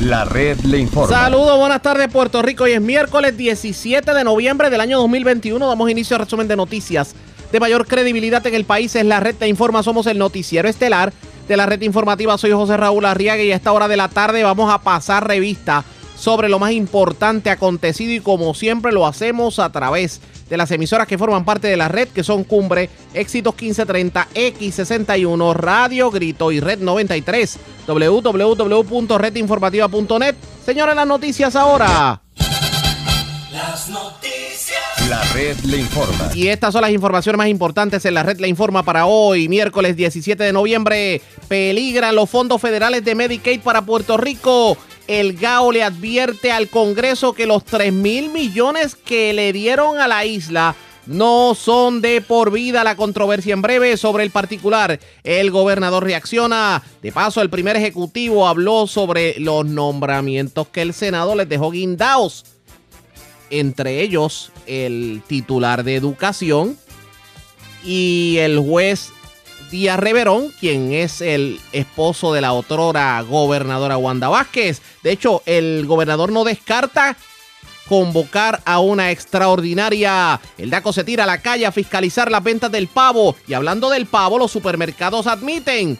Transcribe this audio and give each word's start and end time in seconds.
La 0.00 0.24
red 0.24 0.60
le 0.60 0.78
informa. 0.78 1.08
Saludos, 1.08 1.58
buenas 1.58 1.82
tardes 1.82 2.06
Puerto 2.06 2.40
Rico. 2.40 2.64
Hoy 2.64 2.72
es 2.72 2.80
miércoles 2.80 3.36
17 3.36 4.14
de 4.14 4.22
noviembre 4.22 4.70
del 4.70 4.80
año 4.80 4.98
2021. 4.98 5.66
Damos 5.66 5.90
inicio 5.90 6.14
al 6.14 6.22
resumen 6.22 6.46
de 6.46 6.54
noticias 6.54 7.16
de 7.50 7.58
mayor 7.58 7.84
credibilidad 7.84 8.46
en 8.46 8.54
el 8.54 8.64
país. 8.64 8.94
Es 8.94 9.04
la 9.04 9.18
red 9.18 9.34
de 9.34 9.48
informa. 9.48 9.82
Somos 9.82 10.06
el 10.06 10.16
noticiero 10.16 10.68
estelar 10.68 11.12
de 11.48 11.56
la 11.56 11.66
red 11.66 11.82
informativa. 11.82 12.38
Soy 12.38 12.52
José 12.52 12.76
Raúl 12.76 13.06
Arriaga 13.06 13.42
y 13.42 13.50
a 13.50 13.56
esta 13.56 13.72
hora 13.72 13.88
de 13.88 13.96
la 13.96 14.06
tarde 14.06 14.44
vamos 14.44 14.72
a 14.72 14.78
pasar 14.78 15.26
revista 15.26 15.84
sobre 16.16 16.48
lo 16.48 16.60
más 16.60 16.70
importante 16.70 17.50
acontecido 17.50 18.12
y 18.12 18.20
como 18.20 18.54
siempre 18.54 18.92
lo 18.92 19.04
hacemos 19.04 19.58
a 19.58 19.72
través 19.72 20.20
de 20.20 20.37
las 20.56 20.70
emisoras 20.70 21.06
que 21.06 21.18
forman 21.18 21.44
parte 21.44 21.68
de 21.68 21.76
la 21.76 21.88
red, 21.88 22.08
que 22.08 22.24
son 22.24 22.44
Cumbre, 22.44 22.88
Éxitos 23.14 23.54
1530, 23.54 24.28
X61, 24.34 25.54
Radio 25.54 26.10
Grito 26.10 26.50
y 26.52 26.60
Red 26.60 26.80
93, 26.80 27.58
www.redinformativa.net. 27.86 30.34
Señores, 30.64 30.96
las 30.96 31.06
noticias 31.06 31.54
ahora. 31.56 32.22
Las 33.52 33.88
noticias. 33.88 34.78
La 35.08 35.22
red 35.32 35.56
le 35.60 35.78
informa. 35.78 36.30
Y 36.34 36.48
estas 36.48 36.72
son 36.72 36.82
las 36.82 36.90
informaciones 36.90 37.38
más 37.38 37.48
importantes 37.48 38.04
en 38.04 38.12
la 38.14 38.22
red 38.22 38.38
le 38.38 38.48
informa 38.48 38.82
para 38.82 39.06
hoy, 39.06 39.48
miércoles 39.48 39.96
17 39.96 40.44
de 40.44 40.52
noviembre. 40.52 41.22
Peligran 41.48 42.14
los 42.14 42.28
fondos 42.28 42.60
federales 42.60 43.02
de 43.04 43.14
Medicaid 43.14 43.60
para 43.60 43.80
Puerto 43.82 44.18
Rico 44.18 44.76
el 45.08 45.32
GAO 45.32 45.72
le 45.72 45.82
advierte 45.82 46.52
al 46.52 46.68
Congreso 46.68 47.32
que 47.32 47.46
los 47.46 47.64
3 47.64 47.92
mil 47.92 48.30
millones 48.30 48.94
que 48.94 49.32
le 49.32 49.52
dieron 49.52 49.98
a 49.98 50.06
la 50.06 50.24
isla 50.26 50.76
no 51.06 51.54
son 51.54 52.02
de 52.02 52.20
por 52.20 52.52
vida. 52.52 52.84
La 52.84 52.94
controversia 52.94 53.54
en 53.54 53.62
breve 53.62 53.96
sobre 53.96 54.22
el 54.22 54.30
particular. 54.30 55.00
El 55.24 55.50
gobernador 55.50 56.04
reacciona. 56.04 56.82
De 57.02 57.10
paso, 57.10 57.40
el 57.40 57.48
primer 57.48 57.76
ejecutivo 57.76 58.46
habló 58.46 58.86
sobre 58.86 59.40
los 59.40 59.64
nombramientos 59.64 60.68
que 60.68 60.82
el 60.82 60.92
Senado 60.92 61.34
les 61.34 61.48
dejó 61.48 61.70
guindados. 61.70 62.44
Entre 63.48 64.02
ellos, 64.02 64.52
el 64.66 65.22
titular 65.26 65.82
de 65.82 65.96
educación 65.96 66.78
y 67.82 68.36
el 68.40 68.58
juez 68.58 69.10
Díaz 69.70 70.00
Reverón, 70.00 70.52
quien 70.58 70.92
es 70.92 71.20
el 71.20 71.60
esposo 71.72 72.32
de 72.32 72.40
la 72.40 72.52
otrora 72.52 73.20
gobernadora 73.22 73.98
Wanda 73.98 74.28
Vázquez. 74.28 74.80
De 75.02 75.12
hecho, 75.12 75.42
el 75.44 75.84
gobernador 75.86 76.32
no 76.32 76.44
descarta 76.44 77.16
convocar 77.88 78.60
a 78.64 78.78
una 78.80 79.10
extraordinaria. 79.10 80.40
El 80.56 80.70
DACO 80.70 80.92
se 80.92 81.04
tira 81.04 81.24
a 81.24 81.26
la 81.26 81.42
calle 81.42 81.66
a 81.66 81.72
fiscalizar 81.72 82.30
las 82.30 82.42
ventas 82.42 82.70
del 82.70 82.88
pavo. 82.88 83.36
Y 83.46 83.54
hablando 83.54 83.90
del 83.90 84.06
pavo, 84.06 84.38
los 84.38 84.52
supermercados 84.52 85.26
admiten 85.26 85.98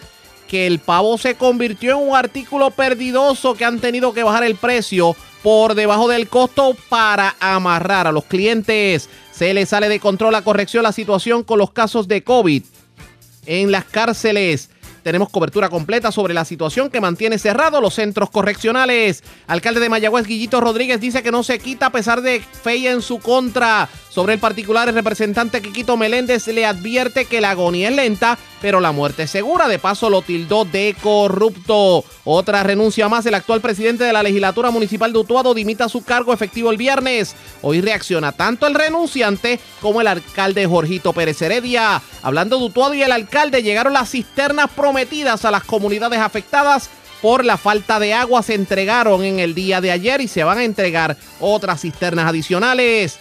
que 0.48 0.66
el 0.66 0.78
pavo 0.78 1.18
se 1.18 1.34
convirtió 1.34 1.92
en 1.92 2.08
un 2.08 2.16
artículo 2.16 2.70
perdidoso 2.70 3.54
que 3.54 3.66
han 3.66 3.80
tenido 3.80 4.14
que 4.14 4.22
bajar 4.22 4.44
el 4.44 4.56
precio 4.56 5.14
por 5.42 5.74
debajo 5.74 6.08
del 6.08 6.28
costo 6.28 6.74
para 6.88 7.36
amarrar 7.38 8.06
a 8.06 8.12
los 8.12 8.24
clientes. 8.24 9.10
Se 9.30 9.52
le 9.52 9.66
sale 9.66 9.88
de 9.88 10.00
control 10.00 10.34
a 10.34 10.42
corrección 10.42 10.82
la 10.82 10.92
situación 10.92 11.44
con 11.44 11.58
los 11.58 11.70
casos 11.70 12.08
de 12.08 12.24
COVID 12.24 12.62
en 13.48 13.72
las 13.72 13.84
cárceles. 13.84 14.70
Tenemos 15.02 15.30
cobertura 15.30 15.70
completa 15.70 16.12
sobre 16.12 16.34
la 16.34 16.44
situación 16.44 16.90
que 16.90 17.00
mantiene 17.00 17.38
cerrados 17.38 17.80
los 17.80 17.94
centros 17.94 18.30
correccionales. 18.30 19.24
Alcalde 19.46 19.80
de 19.80 19.88
Mayagüez, 19.88 20.26
Guillito 20.26 20.60
Rodríguez, 20.60 21.00
dice 21.00 21.22
que 21.22 21.30
no 21.30 21.42
se 21.42 21.58
quita 21.58 21.86
a 21.86 21.92
pesar 21.92 22.20
de 22.20 22.40
fe 22.40 22.90
en 22.90 23.00
su 23.00 23.18
contra. 23.18 23.88
Sobre 24.18 24.34
el 24.34 24.40
particular, 24.40 24.88
el 24.88 24.96
representante 24.96 25.62
Quiquito 25.62 25.96
Meléndez 25.96 26.48
le 26.48 26.66
advierte 26.66 27.26
que 27.26 27.40
la 27.40 27.50
agonía 27.50 27.88
es 27.88 27.94
lenta, 27.94 28.36
pero 28.60 28.80
la 28.80 28.90
muerte 28.90 29.22
es 29.22 29.30
segura. 29.30 29.68
De 29.68 29.78
paso, 29.78 30.10
lo 30.10 30.22
tildó 30.22 30.64
de 30.64 30.96
corrupto. 31.00 32.04
Otra 32.24 32.64
renuncia 32.64 33.08
más. 33.08 33.26
El 33.26 33.34
actual 33.34 33.60
presidente 33.60 34.02
de 34.02 34.12
la 34.12 34.24
legislatura 34.24 34.72
municipal 34.72 35.12
de 35.12 35.20
Utuado 35.20 35.54
dimita 35.54 35.88
su 35.88 36.02
cargo 36.02 36.32
efectivo 36.32 36.72
el 36.72 36.76
viernes. 36.76 37.36
Hoy 37.62 37.80
reacciona 37.80 38.32
tanto 38.32 38.66
el 38.66 38.74
renunciante 38.74 39.60
como 39.80 40.00
el 40.00 40.08
alcalde 40.08 40.66
Jorgito 40.66 41.12
Pérez 41.12 41.40
Heredia. 41.40 42.02
Hablando 42.20 42.58
de 42.58 42.64
Utuado 42.64 42.94
y 42.94 43.02
el 43.04 43.12
alcalde, 43.12 43.62
llegaron 43.62 43.92
las 43.92 44.10
cisternas 44.10 44.68
prometidas 44.68 45.44
a 45.44 45.52
las 45.52 45.62
comunidades 45.62 46.18
afectadas 46.18 46.90
por 47.22 47.44
la 47.44 47.56
falta 47.56 47.98
de 47.98 48.14
agua 48.14 48.44
se 48.44 48.54
entregaron 48.54 49.24
en 49.24 49.40
el 49.40 49.52
día 49.52 49.80
de 49.80 49.90
ayer 49.90 50.20
y 50.20 50.28
se 50.28 50.44
van 50.44 50.58
a 50.58 50.64
entregar 50.64 51.16
otras 51.40 51.80
cisternas 51.80 52.28
adicionales. 52.28 53.18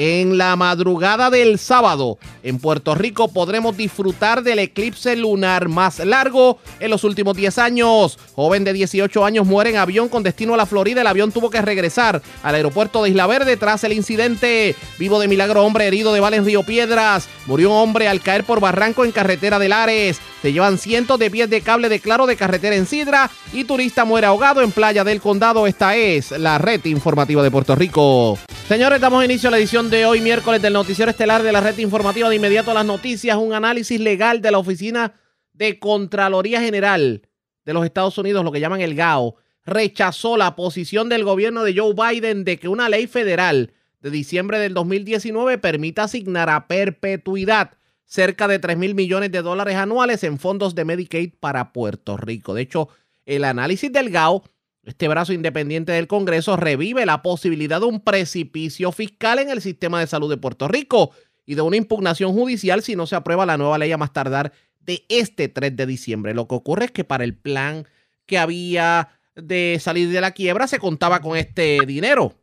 En 0.00 0.38
la 0.38 0.54
madrugada 0.54 1.28
del 1.28 1.58
sábado, 1.58 2.18
en 2.44 2.60
Puerto 2.60 2.94
Rico 2.94 3.32
podremos 3.32 3.76
disfrutar 3.76 4.44
del 4.44 4.60
eclipse 4.60 5.16
lunar 5.16 5.68
más 5.68 5.98
largo 5.98 6.60
en 6.78 6.92
los 6.92 7.02
últimos 7.02 7.36
10 7.36 7.58
años. 7.58 8.16
Joven 8.36 8.62
de 8.62 8.74
18 8.74 9.24
años 9.24 9.44
muere 9.44 9.70
en 9.70 9.76
avión 9.76 10.08
con 10.08 10.22
destino 10.22 10.54
a 10.54 10.56
la 10.56 10.66
Florida. 10.66 11.00
El 11.00 11.08
avión 11.08 11.32
tuvo 11.32 11.50
que 11.50 11.60
regresar 11.60 12.22
al 12.44 12.54
aeropuerto 12.54 13.02
de 13.02 13.10
Isla 13.10 13.26
Verde 13.26 13.56
tras 13.56 13.82
el 13.82 13.92
incidente. 13.92 14.76
Vivo 15.00 15.18
de 15.18 15.26
milagro, 15.26 15.64
hombre 15.64 15.88
herido 15.88 16.12
de 16.12 16.20
bala 16.20 16.36
en 16.36 16.44
Río 16.44 16.62
Piedras. 16.62 17.28
Murió 17.46 17.70
un 17.70 17.78
hombre 17.78 18.06
al 18.06 18.20
caer 18.20 18.44
por 18.44 18.60
barranco 18.60 19.04
en 19.04 19.10
carretera 19.10 19.58
de 19.58 19.68
Lares. 19.68 20.20
Se 20.42 20.52
llevan 20.52 20.78
cientos 20.78 21.18
de 21.18 21.28
pies 21.28 21.50
de 21.50 21.60
cable 21.60 21.88
de 21.88 21.98
claro 21.98 22.26
de 22.26 22.36
carretera 22.36 22.76
en 22.76 22.86
Sidra 22.86 23.32
y 23.52 23.64
turista 23.64 24.04
muere 24.04 24.28
ahogado 24.28 24.62
en 24.62 24.70
playa 24.70 25.02
del 25.02 25.20
condado. 25.20 25.66
Esta 25.66 25.96
es 25.96 26.30
la 26.30 26.58
red 26.58 26.84
informativa 26.84 27.42
de 27.42 27.50
Puerto 27.50 27.74
Rico. 27.74 28.38
Señores, 28.68 29.00
damos 29.00 29.24
inicio 29.24 29.48
a 29.48 29.52
la 29.52 29.56
edición 29.56 29.88
de 29.88 30.04
hoy, 30.04 30.20
miércoles, 30.20 30.60
del 30.60 30.74
noticiero 30.74 31.10
estelar 31.10 31.42
de 31.42 31.52
la 31.52 31.62
red 31.62 31.78
informativa. 31.78 32.28
De 32.28 32.36
inmediato 32.36 32.70
a 32.70 32.74
las 32.74 32.84
noticias, 32.84 33.38
un 33.38 33.54
análisis 33.54 33.98
legal 33.98 34.42
de 34.42 34.50
la 34.50 34.58
Oficina 34.58 35.14
de 35.54 35.78
Contraloría 35.78 36.60
General 36.60 37.22
de 37.64 37.72
los 37.72 37.86
Estados 37.86 38.18
Unidos, 38.18 38.44
lo 38.44 38.52
que 38.52 38.60
llaman 38.60 38.82
el 38.82 38.94
GAO, 38.94 39.36
rechazó 39.64 40.36
la 40.36 40.54
posición 40.54 41.08
del 41.08 41.24
gobierno 41.24 41.64
de 41.64 41.74
Joe 41.74 41.94
Biden 41.94 42.44
de 42.44 42.58
que 42.58 42.68
una 42.68 42.90
ley 42.90 43.06
federal 43.06 43.72
de 44.02 44.10
diciembre 44.10 44.58
del 44.58 44.74
2019 44.74 45.56
permita 45.56 46.02
asignar 46.02 46.50
a 46.50 46.68
perpetuidad 46.68 47.70
cerca 48.04 48.48
de 48.48 48.58
3 48.58 48.76
mil 48.76 48.94
millones 48.94 49.32
de 49.32 49.40
dólares 49.40 49.76
anuales 49.76 50.22
en 50.24 50.38
fondos 50.38 50.74
de 50.74 50.84
Medicaid 50.84 51.32
para 51.40 51.72
Puerto 51.72 52.18
Rico. 52.18 52.52
De 52.52 52.60
hecho, 52.60 52.90
el 53.24 53.44
análisis 53.44 53.90
del 53.90 54.10
GAO, 54.10 54.44
este 54.88 55.06
brazo 55.06 55.34
independiente 55.34 55.92
del 55.92 56.06
Congreso, 56.06 56.56
revive 56.56 57.04
la 57.04 57.20
posibilidad 57.22 57.80
de 57.80 57.86
un 57.86 58.00
precipicio 58.00 58.90
fiscal 58.90 59.38
en 59.38 59.50
el 59.50 59.60
sistema 59.60 60.00
de 60.00 60.06
salud 60.06 60.30
de 60.30 60.38
Puerto 60.38 60.66
Rico 60.66 61.10
y 61.44 61.54
de 61.54 61.62
una 61.62 61.76
impugnación 61.76 62.32
judicial 62.32 62.82
si 62.82 62.96
no 62.96 63.06
se 63.06 63.14
aprueba 63.14 63.44
la 63.44 63.58
nueva 63.58 63.76
ley 63.76 63.92
a 63.92 63.98
más 63.98 64.14
tardar 64.14 64.52
de 64.80 65.04
este 65.10 65.48
3 65.48 65.76
de 65.76 65.84
diciembre. 65.84 66.32
Lo 66.32 66.48
que 66.48 66.54
ocurre 66.54 66.86
es 66.86 66.90
que 66.90 67.04
para 67.04 67.24
el 67.24 67.36
plan 67.36 67.86
que 68.24 68.38
había 68.38 69.10
de 69.34 69.78
salir 69.78 70.08
de 70.08 70.22
la 70.22 70.32
quiebra 70.32 70.66
se 70.66 70.78
contaba 70.78 71.20
con 71.20 71.36
este 71.36 71.78
dinero. 71.86 72.34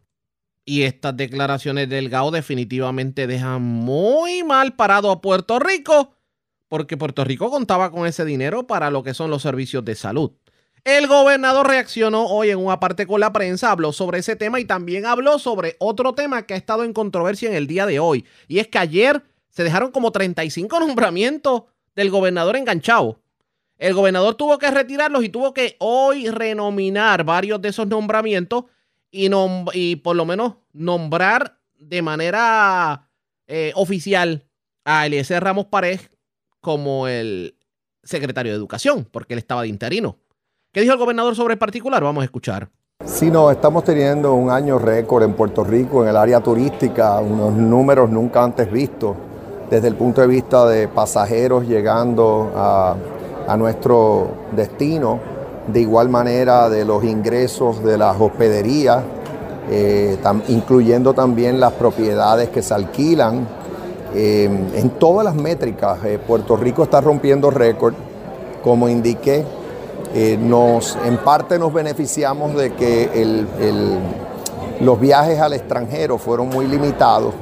Y 0.66 0.84
estas 0.84 1.18
declaraciones 1.18 1.90
del 1.90 2.10
GAO 2.10 2.30
definitivamente 2.30 3.26
dejan 3.26 3.64
muy 3.64 4.44
mal 4.44 4.76
parado 4.76 5.10
a 5.10 5.20
Puerto 5.20 5.58
Rico, 5.58 6.16
porque 6.68 6.96
Puerto 6.96 7.24
Rico 7.24 7.50
contaba 7.50 7.92
con 7.92 8.06
ese 8.06 8.24
dinero 8.24 8.68
para 8.68 8.92
lo 8.92 9.02
que 9.02 9.16
son 9.16 9.32
los 9.32 9.42
servicios 9.42 9.84
de 9.84 9.96
salud. 9.96 10.32
El 10.86 11.08
gobernador 11.08 11.68
reaccionó 11.68 12.28
hoy 12.28 12.52
en 12.52 12.60
una 12.60 12.80
parte 12.80 13.08
con 13.08 13.20
la 13.20 13.34
prensa, 13.34 13.72
habló 13.72 13.92
sobre 13.92 14.20
ese 14.20 14.36
tema 14.36 14.60
y 14.60 14.66
también 14.66 15.08
habló 15.08 15.40
sobre 15.40 15.76
otro 15.80 16.14
tema 16.14 16.46
que 16.46 16.54
ha 16.54 16.58
estado 16.58 16.84
en 16.84 16.94
controversia 16.94 17.50
en 17.50 17.56
el 17.56 17.66
día 17.66 17.88
de 17.88 17.98
hoy. 17.98 18.24
Y 18.48 18.60
es 18.60 18.68
que 18.68 18.78
ayer 18.78 19.24
se 19.50 19.64
dejaron 19.64 19.90
como 19.90 20.12
35 20.12 20.80
nombramientos 20.88 21.64
del 21.96 22.12
gobernador 22.12 22.56
enganchado. 22.56 23.20
El 23.80 23.96
gobernador 23.96 24.36
tuvo 24.36 24.60
que 24.60 24.70
retirarlos 24.70 25.24
y 25.24 25.30
tuvo 25.30 25.56
que 25.56 25.76
hoy 25.80 26.30
renominar 26.30 27.24
varios 27.24 27.60
de 27.64 27.70
esos 27.70 27.88
nombramientos 27.88 28.66
y, 29.10 29.96
por 30.04 30.16
lo 30.16 30.26
menos 30.26 30.58
nombrar 30.72 31.58
de 31.80 32.04
manera 32.04 33.10
eh, 33.48 33.72
oficial 33.74 34.46
a 34.84 35.08
Eliezer 35.08 35.44
Ramos 35.44 35.66
Pared 35.66 36.00
como 36.62 37.08
el 37.08 37.58
secretario 38.04 38.52
de 38.52 38.58
Educación, 38.58 39.08
porque 39.12 39.34
él 39.34 39.40
estaba 39.40 39.64
de 39.64 39.70
interino. 39.70 40.20
¿Qué 40.76 40.82
dijo 40.82 40.92
el 40.92 41.00
gobernador 41.00 41.34
sobre 41.38 41.54
el 41.54 41.58
particular? 41.58 42.04
Vamos 42.04 42.22
a 42.22 42.26
escuchar. 42.26 42.68
Sí, 43.06 43.32
no, 43.32 43.50
estamos 43.50 43.86
teniendo 43.86 44.34
un 44.34 44.50
año 44.50 44.78
récord 44.78 45.24
en 45.24 45.32
Puerto 45.32 45.64
Rico, 45.64 46.04
en 46.04 46.10
el 46.10 46.18
área 46.18 46.42
turística, 46.42 47.18
unos 47.22 47.54
números 47.54 48.10
nunca 48.10 48.44
antes 48.44 48.70
vistos, 48.70 49.16
desde 49.70 49.88
el 49.88 49.96
punto 49.96 50.20
de 50.20 50.28
vista 50.28 50.66
de 50.68 50.90
pasajeros 50.90 51.66
llegando 51.66 52.52
a, 52.54 52.94
a 53.48 53.56
nuestro 53.56 54.28
destino 54.54 55.18
de 55.66 55.80
igual 55.80 56.10
manera 56.10 56.70
de 56.70 56.84
los 56.84 57.06
ingresos 57.06 57.82
de 57.82 57.98
las 57.98 58.20
hospederías, 58.20 59.02
eh, 59.72 60.18
incluyendo 60.50 61.14
también 61.14 61.58
las 61.58 61.72
propiedades 61.72 62.50
que 62.50 62.62
se 62.62 62.74
alquilan. 62.74 63.48
Eh, 64.14 64.50
en 64.76 64.90
todas 65.00 65.24
las 65.24 65.36
métricas, 65.36 66.04
eh, 66.04 66.20
Puerto 66.20 66.58
Rico 66.58 66.84
está 66.84 67.00
rompiendo 67.00 67.50
récord. 67.50 67.94
Como 68.62 68.90
indiqué, 68.90 69.46
nos, 70.40 70.98
en 71.06 71.18
parte 71.18 71.60
nos 71.60 71.74
beneficiamos 71.74 72.56
de 72.56 72.74
que 72.74 73.46
los 74.80 75.00
viajes 75.00 75.40
al 75.40 75.54
extranjero 75.54 76.18
fueron 76.18 76.50
muy 76.50 76.68
limitados, 76.68 77.34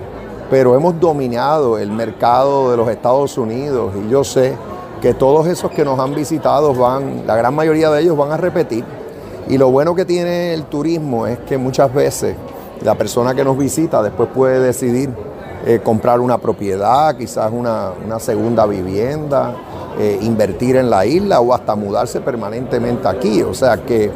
pero 0.49 0.75
hemos 0.75 0.99
dominado 0.99 1.77
el 1.77 1.91
mercado 1.91 2.71
de 2.71 2.77
los 2.77 2.87
Estados 2.89 3.37
Unidos 3.37 3.93
y 4.03 4.09
yo 4.09 4.23
sé 4.23 4.55
que 5.01 5.13
todos 5.13 5.47
esos 5.47 5.69
que 5.71 5.83
nos 5.83 5.99
han 5.99 6.15
visitado 6.15 6.73
van, 6.73 7.27
la 7.27 7.35
gran 7.35 7.53
mayoría 7.53 7.89
de 7.89 8.01
ellos 8.01 8.17
van 8.17 8.31
a 8.31 8.37
repetir. 8.37 8.85
Y 9.49 9.57
lo 9.57 9.69
bueno 9.69 9.93
que 9.93 10.05
tiene 10.05 10.53
el 10.53 10.63
turismo 10.63 11.27
es 11.27 11.39
que 11.39 11.57
muchas 11.57 11.93
veces 11.93 12.35
la 12.81 12.95
persona 12.95 13.35
que 13.35 13.43
nos 13.43 13.57
visita 13.57 14.01
después 14.01 14.29
puede 14.33 14.59
decidir 14.59 15.09
eh, 15.65 15.79
comprar 15.81 16.19
una 16.19 16.39
propiedad, 16.39 17.15
quizás 17.15 17.49
una, 17.49 17.93
segunda 18.19 18.65
vivienda, 18.65 19.55
eh, 19.97 20.19
invertir 20.21 20.75
en 20.75 20.89
la 20.89 21.05
isla 21.05 21.39
o 21.39 21.53
hasta 21.53 21.73
mudarse 21.75 22.19
permanentemente 22.19 23.07
aquí. 23.07 23.41
O 23.43 23.53
sea 23.53 23.77
que 23.77 24.11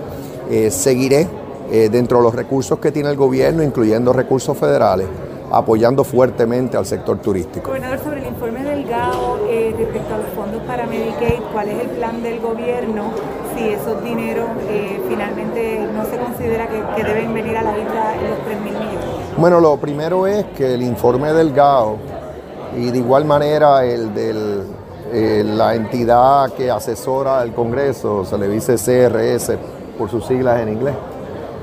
eh, 0.50 0.70
seguiré 0.70 1.28
dentro 1.70 2.20
de 2.20 2.24
los 2.24 2.34
recursos 2.34 2.80
que 2.80 2.94
tiene 2.94 3.10
el 3.10 3.18
gobierno, 3.18 3.62
incluyendo 3.62 4.14
recursos 4.14 4.58
federales, 4.58 5.06
apoyando 5.52 6.06
fuertemente 6.06 6.78
al 6.78 6.86
sector 6.86 7.18
turístico. 7.18 7.68
Gobernador, 7.68 8.00
sobre 8.00 8.22
el 8.22 8.28
informe 8.28 8.64
del 8.64 8.86
GAO 8.88 9.38
respecto 9.78 10.16
a 10.16 10.18
los 10.18 10.28
fondos 10.30 10.62
para 10.64 10.86
Medicaid, 10.86 11.42
¿cuál 11.52 11.68
es 11.68 11.82
el 11.82 11.90
plan 11.90 12.24
del 12.24 12.40
gobierno 12.40 13.12
si 13.54 13.68
esos 13.68 14.02
dineros 14.02 14.48
finalmente 15.10 15.90
no 15.94 16.06
se 16.06 16.18
considera 16.18 16.68
que, 16.70 17.04
deben 17.04 17.34
venir 17.34 17.58
a 17.58 17.64
la 17.64 17.78
isla 17.78 18.16
los 18.30 18.46
3 18.46 18.62
mil 18.62 18.74
millones? 18.74 19.17
Bueno, 19.38 19.60
lo 19.60 19.78
primero 19.78 20.26
es 20.26 20.46
que 20.58 20.74
el 20.74 20.82
informe 20.82 21.32
del 21.32 21.54
GAO 21.54 21.98
y 22.76 22.90
de 22.90 22.98
igual 22.98 23.24
manera 23.24 23.86
el 23.86 24.12
de 24.12 24.64
eh, 25.14 25.44
la 25.46 25.76
entidad 25.76 26.52
que 26.54 26.72
asesora 26.72 27.40
al 27.40 27.54
Congreso, 27.54 28.26
se 28.26 28.36
le 28.36 28.48
dice 28.48 28.78
CRS 28.78 29.56
por 29.96 30.10
sus 30.10 30.26
siglas 30.26 30.60
en 30.62 30.70
inglés, 30.70 30.96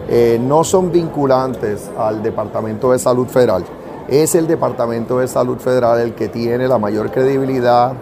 eh, 0.08 0.38
no 0.40 0.62
son 0.62 0.92
vinculantes 0.92 1.90
al 1.98 2.22
Departamento 2.22 2.92
de 2.92 3.00
Salud 3.00 3.26
Federal. 3.26 3.64
Es 4.06 4.36
el 4.36 4.46
Departamento 4.46 5.18
de 5.18 5.26
Salud 5.26 5.58
Federal 5.58 5.98
el 5.98 6.14
que 6.14 6.28
tiene 6.28 6.68
la 6.68 6.78
mayor 6.78 7.10
credibilidad 7.10 7.92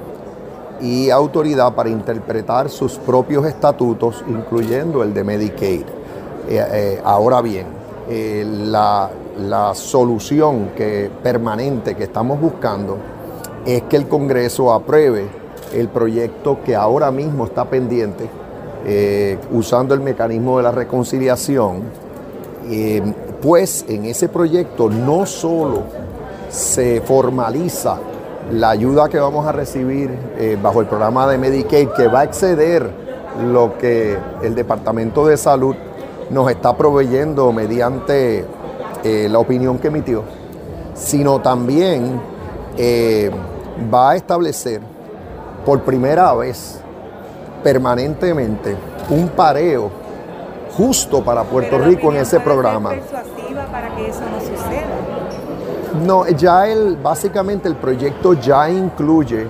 y 0.83 1.09
autoridad 1.09 1.75
para 1.75 1.89
interpretar 1.89 2.69
sus 2.69 2.99
propios 2.99 3.47
estatutos, 3.47 4.23
incluyendo 4.29 5.03
el 5.03 5.15
de 5.15 5.25
Medicaid. 5.25 5.85
Eh, 6.47 7.01
ahora 7.03 7.41
bien, 7.41 7.69
la, 8.71 9.09
la 9.39 9.75
solución 9.75 10.71
que, 10.77 11.11
permanente 11.23 11.95
que 11.95 12.05
estamos 12.05 12.41
buscando 12.41 12.97
es 13.65 13.83
que 13.83 13.97
el 13.97 14.09
Congreso 14.09 14.73
apruebe 14.73 15.27
el 15.73 15.89
proyecto 15.89 16.59
que 16.65 16.77
ahora 16.77 17.11
mismo 17.11 17.47
está 17.47 17.65
pendiente, 17.65 18.29
eh, 18.85 19.39
usando 19.53 19.95
el 19.95 20.01
mecanismo 20.01 20.59
de 20.59 20.63
la 20.65 20.73
reconciliación, 20.73 21.83
eh, 22.69 23.03
pues 23.41 23.85
en 23.89 24.05
ese 24.05 24.29
proyecto 24.29 24.91
no 24.91 25.27
solo 25.27 25.83
se 26.49 27.01
formaliza 27.01 27.99
la 28.51 28.71
ayuda 28.71 29.09
que 29.09 29.19
vamos 29.19 29.47
a 29.47 29.53
recibir 29.53 30.11
eh, 30.39 30.59
bajo 30.61 30.81
el 30.81 30.87
programa 30.87 31.27
de 31.27 31.39
Medicaid, 31.39 31.89
que 31.91 32.09
va 32.09 32.21
a 32.21 32.25
exceder 32.25 32.91
lo 33.51 33.79
que 33.79 34.17
el 34.43 34.55
Departamento 34.55 35.27
de 35.27 35.37
Salud 35.37 35.75
nos 36.31 36.51
está 36.51 36.77
proveyendo 36.77 37.53
mediante 37.53 38.45
eh, 39.05 39.29
la 39.31 39.39
opinión 39.39 39.79
que 39.79 39.89
emitió, 39.89 40.23
sino 40.95 41.41
también 41.41 42.21
eh, 42.77 43.31
va 43.93 44.11
a 44.11 44.17
establecer 44.17 44.81
por 45.67 45.83
primera 45.83 46.33
vez 46.35 46.81
permanentemente 47.63 48.77
un 49.11 49.29
pareo 49.29 49.91
justo 50.77 51.23
para 51.23 51.45
Puerto 51.45 51.79
Rico 51.79 52.13
en 52.13 52.19
ese 52.19 52.41
programa. 52.41 52.91
para 53.71 53.95
que 53.95 54.09
eso 54.09 54.21
no 54.21 54.41
suceda? 54.41 54.87
No, 56.07 56.29
ya 56.29 56.69
el, 56.69 56.97
básicamente 56.97 57.69
el 57.69 57.77
proyecto 57.77 58.35
ya 58.35 58.71
incluye, 58.71 59.47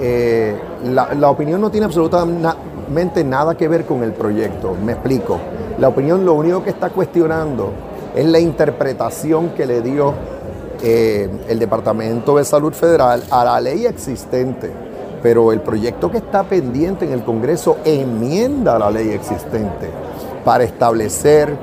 eh, 0.00 0.58
la, 0.84 1.14
la, 1.14 1.30
opinión 1.30 1.60
no 1.60 1.70
tiene 1.70 1.86
absolutamente 1.86 3.22
nada 3.24 3.54
que 3.56 3.68
ver 3.68 3.84
con 3.84 4.02
el 4.02 4.12
proyecto, 4.12 4.74
me 4.84 4.92
explico. 4.92 5.38
La 5.78 5.88
opinión 5.88 6.24
lo 6.24 6.34
único 6.34 6.64
que 6.64 6.70
está 6.70 6.90
cuestionando 6.90 7.72
es 8.14 8.26
la 8.26 8.38
interpretación 8.38 9.50
que 9.50 9.66
le 9.66 9.80
dio 9.82 10.14
eh, 10.82 11.28
el 11.48 11.58
Departamento 11.58 12.36
de 12.36 12.44
Salud 12.44 12.72
Federal 12.72 13.22
a 13.30 13.44
la 13.44 13.60
ley 13.60 13.86
existente. 13.86 14.70
Pero 15.22 15.52
el 15.52 15.60
proyecto 15.60 16.10
que 16.10 16.16
está 16.16 16.44
pendiente 16.44 17.04
en 17.04 17.12
el 17.12 17.22
Congreso 17.24 17.76
enmienda 17.84 18.78
la 18.78 18.90
ley 18.90 19.10
existente 19.10 19.90
para 20.44 20.64
establecer 20.64 21.54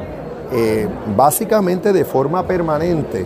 eh, 0.51 0.87
básicamente 1.15 1.91
de 1.91 2.05
forma 2.05 2.45
permanente 2.45 3.25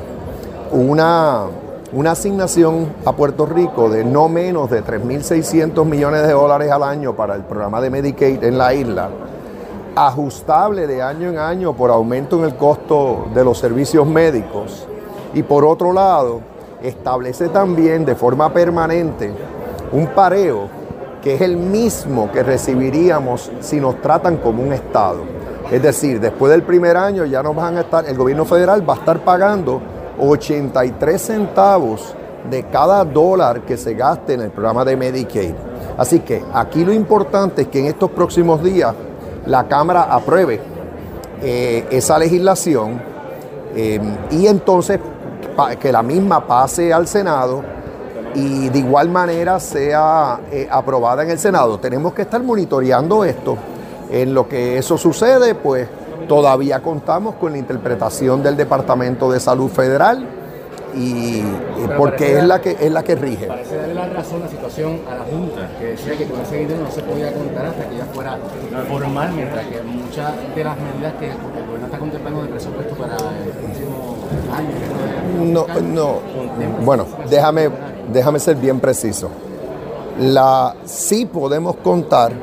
una, 0.71 1.43
una 1.91 2.11
asignación 2.11 2.93
a 3.05 3.11
Puerto 3.11 3.45
Rico 3.45 3.89
de 3.89 4.05
no 4.05 4.29
menos 4.29 4.69
de 4.69 4.83
3.600 4.83 5.83
millones 5.85 6.25
de 6.25 6.31
dólares 6.31 6.71
al 6.71 6.83
año 6.83 7.13
para 7.13 7.35
el 7.35 7.43
programa 7.43 7.81
de 7.81 7.89
Medicaid 7.89 8.41
en 8.43 8.57
la 8.57 8.73
isla 8.73 9.09
ajustable 9.95 10.87
de 10.87 11.01
año 11.01 11.29
en 11.29 11.37
año 11.37 11.73
por 11.73 11.91
aumento 11.91 12.37
en 12.37 12.45
el 12.45 12.55
costo 12.55 13.27
de 13.33 13.43
los 13.43 13.57
servicios 13.57 14.07
médicos. 14.07 14.87
Y 15.33 15.43
por 15.43 15.65
otro 15.65 15.93
lado, 15.93 16.41
establece 16.81 17.49
también 17.49 18.05
de 18.05 18.15
forma 18.15 18.51
permanente 18.51 19.31
un 19.91 20.07
pareo 20.07 20.81
que 21.21 21.35
es 21.35 21.41
el 21.41 21.55
mismo 21.55 22.31
que 22.31 22.41
recibiríamos 22.41 23.51
si 23.59 23.79
nos 23.79 24.01
tratan 24.01 24.37
como 24.37 24.63
un 24.63 24.73
Estado. 24.73 25.19
Es 25.71 25.81
decir, 25.81 26.19
después 26.19 26.51
del 26.51 26.63
primer 26.63 26.97
año 26.97 27.25
ya 27.25 27.43
nos 27.43 27.55
van 27.55 27.77
a 27.77 27.81
estar, 27.81 28.05
el 28.05 28.17
gobierno 28.17 28.45
federal 28.45 28.87
va 28.87 28.95
a 28.95 28.97
estar 28.97 29.19
pagando 29.19 29.79
83 30.19 31.21
centavos 31.21 32.15
de 32.49 32.63
cada 32.63 33.05
dólar 33.05 33.61
que 33.61 33.77
se 33.77 33.93
gaste 33.93 34.33
en 34.33 34.41
el 34.41 34.51
programa 34.51 34.83
de 34.83 34.97
Medicaid. 34.97 35.53
Así 35.97 36.21
que 36.21 36.43
aquí 36.53 36.83
lo 36.83 36.91
importante 36.91 37.63
es 37.63 37.67
que 37.67 37.79
en 37.79 37.85
estos 37.85 38.09
próximos 38.09 38.63
días 38.63 38.95
la 39.45 39.67
Cámara 39.67 40.03
apruebe 40.03 40.59
eh, 41.41 41.87
esa 41.89 42.19
legislación 42.19 43.01
eh, 43.75 43.99
y 44.31 44.47
entonces 44.47 44.99
que 45.79 45.91
la 45.91 46.01
misma 46.01 46.47
pase 46.47 46.91
al 46.93 47.07
Senado 47.07 47.63
y 48.33 48.69
de 48.69 48.79
igual 48.79 49.09
manera 49.09 49.59
sea 49.59 50.39
eh, 50.51 50.67
aprobada 50.71 51.23
en 51.23 51.31
el 51.31 51.39
Senado. 51.39 51.79
Tenemos 51.79 52.13
que 52.13 52.23
estar 52.23 52.41
monitoreando 52.41 53.25
esto. 53.25 53.57
En 54.09 54.33
lo 54.33 54.47
que 54.47 54.77
eso 54.77 54.97
sucede, 54.97 55.55
pues 55.55 55.87
todavía 56.27 56.81
contamos 56.81 57.35
con 57.35 57.51
la 57.51 57.57
interpretación 57.57 58.43
del 58.43 58.57
Departamento 58.57 59.31
de 59.31 59.39
Salud 59.39 59.69
Federal 59.69 60.40
y, 60.95 61.43
porque 61.97 62.37
es 62.37 62.43
la 62.43 62.61
que 62.61 62.77
es 62.79 62.91
la 62.91 63.03
que 63.03 63.15
rige. 63.15 63.47
Parece 63.47 63.75
darle 63.75 63.93
la 63.93 64.07
razón 64.07 64.41
la 64.41 64.47
situación 64.47 64.99
a 65.09 65.15
la 65.15 65.23
Junta, 65.23 65.69
que 65.79 65.85
decía 65.85 66.17
que 66.17 66.25
con 66.25 66.41
ese 66.41 66.57
dinero 66.57 66.83
no 66.83 66.91
se 66.91 67.01
podía 67.01 67.33
contar 67.33 67.67
hasta 67.67 67.89
que 67.89 67.97
ya 67.97 68.05
fuera 68.05 68.37
formal, 68.87 69.33
mientras 69.33 69.65
que 69.65 69.81
muchas 69.81 70.33
de 70.55 70.63
las 70.63 70.77
medidas 70.77 71.13
que 71.19 71.29
el 71.29 71.37
gobierno 71.37 71.85
está 71.85 71.97
contemplando 71.97 72.43
de 72.43 72.49
presupuesto 72.49 72.95
para 72.95 73.15
el 73.15 73.51
próximo 73.51 74.17
año. 74.55 75.53
No, 75.53 75.65
no. 75.81 76.19
Bueno, 76.83 77.05
déjame, 77.29 77.69
déjame 78.11 78.39
ser 78.39 78.55
bien 78.55 78.79
preciso. 78.79 79.29
La, 80.19 80.75
sí 80.85 81.25
podemos 81.25 81.77
contar 81.77 82.33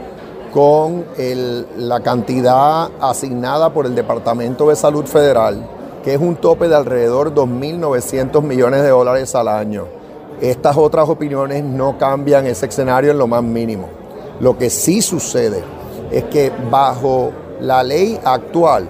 con 0.53 1.05
el, 1.19 1.67
la 1.77 2.01
cantidad 2.01 2.91
asignada 3.01 3.71
por 3.71 3.87
el 3.87 3.95
Departamento 3.95 4.69
de 4.69 4.77
Salud 4.77 5.05
Federal 5.05 5.78
que 6.09 6.15
es 6.15 6.21
un 6.23 6.37
tope 6.37 6.69
de 6.69 6.75
alrededor 6.75 7.35
de 7.35 7.43
2.900 7.43 8.41
millones 8.41 8.81
de 8.81 8.89
dólares 8.89 9.35
al 9.35 9.47
año. 9.47 9.85
Estas 10.41 10.75
otras 10.79 11.07
opiniones 11.07 11.63
no 11.63 11.99
cambian 11.99 12.47
ese 12.47 12.65
escenario 12.65 13.11
en 13.11 13.19
lo 13.19 13.27
más 13.27 13.43
mínimo. 13.43 13.91
Lo 14.41 14.57
que 14.57 14.71
sí 14.71 15.03
sucede 15.03 15.63
es 16.11 16.25
que 16.25 16.51
bajo 16.71 17.31
la 17.61 17.83
ley 17.83 18.19
actual, 18.25 18.89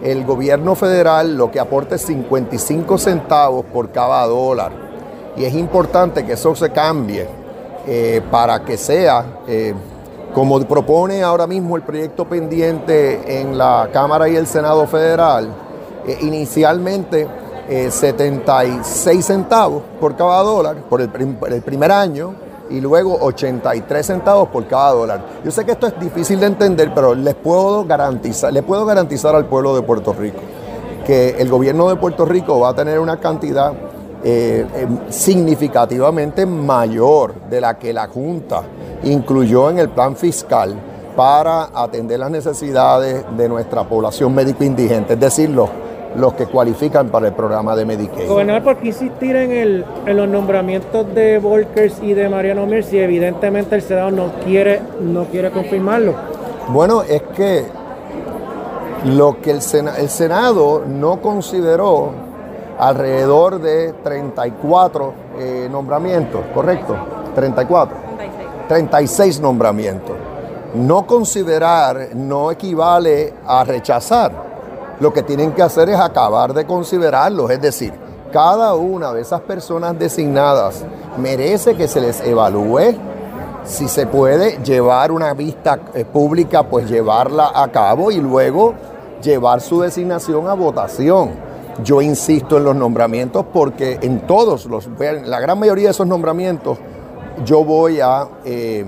el 0.00 0.24
gobierno 0.24 0.76
federal 0.76 1.36
lo 1.36 1.50
que 1.50 1.58
aporta 1.58 1.96
es 1.96 2.02
55 2.02 2.98
centavos 2.98 3.64
por 3.64 3.90
cada 3.90 4.24
dólar. 4.26 4.70
Y 5.36 5.46
es 5.46 5.54
importante 5.54 6.24
que 6.24 6.34
eso 6.34 6.54
se 6.54 6.70
cambie 6.70 7.26
eh, 7.88 8.22
para 8.30 8.64
que 8.64 8.76
sea, 8.76 9.40
eh, 9.48 9.74
como 10.32 10.60
propone 10.60 11.24
ahora 11.24 11.48
mismo 11.48 11.74
el 11.74 11.82
proyecto 11.82 12.28
pendiente 12.28 13.40
en 13.40 13.58
la 13.58 13.88
Cámara 13.92 14.28
y 14.28 14.36
el 14.36 14.46
Senado 14.46 14.86
federal, 14.86 15.52
eh, 16.06 16.18
inicialmente 16.22 17.26
76 17.88 19.18
eh, 19.18 19.22
centavos 19.22 19.82
por 20.00 20.16
cada 20.16 20.42
dólar 20.42 20.76
por 20.88 21.00
el, 21.00 21.08
primer 21.08 21.92
año 21.92 22.34
y 22.68 22.80
luego 22.80 23.16
83 23.20 24.06
centavos 24.06 24.48
por 24.48 24.66
cada 24.66 24.92
dólar. 24.92 25.24
Yo 25.44 25.50
sé 25.50 25.64
que 25.64 25.72
esto 25.72 25.86
es 25.86 25.98
difícil 26.00 26.40
de 26.40 26.46
entender, 26.46 26.92
pero 26.94 27.14
les 27.14 27.34
puedo 27.34 27.84
garantizar, 27.84 28.52
le 28.52 28.62
puedo 28.62 28.84
garantizar 28.84 29.34
al 29.36 29.46
pueblo 29.46 29.74
de 29.76 29.82
Puerto 29.82 30.12
Rico 30.12 30.40
que 31.06 31.30
el 31.38 31.48
gobierno 31.48 31.88
de 31.88 31.96
Puerto 31.96 32.24
Rico 32.24 32.60
va 32.60 32.70
a 32.70 32.74
tener 32.74 32.98
una 32.98 33.18
cantidad 33.18 33.72
eh, 34.22 34.66
significativamente 35.08 36.44
mayor 36.44 37.34
de 37.48 37.60
la 37.60 37.78
que 37.78 37.92
la 37.92 38.06
Junta 38.06 38.62
incluyó 39.04 39.70
en 39.70 39.78
el 39.78 39.88
plan 39.88 40.14
fiscal 40.14 40.74
para 41.16 41.70
atender 41.74 42.18
las 42.18 42.30
necesidades 42.30 43.24
de 43.36 43.48
nuestra 43.48 43.88
población 43.88 44.34
médico 44.34 44.62
indigente, 44.62 45.14
es 45.14 45.20
decir, 45.20 45.50
los 45.50 45.68
los 46.16 46.34
que 46.34 46.46
cualifican 46.46 47.08
para 47.08 47.28
el 47.28 47.34
programa 47.34 47.76
de 47.76 47.84
Medicaid. 47.84 48.28
Gobernador, 48.28 48.62
¿por 48.62 48.76
qué 48.78 48.88
insistir 48.88 49.36
en, 49.36 49.52
el, 49.52 49.84
en 50.06 50.16
los 50.16 50.28
nombramientos 50.28 51.14
de 51.14 51.38
Volkers 51.38 52.02
y 52.02 52.14
de 52.14 52.28
Mariano 52.28 52.66
Mir 52.66 52.82
si 52.84 52.98
evidentemente 52.98 53.76
el 53.76 53.82
Senado 53.82 54.10
no 54.10 54.32
quiere, 54.44 54.80
no 55.00 55.24
quiere 55.24 55.50
confirmarlo? 55.50 56.14
Bueno, 56.68 57.02
es 57.02 57.22
que 57.36 57.64
Lo 59.04 59.40
que 59.40 59.50
el, 59.52 59.60
el 59.98 60.08
Senado 60.10 60.82
no 60.86 61.22
consideró 61.22 62.10
alrededor 62.78 63.60
de 63.60 63.94
34 64.02 65.14
eh, 65.38 65.68
nombramientos, 65.70 66.42
¿correcto? 66.52 66.96
34. 67.34 67.96
36 68.68 69.40
nombramientos. 69.40 70.16
No 70.74 71.06
considerar 71.06 72.10
no 72.14 72.50
equivale 72.50 73.34
a 73.46 73.64
rechazar. 73.64 74.49
Lo 75.00 75.12
que 75.12 75.22
tienen 75.22 75.52
que 75.52 75.62
hacer 75.62 75.88
es 75.88 75.98
acabar 75.98 76.52
de 76.52 76.66
considerarlos, 76.66 77.50
es 77.50 77.60
decir, 77.60 77.92
cada 78.32 78.74
una 78.74 79.12
de 79.12 79.22
esas 79.22 79.40
personas 79.40 79.98
designadas 79.98 80.84
merece 81.18 81.74
que 81.74 81.88
se 81.88 82.00
les 82.00 82.20
evalúe. 82.20 82.94
Si 83.64 83.88
se 83.88 84.06
puede 84.06 84.62
llevar 84.62 85.10
una 85.10 85.34
vista 85.34 85.80
eh, 85.94 86.04
pública, 86.04 86.64
pues 86.64 86.88
llevarla 86.88 87.50
a 87.54 87.70
cabo 87.72 88.10
y 88.10 88.18
luego 88.18 88.74
llevar 89.22 89.60
su 89.60 89.80
designación 89.80 90.48
a 90.48 90.54
votación. 90.54 91.30
Yo 91.82 92.02
insisto 92.02 92.58
en 92.58 92.64
los 92.64 92.76
nombramientos 92.76 93.46
porque 93.52 93.98
en 94.02 94.26
todos 94.26 94.66
los, 94.66 94.88
la 94.98 95.40
gran 95.40 95.58
mayoría 95.58 95.86
de 95.86 95.90
esos 95.92 96.06
nombramientos, 96.06 96.78
yo 97.44 97.64
voy 97.64 98.00
a 98.00 98.28
eh, 98.44 98.84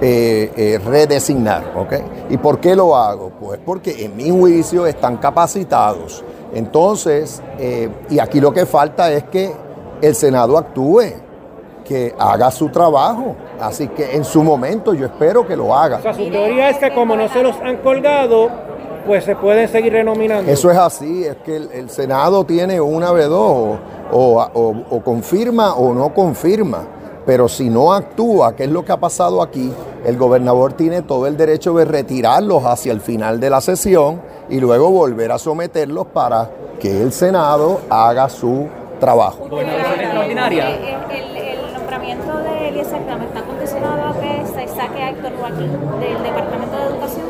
eh, 0.00 0.52
eh, 0.56 0.80
redesignar. 0.84 1.72
¿ok? 1.76 1.94
¿Y 2.30 2.36
por 2.36 2.60
qué 2.60 2.74
lo 2.76 2.96
hago? 2.96 3.30
Pues 3.40 3.60
porque 3.64 4.04
en 4.04 4.16
mi 4.16 4.30
juicio 4.30 4.86
están 4.86 5.16
capacitados. 5.16 6.24
Entonces, 6.54 7.42
y 8.08 8.18
aquí 8.18 8.40
lo 8.40 8.52
que 8.54 8.64
falta 8.64 9.12
es 9.12 9.24
que 9.24 9.52
el 10.00 10.14
Senado 10.14 10.56
actúe, 10.56 11.02
que 11.84 12.14
haga 12.18 12.50
su 12.50 12.68
trabajo. 12.68 13.34
Así 13.60 13.88
que 13.88 14.14
en 14.14 14.24
su 14.24 14.42
momento 14.42 14.94
yo 14.94 15.06
espero 15.06 15.46
que 15.46 15.56
lo 15.56 15.74
haga. 15.74 15.98
O 15.98 16.02
sea, 16.02 16.14
su 16.14 16.30
teoría 16.30 16.70
es 16.70 16.78
que 16.78 16.92
como 16.94 17.16
no 17.16 17.28
se 17.28 17.42
los 17.42 17.56
han 17.60 17.78
colgado, 17.78 18.50
pues 19.06 19.24
se 19.24 19.34
pueden 19.34 19.66
seguir 19.68 19.94
renominando. 19.94 20.50
Eso 20.50 20.70
es 20.70 20.76
así, 20.76 21.24
es 21.24 21.36
que 21.36 21.56
el, 21.56 21.88
Senado 21.88 22.44
tiene 22.44 22.78
una 22.78 23.10
vez 23.10 23.28
dos, 23.28 23.78
o, 24.12 25.00
confirma 25.02 25.74
o 25.74 25.94
no 25.94 26.12
confirma. 26.12 26.84
Pero 27.28 27.46
si 27.46 27.68
no 27.68 27.92
actúa, 27.92 28.56
que 28.56 28.64
es 28.64 28.70
lo 28.70 28.86
que 28.86 28.92
ha 28.92 28.96
pasado 28.96 29.42
aquí, 29.42 29.70
el 30.06 30.16
gobernador 30.16 30.72
tiene 30.72 31.02
todo 31.02 31.26
el 31.26 31.36
derecho 31.36 31.74
de 31.74 31.84
retirarlos 31.84 32.64
hacia 32.64 32.90
el 32.90 33.02
final 33.02 33.38
de 33.38 33.50
la 33.50 33.60
sesión 33.60 34.22
y 34.48 34.60
luego 34.60 34.90
volver 34.90 35.32
a 35.32 35.38
someterlos 35.38 36.06
para 36.06 36.48
que 36.80 37.02
el 37.02 37.12
Senado 37.12 37.82
haga 37.90 38.30
su 38.30 38.66
trabajo. 38.98 39.46
extraordinaria. 39.60 40.70
El, 40.70 41.36
el, 41.36 41.74
nombramiento 41.74 42.34
de 42.38 42.68
Eliezer 42.70 43.02
está 43.02 43.42
condicionado 43.42 44.08
a 44.08 44.14
que 44.14 44.46
se 44.46 44.74
saque 44.74 45.02
a 45.02 45.10
Héctor 45.10 45.32
Joaquín 45.38 45.70
del 46.00 46.22
Departamento 46.22 46.78
de 46.78 46.84
Educación. 46.86 47.26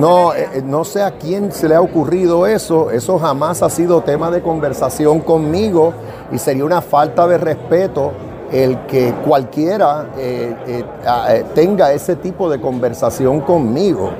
No, 0.00 0.34
eh, 0.34 0.48
eh, 0.54 0.62
no 0.64 0.84
sé 0.84 1.02
a 1.02 1.10
quién 1.18 1.50
se 1.50 1.68
le 1.68 1.74
ha 1.74 1.80
ocurrido 1.80 2.46
eso, 2.46 2.92
eso 2.92 3.18
jamás 3.18 3.64
ha 3.64 3.70
sido 3.70 4.02
tema 4.02 4.30
de 4.30 4.40
conversación 4.40 5.18
conmigo 5.18 5.94
y 6.30 6.38
sería 6.38 6.64
una 6.64 6.80
falta 6.80 7.26
de 7.26 7.38
respeto 7.38 8.12
el 8.52 8.86
que 8.86 9.14
cualquiera 9.26 10.10
eh, 10.18 10.84
tenga 11.54 11.92
ese 11.92 12.16
tipo 12.16 12.50
de 12.50 12.60
conversación 12.60 13.40
conmigo. 13.40 14.10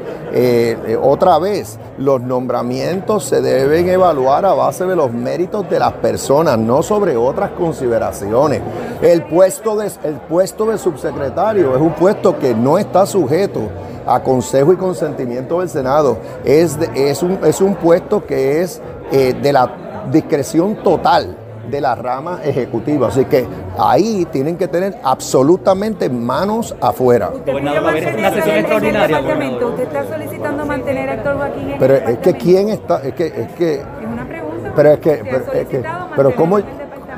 otra 1.03 1.39
vez, 1.39 1.79
los 1.99 2.23
nombramientos 2.23 3.25
se 3.25 3.43
deben 3.43 3.89
evaluar 3.89 4.47
a 4.47 4.55
base 4.55 4.87
de 4.87 4.97
los 4.97 5.13
méritos 5.13 5.69
de 5.69 5.79
las 5.79 5.93
personas, 5.95 6.59
no 6.59 6.83
sobre 6.83 7.17
otras 7.17 7.51
consideraciones. 7.51 8.63
El 9.03 9.25
puesto 9.25 9.77
de, 9.77 9.91
el 10.05 10.15
puesto 10.15 10.67
de 10.67 10.79
subsecretario 10.79 11.75
es 11.75 11.81
un 11.83 11.93
puesto 11.93 12.39
que 12.39 12.55
no 12.55 12.79
está 12.79 13.05
sujeto 13.05 13.69
a 14.07 14.23
consejo 14.23 14.73
y 14.73 14.77
consentimiento 14.77 15.61
del 15.61 15.69
Senado. 15.69 16.19
Es, 16.45 16.79
es, 16.95 17.23
un, 17.23 17.39
es 17.45 17.61
un 17.61 17.75
puesto 17.75 18.25
que 18.25 18.63
es 18.63 18.81
eh, 19.11 19.35
de 19.41 19.53
la 19.53 19.71
discreción 20.11 20.77
total 20.83 21.37
de 21.73 21.81
la 21.81 21.97
rama 21.97 22.41
ejecutiva. 22.45 23.09
Así 23.09 23.25
que 23.25 23.45
ahí 23.79 24.27
tienen 24.31 24.57
que 24.57 24.69
tener 24.69 24.99
absolutamente 25.03 26.09
manos 26.09 26.77
afuera. 26.81 27.31
¿Usted 27.35 27.55
una 27.55 28.31
sesión 28.31 28.57
extraordinaria. 28.57 29.21
¿Usted 29.21 29.83
está 29.83 30.07
solicitando 30.07 30.67
mantener 30.67 31.09
a 31.09 31.15
Héctor 31.15 31.37
Joaquín 31.39 31.71
en 31.71 31.79
Pero 31.79 31.95
es 31.95 32.19
que 32.19 32.35
quién 32.35 32.69
está, 32.69 33.03
es 33.03 33.15
que, 33.15 33.27
es 33.27 33.53
que. 33.53 33.75
Es 33.75 33.83
una 34.13 34.29
pregunta. 34.29 34.73
Pero 34.77 34.91
es 34.93 34.99
que, 35.01 35.25
pero, 35.25 35.53
es 35.53 35.67
que, 35.67 35.85
pero 36.15 36.37
cómo, 36.37 36.59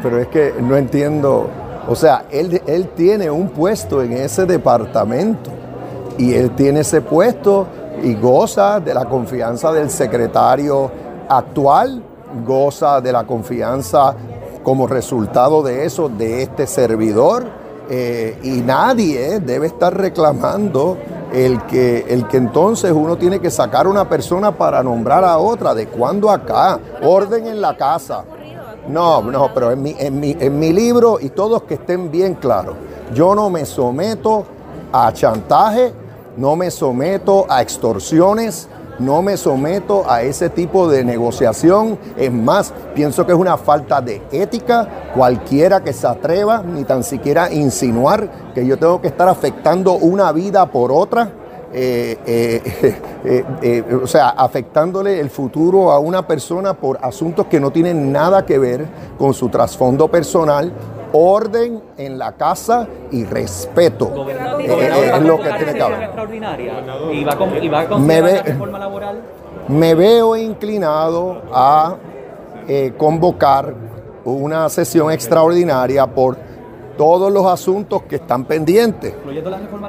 pero 0.02 0.20
es 0.20 0.28
que 0.28 0.54
no 0.60 0.76
entiendo. 0.76 1.48
O 1.88 1.94
sea, 1.94 2.24
él, 2.30 2.62
él 2.66 2.88
tiene 2.94 3.30
un 3.30 3.48
puesto 3.48 4.02
en 4.02 4.12
ese 4.12 4.46
departamento 4.46 5.50
y 6.16 6.32
él 6.32 6.52
tiene 6.52 6.80
ese 6.80 7.00
puesto 7.02 7.66
y 8.02 8.14
goza 8.14 8.80
de 8.80 8.94
la 8.94 9.04
confianza 9.04 9.72
del 9.72 9.90
secretario 9.90 10.90
actual, 11.28 12.02
goza 12.44 13.00
de 13.00 13.12
la 13.12 13.24
confianza 13.24 14.14
como 14.64 14.88
resultado 14.88 15.62
de 15.62 15.84
eso 15.84 16.08
de 16.08 16.42
este 16.42 16.66
servidor 16.66 17.44
eh, 17.88 18.38
y 18.42 18.62
nadie 18.62 19.38
debe 19.38 19.68
estar 19.68 19.96
reclamando 19.96 20.96
el 21.32 21.62
que, 21.66 22.06
el 22.08 22.26
que 22.26 22.38
entonces 22.38 22.90
uno 22.90 23.16
tiene 23.16 23.40
que 23.40 23.50
sacar 23.50 23.86
una 23.86 24.08
persona 24.08 24.52
para 24.52 24.82
nombrar 24.82 25.22
a 25.22 25.38
otra. 25.38 25.74
¿De 25.74 25.86
cuándo 25.86 26.30
acá? 26.30 26.80
Orden 27.02 27.46
en 27.46 27.60
la 27.60 27.76
casa. 27.76 28.24
No, 28.88 29.22
no, 29.22 29.52
pero 29.52 29.70
en 29.70 29.82
mi, 29.82 29.94
en 29.98 30.18
mi, 30.18 30.36
en 30.38 30.58
mi 30.58 30.72
libro 30.72 31.18
y 31.20 31.28
todos 31.28 31.62
que 31.62 31.74
estén 31.74 32.10
bien 32.10 32.34
claros, 32.34 32.74
yo 33.14 33.34
no 33.34 33.50
me 33.50 33.64
someto 33.64 34.44
a 34.92 35.12
chantaje 35.12 35.92
no 36.36 36.56
me 36.56 36.70
someto 36.70 37.46
a 37.48 37.62
extorsiones, 37.62 38.68
no 38.98 39.22
me 39.22 39.36
someto 39.36 40.08
a 40.08 40.22
ese 40.22 40.50
tipo 40.50 40.88
de 40.88 41.04
negociación. 41.04 41.98
Es 42.16 42.32
más, 42.32 42.72
pienso 42.94 43.26
que 43.26 43.32
es 43.32 43.38
una 43.38 43.56
falta 43.56 44.00
de 44.00 44.22
ética 44.32 44.88
cualquiera 45.14 45.82
que 45.82 45.92
se 45.92 46.06
atreva 46.06 46.62
ni 46.62 46.84
tan 46.84 47.02
siquiera 47.02 47.52
insinuar 47.52 48.52
que 48.54 48.66
yo 48.66 48.78
tengo 48.78 49.00
que 49.00 49.08
estar 49.08 49.28
afectando 49.28 49.94
una 49.94 50.32
vida 50.32 50.66
por 50.66 50.92
otra. 50.92 51.30
Eh, 51.76 52.16
eh, 52.24 53.00
eh, 53.62 53.98
o 54.00 54.06
sea, 54.06 54.28
afectándole 54.28 55.18
el 55.18 55.28
futuro 55.28 55.90
a 55.90 55.98
una 55.98 56.24
persona 56.24 56.74
por 56.74 56.98
asuntos 57.02 57.46
que 57.46 57.58
no 57.58 57.72
tienen 57.72 58.12
nada 58.12 58.46
que 58.46 58.58
ver 58.58 58.86
con 59.18 59.34
su 59.34 59.48
trasfondo 59.48 60.06
personal 60.08 60.72
orden 61.16 61.80
en 61.96 62.18
la 62.18 62.32
casa 62.32 62.88
y 63.12 63.24
respeto. 63.24 64.26
es 64.28 65.22
lo 65.22 65.38
que 65.38 65.50
tiene 65.52 65.74
que 65.74 65.82
haber. 65.82 66.10
me, 69.68 69.94
veo 69.94 70.36
inclinado 70.36 71.42
a 71.52 71.94
eh, 72.66 72.94
convocar 72.96 73.72
una 74.24 74.68
sesión 74.68 75.12
extraordinaria 75.12 76.06
por 76.06 76.36
todos 76.98 77.32
los 77.32 77.46
asuntos 77.46 78.02
que 78.02 78.16
están 78.16 78.44
pendientes, 78.44 79.14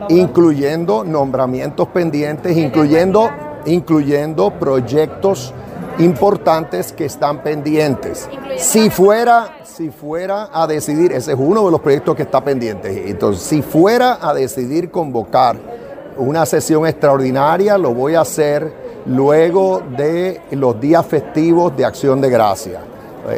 incluyendo 0.10 1.04
nombramientos 1.04 1.88
pendientes, 1.88 2.56
incluyendo, 2.56 3.30
incluyendo 3.66 4.52
proyectos 4.52 5.54
importantes 6.00 6.92
que 6.92 7.06
están 7.06 7.42
pendientes. 7.44 8.30
Si 8.58 8.90
fuera, 8.90 9.58
si 9.64 9.90
fuera 9.90 10.50
a 10.52 10.68
decidir, 10.68 11.12
ese 11.12 11.34
es 11.34 11.38
uno 11.40 11.66
de 11.66 11.72
los 11.72 11.82
proyectos 11.82 12.16
que 12.16 12.24
está 12.24 12.44
pendiente. 12.44 13.10
Entonces, 13.10 13.44
si 13.44 13.62
fuera 13.62 14.20
a 14.22 14.34
decidir 14.34 14.92
convocar 14.92 15.58
una 16.18 16.46
sesión 16.46 16.88
extraordinaria, 16.88 17.78
lo 17.78 17.94
voy 17.94 18.16
a 18.16 18.22
hacer 18.22 18.86
luego 19.06 19.82
de 19.96 20.42
los 20.52 20.80
días 20.80 21.06
festivos 21.06 21.76
de 21.76 21.86
Acción 21.86 22.22
de 22.22 22.30
Gracia. 22.30 22.82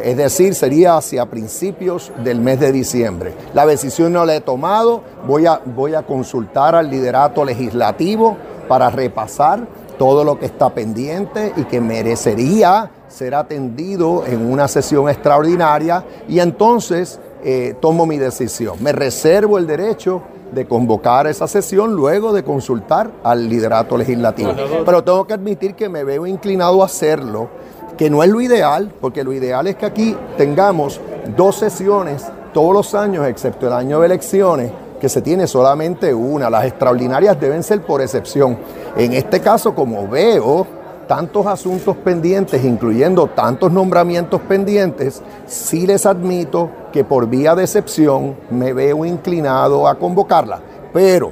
Es 0.04 0.18
decir, 0.18 0.54
sería 0.54 0.98
hacia 0.98 1.26
principios 1.28 2.12
del 2.22 2.42
mes 2.42 2.60
de 2.60 2.74
diciembre. 2.74 3.34
La 3.54 3.66
decisión 3.66 4.12
no 4.12 4.26
la 4.26 4.36
he 4.36 4.42
tomado, 4.42 5.02
voy 5.26 5.46
a, 5.46 5.62
voy 5.64 5.94
a 5.94 6.04
consultar 6.04 6.76
al 6.76 6.90
liderato 6.90 7.46
legislativo 7.46 8.36
para 8.68 8.90
repasar 8.90 9.66
todo 9.98 10.24
lo 10.24 10.39
que 10.39 10.46
está 10.46 10.74
pendiente 10.74 11.54
y 11.56 11.63
que 11.63 11.82
merecería 11.82 12.89
ser 13.08 13.36
atendido 13.36 14.25
en 14.25 14.51
una 14.51 14.68
sesión 14.68 15.10
extraordinaria 15.10 16.04
y 16.27 16.39
entonces 16.39 17.20
eh, 17.44 17.75
tomo 17.80 18.06
mi 18.06 18.18
decisión. 18.18 18.77
Me 18.82 18.92
reservo 18.92 19.58
el 19.58 19.68
derecho 19.68 20.22
de 20.51 20.66
convocar 20.66 21.27
esa 21.27 21.48
sesión 21.48 21.94
luego 21.94 22.34
de 22.34 22.44
consultar 22.44 23.12
al 23.24 23.50
liderato 23.50 23.98
legislativo. 23.98 24.54
Pero 24.86 25.04
tengo 25.04 25.25
que 25.27 25.34
admitir 25.34 25.75
que 25.75 25.89
me 25.89 26.04
veo 26.04 26.25
inclinado 26.25 26.82
a 26.82 26.86
hacerlo, 26.86 27.50
que 27.98 28.10
no 28.10 28.24
es 28.24 28.30
lo 28.30 28.39
ideal, 28.42 28.92
porque 29.01 29.24
lo 29.24 29.34
ideal 29.34 29.68
es 29.68 29.75
que 29.75 29.86
aquí 29.86 30.16
tengamos 30.38 31.01
dos 31.36 31.58
sesiones 31.58 32.25
todos 32.54 32.74
los 32.74 32.96
años, 32.96 33.27
excepto 33.27 33.68
el 33.68 33.74
año 33.74 34.00
de 34.00 34.06
elecciones, 34.06 34.72
que 35.00 35.10
se 35.10 35.22
tiene 35.22 35.48
solamente 35.48 36.13
una. 36.13 36.50
Las 36.50 36.66
extraordinarias 36.66 37.39
deben 37.39 37.63
ser 37.63 37.82
por 37.82 38.01
excepción. 38.01 38.58
En 38.96 39.13
este 39.13 39.39
caso, 39.39 39.74
como 39.74 40.08
veo 40.08 40.66
tantos 41.08 41.46
asuntos 41.48 41.96
pendientes, 41.98 42.63
incluyendo 42.63 43.27
tantos 43.27 43.72
nombramientos 43.72 44.42
pendientes, 44.42 45.22
sí 45.46 45.88
les 45.88 46.06
admito 46.06 46.70
que 46.92 47.04
por 47.04 47.27
vía 47.27 47.56
de 47.56 47.63
excepción 47.63 48.36
me 48.50 48.74
veo 48.74 49.06
inclinado 49.06 49.88
a 49.88 49.96
convocarla. 49.96 50.60
Pero 50.94 51.32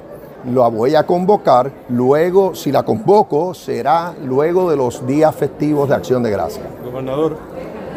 la 0.54 0.68
voy 0.68 0.96
a 0.96 1.04
convocar, 1.04 1.72
luego, 1.90 2.54
si 2.54 2.72
la 2.72 2.84
convoco, 2.84 3.54
será 3.54 4.14
luego 4.24 4.70
de 4.70 4.78
los 4.78 5.06
días 5.08 5.36
festivos 5.36 5.90
de 5.90 5.96
Acción 5.96 6.22
de 6.22 6.30
Gracia. 6.30 6.64
Gobernador, 6.84 7.38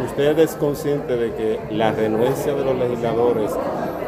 ¿usted 0.05 0.39
es 0.39 0.55
consciente 0.55 1.17
de 1.17 1.35
que 1.35 1.61
la 1.71 1.93
renuencia 1.93 2.55
de 2.55 2.65
los 2.65 2.77
legisladores 2.77 3.53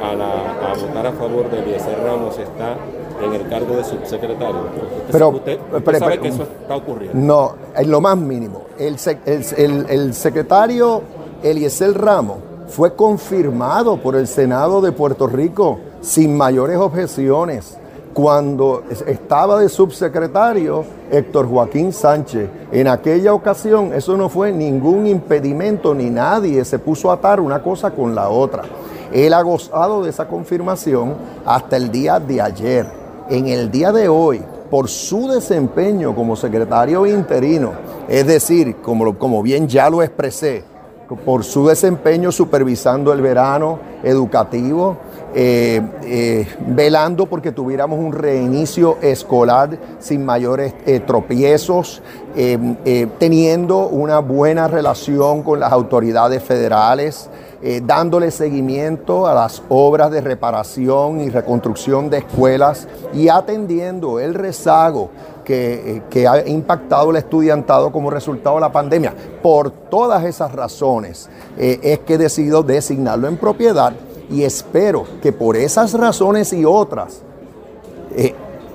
a, 0.03 0.75
votar 0.81 1.07
a 1.07 1.13
favor 1.13 1.51
de 1.51 1.61
Eliezer 1.61 1.99
Ramos 2.03 2.39
está 2.39 2.77
en 3.23 3.35
el 3.35 3.49
cargo 3.49 3.77
de 3.77 3.85
subsecretario. 3.85 4.65
pero, 5.13 5.29
usted, 5.29 5.59
sabe 5.99 6.19
que 6.19 6.29
eso 6.29 6.43
está 6.43 6.77
ocurriendo. 6.77 7.19
No, 7.19 7.55
en 7.77 7.91
lo 7.91 8.01
más 8.01 8.17
mínimo. 8.17 8.63
El, 8.79 8.97
el, 9.27 9.87
el, 9.89 10.15
secretario 10.15 11.03
Eliezer 11.43 11.93
Ramos 11.93 12.39
fue 12.69 12.95
confirmado 12.95 13.99
por 13.99 14.17
el 14.17 14.27
Senado 14.27 14.81
de 14.81 14.93
Puerto 14.93 15.27
Rico 15.27 15.79
sin 16.01 16.37
mayores 16.37 16.79
objeciones 16.79 17.77
cuando 18.13 18.83
estaba 19.07 19.61
de 19.61 19.69
subsecretario 19.69 20.85
Héctor 21.11 21.49
Joaquín 21.49 21.93
Sánchez. 21.93 22.49
En 22.73 22.89
aquella 22.89 23.33
ocasión 23.33 23.93
eso 23.95 24.17
no 24.17 24.29
fue 24.29 24.53
ningún 24.53 25.07
impedimento 25.07 25.95
ni 25.95 26.11
nadie 26.11 26.65
se 26.65 26.79
puso 26.79 27.11
a 27.11 27.15
atar 27.15 27.41
una 27.41 27.63
cosa 27.63 27.91
con 27.91 28.15
la 28.15 28.29
otra. 28.29 28.63
Él 29.13 29.35
ha 29.35 29.43
gozado 29.43 30.03
de 30.03 30.11
esa 30.11 30.29
confirmación 30.29 31.15
hasta 31.45 31.77
el 31.77 31.91
día 31.91 32.21
de 32.21 32.41
ayer. 32.41 32.87
En 33.29 33.49
el 33.49 33.71
día 33.71 33.93
de 33.93 34.09
hoy, 34.09 34.43
por 34.71 34.89
su 34.89 35.29
desempeño 35.29 36.15
como 36.15 36.37
secretario 36.37 37.07
interino, 37.07 37.73
es 38.09 38.27
decir, 38.27 38.77
como, 38.77 39.19
como 39.19 39.43
bien 39.43 39.69
ya 39.69 39.91
lo 39.91 40.03
expresé, 40.03 40.65
por 41.25 41.43
su 41.43 41.67
desempeño 41.67 42.31
supervisando 42.31 43.13
el 43.13 43.21
verano 43.21 43.81
educativo, 44.05 44.97
eh, 45.33 45.81
eh, 46.03 46.49
velando 46.67 47.27
porque 47.27 47.53
tuviéramos 47.53 48.01
un 48.01 48.13
reinicio 48.13 48.99
escolar 49.01 49.79
sin 50.01 50.25
mayores 50.25 50.75
eh, 50.87 50.99
tropiezos, 51.01 52.03
teniendo 53.19 53.89
una 53.89 54.21
buena 54.21 54.69
relación 54.69 55.43
con 55.43 55.59
las 55.59 55.73
autoridades 55.73 56.41
federales, 56.45 57.29
dándole 57.83 58.31
seguimiento 58.31 59.27
a 59.27 59.35
las 59.35 59.65
obras 59.69 60.13
de 60.13 60.21
reparación 60.21 61.21
y 61.21 61.29
reconstrucción 61.29 62.09
de 62.09 62.19
escuelas 62.19 62.87
y 63.13 63.29
atendiendo 63.29 64.21
el 64.21 64.35
rezago 64.35 65.11
que, 65.45 66.29
ha 66.29 66.49
impactado 66.49 67.11
el 67.11 67.17
estudiantado 67.17 67.91
como 67.91 68.11
resultado 68.11 68.55
de 68.55 68.61
la 68.61 68.71
pandemia. 68.71 69.13
Por 69.43 69.73
todas 69.73 70.25
esas 70.25 70.53
razones 70.53 71.29
es 71.59 71.99
que 71.99 72.15
he 72.15 72.19
decidido 72.19 72.63
designarlo 72.63 73.27
en 73.27 73.37
propiedad 73.37 73.93
y 74.31 74.45
espero 74.45 75.05
que 75.23 75.33
por 75.33 75.57
esas 75.57 75.93
razones 75.95 76.53
y 76.53 76.65
otras 76.65 77.23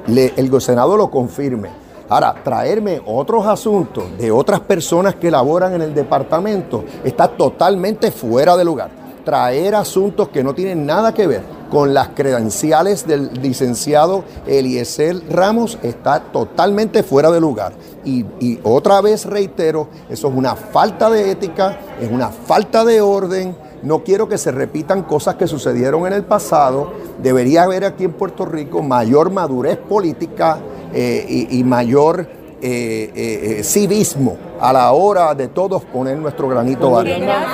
el 0.07 0.61
Senado 0.61 0.97
lo 0.97 1.09
confirme. 1.09 1.69
Ahora, 2.07 2.35
traerme 2.43 3.01
otros 3.05 3.47
asuntos 3.47 4.05
de 4.19 4.31
otras 4.31 4.59
personas 4.59 5.15
que 5.15 5.31
laboran 5.31 5.73
en 5.73 5.81
el 5.81 5.95
departamento 5.95 6.83
está 7.03 7.27
totalmente 7.27 8.11
fuera 8.11 8.55
de 8.55 8.63
lugar. 8.63 8.91
Traer 9.23 9.73
asuntos 9.73 10.29
que 10.29 10.43
no 10.43 10.53
tienen 10.53 10.85
nada 10.85 11.11
que 11.11 11.25
ver 11.25 11.41
con 11.71 11.95
las 11.95 12.09
credenciales 12.09 13.07
del 13.07 13.31
licenciado 13.41 14.23
Eliezer 14.45 15.19
Ramos 15.31 15.79
está 15.81 16.19
totalmente 16.19 17.01
fuera 17.01 17.31
de 17.31 17.41
lugar. 17.41 17.73
Y, 18.03 18.23
y, 18.39 18.59
otra 18.61 19.01
vez 19.01 19.25
reitero, 19.25 19.87
eso 20.07 20.27
es 20.27 20.35
una 20.35 20.55
falta 20.55 21.09
de 21.09 21.31
ética, 21.31 21.79
es 21.99 22.11
una 22.11 22.29
falta 22.29 22.85
de 22.85 23.01
orden. 23.01 23.55
No 23.85 24.03
quiero 24.03 24.27
que 24.27 24.37
se 24.37 24.51
repitan 24.51 25.03
cosas 25.03 25.35
que 25.35 25.47
sucedieron 25.47 26.07
en 26.07 26.13
el 26.13 26.23
pasado. 26.23 26.91
Debería 27.21 27.63
haber 27.63 27.85
aquí 27.85 28.03
en 28.03 28.13
Puerto 28.13 28.45
Rico 28.45 28.81
mayor 28.81 29.31
madurez 29.31 29.77
política, 29.77 30.57
eh, 30.97 31.47
y, 31.49 31.63
mayor 31.65 32.25
eh, 32.61 33.11
eh, 33.13 33.63
civismo 33.63 34.37
a 34.61 34.71
la 34.71 34.93
hora 34.93 35.35
de 35.35 35.49
todos 35.49 35.83
poner 35.83 36.17
nuestro 36.17 36.47
granito 36.47 36.89
de 36.89 37.13
arena. 37.13 37.45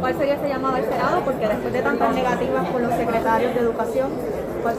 ¿Cuál 0.00 0.16
sería 0.16 0.34
ese 0.34 0.48
llamado 0.48 0.76
al 0.76 0.84
Senado? 0.84 1.20
Porque 1.22 1.46
después 1.46 1.72
de 1.74 1.82
tantas 1.82 2.14
negativas 2.14 2.68
con 2.70 2.82
los 2.82 2.94
secretarios 2.94 3.54
de 3.54 3.60
educación, 3.60 4.08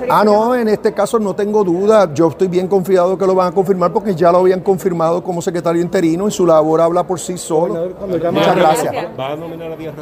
Ah, 0.09 0.23
no, 0.23 0.55
en 0.55 0.67
este 0.67 0.93
caso 0.93 1.19
no 1.19 1.35
tengo 1.35 1.63
duda. 1.63 2.13
Yo 2.13 2.29
estoy 2.29 2.47
bien 2.47 2.67
confiado 2.67 3.17
que 3.17 3.25
lo 3.25 3.35
van 3.35 3.49
a 3.49 3.51
confirmar 3.51 3.91
porque 3.93 4.15
ya 4.15 4.31
lo 4.31 4.39
habían 4.39 4.61
confirmado 4.61 5.23
como 5.23 5.41
secretario 5.41 5.81
interino 5.81 6.27
y 6.27 6.31
su 6.31 6.45
labor 6.45 6.81
habla 6.81 7.05
por 7.05 7.19
sí 7.19 7.37
solo. 7.37 7.95
Muchas 8.31 8.55
gracias. 8.55 8.95
¿Va 9.19 9.33
a 9.33 9.35
nominar 9.35 9.71
a 9.71 9.75
Díaz 9.75 9.95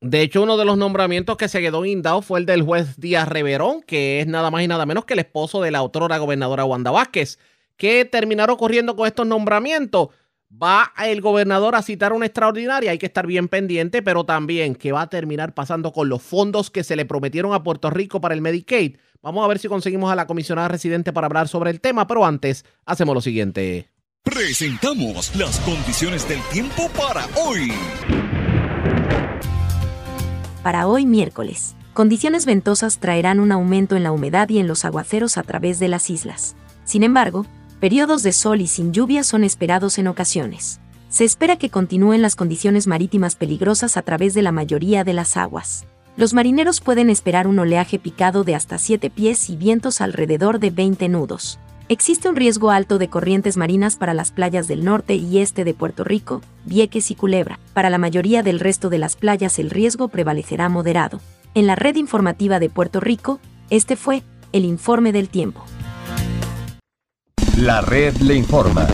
de 0.00 0.22
hecho, 0.22 0.42
uno 0.44 0.56
de 0.56 0.64
los 0.64 0.78
nombramientos 0.78 1.36
que 1.36 1.48
se 1.48 1.60
quedó 1.60 1.82
guindado 1.82 2.22
fue 2.22 2.38
el 2.38 2.46
del 2.46 2.62
juez 2.62 3.00
Díaz 3.00 3.26
Reverón, 3.26 3.82
que 3.82 4.20
es 4.20 4.28
nada 4.28 4.48
más 4.48 4.62
y 4.62 4.68
nada 4.68 4.86
menos 4.86 5.04
que 5.04 5.14
el 5.14 5.18
esposo 5.18 5.60
de 5.60 5.72
la 5.72 5.78
autora 5.78 6.18
gobernadora 6.18 6.64
Wanda 6.64 6.92
Vázquez. 6.92 7.40
¿Qué 7.76 8.04
terminaron 8.04 8.54
ocurriendo 8.54 8.94
con 8.94 9.08
estos 9.08 9.26
nombramientos? 9.26 10.10
Va 10.50 10.92
el 11.04 11.20
gobernador 11.20 11.74
a 11.74 11.82
citar 11.82 12.12
una 12.12 12.26
extraordinaria, 12.26 12.90
hay 12.90 12.98
que 12.98 13.06
estar 13.06 13.26
bien 13.26 13.48
pendiente, 13.48 14.02
pero 14.02 14.24
también 14.24 14.74
qué 14.74 14.92
va 14.92 15.02
a 15.02 15.10
terminar 15.10 15.54
pasando 15.54 15.92
con 15.92 16.08
los 16.08 16.22
fondos 16.22 16.70
que 16.70 16.84
se 16.84 16.96
le 16.96 17.04
prometieron 17.04 17.52
a 17.52 17.62
Puerto 17.62 17.90
Rico 17.90 18.20
para 18.20 18.34
el 18.34 18.40
Medicaid. 18.40 18.96
Vamos 19.22 19.44
a 19.44 19.48
ver 19.48 19.58
si 19.58 19.68
conseguimos 19.68 20.10
a 20.10 20.16
la 20.16 20.26
comisionada 20.26 20.68
residente 20.68 21.12
para 21.12 21.26
hablar 21.26 21.48
sobre 21.48 21.70
el 21.70 21.80
tema, 21.80 22.06
pero 22.06 22.24
antes 22.24 22.64
hacemos 22.86 23.14
lo 23.14 23.20
siguiente. 23.20 23.90
Presentamos 24.22 25.36
las 25.36 25.60
condiciones 25.60 26.26
del 26.28 26.40
tiempo 26.50 26.88
para 26.96 27.26
hoy 27.36 27.72
para 30.62 30.86
hoy 30.86 31.06
miércoles. 31.06 31.74
Condiciones 31.94 32.44
ventosas 32.44 32.98
traerán 32.98 33.40
un 33.40 33.52
aumento 33.52 33.96
en 33.96 34.02
la 34.02 34.12
humedad 34.12 34.50
y 34.50 34.58
en 34.58 34.68
los 34.68 34.84
aguaceros 34.84 35.38
a 35.38 35.42
través 35.42 35.78
de 35.78 35.88
las 35.88 36.10
islas. 36.10 36.56
Sin 36.84 37.02
embargo, 37.02 37.46
periodos 37.78 38.22
de 38.22 38.32
sol 38.32 38.60
y 38.60 38.66
sin 38.66 38.92
lluvia 38.92 39.22
son 39.22 39.44
esperados 39.44 39.98
en 39.98 40.08
ocasiones. 40.08 40.80
Se 41.08 41.24
espera 41.24 41.56
que 41.56 41.70
continúen 41.70 42.22
las 42.22 42.36
condiciones 42.36 42.86
marítimas 42.86 43.36
peligrosas 43.36 43.96
a 43.96 44.02
través 44.02 44.34
de 44.34 44.42
la 44.42 44.52
mayoría 44.52 45.04
de 45.04 45.14
las 45.14 45.36
aguas. 45.36 45.86
Los 46.16 46.34
marineros 46.34 46.80
pueden 46.80 47.10
esperar 47.10 47.46
un 47.46 47.58
oleaje 47.58 47.98
picado 47.98 48.42
de 48.42 48.54
hasta 48.54 48.78
7 48.78 49.08
pies 49.08 49.48
y 49.48 49.56
vientos 49.56 50.00
alrededor 50.00 50.58
de 50.58 50.70
20 50.70 51.08
nudos. 51.08 51.60
Existe 51.88 52.28
un 52.28 52.36
riesgo 52.36 52.70
alto 52.70 52.98
de 52.98 53.08
corrientes 53.08 53.56
marinas 53.56 53.96
para 53.96 54.12
las 54.12 54.32
playas 54.32 54.68
del 54.68 54.84
norte 54.84 55.14
y 55.14 55.38
este 55.38 55.64
de 55.64 55.72
Puerto 55.72 56.04
Rico, 56.04 56.42
Vieques 56.66 57.10
y 57.10 57.14
Culebra. 57.14 57.58
Para 57.72 57.88
la 57.88 57.96
mayoría 57.96 58.42
del 58.42 58.60
resto 58.60 58.90
de 58.90 58.98
las 58.98 59.16
playas 59.16 59.58
el 59.58 59.70
riesgo 59.70 60.08
prevalecerá 60.08 60.68
moderado. 60.68 61.20
En 61.54 61.66
la 61.66 61.76
red 61.76 61.96
informativa 61.96 62.58
de 62.58 62.68
Puerto 62.68 63.00
Rico, 63.00 63.40
este 63.70 63.96
fue 63.96 64.22
el 64.52 64.66
informe 64.66 65.12
del 65.12 65.30
tiempo. 65.30 65.64
La 67.58 67.80
red 67.80 68.16
le 68.18 68.34
informa. 68.34 68.86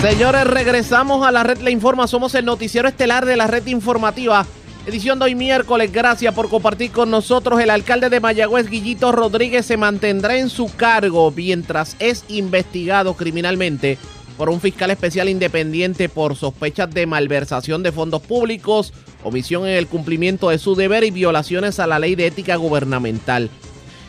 Señores, 0.00 0.44
regresamos 0.44 1.24
a 1.24 1.30
la 1.30 1.44
red 1.44 1.58
le 1.58 1.70
informa. 1.70 2.06
Somos 2.08 2.34
el 2.34 2.44
noticiero 2.44 2.88
estelar 2.88 3.24
de 3.24 3.36
la 3.36 3.46
red 3.46 3.64
informativa 3.66 4.44
Edición 4.84 5.20
de 5.20 5.26
hoy 5.26 5.36
miércoles, 5.36 5.92
gracias 5.92 6.34
por 6.34 6.48
compartir 6.48 6.90
con 6.90 7.08
nosotros. 7.08 7.60
El 7.60 7.70
alcalde 7.70 8.10
de 8.10 8.18
Mayagüez, 8.18 8.68
Guillito 8.68 9.12
Rodríguez, 9.12 9.64
se 9.64 9.76
mantendrá 9.76 10.36
en 10.36 10.48
su 10.48 10.74
cargo 10.74 11.30
mientras 11.30 11.94
es 12.00 12.24
investigado 12.26 13.14
criminalmente 13.14 13.96
por 14.36 14.50
un 14.50 14.60
fiscal 14.60 14.90
especial 14.90 15.28
independiente 15.28 16.08
por 16.08 16.34
sospechas 16.34 16.90
de 16.90 17.06
malversación 17.06 17.84
de 17.84 17.92
fondos 17.92 18.22
públicos, 18.22 18.92
omisión 19.22 19.68
en 19.68 19.76
el 19.76 19.86
cumplimiento 19.86 20.48
de 20.48 20.58
su 20.58 20.74
deber 20.74 21.04
y 21.04 21.12
violaciones 21.12 21.78
a 21.78 21.86
la 21.86 22.00
ley 22.00 22.16
de 22.16 22.26
ética 22.26 22.56
gubernamental. 22.56 23.50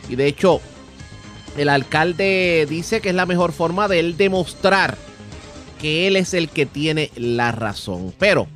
Y 0.08 0.16
de 0.16 0.26
hecho, 0.26 0.60
el 1.56 1.68
alcalde 1.68 2.66
dice 2.68 3.00
que 3.00 3.10
es 3.10 3.14
la 3.14 3.26
mejor 3.26 3.52
forma 3.52 3.88
de 3.88 4.00
él 4.00 4.16
demostrar 4.16 4.96
que 5.80 6.06
él 6.06 6.16
es 6.16 6.34
el 6.34 6.48
que 6.48 6.66
tiene 6.66 7.10
la 7.16 7.52
razón. 7.52 8.12
Pero 8.18 8.46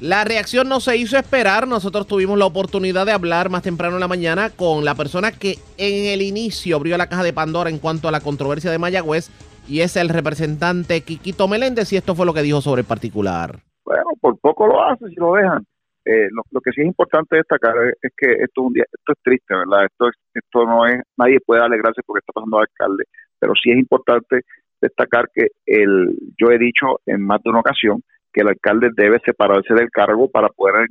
la 0.00 0.24
reacción 0.24 0.68
no 0.68 0.80
se 0.80 0.96
hizo 0.96 1.18
esperar. 1.18 1.66
Nosotros 1.66 2.06
tuvimos 2.06 2.38
la 2.38 2.46
oportunidad 2.46 3.06
de 3.06 3.12
hablar 3.12 3.50
más 3.50 3.62
temprano 3.62 3.96
en 3.96 4.00
la 4.00 4.08
mañana 4.08 4.50
con 4.50 4.84
la 4.84 4.94
persona 4.94 5.32
que 5.32 5.58
en 5.76 6.06
el 6.06 6.22
inicio 6.22 6.76
abrió 6.76 6.96
la 6.96 7.08
caja 7.08 7.22
de 7.22 7.32
Pandora 7.32 7.70
en 7.70 7.78
cuanto 7.78 8.08
a 8.08 8.12
la 8.12 8.20
controversia 8.20 8.70
de 8.70 8.78
Mayagüez 8.78 9.30
y 9.68 9.80
es 9.80 9.96
el 9.96 10.08
representante 10.08 11.02
Quiquito 11.02 11.46
Meléndez 11.48 11.92
y 11.92 11.96
esto 11.96 12.14
fue 12.14 12.26
lo 12.26 12.32
que 12.32 12.42
dijo 12.42 12.60
sobre 12.60 12.80
el 12.80 12.86
particular. 12.86 13.58
Bueno, 13.84 14.04
por 14.20 14.38
poco 14.38 14.66
lo 14.66 14.82
hace 14.82 15.06
si 15.08 15.16
lo 15.16 15.34
dejan. 15.34 15.66
Eh, 16.08 16.28
lo, 16.32 16.60
que 16.62 16.72
sí 16.72 16.80
es 16.80 16.86
importante 16.86 17.36
destacar 17.36 17.74
es, 18.00 18.12
que 18.16 18.32
esto 18.32 18.62
es 18.62 18.66
un 18.66 18.72
día, 18.72 18.84
esto 18.90 19.12
es 19.12 19.18
triste, 19.22 19.54
¿verdad? 19.54 19.84
Esto 19.84 20.08
es, 20.08 20.14
esto 20.32 20.64
no 20.64 20.86
es, 20.86 21.02
nadie 21.18 21.38
puede 21.44 21.60
darle 21.60 21.76
gracias 21.76 22.02
porque 22.06 22.20
está 22.20 22.32
pasando 22.32 22.56
al 22.56 22.62
alcalde, 22.62 23.04
pero 23.38 23.52
sí 23.62 23.70
es 23.72 23.76
importante 23.76 24.40
destacar 24.80 25.28
que 25.34 25.48
el, 25.66 26.16
yo 26.40 26.50
he 26.50 26.56
dicho 26.56 27.00
en 27.04 27.20
más 27.26 27.42
de 27.42 27.50
una 27.50 27.60
ocasión 27.60 28.02
que 28.32 28.40
el 28.40 28.48
alcalde 28.48 28.88
debe 28.96 29.20
separarse 29.22 29.74
del 29.74 29.90
cargo 29.90 30.30
para 30.30 30.48
poder, 30.48 30.88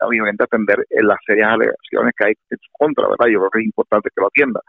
obviamente, 0.00 0.42
atender 0.42 0.78
las 1.00 1.18
serias 1.24 1.50
alegaciones 1.52 2.12
que 2.16 2.26
hay 2.26 2.34
en 2.50 2.58
su 2.58 2.68
contra, 2.72 3.06
¿verdad? 3.08 3.26
Yo 3.30 3.38
creo 3.38 3.50
que 3.50 3.60
es 3.60 3.66
importante 3.66 4.08
que 4.12 4.20
lo 4.20 4.26
atienda. 4.26 4.60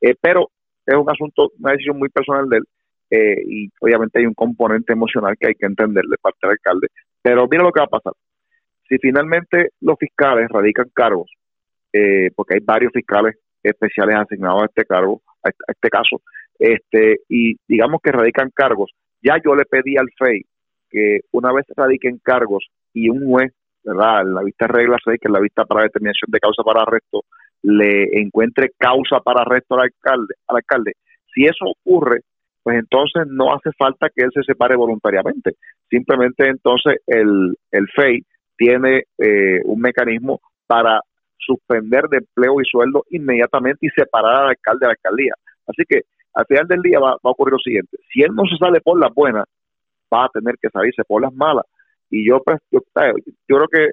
Eh, 0.00 0.16
pero 0.20 0.48
es 0.84 0.96
un 0.96 1.08
asunto, 1.08 1.52
una 1.60 1.72
decisión 1.72 1.96
muy 1.96 2.08
personal 2.08 2.48
de 2.48 2.56
él, 2.56 2.64
eh, 3.10 3.42
y 3.46 3.68
obviamente 3.80 4.18
hay 4.18 4.26
un 4.26 4.34
componente 4.34 4.92
emocional 4.92 5.36
que 5.38 5.46
hay 5.46 5.54
que 5.54 5.66
entender 5.66 6.04
de 6.10 6.16
parte 6.20 6.38
del 6.42 6.52
alcalde. 6.52 6.88
Pero 7.22 7.46
mira 7.48 7.62
lo 7.62 7.70
que 7.70 7.80
va 7.80 7.86
a 7.86 7.98
pasar. 8.00 8.14
Si 8.88 8.98
finalmente 8.98 9.70
los 9.80 9.96
fiscales 9.98 10.48
radican 10.50 10.90
cargos, 10.92 11.30
eh, 11.92 12.30
porque 12.34 12.54
hay 12.54 12.60
varios 12.64 12.92
fiscales 12.92 13.36
especiales 13.62 14.16
asignados 14.16 14.62
a 14.62 14.66
este 14.66 14.84
cargo, 14.84 15.22
a, 15.42 15.48
este 15.48 15.88
caso, 15.88 16.20
este 16.58 17.20
y 17.28 17.56
digamos 17.66 18.00
que 18.02 18.12
radican 18.12 18.50
cargos. 18.54 18.92
Ya 19.22 19.36
yo 19.42 19.54
le 19.54 19.64
pedí 19.64 19.96
al 19.96 20.08
FEI 20.18 20.42
que 20.90 21.20
una 21.32 21.52
vez 21.52 21.64
radiquen 21.76 22.18
cargos 22.22 22.66
y 22.92 23.08
un 23.08 23.26
juez, 23.26 23.52
¿verdad? 23.82 24.22
En 24.22 24.34
la 24.34 24.42
vista 24.42 24.66
regla 24.66 24.96
6, 25.02 25.18
que 25.20 25.28
es 25.28 25.32
la 25.32 25.40
vista 25.40 25.64
para 25.64 25.84
determinación 25.84 26.30
de 26.30 26.40
causa 26.40 26.62
para 26.62 26.82
arresto, 26.82 27.22
le 27.62 28.20
encuentre 28.20 28.72
causa 28.78 29.20
para 29.20 29.42
arresto 29.42 29.74
al 29.74 29.82
alcalde, 29.82 30.34
al 30.46 30.56
alcalde. 30.56 30.92
Si 31.34 31.44
eso 31.44 31.64
ocurre, 31.64 32.20
pues 32.62 32.78
entonces 32.78 33.24
no 33.26 33.52
hace 33.54 33.70
falta 33.76 34.08
que 34.14 34.24
él 34.24 34.30
se 34.32 34.42
separe 34.42 34.76
voluntariamente. 34.76 35.52
Simplemente 35.88 36.48
entonces 36.48 36.96
el, 37.06 37.56
el 37.72 37.88
FEI 37.88 38.24
tiene 38.56 39.04
eh, 39.18 39.60
un 39.64 39.80
mecanismo 39.80 40.40
para 40.66 41.00
suspender 41.38 42.04
de 42.04 42.18
empleo 42.18 42.60
y 42.60 42.64
sueldo 42.64 43.04
inmediatamente 43.10 43.86
y 43.86 43.90
separar 43.90 44.44
al 44.44 44.48
alcalde 44.50 44.80
de 44.80 44.86
la 44.86 44.92
alcaldía. 44.92 45.34
Así 45.66 45.82
que 45.88 46.02
al 46.34 46.46
final 46.46 46.66
del 46.66 46.82
día 46.82 46.98
va, 46.98 47.12
a 47.12 47.18
ocurrir 47.22 47.52
lo 47.52 47.58
siguiente. 47.58 47.96
Si 48.12 48.22
él 48.22 48.34
no 48.34 48.44
se 48.46 48.56
sale 48.56 48.80
por 48.80 48.98
las 48.98 49.12
buenas, 49.14 49.44
va 50.12 50.24
a 50.24 50.28
tener 50.28 50.56
que 50.60 50.68
salirse 50.68 51.04
por 51.04 51.22
las 51.22 51.32
malas. 51.34 51.64
Y 52.10 52.28
yo, 52.28 52.42
pues, 52.42 52.60
yo, 52.70 52.80
yo 52.94 53.56
creo 53.56 53.68
que 53.68 53.88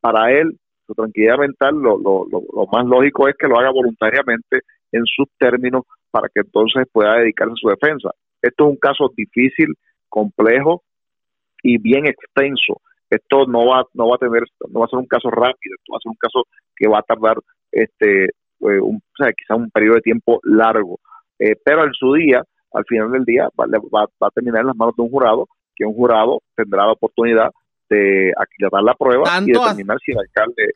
para 0.00 0.32
él, 0.32 0.58
su 0.86 0.94
tranquilidad 0.94 1.38
mental, 1.38 1.74
lo, 1.74 1.98
lo, 1.98 2.26
lo, 2.30 2.66
más 2.72 2.86
lógico 2.86 3.28
es 3.28 3.36
que 3.36 3.48
lo 3.48 3.58
haga 3.58 3.70
voluntariamente 3.70 4.60
en 4.92 5.04
sus 5.04 5.28
términos 5.38 5.84
para 6.10 6.28
que 6.28 6.40
entonces 6.40 6.86
pueda 6.90 7.18
dedicarse 7.18 7.52
a 7.52 7.60
su 7.60 7.68
defensa. 7.68 8.10
Esto 8.40 8.64
es 8.64 8.70
un 8.70 8.76
caso 8.76 9.10
difícil, 9.14 9.74
complejo 10.08 10.82
y 11.62 11.78
bien 11.78 12.06
extenso. 12.06 12.80
Esto 13.10 13.46
no 13.46 13.66
va, 13.66 13.84
no 13.94 14.08
va 14.08 14.16
a 14.16 14.18
tener, 14.18 14.42
no 14.70 14.80
va 14.80 14.86
a 14.86 14.88
ser 14.88 14.98
un 14.98 15.06
caso 15.06 15.30
rápido, 15.30 15.74
esto 15.78 15.92
va 15.92 15.96
a 15.96 16.02
ser 16.02 16.10
un 16.10 16.16
caso 16.16 16.44
que 16.76 16.88
va 16.88 16.98
a 16.98 17.02
tardar 17.02 17.38
este, 17.72 18.24
eh, 18.24 18.80
un, 18.80 18.96
o 18.96 19.16
sea, 19.16 19.32
quizá 19.32 19.54
un 19.54 19.70
periodo 19.70 19.96
de 19.96 20.02
tiempo 20.02 20.40
largo. 20.42 21.00
Eh, 21.38 21.56
pero 21.64 21.84
en 21.84 21.92
su 21.94 22.12
día, 22.14 22.42
al 22.72 22.84
final 22.84 23.12
del 23.12 23.24
día, 23.24 23.48
va, 23.58 23.66
va, 23.66 24.26
a 24.26 24.30
terminar 24.30 24.62
en 24.62 24.68
las 24.68 24.76
manos 24.76 24.94
de 24.96 25.02
un 25.02 25.10
jurado, 25.10 25.48
que 25.74 25.84
un 25.84 25.94
jurado 25.94 26.42
tendrá 26.54 26.84
la 26.84 26.92
oportunidad 26.92 27.50
de 27.88 28.32
aquilatar 28.36 28.82
la 28.82 28.94
prueba 28.94 29.24
y 29.40 29.52
determinar 29.52 29.98
si 30.04 30.12
el 30.12 30.18
alcalde... 30.18 30.74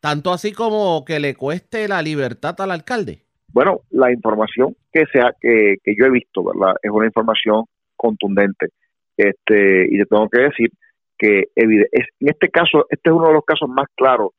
Tanto 0.00 0.32
así 0.32 0.52
como 0.52 1.04
que 1.04 1.18
le 1.18 1.34
cueste 1.34 1.88
la 1.88 2.00
libertad 2.00 2.54
al 2.60 2.70
alcalde. 2.70 3.22
Bueno, 3.52 3.80
la 3.90 4.12
información 4.12 4.76
que 4.92 5.04
sea 5.12 5.32
que, 5.40 5.76
que 5.82 5.94
yo 5.98 6.06
he 6.06 6.10
visto, 6.10 6.44
¿verdad? 6.44 6.76
Es 6.80 6.90
una 6.90 7.06
información 7.06 7.64
contundente. 7.96 8.68
Este, 9.16 9.86
y 9.90 9.98
te 9.98 10.04
tengo 10.04 10.28
que 10.28 10.42
decir 10.42 10.70
que 11.18 11.44
en 11.54 11.86
este 12.20 12.48
caso, 12.48 12.86
este 12.90 13.10
es 13.10 13.16
uno 13.16 13.28
de 13.28 13.34
los 13.34 13.44
casos 13.44 13.68
más 13.68 13.86
claros 13.94 14.30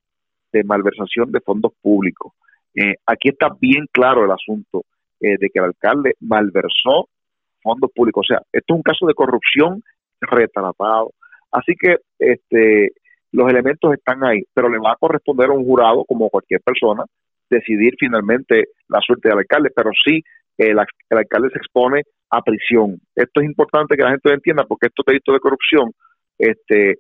de 0.52 0.64
malversación 0.64 1.32
de 1.32 1.42
fondos 1.42 1.74
públicos. 1.82 2.34
Eh, 2.76 2.96
aquí 3.06 3.30
está 3.30 3.50
bien 3.60 3.86
claro 3.92 4.26
el 4.26 4.32
asunto 4.32 4.84
eh, 5.20 5.38
de 5.40 5.50
que 5.50 5.60
el 5.60 5.66
alcalde 5.66 6.14
malversó 6.20 7.10
fondos 7.62 7.92
públicos. 7.94 8.26
O 8.26 8.28
sea, 8.28 8.42
esto 8.52 8.74
es 8.74 8.78
un 8.78 8.84
caso 8.84 9.08
de 9.08 9.14
corrupción 9.14 9.84
retratado. 10.22 11.12
Así 11.52 11.74
que 11.80 11.98
este, 12.20 12.92
los 13.32 13.50
elementos 13.50 13.94
están 13.94 14.24
ahí, 14.24 14.44
pero 14.54 14.70
le 14.70 14.78
va 14.78 14.92
a 14.92 14.98
corresponder 14.98 15.50
a 15.50 15.54
un 15.54 15.66
jurado, 15.66 16.06
como 16.06 16.30
cualquier 16.30 16.62
persona, 16.62 17.04
decidir 17.50 17.96
finalmente 18.00 18.66
la 18.90 19.00
suerte 19.02 19.30
del 19.30 19.40
alcalde, 19.40 19.72
pero 19.76 19.92
sí 20.06 20.22
el, 20.58 20.78
alcalde 21.12 21.50
se 21.52 21.60
expone 21.60 22.04
a 22.30 22.42
prisión. 22.42 23.00
Esto 23.16 23.42
es 23.42 23.46
importante 23.46 23.96
que 23.96 24.04
la 24.04 24.12
gente 24.12 24.30
lo 24.30 24.36
entienda 24.36 24.66
porque 24.66 24.88
estos 24.88 25.06
delitos 25.06 25.34
de 25.34 25.40
corrupción, 25.40 25.92
este, 26.38 27.00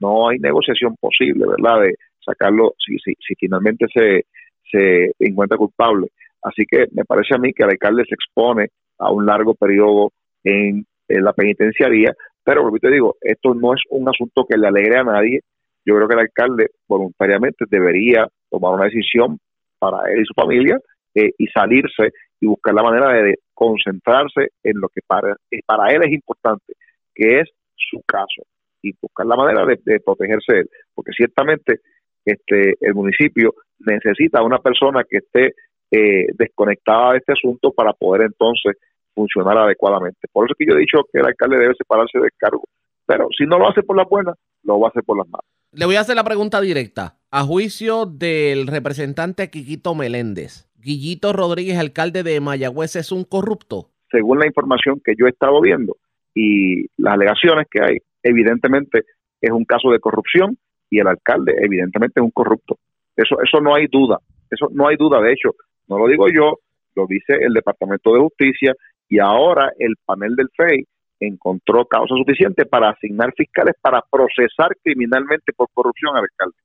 no 0.00 0.28
hay 0.28 0.38
negociación 0.38 0.96
posible, 1.00 1.46
¿verdad? 1.46 1.82
De 1.82 1.94
sacarlo 2.24 2.74
si, 2.78 2.98
si, 2.98 3.14
si 3.26 3.34
finalmente 3.34 3.86
se, 3.92 4.26
se 4.70 5.12
encuentra 5.18 5.56
culpable. 5.56 6.08
Así 6.42 6.64
que 6.66 6.86
me 6.92 7.04
parece 7.04 7.34
a 7.34 7.38
mí 7.38 7.52
que 7.52 7.64
el 7.64 7.70
alcalde 7.70 8.04
se 8.08 8.14
expone 8.14 8.68
a 8.98 9.10
un 9.10 9.26
largo 9.26 9.54
periodo 9.54 10.12
en, 10.44 10.84
la 11.08 11.32
penitenciaría, 11.32 12.12
pero 12.44 12.62
como 12.62 12.78
te 12.78 12.90
digo, 12.90 13.16
esto 13.22 13.54
no 13.54 13.72
es 13.72 13.80
un 13.88 14.06
asunto 14.08 14.44
que 14.44 14.58
le 14.58 14.68
alegre 14.68 14.98
a 14.98 15.04
nadie. 15.04 15.40
Yo 15.86 15.96
creo 15.96 16.06
que 16.06 16.14
el 16.14 16.20
alcalde 16.20 16.66
voluntariamente 16.86 17.64
debería 17.70 18.28
tomar 18.50 18.74
una 18.74 18.84
decisión 18.84 19.38
para 19.78 20.10
él 20.12 20.20
y 20.20 20.24
su 20.26 20.34
familia 20.34 20.78
eh, 21.14 21.30
y 21.38 21.46
salirse 21.46 22.10
y 22.40 22.46
buscar 22.46 22.74
la 22.74 22.82
manera 22.82 23.22
de 23.22 23.36
concentrarse 23.54 24.50
en 24.62 24.80
lo 24.80 24.88
que 24.88 25.00
para, 25.06 25.34
para 25.64 25.94
él 25.94 26.02
es 26.04 26.12
importante, 26.12 26.74
que 27.14 27.40
es 27.40 27.48
su 27.74 28.02
caso, 28.06 28.42
y 28.82 28.92
buscar 29.00 29.26
la 29.26 29.36
manera 29.36 29.64
de, 29.66 30.00
protegerse 30.00 30.60
él, 30.60 30.70
porque 30.94 31.12
ciertamente 31.12 31.80
este 32.24 32.74
el 32.80 32.94
municipio 32.94 33.54
necesita 33.80 34.42
una 34.42 34.58
persona 34.58 35.04
que 35.08 35.18
esté 35.18 35.54
eh, 35.90 36.26
desconectada 36.36 37.12
de 37.12 37.18
este 37.18 37.32
asunto 37.32 37.72
para 37.72 37.92
poder 37.92 38.22
entonces 38.22 38.76
funcionar 39.14 39.58
adecuadamente. 39.58 40.28
Por 40.32 40.46
eso 40.46 40.54
que 40.56 40.66
yo 40.66 40.74
he 40.74 40.80
dicho 40.80 40.98
que 41.12 41.20
el 41.20 41.26
alcalde 41.26 41.58
debe 41.58 41.74
separarse 41.74 42.18
del 42.18 42.30
cargo, 42.36 42.64
pero 43.06 43.26
si 43.36 43.44
no 43.46 43.58
lo 43.58 43.68
hace 43.68 43.82
por 43.82 43.96
la 43.96 44.04
buena, 44.04 44.34
lo 44.64 44.78
va 44.78 44.88
a 44.88 44.90
hacer 44.90 45.02
por 45.02 45.16
las 45.16 45.28
malas. 45.28 45.46
Le 45.72 45.84
voy 45.86 45.96
a 45.96 46.00
hacer 46.00 46.16
la 46.16 46.24
pregunta 46.24 46.60
directa. 46.60 47.16
A 47.30 47.42
juicio 47.42 48.06
del 48.06 48.66
representante 48.66 49.50
Quiquito 49.50 49.94
Meléndez, 49.94 50.68
Guillito 50.76 51.32
Rodríguez, 51.32 51.78
alcalde 51.78 52.22
de 52.22 52.40
Mayagüez, 52.40 52.96
es 52.96 53.12
un 53.12 53.24
corrupto. 53.24 53.90
Según 54.10 54.38
la 54.38 54.46
información 54.46 55.00
que 55.04 55.12
yo 55.18 55.26
he 55.26 55.30
estado 55.30 55.60
viendo 55.60 55.96
y 56.34 56.86
las 56.96 57.14
alegaciones 57.14 57.66
que 57.70 57.82
hay, 57.82 57.98
evidentemente 58.22 59.04
es 59.40 59.50
un 59.50 59.64
caso 59.64 59.90
de 59.90 60.00
corrupción 60.00 60.58
y 60.90 61.00
el 61.00 61.06
alcalde 61.06 61.54
evidentemente 61.60 62.20
es 62.20 62.24
un 62.24 62.30
corrupto. 62.30 62.78
Eso, 63.16 63.36
eso 63.42 63.60
no 63.60 63.74
hay 63.74 63.86
duda, 63.86 64.18
eso 64.50 64.68
no 64.72 64.88
hay 64.88 64.96
duda. 64.96 65.20
De 65.20 65.32
hecho, 65.32 65.54
no 65.88 65.98
lo 65.98 66.06
digo 66.06 66.26
yo, 66.28 66.58
lo 66.94 67.06
dice 67.06 67.34
el 67.40 67.52
Departamento 67.52 68.12
de 68.12 68.20
Justicia 68.20 68.74
y 69.08 69.18
ahora 69.18 69.72
el 69.78 69.96
panel 70.04 70.34
del 70.36 70.48
FEI 70.56 70.86
encontró 71.20 71.84
causa 71.86 72.14
suficiente 72.14 72.64
para 72.66 72.90
asignar 72.90 73.32
fiscales 73.36 73.74
para 73.80 74.02
procesar 74.02 74.76
criminalmente 74.82 75.52
por 75.52 75.68
corrupción 75.72 76.16
al 76.16 76.24
alcalde. 76.24 76.56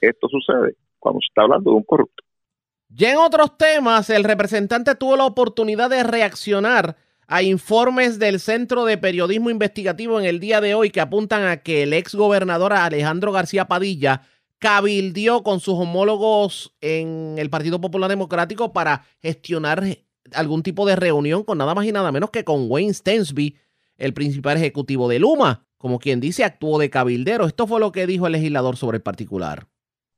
Esto 0.00 0.28
sucede 0.28 0.76
cuando 0.98 1.20
se 1.20 1.26
está 1.28 1.42
hablando 1.42 1.70
de 1.70 1.76
un 1.76 1.82
corrupto. 1.82 2.24
Ya 2.88 3.12
en 3.12 3.18
otros 3.18 3.56
temas, 3.56 4.10
el 4.10 4.24
representante 4.24 4.94
tuvo 4.94 5.16
la 5.16 5.24
oportunidad 5.24 5.90
de 5.90 6.02
reaccionar 6.02 6.96
a 7.30 7.44
informes 7.44 8.18
del 8.18 8.40
Centro 8.40 8.84
de 8.84 8.98
Periodismo 8.98 9.50
Investigativo 9.50 10.18
en 10.18 10.26
el 10.26 10.40
día 10.40 10.60
de 10.60 10.74
hoy 10.74 10.90
que 10.90 11.00
apuntan 11.00 11.44
a 11.44 11.58
que 11.58 11.84
el 11.84 11.92
ex 11.92 12.16
gobernador 12.16 12.72
Alejandro 12.72 13.30
García 13.30 13.66
Padilla 13.66 14.22
cabildió 14.58 15.44
con 15.44 15.60
sus 15.60 15.74
homólogos 15.74 16.76
en 16.80 17.36
el 17.38 17.48
Partido 17.48 17.80
Popular 17.80 18.10
Democrático 18.10 18.72
para 18.72 19.04
gestionar 19.22 19.84
algún 20.34 20.64
tipo 20.64 20.84
de 20.84 20.96
reunión 20.96 21.44
con 21.44 21.56
nada 21.56 21.72
más 21.72 21.86
y 21.86 21.92
nada 21.92 22.10
menos 22.10 22.30
que 22.30 22.42
con 22.42 22.66
Wayne 22.68 22.94
Stensby, 22.94 23.54
el 23.96 24.12
principal 24.12 24.56
ejecutivo 24.56 25.08
de 25.08 25.20
Luma. 25.20 25.64
Como 25.78 26.00
quien 26.00 26.18
dice, 26.18 26.42
actuó 26.42 26.80
de 26.80 26.90
cabildero. 26.90 27.46
Esto 27.46 27.68
fue 27.68 27.78
lo 27.78 27.92
que 27.92 28.08
dijo 28.08 28.26
el 28.26 28.32
legislador 28.32 28.76
sobre 28.76 28.96
el 28.96 29.02
particular. 29.02 29.66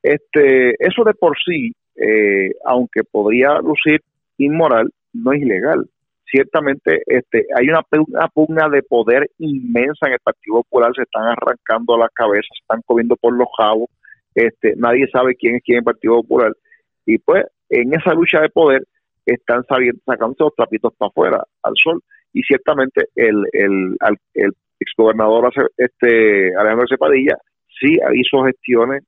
Este, 0.03 0.71
eso 0.79 1.05
de 1.05 1.13
por 1.13 1.37
sí, 1.45 1.73
eh, 1.95 2.53
aunque 2.65 3.05
podría 3.05 3.59
lucir 3.61 4.01
inmoral, 4.39 4.91
no 5.13 5.33
es 5.35 5.43
ilegal. 5.43 5.87
Ciertamente 6.33 7.03
este, 7.07 7.45
hay 7.55 7.69
una, 7.69 7.83
una, 8.09 8.29
pugna 8.29 8.69
de 8.71 8.83
poder 8.83 9.29
inmensa 9.37 10.07
en 10.07 10.15
el 10.15 10.19
Partido 10.25 10.63
Popular, 10.63 10.91
se 10.97 11.03
están 11.03 11.25
arrancando 11.25 11.99
las 11.99 12.09
cabezas, 12.15 12.49
se 12.49 12.63
están 12.63 12.81
comiendo 12.87 13.17
por 13.17 13.37
los 13.37 13.49
jabos, 13.59 13.91
este, 14.35 14.73
nadie 14.77 15.07
sabe 15.13 15.35
quién 15.35 15.57
es 15.57 15.63
quién 15.63 15.77
en 15.77 15.81
el 15.81 15.85
Partido 15.85 16.23
Popular. 16.23 16.53
Y 17.05 17.19
pues 17.19 17.45
en 17.69 17.93
esa 17.93 18.15
lucha 18.15 18.41
de 18.41 18.49
poder 18.49 18.83
están 19.27 19.63
saliendo, 19.69 20.01
sacando 20.07 20.35
los 20.39 20.55
trapitos 20.55 20.95
para 20.97 21.11
afuera, 21.11 21.45
al 21.65 21.75
sol. 21.77 22.01
Y 22.33 22.41
ciertamente 22.45 23.09
el, 23.15 23.45
el, 23.53 23.95
el 24.33 24.53
exgobernador 24.81 25.53
este, 25.77 26.57
Alejandro 26.57 26.87
Cepadilla 26.89 27.37
sí 27.79 27.99
hizo 28.15 28.45
gestiones, 28.45 29.05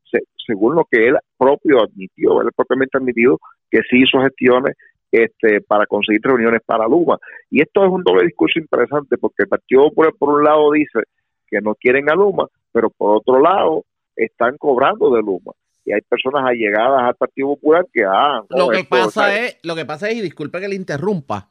según 0.46 0.74
lo 0.74 0.84
que 0.90 1.08
él 1.08 1.16
propio 1.38 1.82
admitió, 1.84 2.42
él 2.42 2.50
propiamente 2.54 2.98
admitido 2.98 3.38
que 3.70 3.80
sí 3.88 4.02
hizo 4.02 4.20
gestiones 4.20 4.74
este, 5.14 5.60
para 5.60 5.86
conseguir 5.86 6.20
reuniones 6.22 6.60
para 6.66 6.88
Luma. 6.88 7.18
Y 7.50 7.62
esto 7.62 7.84
es 7.84 7.90
un 7.90 8.02
doble 8.02 8.24
discurso 8.24 8.58
interesante 8.58 9.16
porque 9.16 9.44
el 9.44 9.48
Partido 9.48 9.90
por, 9.92 10.16
por 10.16 10.30
un 10.30 10.44
lado 10.44 10.72
dice 10.72 11.00
que 11.46 11.60
no 11.60 11.74
quieren 11.74 12.10
a 12.10 12.14
Luma, 12.14 12.48
pero 12.72 12.90
por 12.90 13.18
otro 13.18 13.40
lado 13.40 13.84
están 14.16 14.56
cobrando 14.58 15.14
de 15.14 15.22
Luma 15.22 15.52
y 15.84 15.92
hay 15.92 16.00
personas 16.00 16.44
allegadas 16.46 17.02
al 17.02 17.14
Partido 17.14 17.48
Popular 17.48 17.86
que 17.92 18.04
ah, 18.04 18.42
lo 18.48 18.68
que 18.70 18.84
pasa 18.84 19.38
es 19.38 19.58
lo 19.62 19.76
que 19.76 19.84
pasa 19.84 20.08
es 20.08 20.16
y 20.16 20.20
disculpe 20.20 20.60
que 20.60 20.68
le 20.68 20.76
interrumpa 20.76 21.50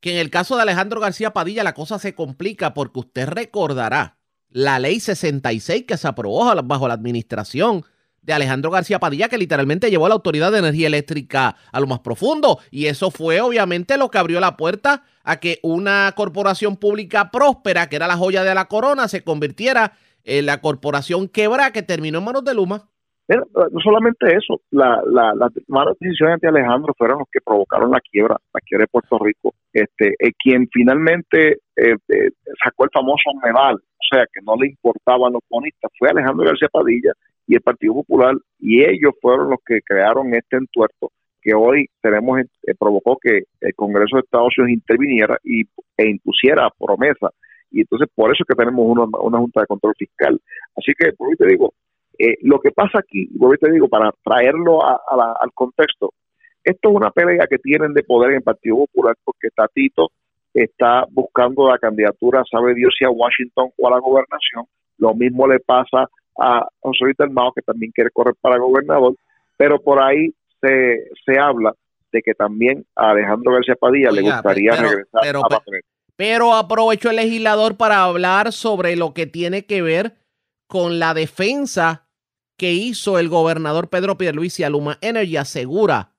que 0.00 0.12
en 0.12 0.18
el 0.18 0.30
caso 0.30 0.56
de 0.56 0.62
Alejandro 0.62 1.00
García 1.00 1.32
Padilla 1.32 1.64
la 1.64 1.74
cosa 1.74 1.98
se 1.98 2.14
complica 2.14 2.74
porque 2.74 3.00
usted 3.00 3.28
recordará 3.28 4.18
la 4.50 4.78
ley 4.78 5.00
66 5.00 5.84
que 5.84 5.96
se 5.96 6.06
aprobó 6.06 6.52
bajo 6.64 6.86
la 6.86 6.94
administración 6.94 7.84
de 8.26 8.32
Alejandro 8.32 8.70
García 8.70 8.98
Padilla 8.98 9.28
que 9.28 9.38
literalmente 9.38 9.88
llevó 9.88 10.06
a 10.06 10.08
la 10.08 10.16
Autoridad 10.16 10.50
de 10.50 10.58
Energía 10.58 10.88
Eléctrica 10.88 11.54
a 11.72 11.80
lo 11.80 11.86
más 11.86 12.00
profundo 12.00 12.58
y 12.72 12.86
eso 12.86 13.12
fue 13.12 13.40
obviamente 13.40 13.96
lo 13.96 14.10
que 14.10 14.18
abrió 14.18 14.40
la 14.40 14.56
puerta 14.56 15.04
a 15.22 15.38
que 15.38 15.60
una 15.62 16.12
corporación 16.16 16.76
pública 16.76 17.30
próspera 17.30 17.88
que 17.88 17.96
era 17.96 18.08
la 18.08 18.16
joya 18.16 18.42
de 18.42 18.54
la 18.54 18.66
corona 18.66 19.06
se 19.06 19.22
convirtiera 19.22 19.92
en 20.24 20.44
la 20.44 20.60
corporación 20.60 21.28
quebra 21.28 21.70
que 21.70 21.82
terminó 21.82 22.18
en 22.18 22.24
manos 22.24 22.44
de 22.44 22.54
Luma. 22.54 22.88
no 23.28 23.80
solamente 23.80 24.26
eso, 24.34 24.60
la, 24.72 25.00
la, 25.06 25.32
las 25.36 25.52
malas 25.68 25.94
decisiones 26.00 26.40
de 26.40 26.48
Alejandro 26.48 26.94
fueron 26.98 27.20
los 27.20 27.28
que 27.30 27.40
provocaron 27.40 27.92
la 27.92 28.00
quiebra, 28.00 28.36
la 28.52 28.60
quiebra 28.60 28.82
de 28.84 28.88
Puerto 28.88 29.18
Rico. 29.20 29.54
Este, 29.72 30.14
eh, 30.18 30.32
quien 30.42 30.68
finalmente 30.72 31.58
eh, 31.76 31.94
eh, 32.08 32.30
sacó 32.64 32.84
el 32.84 32.90
famoso 32.92 33.30
medal, 33.40 33.76
o 33.76 34.04
sea, 34.10 34.24
que 34.32 34.40
no 34.44 34.56
le 34.56 34.68
importaban 34.68 35.32
los 35.32 35.42
bonistas, 35.48 35.92
fue 35.96 36.08
Alejandro 36.08 36.46
García 36.46 36.68
Padilla 36.72 37.12
y 37.46 37.54
el 37.54 37.60
Partido 37.60 37.94
Popular, 37.94 38.34
y 38.58 38.82
ellos 38.82 39.14
fueron 39.20 39.50
los 39.50 39.60
que 39.64 39.80
crearon 39.82 40.34
este 40.34 40.56
entuerto 40.56 41.10
que 41.46 41.54
hoy 41.54 41.86
tenemos 42.02 42.40
provocó 42.76 43.16
que 43.22 43.42
el 43.60 43.74
Congreso 43.76 44.16
de 44.16 44.22
Estados 44.22 44.52
Unidos 44.58 44.80
interviniera 44.80 45.38
y, 45.44 45.62
e 45.96 46.10
impusiera 46.10 46.68
promesa. 46.76 47.30
Y 47.70 47.82
entonces 47.82 48.08
por 48.12 48.32
eso 48.32 48.42
es 48.42 48.48
que 48.48 48.60
tenemos 48.60 48.84
una, 48.84 49.04
una 49.20 49.38
Junta 49.38 49.60
de 49.60 49.68
Control 49.68 49.94
Fiscal. 49.96 50.40
Así 50.76 50.92
que, 50.98 51.12
por 51.12 51.28
hoy 51.28 51.36
te 51.36 51.46
digo, 51.46 51.72
eh, 52.18 52.34
lo 52.42 52.58
que 52.58 52.72
pasa 52.72 52.98
aquí, 52.98 53.28
y 53.30 53.58
te 53.58 53.70
digo, 53.70 53.88
para 53.88 54.10
traerlo 54.24 54.80
al 54.84 55.52
contexto, 55.54 56.14
esto 56.64 56.88
es 56.88 56.96
una 56.96 57.10
pelea 57.10 57.46
que 57.48 57.58
tienen 57.58 57.94
de 57.94 58.02
poder 58.02 58.30
en 58.30 58.36
el 58.38 58.42
Partido 58.42 58.78
Popular 58.78 59.14
porque 59.22 59.50
Tatito 59.54 60.08
está 60.52 61.04
buscando 61.12 61.68
la 61.70 61.78
candidatura, 61.78 62.42
sabe 62.50 62.74
Dios 62.74 62.92
si 62.98 63.04
a 63.04 63.10
Washington 63.10 63.70
o 63.76 63.86
a 63.86 63.90
la 63.92 64.00
gobernación. 64.00 64.64
Lo 64.98 65.14
mismo 65.14 65.46
le 65.46 65.60
pasa 65.60 66.08
a 66.38 66.68
José 66.80 67.04
Luis 67.04 67.16
Mao, 67.30 67.52
que 67.52 67.62
también 67.62 67.92
quiere 67.92 68.10
correr 68.10 68.34
para 68.40 68.58
gobernador, 68.58 69.14
pero 69.56 69.80
por 69.80 70.02
ahí 70.02 70.34
se, 70.60 71.08
se 71.24 71.38
habla 71.38 71.74
de 72.12 72.22
que 72.22 72.34
también 72.34 72.84
a 72.94 73.10
Alejandro 73.10 73.52
García 73.52 73.76
Padilla 73.76 74.10
le 74.10 74.22
gustaría 74.22 74.72
regresar 74.72 75.36
a 75.36 75.62
Pero 76.16 76.54
aprovecho 76.54 77.10
el 77.10 77.16
legislador 77.16 77.76
para 77.76 78.04
hablar 78.04 78.52
sobre 78.52 78.96
lo 78.96 79.12
que 79.12 79.26
tiene 79.26 79.66
que 79.66 79.82
ver 79.82 80.16
con 80.66 80.98
la 80.98 81.14
defensa 81.14 82.08
que 82.56 82.72
hizo 82.72 83.18
el 83.18 83.28
gobernador 83.28 83.88
Pedro 83.88 84.16
Pierluisi 84.16 84.64
a 84.64 84.70
Luma 84.70 84.98
Energy 85.02 85.36
asegura 85.36 86.12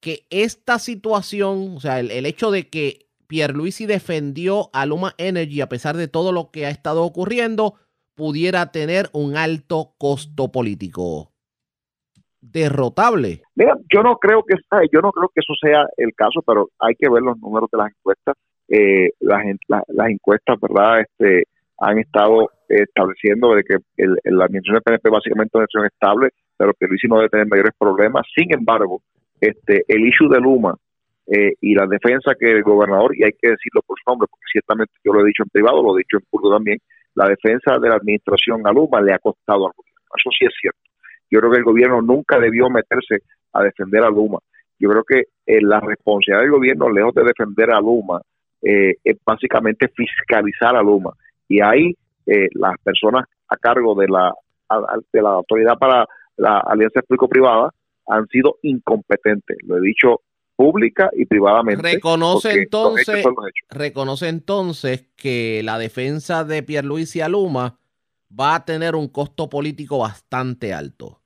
que 0.00 0.26
esta 0.30 0.78
situación, 0.78 1.76
o 1.76 1.80
sea, 1.80 2.00
el, 2.00 2.26
hecho 2.26 2.50
de 2.50 2.68
que 2.68 3.08
Pierluisi 3.26 3.86
defendió 3.86 4.70
a 4.72 4.86
Luma 4.86 5.14
Energy 5.18 5.60
a 5.60 5.68
pesar 5.68 5.96
de 5.96 6.08
todo 6.08 6.32
lo 6.32 6.50
que 6.50 6.66
ha 6.66 6.70
estado 6.70 7.02
ocurriendo, 7.02 7.74
pudiera 8.16 8.72
tener 8.72 9.06
un 9.12 9.36
alto 9.36 9.92
costo 9.98 10.50
político. 10.50 11.30
Derrotable. 12.40 13.42
Yo 13.54 14.02
no 14.02 14.16
creo 14.18 14.42
que 14.42 14.54
yo 14.92 15.00
no 15.00 15.12
creo 15.12 15.28
que 15.28 15.40
eso 15.40 15.54
sea 15.60 15.86
el 15.96 16.14
caso, 16.14 16.42
pero 16.46 16.70
hay 16.78 16.94
que 16.94 17.08
ver 17.08 17.22
los 17.22 17.38
números 17.38 17.68
de 17.70 17.78
las 17.78 17.90
encuestas. 17.90 18.34
Eh, 18.68 19.10
las, 19.20 19.44
las 19.68 20.10
encuestas, 20.10 20.58
¿verdad? 20.60 21.00
Este, 21.00 21.44
han 21.78 21.98
estado 21.98 22.50
estableciendo 22.68 23.54
de 23.54 23.62
que 23.62 23.76
el, 23.96 24.16
la 24.24 24.46
administración 24.46 24.74
del 24.74 24.82
PNP 24.82 25.10
básicamente 25.10 25.50
es 25.50 25.54
una 25.54 25.64
administración 25.64 25.86
estable, 25.86 26.30
pero 26.56 26.72
que 26.78 26.86
Luis 26.86 27.00
no 27.08 27.16
debe 27.16 27.28
tener 27.28 27.46
mayores 27.46 27.72
problemas. 27.78 28.26
Sin 28.34 28.52
embargo, 28.52 29.02
este 29.40 29.84
el 29.88 30.06
issue 30.06 30.28
de 30.28 30.40
Luma 30.40 30.74
eh, 31.26 31.52
y 31.60 31.74
la 31.74 31.86
defensa 31.86 32.34
que 32.38 32.50
el 32.50 32.62
gobernador, 32.62 33.14
y 33.16 33.24
hay 33.24 33.32
que 33.32 33.50
decirlo 33.50 33.82
por 33.86 33.98
su 33.98 34.10
nombre, 34.10 34.28
porque 34.30 34.46
ciertamente 34.50 34.92
yo 35.04 35.12
lo 35.12 35.20
he 35.20 35.26
dicho 35.26 35.42
en 35.42 35.50
privado, 35.50 35.82
lo 35.82 35.96
he 35.96 35.98
dicho 35.98 36.18
en 36.18 36.24
público 36.30 36.54
también, 36.54 36.78
la 37.16 37.28
defensa 37.28 37.78
de 37.78 37.88
la 37.88 37.96
administración 37.96 38.66
a 38.66 38.72
Luma 38.72 39.00
le 39.00 39.12
ha 39.12 39.18
costado 39.18 39.66
al 39.66 39.72
gobierno. 39.74 40.00
Eso 40.16 40.30
sí 40.38 40.44
es 40.44 40.54
cierto. 40.60 40.78
Yo 41.30 41.40
creo 41.40 41.50
que 41.50 41.58
el 41.58 41.64
gobierno 41.64 42.00
nunca 42.02 42.38
debió 42.38 42.70
meterse 42.70 43.22
a 43.52 43.62
defender 43.62 44.04
a 44.04 44.10
Luma. 44.10 44.38
Yo 44.78 44.90
creo 44.90 45.02
que 45.02 45.24
eh, 45.46 45.60
la 45.62 45.80
responsabilidad 45.80 46.42
del 46.42 46.50
gobierno, 46.52 46.90
lejos 46.90 47.14
de 47.14 47.24
defender 47.24 47.70
a 47.72 47.80
Luma, 47.80 48.20
eh, 48.62 48.94
es 49.02 49.16
básicamente 49.24 49.88
fiscalizar 49.88 50.76
a 50.76 50.82
Luma 50.82 51.12
y 51.48 51.60
ahí 51.60 51.94
eh, 52.26 52.48
las 52.52 52.78
personas 52.82 53.24
a 53.48 53.56
cargo 53.56 53.94
de 53.94 54.08
la, 54.08 54.32
de 55.12 55.22
la 55.22 55.30
autoridad 55.30 55.78
para 55.78 56.04
la 56.36 56.58
alianza 56.58 57.00
público-privada 57.02 57.70
han 58.08 58.26
sido 58.28 58.56
incompetentes. 58.62 59.58
Lo 59.66 59.78
he 59.78 59.80
dicho 59.80 60.20
pública 60.56 61.10
y 61.14 61.26
privadamente. 61.26 61.82
Reconoce 61.82 62.52
entonces, 62.52 63.24
reconoce 63.70 64.28
entonces 64.28 65.06
que 65.16 65.60
la 65.62 65.78
defensa 65.78 66.44
de 66.44 66.62
Pierluisi 66.62 67.20
Aluma 67.20 67.78
va 68.28 68.56
a 68.56 68.64
tener 68.64 68.96
un 68.96 69.08
costo 69.08 69.48
político 69.48 69.98
bastante 69.98 70.72
alto. 70.72 71.20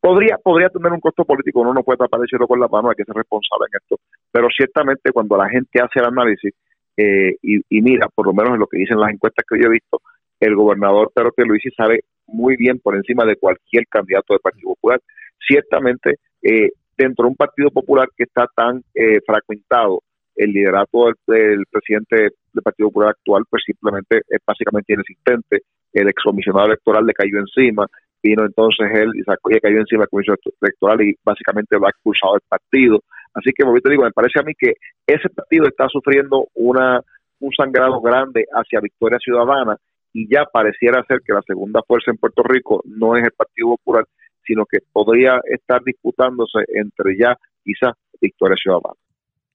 Podría, 0.00 0.36
podría 0.36 0.68
tener 0.68 0.92
un 0.92 1.00
costo 1.00 1.24
político, 1.24 1.60
uno 1.60 1.72
no 1.72 1.82
puede 1.82 1.96
tapar 1.96 2.20
con 2.46 2.60
la 2.60 2.68
mano, 2.68 2.90
hay 2.90 2.96
que 2.96 3.04
ser 3.04 3.14
responsable 3.14 3.68
en 3.72 3.80
esto, 3.80 3.96
pero 4.30 4.48
ciertamente 4.54 5.12
cuando 5.12 5.36
la 5.38 5.48
gente 5.48 5.80
hace 5.80 6.00
el 6.00 6.04
análisis, 6.04 6.52
eh, 6.96 7.36
y, 7.40 7.80
mira, 7.80 8.08
por 8.14 8.26
lo 8.26 8.34
menos 8.34 8.52
en 8.52 8.60
lo 8.60 8.66
que 8.66 8.78
dicen 8.78 9.00
las 9.00 9.10
encuestas 9.10 9.44
que 9.48 9.58
yo 9.58 9.66
he 9.66 9.72
visto, 9.72 10.02
el 10.40 10.54
gobernador 10.54 11.10
Pedro 11.14 11.32
Luisi 11.38 11.70
sabe 11.70 12.04
muy 12.26 12.56
bien 12.56 12.80
por 12.80 12.94
encima 12.96 13.24
de 13.24 13.36
cualquier 13.36 13.86
candidato 13.88 14.34
del 14.34 14.40
Partido 14.40 14.70
Popular. 14.70 15.00
Ciertamente, 15.46 16.18
eh, 16.42 16.70
dentro 16.96 17.24
de 17.24 17.30
un 17.30 17.36
Partido 17.36 17.70
Popular 17.70 18.08
que 18.16 18.24
está 18.24 18.46
tan 18.54 18.82
eh, 18.94 19.20
fragmentado, 19.26 20.00
el 20.36 20.50
liderato 20.50 21.12
del, 21.26 21.64
presidente 21.70 22.34
del 22.52 22.62
Partido 22.62 22.88
Popular 22.88 23.10
actual, 23.10 23.44
pues 23.48 23.62
simplemente 23.64 24.22
es 24.28 24.40
básicamente 24.46 24.92
inexistente. 24.92 25.62
El 25.92 26.08
excomisionado 26.08 26.66
electoral 26.66 27.06
le 27.06 27.12
cayó 27.12 27.38
encima, 27.38 27.86
vino 28.22 28.44
entonces 28.44 28.88
él 28.94 29.10
y 29.14 29.22
sacó, 29.22 29.50
y 29.50 29.60
cayó 29.60 29.78
encima 29.78 30.02
del 30.02 30.08
comisionado 30.08 30.40
electoral 30.60 31.02
y 31.02 31.14
básicamente 31.24 31.78
lo 31.78 31.86
ha 31.86 31.90
expulsado 31.90 32.34
del 32.34 32.42
partido. 32.48 33.00
Así 33.34 33.50
que, 33.54 33.64
como 33.64 33.78
te 33.80 33.90
digo, 33.90 34.02
me 34.02 34.10
parece 34.10 34.40
a 34.40 34.42
mí 34.42 34.52
que 34.58 34.74
ese 35.06 35.28
partido 35.30 35.66
está 35.66 35.88
sufriendo 35.88 36.48
una, 36.54 37.00
un 37.40 37.52
sangrado 37.52 38.00
grande 38.00 38.44
hacia 38.52 38.80
Victoria 38.80 39.18
Ciudadana 39.18 39.76
y 40.12 40.28
ya 40.32 40.44
pareciera 40.44 41.04
ser 41.06 41.20
que 41.24 41.32
la 41.32 41.42
segunda 41.42 41.82
fuerza 41.86 42.10
en 42.10 42.16
Puerto 42.16 42.42
Rico 42.42 42.82
no 42.86 43.16
es 43.16 43.24
el 43.24 43.32
Partido 43.32 43.70
Popular, 43.70 44.04
sino 44.46 44.64
que 44.66 44.78
podría 44.92 45.40
estar 45.50 45.82
disputándose 45.84 46.60
entre 46.74 47.16
ya 47.18 47.36
quizás 47.64 47.92
Victoria 48.20 48.56
Ciudadana. 48.60 48.94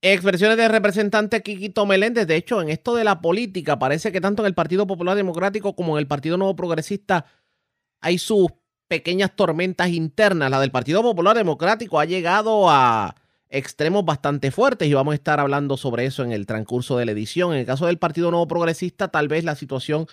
Expresiones 0.02 0.56
del 0.56 0.70
representante 0.70 1.42
Quiquito 1.42 1.84
Meléndez. 1.84 2.26
De 2.26 2.36
hecho, 2.36 2.62
en 2.62 2.70
esto 2.70 2.94
de 2.94 3.04
la 3.04 3.20
política, 3.20 3.78
parece 3.78 4.10
que 4.12 4.20
tanto 4.20 4.42
en 4.42 4.46
el 4.46 4.54
Partido 4.54 4.86
Popular 4.86 5.14
Democrático 5.14 5.76
como 5.76 5.96
en 5.96 6.00
el 6.00 6.06
Partido 6.06 6.38
Nuevo 6.38 6.56
Progresista 6.56 7.26
hay 8.00 8.16
sus 8.16 8.48
pequeñas 8.88 9.36
tormentas 9.36 9.90
internas. 9.90 10.50
La 10.50 10.58
del 10.58 10.70
Partido 10.70 11.02
Popular 11.02 11.36
Democrático 11.36 12.00
ha 12.00 12.06
llegado 12.06 12.70
a 12.70 13.14
extremos 13.50 14.04
bastante 14.04 14.50
fuertes 14.50 14.88
y 14.88 14.94
vamos 14.94 15.12
a 15.12 15.16
estar 15.16 15.38
hablando 15.38 15.76
sobre 15.76 16.06
eso 16.06 16.24
en 16.24 16.32
el 16.32 16.46
transcurso 16.46 16.96
de 16.96 17.04
la 17.04 17.12
edición. 17.12 17.52
En 17.52 17.58
el 17.58 17.66
caso 17.66 17.86
del 17.86 17.98
Partido 17.98 18.30
Nuevo 18.30 18.48
Progresista, 18.48 19.08
tal 19.08 19.28
vez 19.28 19.44
la 19.44 19.54
situación 19.54 20.06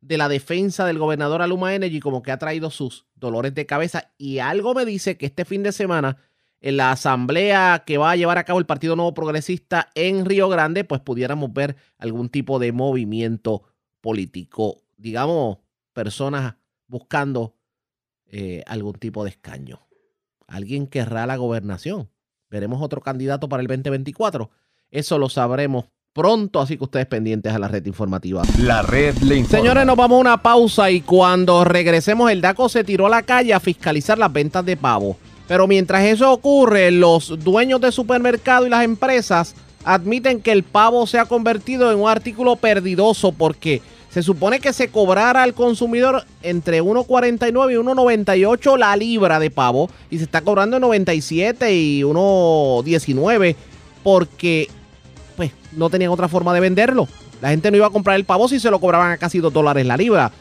de 0.00 0.18
la 0.18 0.28
defensa 0.28 0.86
del 0.86 0.98
gobernador 0.98 1.42
Aluma 1.42 1.74
Energy 1.74 2.00
como 2.00 2.22
que 2.22 2.30
ha 2.30 2.38
traído 2.38 2.70
sus 2.70 3.06
dolores 3.14 3.54
de 3.54 3.66
cabeza 3.66 4.12
y 4.16 4.38
algo 4.38 4.74
me 4.74 4.84
dice 4.84 5.16
que 5.16 5.26
este 5.26 5.44
fin 5.44 5.62
de 5.62 5.72
semana 5.72 6.18
en 6.60 6.76
la 6.76 6.92
asamblea 6.92 7.84
que 7.86 7.98
va 7.98 8.12
a 8.12 8.16
llevar 8.16 8.38
a 8.38 8.44
cabo 8.44 8.58
el 8.58 8.66
Partido 8.66 8.96
Nuevo 8.96 9.14
Progresista 9.14 9.90
en 9.94 10.24
Río 10.24 10.48
Grande, 10.48 10.84
pues 10.84 11.00
pudiéramos 11.00 11.52
ver 11.52 11.76
algún 11.98 12.28
tipo 12.28 12.58
de 12.58 12.72
movimiento 12.72 13.62
político, 14.00 14.82
digamos, 14.96 15.58
personas 15.92 16.56
buscando 16.86 17.56
eh, 18.26 18.62
algún 18.66 18.94
tipo 18.94 19.24
de 19.24 19.30
escaño. 19.30 19.86
Alguien 20.46 20.86
querrá 20.86 21.26
la 21.26 21.36
gobernación 21.36 22.10
veremos 22.50 22.82
otro 22.82 23.00
candidato 23.00 23.48
para 23.48 23.60
el 23.60 23.68
2024. 23.68 24.50
Eso 24.90 25.18
lo 25.18 25.28
sabremos 25.28 25.86
pronto, 26.18 26.60
así 26.60 26.76
que 26.76 26.82
ustedes 26.82 27.06
pendientes 27.06 27.52
a 27.52 27.60
la 27.60 27.68
red 27.68 27.86
informativa. 27.86 28.42
La 28.58 28.82
red 28.82 29.16
le 29.18 29.36
informa. 29.36 29.58
Señores, 29.58 29.86
nos 29.86 29.96
vamos 29.96 30.16
a 30.16 30.20
una 30.20 30.42
pausa 30.42 30.90
y 30.90 31.00
cuando 31.00 31.62
regresemos 31.62 32.28
el 32.32 32.40
DACO 32.40 32.68
se 32.68 32.82
tiró 32.82 33.06
a 33.06 33.10
la 33.10 33.22
calle 33.22 33.54
a 33.54 33.60
fiscalizar 33.60 34.18
las 34.18 34.32
ventas 34.32 34.66
de 34.66 34.76
pavo. 34.76 35.16
Pero 35.46 35.68
mientras 35.68 36.02
eso 36.02 36.32
ocurre, 36.32 36.90
los 36.90 37.38
dueños 37.44 37.80
de 37.80 37.92
supermercado 37.92 38.66
y 38.66 38.70
las 38.70 38.84
empresas 38.84 39.54
admiten 39.84 40.42
que 40.42 40.50
el 40.50 40.64
pavo 40.64 41.06
se 41.06 41.20
ha 41.20 41.26
convertido 41.26 41.92
en 41.92 42.00
un 42.00 42.08
artículo 42.10 42.56
perdidoso 42.56 43.30
porque 43.30 43.80
se 44.10 44.24
supone 44.24 44.58
que 44.58 44.72
se 44.72 44.88
cobrara 44.88 45.44
al 45.44 45.54
consumidor 45.54 46.24
entre 46.42 46.82
1.49 46.82 47.72
y 47.72 47.76
1.98 47.76 48.76
la 48.76 48.96
libra 48.96 49.38
de 49.38 49.52
pavo 49.52 49.88
y 50.10 50.18
se 50.18 50.24
está 50.24 50.40
cobrando 50.40 50.78
en 50.78 50.80
97 50.80 51.72
y 51.72 52.02
1.19 52.02 53.54
porque 54.02 54.68
pues 55.38 55.52
no 55.70 55.88
tenían 55.88 56.10
otra 56.10 56.26
forma 56.26 56.52
de 56.52 56.58
venderlo. 56.58 57.06
La 57.40 57.50
gente 57.50 57.70
no 57.70 57.76
iba 57.76 57.86
a 57.86 57.90
comprar 57.90 58.16
el 58.16 58.24
pavo 58.24 58.48
si 58.48 58.58
se 58.58 58.72
lo 58.72 58.80
cobraban 58.80 59.12
a 59.12 59.18
casi 59.18 59.38
2 59.38 59.52
dólares 59.52 59.86
la 59.86 59.96
libra. 59.96 60.32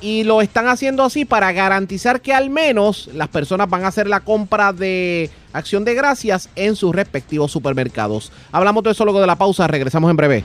Y 0.00 0.24
lo 0.24 0.42
están 0.42 0.66
haciendo 0.66 1.04
así 1.04 1.24
para 1.24 1.52
garantizar 1.52 2.20
que 2.20 2.34
al 2.34 2.50
menos 2.50 3.08
las 3.14 3.28
personas 3.28 3.70
van 3.70 3.84
a 3.84 3.88
hacer 3.88 4.08
la 4.08 4.18
compra 4.18 4.72
de 4.72 5.30
acción 5.52 5.84
de 5.84 5.94
gracias 5.94 6.48
en 6.56 6.74
sus 6.74 6.92
respectivos 6.92 7.52
supermercados. 7.52 8.32
Hablamos 8.50 8.82
de 8.82 8.90
eso 8.90 9.04
luego 9.04 9.20
de 9.20 9.28
la 9.28 9.36
pausa, 9.36 9.68
regresamos 9.68 10.10
en 10.10 10.16
breve. 10.16 10.44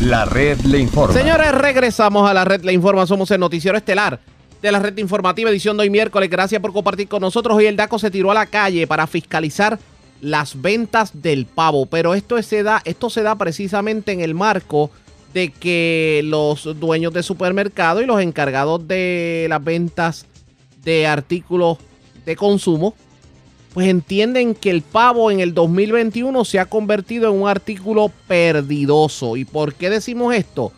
La 0.00 0.24
red 0.24 0.58
le 0.60 0.78
informa. 0.78 1.12
Señores, 1.12 1.52
regresamos 1.52 2.30
a 2.30 2.32
la 2.32 2.46
red 2.46 2.62
le 2.62 2.72
informa. 2.72 3.06
Somos 3.06 3.30
el 3.32 3.40
noticiero 3.40 3.76
estelar 3.76 4.18
de 4.62 4.72
la 4.72 4.78
red 4.78 4.96
informativa 4.98 5.50
edición 5.50 5.76
de 5.76 5.82
hoy 5.82 5.90
miércoles. 5.90 6.30
Gracias 6.30 6.60
por 6.60 6.72
compartir 6.72 7.08
con 7.08 7.20
nosotros. 7.20 7.56
Hoy 7.56 7.66
el 7.66 7.76
DACO 7.76 7.98
se 7.98 8.10
tiró 8.10 8.30
a 8.30 8.34
la 8.34 8.46
calle 8.46 8.86
para 8.86 9.06
fiscalizar 9.06 9.78
las 10.20 10.60
ventas 10.60 11.22
del 11.22 11.46
pavo, 11.46 11.86
pero 11.86 12.14
esto 12.14 12.42
se 12.42 12.62
da, 12.62 12.82
esto 12.84 13.08
se 13.08 13.22
da 13.22 13.36
precisamente 13.36 14.12
en 14.12 14.20
el 14.20 14.34
marco 14.34 14.90
de 15.32 15.50
que 15.50 16.22
los 16.24 16.80
dueños 16.80 17.12
de 17.12 17.22
supermercado 17.22 18.02
y 18.02 18.06
los 18.06 18.20
encargados 18.20 18.86
de 18.88 19.46
las 19.48 19.62
ventas 19.62 20.26
de 20.82 21.06
artículos 21.06 21.78
de 22.24 22.34
consumo, 22.34 22.94
pues 23.74 23.88
entienden 23.88 24.54
que 24.54 24.70
el 24.70 24.82
pavo 24.82 25.30
en 25.30 25.40
el 25.40 25.54
2021 25.54 26.44
se 26.44 26.58
ha 26.58 26.64
convertido 26.64 27.30
en 27.30 27.42
un 27.42 27.48
artículo 27.48 28.10
perdidoso. 28.26 29.36
¿Y 29.36 29.44
por 29.44 29.74
qué 29.74 29.90
decimos 29.90 30.34
esto? 30.34 30.72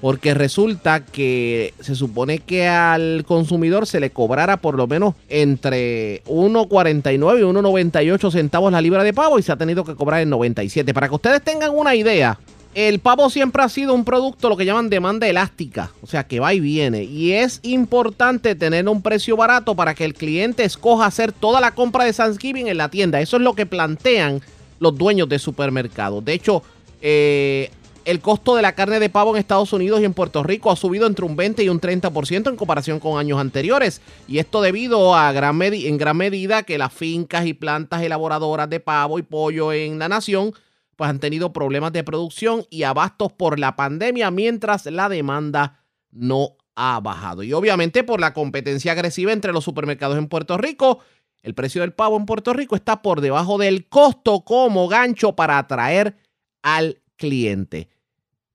Porque 0.00 0.32
resulta 0.32 1.04
que 1.04 1.74
se 1.80 1.94
supone 1.94 2.38
que 2.38 2.66
al 2.66 3.24
consumidor 3.26 3.86
se 3.86 4.00
le 4.00 4.10
cobrara 4.10 4.56
por 4.56 4.74
lo 4.74 4.86
menos 4.86 5.14
entre 5.28 6.24
1.49 6.24 7.38
y 7.38 7.42
1.98 7.42 8.30
centavos 8.30 8.72
la 8.72 8.80
libra 8.80 9.04
de 9.04 9.12
pavo 9.12 9.38
y 9.38 9.42
se 9.42 9.52
ha 9.52 9.56
tenido 9.56 9.84
que 9.84 9.94
cobrar 9.94 10.22
en 10.22 10.30
97. 10.30 10.94
Para 10.94 11.08
que 11.08 11.14
ustedes 11.14 11.42
tengan 11.42 11.72
una 11.74 11.94
idea, 11.94 12.38
el 12.74 13.00
pavo 13.00 13.30
siempre 13.30 13.62
ha 13.62 13.68
sido 13.68 13.94
un 13.94 14.04
producto, 14.04 14.48
lo 14.48 14.56
que 14.56 14.64
llaman 14.64 14.90
demanda 14.90 15.26
elástica, 15.26 15.90
o 16.02 16.06
sea 16.06 16.24
que 16.24 16.38
va 16.38 16.54
y 16.54 16.60
viene. 16.60 17.02
Y 17.02 17.32
es 17.32 17.58
importante 17.62 18.54
tener 18.54 18.88
un 18.88 19.02
precio 19.02 19.36
barato 19.36 19.74
para 19.74 19.94
que 19.94 20.04
el 20.04 20.14
cliente 20.14 20.64
escoja 20.64 21.06
hacer 21.06 21.32
toda 21.32 21.60
la 21.60 21.72
compra 21.72 22.04
de 22.04 22.12
Thanksgiving 22.12 22.68
en 22.68 22.76
la 22.76 22.88
tienda. 22.88 23.20
Eso 23.20 23.36
es 23.36 23.42
lo 23.42 23.54
que 23.54 23.66
plantean 23.66 24.40
los 24.78 24.96
dueños 24.96 25.28
de 25.28 25.38
supermercados. 25.38 26.24
De 26.24 26.32
hecho, 26.32 26.62
eh, 27.02 27.70
el 28.10 28.20
costo 28.20 28.56
de 28.56 28.62
la 28.62 28.74
carne 28.74 28.98
de 28.98 29.08
pavo 29.08 29.30
en 29.30 29.40
Estados 29.40 29.72
Unidos 29.72 30.00
y 30.00 30.04
en 30.04 30.14
Puerto 30.14 30.42
Rico 30.42 30.72
ha 30.72 30.76
subido 30.76 31.06
entre 31.06 31.24
un 31.24 31.36
20 31.36 31.62
y 31.62 31.68
un 31.68 31.80
30% 31.80 32.48
en 32.48 32.56
comparación 32.56 32.98
con 32.98 33.20
años 33.20 33.38
anteriores. 33.38 34.00
Y 34.26 34.38
esto 34.38 34.60
debido 34.62 35.14
a 35.14 35.30
gran 35.30 35.60
en 35.62 35.96
gran 35.96 36.16
medida 36.16 36.64
que 36.64 36.76
las 36.76 36.92
fincas 36.92 37.46
y 37.46 37.54
plantas 37.54 38.02
elaboradoras 38.02 38.68
de 38.68 38.80
pavo 38.80 39.18
y 39.18 39.22
pollo 39.22 39.72
en 39.72 40.00
la 40.00 40.08
nación 40.08 40.52
pues 40.96 41.08
han 41.08 41.20
tenido 41.20 41.52
problemas 41.52 41.92
de 41.92 42.04
producción 42.04 42.64
y 42.68 42.82
abastos 42.82 43.32
por 43.32 43.58
la 43.58 43.74
pandemia, 43.76 44.30
mientras 44.30 44.84
la 44.86 45.08
demanda 45.08 45.80
no 46.10 46.56
ha 46.74 47.00
bajado. 47.00 47.42
Y 47.42 47.52
obviamente 47.52 48.04
por 48.04 48.20
la 48.20 48.34
competencia 48.34 48.92
agresiva 48.92 49.32
entre 49.32 49.52
los 49.52 49.64
supermercados 49.64 50.18
en 50.18 50.28
Puerto 50.28 50.58
Rico, 50.58 50.98
el 51.42 51.54
precio 51.54 51.80
del 51.80 51.92
pavo 51.92 52.16
en 52.16 52.26
Puerto 52.26 52.52
Rico 52.52 52.74
está 52.74 53.02
por 53.02 53.20
debajo 53.20 53.56
del 53.56 53.88
costo 53.88 54.40
como 54.40 54.88
gancho 54.88 55.36
para 55.36 55.58
atraer 55.58 56.16
al 56.62 57.00
cliente. 57.16 57.88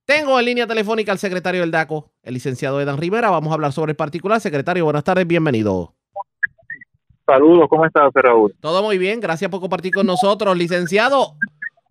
Tengo 0.06 0.40
en 0.40 0.46
línea 0.46 0.68
telefónica 0.68 1.12
al 1.12 1.18
secretario 1.18 1.62
del 1.62 1.72
DACO, 1.72 2.12
el 2.22 2.36
licenciado 2.36 2.80
Edan 2.80 2.98
Rivera. 2.98 3.32
Vamos 3.32 3.50
a 3.50 3.56
hablar 3.56 3.72
sobre 3.72 3.92
el 3.92 3.96
particular. 3.96 4.40
Secretario, 4.40 4.84
buenas 4.84 5.04
tardes, 5.04 5.26
bienvenido. 5.26 5.96
Saludos, 7.26 7.68
¿cómo 7.68 7.86
estás, 7.86 8.12
Raúl? 8.14 8.56
Todo 8.60 8.84
muy 8.84 9.00
bien, 9.00 9.20
gracias 9.20 9.50
por 9.50 9.60
compartir 9.60 9.92
con 9.92 10.06
nosotros. 10.06 10.56
Licenciado, 10.56 11.36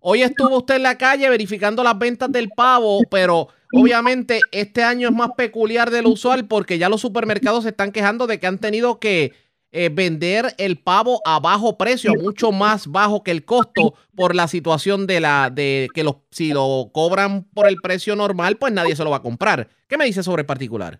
Hoy 0.07 0.21
estuvo 0.21 0.59
usted 0.59 0.75
en 0.75 0.83
la 0.83 0.99
calle 0.99 1.27
verificando 1.29 1.83
las 1.83 1.97
ventas 1.97 2.31
del 2.31 2.49
pavo, 2.55 2.99
pero 3.09 3.47
obviamente 3.73 4.39
este 4.51 4.83
año 4.83 5.09
es 5.09 5.15
más 5.15 5.31
peculiar 5.35 5.89
de 5.89 6.03
lo 6.03 6.09
usual 6.09 6.45
porque 6.45 6.77
ya 6.77 6.89
los 6.89 7.01
supermercados 7.01 7.63
se 7.63 7.69
están 7.69 7.91
quejando 7.91 8.27
de 8.27 8.39
que 8.39 8.45
han 8.45 8.59
tenido 8.59 8.99
que 8.99 9.33
eh, 9.75 9.89
vender 9.89 10.45
el 10.57 10.79
pavo 10.79 11.19
a 11.25 11.39
bajo 11.39 11.77
precio, 11.77 12.13
mucho 12.15 12.51
más 12.51 12.87
bajo 12.87 13.23
que 13.23 13.31
el 13.31 13.45
costo 13.45 13.93
por 14.15 14.33
la 14.33 14.47
situación 14.47 15.05
de 15.05 15.19
la 15.19 15.49
de 15.49 15.87
que 15.93 16.03
los 16.03 16.17
si 16.31 16.53
lo 16.53 16.89
cobran 16.93 17.43
por 17.53 17.67
el 17.67 17.75
precio 17.83 18.15
normal, 18.15 18.57
pues 18.57 18.73
nadie 18.73 18.95
se 18.95 19.03
lo 19.03 19.11
va 19.11 19.17
a 19.17 19.21
comprar. 19.21 19.67
¿Qué 19.87 19.97
me 19.97 20.05
dice 20.05 20.23
sobre 20.23 20.41
el 20.41 20.45
particular? 20.45 20.99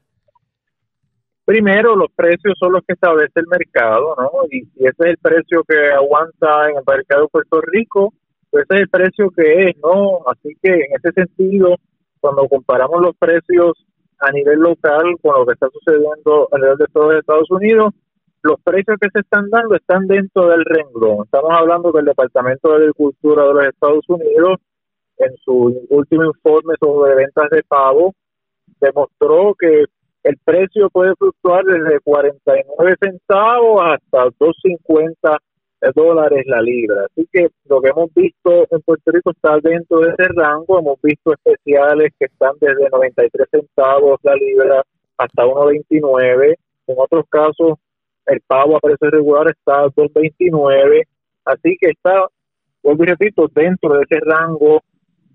Primero, 1.46 1.96
los 1.96 2.12
precios 2.16 2.56
son 2.60 2.74
los 2.74 2.82
que 2.88 2.94
establece 2.94 3.40
el 3.40 3.48
mercado, 3.48 4.16
¿no? 4.18 4.32
Y, 4.52 4.68
ese 4.78 4.90
es 5.00 5.06
el 5.06 5.18
precio 5.18 5.64
que 5.68 5.92
aguanta 5.92 6.70
en 6.70 6.78
el 6.78 6.84
mercado 6.86 7.24
de 7.24 7.28
Puerto 7.30 7.62
Rico 7.62 8.14
ese 8.62 8.74
es 8.76 8.82
el 8.82 8.90
precio 8.90 9.30
que 9.32 9.70
es, 9.70 9.78
¿no? 9.84 10.22
Así 10.28 10.56
que 10.62 10.72
en 10.72 10.96
ese 10.96 11.12
sentido, 11.14 11.76
cuando 12.20 12.48
comparamos 12.48 13.02
los 13.02 13.16
precios 13.18 13.74
a 14.20 14.32
nivel 14.32 14.60
local 14.60 15.04
con 15.22 15.40
lo 15.40 15.46
que 15.46 15.54
está 15.54 15.68
sucediendo 15.70 16.48
alrededor 16.52 16.78
de 16.78 16.86
todo 16.94 17.12
Estados 17.12 17.52
Unidos, 17.52 17.94
los 18.46 18.62
precios 18.62 18.98
que 19.02 19.10
se 19.12 19.20
están 19.22 19.50
dando 19.50 19.76
están 19.76 20.06
dentro 20.06 20.48
del 20.50 20.64
renglón. 20.64 21.26
Estamos 21.26 21.52
hablando 21.52 21.92
del 21.92 22.06
Departamento 22.06 22.70
de 22.70 22.76
Agricultura 22.76 23.44
de 23.44 23.54
los 23.56 23.66
Estados 23.66 24.06
Unidos, 24.08 24.60
en 25.18 25.36
su 25.38 25.86
último 25.90 26.26
informe 26.26 26.76
sobre 26.80 27.16
ventas 27.16 27.50
de 27.50 27.64
pavo, 27.64 28.14
demostró 28.80 29.56
que 29.58 29.86
el 30.24 30.38
precio 30.44 30.90
puede 30.92 31.16
fluctuar 31.16 31.64
desde 31.66 32.00
49 32.02 32.96
centavos 33.02 33.82
hasta 33.84 34.26
2.50 34.38 35.38
dólares 35.96 36.44
la 36.46 36.62
libra. 36.62 37.06
Así 37.06 37.28
que 37.32 37.48
lo 37.68 37.82
que 37.82 37.90
hemos 37.90 38.14
visto 38.14 38.68
en 38.70 38.82
Puerto 38.82 39.12
Rico 39.12 39.32
está 39.32 39.58
dentro 39.62 40.00
de 40.00 40.10
ese 40.10 40.28
rango. 40.36 40.80
Hemos 40.80 41.00
visto 41.02 41.34
especiales 41.34 42.12
que 42.20 42.26
están 42.26 42.54
desde 42.60 42.90
93 42.90 43.48
centavos 43.50 44.20
la 44.24 44.36
libra 44.36 44.84
hasta 45.18 45.46
1.29. 45.46 46.56
En 46.88 46.96
otros 46.98 47.26
casos, 47.30 47.80
el 48.28 48.42
pavo 48.48 48.78
a 48.78 48.80
precio 48.80 49.10
regular 49.10 49.50
está 49.50 49.82
a 49.82 49.88
2.29. 49.88 51.04
Así 51.46 51.78
que 51.80 51.92
está, 51.92 52.28
vuelvo 52.84 53.04
y 53.04 53.08
repito, 53.08 53.50
dentro 53.54 53.94
de 53.94 54.04
ese 54.04 54.20
rango 54.26 54.82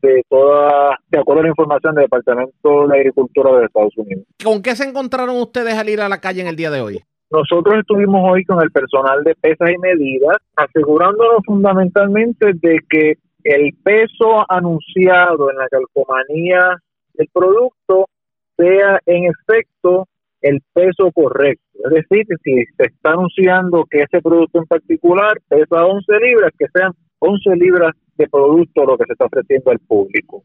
de 0.03 0.23
toda, 0.29 0.99
de 1.09 1.19
acuerdo 1.19 1.41
a 1.41 1.45
la 1.45 1.51
información 1.51 1.95
del 1.95 2.05
Departamento 2.05 2.89
de 2.89 2.97
Agricultura 2.97 3.59
de 3.59 3.67
Estados 3.67 3.97
Unidos. 3.97 4.25
¿Con 4.43 4.63
qué 4.63 4.75
se 4.75 4.89
encontraron 4.89 5.37
ustedes 5.37 5.75
al 5.75 5.89
ir 5.89 6.01
a 6.01 6.09
la 6.09 6.21
calle 6.21 6.41
en 6.41 6.49
el 6.49 6.57
día 6.57 6.71
de 6.71 6.81
hoy? 6.81 7.01
Nosotros 7.31 7.79
estuvimos 7.79 8.23
hoy 8.29 8.45
con 8.45 8.61
el 8.61 8.71
personal 8.73 9.23
de 9.23 9.37
pesas 9.37 9.71
y 9.71 9.79
medidas, 9.79 10.39
asegurándonos 10.57 11.43
fundamentalmente 11.47 12.53
de 12.55 12.79
que 12.89 13.19
el 13.45 13.73
peso 13.85 14.45
anunciado 14.49 15.51
en 15.51 15.57
la 15.59 15.69
calcomanía 15.69 16.77
del 17.15 17.29
producto 17.33 18.09
sea 18.57 19.01
en 19.07 19.25
efecto 19.27 20.09
el 20.43 20.61
peso 20.73 21.11
correcto. 21.13 21.63
Es 21.85 21.91
decir, 21.91 22.27
si 22.43 22.65
se 22.77 22.85
está 22.87 23.13
anunciando 23.13 23.85
que 23.91 24.03
ese 24.03 24.21
producto 24.23 24.59
en 24.59 24.67
particular 24.67 25.39
pesa 25.49 25.85
11 25.85 26.13
libras, 26.21 26.53
que 26.59 26.67
sean 26.73 26.93
11 27.19 27.57
libras 27.57 27.93
de 28.17 28.29
producto 28.29 28.85
lo 28.85 28.97
que 28.97 29.05
se 29.07 29.13
está 29.13 29.27
ofreciendo 29.27 29.71
al 29.71 29.79
público. 29.81 30.43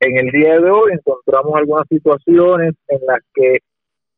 En 0.00 0.16
el 0.16 0.30
día 0.32 0.58
de 0.58 0.70
hoy 0.70 0.92
encontramos 0.92 1.54
algunas 1.54 1.86
situaciones 1.88 2.74
en 2.88 2.98
las 3.06 3.20
que 3.34 3.58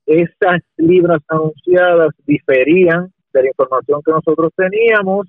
esas 0.07 0.61
libras 0.77 1.21
anunciadas 1.29 2.11
diferían 2.27 3.13
de 3.33 3.43
la 3.43 3.49
información 3.49 4.01
que 4.05 4.13
nosotros 4.13 4.53
teníamos 4.57 5.29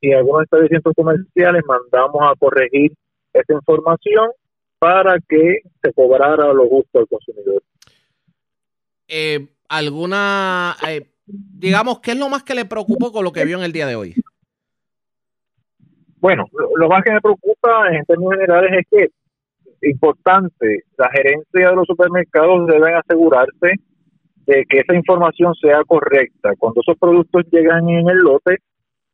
y 0.00 0.12
algunos 0.12 0.42
establecimientos 0.42 0.92
comerciales 0.94 1.62
mandamos 1.66 2.22
a 2.22 2.34
corregir 2.38 2.92
esa 3.32 3.54
información 3.54 4.30
para 4.78 5.16
que 5.28 5.60
se 5.82 5.92
cobrara 5.92 6.52
lo 6.52 6.68
justo 6.68 6.98
al 6.98 7.08
consumidor. 7.08 7.62
Eh, 9.16 9.46
¿Alguna, 9.68 10.74
eh, 10.88 11.06
digamos, 11.24 12.00
qué 12.00 12.10
es 12.10 12.18
lo 12.18 12.28
más 12.28 12.42
que 12.42 12.56
le 12.56 12.64
preocupó 12.64 13.12
con 13.12 13.22
lo 13.22 13.30
que 13.30 13.44
vio 13.44 13.56
en 13.56 13.62
el 13.62 13.70
día 13.70 13.86
de 13.86 13.94
hoy? 13.94 14.12
Bueno, 16.18 16.46
lo, 16.76 16.88
más 16.88 17.04
que 17.04 17.12
me 17.12 17.20
preocupa 17.20 17.92
en 17.92 18.04
términos 18.06 18.32
generales 18.34 18.72
es 18.80 18.86
que, 18.90 19.88
importante, 19.88 20.82
la 20.98 21.08
gerencia 21.10 21.70
de 21.70 21.76
los 21.76 21.86
supermercados 21.86 22.66
deben 22.66 22.96
asegurarse 22.96 23.74
de 24.46 24.64
que 24.68 24.80
esa 24.80 24.96
información 24.96 25.54
sea 25.54 25.84
correcta. 25.84 26.50
Cuando 26.58 26.80
esos 26.80 26.98
productos 26.98 27.44
llegan 27.52 27.88
en 27.88 28.08
el 28.08 28.18
lote, 28.18 28.56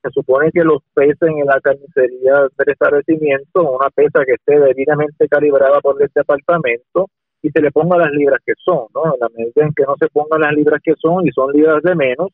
se 0.02 0.10
supone 0.12 0.50
que 0.50 0.64
los 0.64 0.82
pesen 0.94 1.36
en 1.36 1.44
la 1.44 1.60
carnicería 1.60 2.48
del 2.56 2.68
establecimiento, 2.68 3.70
una 3.70 3.90
pesa 3.90 4.24
que 4.24 4.32
esté 4.32 4.58
debidamente 4.58 5.28
calibrada 5.28 5.78
por 5.82 6.02
este 6.02 6.20
apartamento 6.20 7.10
y 7.42 7.50
se 7.50 7.60
le 7.60 7.70
ponga 7.70 7.96
las 7.96 8.10
libras 8.12 8.40
que 8.44 8.52
son, 8.62 8.86
¿no? 8.94 9.14
En 9.14 9.20
la 9.20 9.28
medida 9.36 9.64
en 9.64 9.72
que 9.72 9.84
no 9.84 9.94
se 9.98 10.08
pongan 10.08 10.40
las 10.40 10.52
libras 10.52 10.80
que 10.82 10.94
son 10.98 11.26
y 11.26 11.30
son 11.30 11.52
libras 11.52 11.82
de 11.82 11.94
menos, 11.94 12.28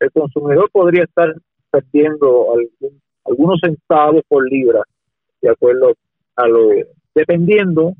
el 0.00 0.10
consumidor 0.12 0.70
podría 0.72 1.04
estar 1.04 1.34
perdiendo 1.70 2.54
algunos 3.24 3.60
centavos 3.60 4.22
por 4.28 4.48
libra, 4.48 4.82
de 5.40 5.50
acuerdo 5.50 5.94
a 6.36 6.46
lo, 6.46 6.70
dependiendo 7.14 7.94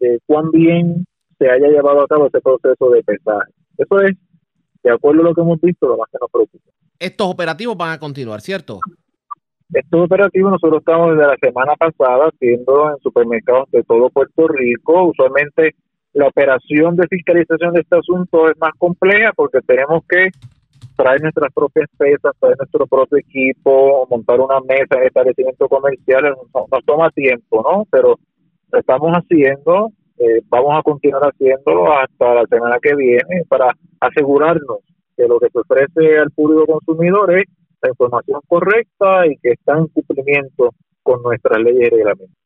de 0.00 0.18
cuán 0.26 0.50
bien 0.50 1.04
se 1.38 1.50
haya 1.50 1.68
llevado 1.68 2.02
a 2.02 2.08
cabo 2.08 2.26
ese 2.26 2.40
proceso 2.40 2.90
de 2.90 3.02
pesaje. 3.02 3.52
Eso 3.78 4.00
es, 4.00 4.16
de 4.82 4.90
acuerdo 4.90 5.22
a 5.22 5.24
lo 5.24 5.34
que 5.34 5.40
hemos 5.40 5.60
visto, 5.60 5.88
lo 5.88 5.96
más 5.96 6.08
que 6.10 6.18
nos 6.20 6.30
preocupa. 6.30 6.70
Estos 6.98 7.26
operativos 7.28 7.76
van 7.76 7.92
a 7.92 7.98
continuar, 7.98 8.40
¿cierto? 8.40 8.80
Estos 9.72 10.04
operativos 10.04 10.52
nosotros 10.52 10.80
estamos 10.80 11.16
desde 11.16 11.26
la 11.26 11.36
semana 11.40 11.74
pasada 11.76 12.28
haciendo 12.28 12.90
en 12.90 12.98
supermercados 12.98 13.70
de 13.70 13.82
todo 13.84 14.10
Puerto 14.10 14.46
Rico. 14.48 15.04
Usualmente 15.04 15.74
la 16.14 16.28
operación 16.28 16.96
de 16.96 17.06
fiscalización 17.08 17.72
de 17.72 17.80
este 17.80 17.96
asunto 17.96 18.48
es 18.48 18.56
más 18.58 18.72
compleja 18.78 19.32
porque 19.34 19.60
tenemos 19.66 20.04
que 20.08 20.28
traer 20.96 21.22
nuestras 21.22 21.52
propias 21.52 21.88
pesas, 21.96 22.32
traer 22.38 22.56
nuestro 22.58 22.86
propio 22.86 23.18
equipo, 23.18 24.06
montar 24.10 24.40
una 24.40 24.60
mesa 24.60 24.98
en 24.98 25.04
establecimiento 25.04 25.68
comercial, 25.68 26.34
nos, 26.52 26.84
toma 26.84 27.10
tiempo, 27.10 27.62
¿no? 27.62 27.86
Pero 27.90 28.18
lo 28.70 28.78
estamos 28.78 29.12
haciendo 29.12 29.90
eh, 30.18 30.40
vamos 30.48 30.78
a 30.78 30.82
continuar 30.82 31.22
haciéndolo 31.24 31.92
hasta 31.92 32.34
la 32.34 32.46
semana 32.46 32.76
que 32.80 32.94
viene 32.94 33.42
para 33.48 33.72
asegurarnos 33.98 34.78
que 35.16 35.26
lo 35.26 35.40
que 35.40 35.48
se 35.50 35.58
ofrece 35.58 36.18
al 36.18 36.30
público 36.30 36.66
consumidor 36.66 37.38
es 37.38 37.44
la 37.82 37.88
información 37.88 38.40
correcta 38.46 39.26
y 39.26 39.36
que 39.38 39.50
están 39.50 39.78
en 39.78 39.86
cumplimiento 39.88 40.70
con 41.02 41.22
nuestras 41.22 41.60
leyes 41.60 41.88
y 41.88 41.96
reglamentos. 41.96 42.41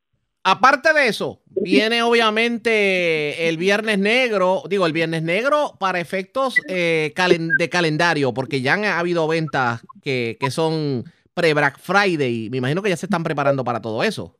Aparte 0.48 0.92
de 0.94 1.08
eso, 1.08 1.40
viene 1.60 2.04
obviamente 2.04 3.48
el 3.48 3.56
Viernes 3.56 3.98
Negro, 3.98 4.62
digo 4.68 4.86
el 4.86 4.92
Viernes 4.92 5.24
Negro 5.24 5.72
para 5.80 5.98
efectos 5.98 6.54
eh, 6.68 7.12
de 7.58 7.68
calendario, 7.68 8.32
porque 8.32 8.60
ya 8.60 8.74
han 8.74 8.84
habido 8.84 9.26
ventas 9.26 9.84
que, 10.04 10.36
que 10.38 10.52
son 10.52 11.02
pre-Black 11.34 11.80
Friday. 11.80 12.48
Me 12.48 12.58
imagino 12.58 12.80
que 12.80 12.90
ya 12.90 12.96
se 12.96 13.06
están 13.06 13.24
preparando 13.24 13.64
para 13.64 13.80
todo 13.80 14.04
eso. 14.04 14.36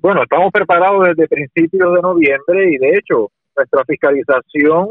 bueno, 0.00 0.24
estamos 0.24 0.50
preparados 0.50 1.06
desde 1.06 1.28
principios 1.28 1.94
de 1.94 2.02
noviembre 2.02 2.68
y 2.68 2.78
de 2.78 2.96
hecho 2.96 3.30
nuestra 3.56 3.84
fiscalización 3.84 4.88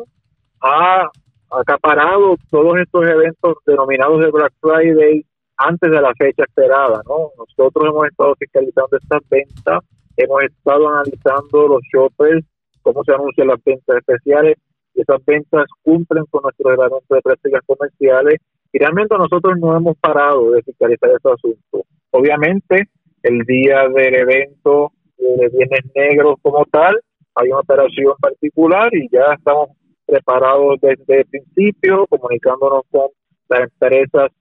ha 0.61 1.09
acaparado 1.51 2.37
todos 2.49 2.77
estos 2.79 3.05
eventos 3.05 3.57
denominados 3.65 4.21
de 4.21 4.31
Black 4.31 4.53
Friday 4.61 5.25
antes 5.59 5.91
de 5.91 6.01
la 6.01 6.13
fecha 6.17 6.43
esperada, 6.43 7.01
¿no? 7.05 7.31
Nosotros 7.37 7.85
hemos 7.85 8.07
estado 8.07 8.33
fiscalizando 8.35 8.97
estas 8.97 9.21
ventas, 9.29 9.83
hemos 10.15 10.43
estado 10.43 10.87
analizando 10.87 11.67
los 11.67 11.81
shoppers, 11.93 12.45
cómo 12.81 13.03
se 13.03 13.13
anuncian 13.13 13.47
las 13.47 13.61
ventas 13.63 13.97
especiales, 13.97 14.57
y 14.95 15.01
esas 15.01 15.23
ventas 15.25 15.65
cumplen 15.83 16.23
con 16.31 16.43
nuestro 16.43 16.69
reglamento 16.69 17.13
de 17.13 17.21
prácticas 17.21 17.61
comerciales, 17.65 18.35
y 18.71 18.79
realmente 18.79 19.17
nosotros 19.17 19.59
no 19.59 19.75
hemos 19.75 19.97
parado 19.97 20.51
de 20.51 20.63
fiscalizar 20.63 21.09
ese 21.09 21.29
asunto. 21.29 21.85
Obviamente, 22.11 22.87
el 23.23 23.39
día 23.41 23.87
del 23.89 24.15
evento 24.15 24.93
de 25.17 25.49
Viernes 25.49 25.85
Negros 25.93 26.35
como 26.41 26.63
tal, 26.71 26.97
hay 27.35 27.49
una 27.49 27.59
operación 27.59 28.13
particular 28.19 28.89
y 28.93 29.09
ya 29.11 29.33
estamos 29.37 29.69
preparados 30.05 30.79
desde 30.81 31.19
el 31.19 31.25
principio, 31.25 32.07
comunicándonos 32.07 32.83
con 32.89 33.09
las 33.49 33.61
empresas 33.61 34.31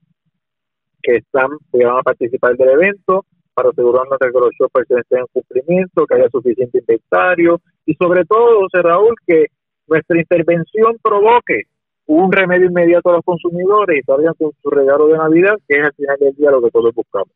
que 1.08 1.16
están 1.16 1.48
que 1.72 1.84
van 1.84 1.98
a 1.98 2.02
participar 2.02 2.54
del 2.56 2.68
evento 2.68 3.24
para 3.54 3.70
asegurarnos 3.70 4.18
que 4.18 4.38
los 4.38 4.50
shoppers 4.60 4.90
estén 4.90 5.20
en 5.20 5.26
cumplimiento, 5.32 6.06
que 6.06 6.14
haya 6.14 6.28
suficiente 6.28 6.78
inventario 6.78 7.60
y 7.86 7.94
sobre 7.94 8.26
todo, 8.26 8.60
José 8.60 8.82
Raúl, 8.82 9.14
que 9.26 9.46
nuestra 9.86 10.18
intervención 10.18 10.98
provoque 11.02 11.62
un 12.06 12.30
remedio 12.30 12.66
inmediato 12.66 13.08
a 13.08 13.14
los 13.14 13.24
consumidores 13.24 14.00
y 14.00 14.02
salgan 14.02 14.34
con 14.34 14.52
su 14.62 14.68
regalo 14.68 15.08
de 15.08 15.16
Navidad, 15.16 15.54
que 15.66 15.78
es 15.78 15.84
al 15.84 15.94
final 15.94 16.16
del 16.20 16.34
día 16.34 16.50
lo 16.50 16.62
que 16.62 16.70
todos 16.70 16.94
buscamos. 16.94 17.30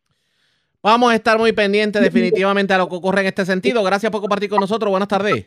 Vamos 0.83 1.13
a 1.13 1.15
estar 1.15 1.39
muy 1.39 1.53
pendientes 1.53 2.03
definitivamente 2.03 2.75
a 2.75 2.79
lo 2.79 2.89
que 2.89 2.97
ocurre 2.97 3.23
en 3.23 3.29
este 3.29 3.47
sentido. 3.47 3.83
Gracias 3.83 4.13
por 4.13 4.21
compartir 4.21 4.51
con 4.51 4.61
nosotros. 4.61 4.91
Buenas 4.91 5.09
tardes. 5.09 5.47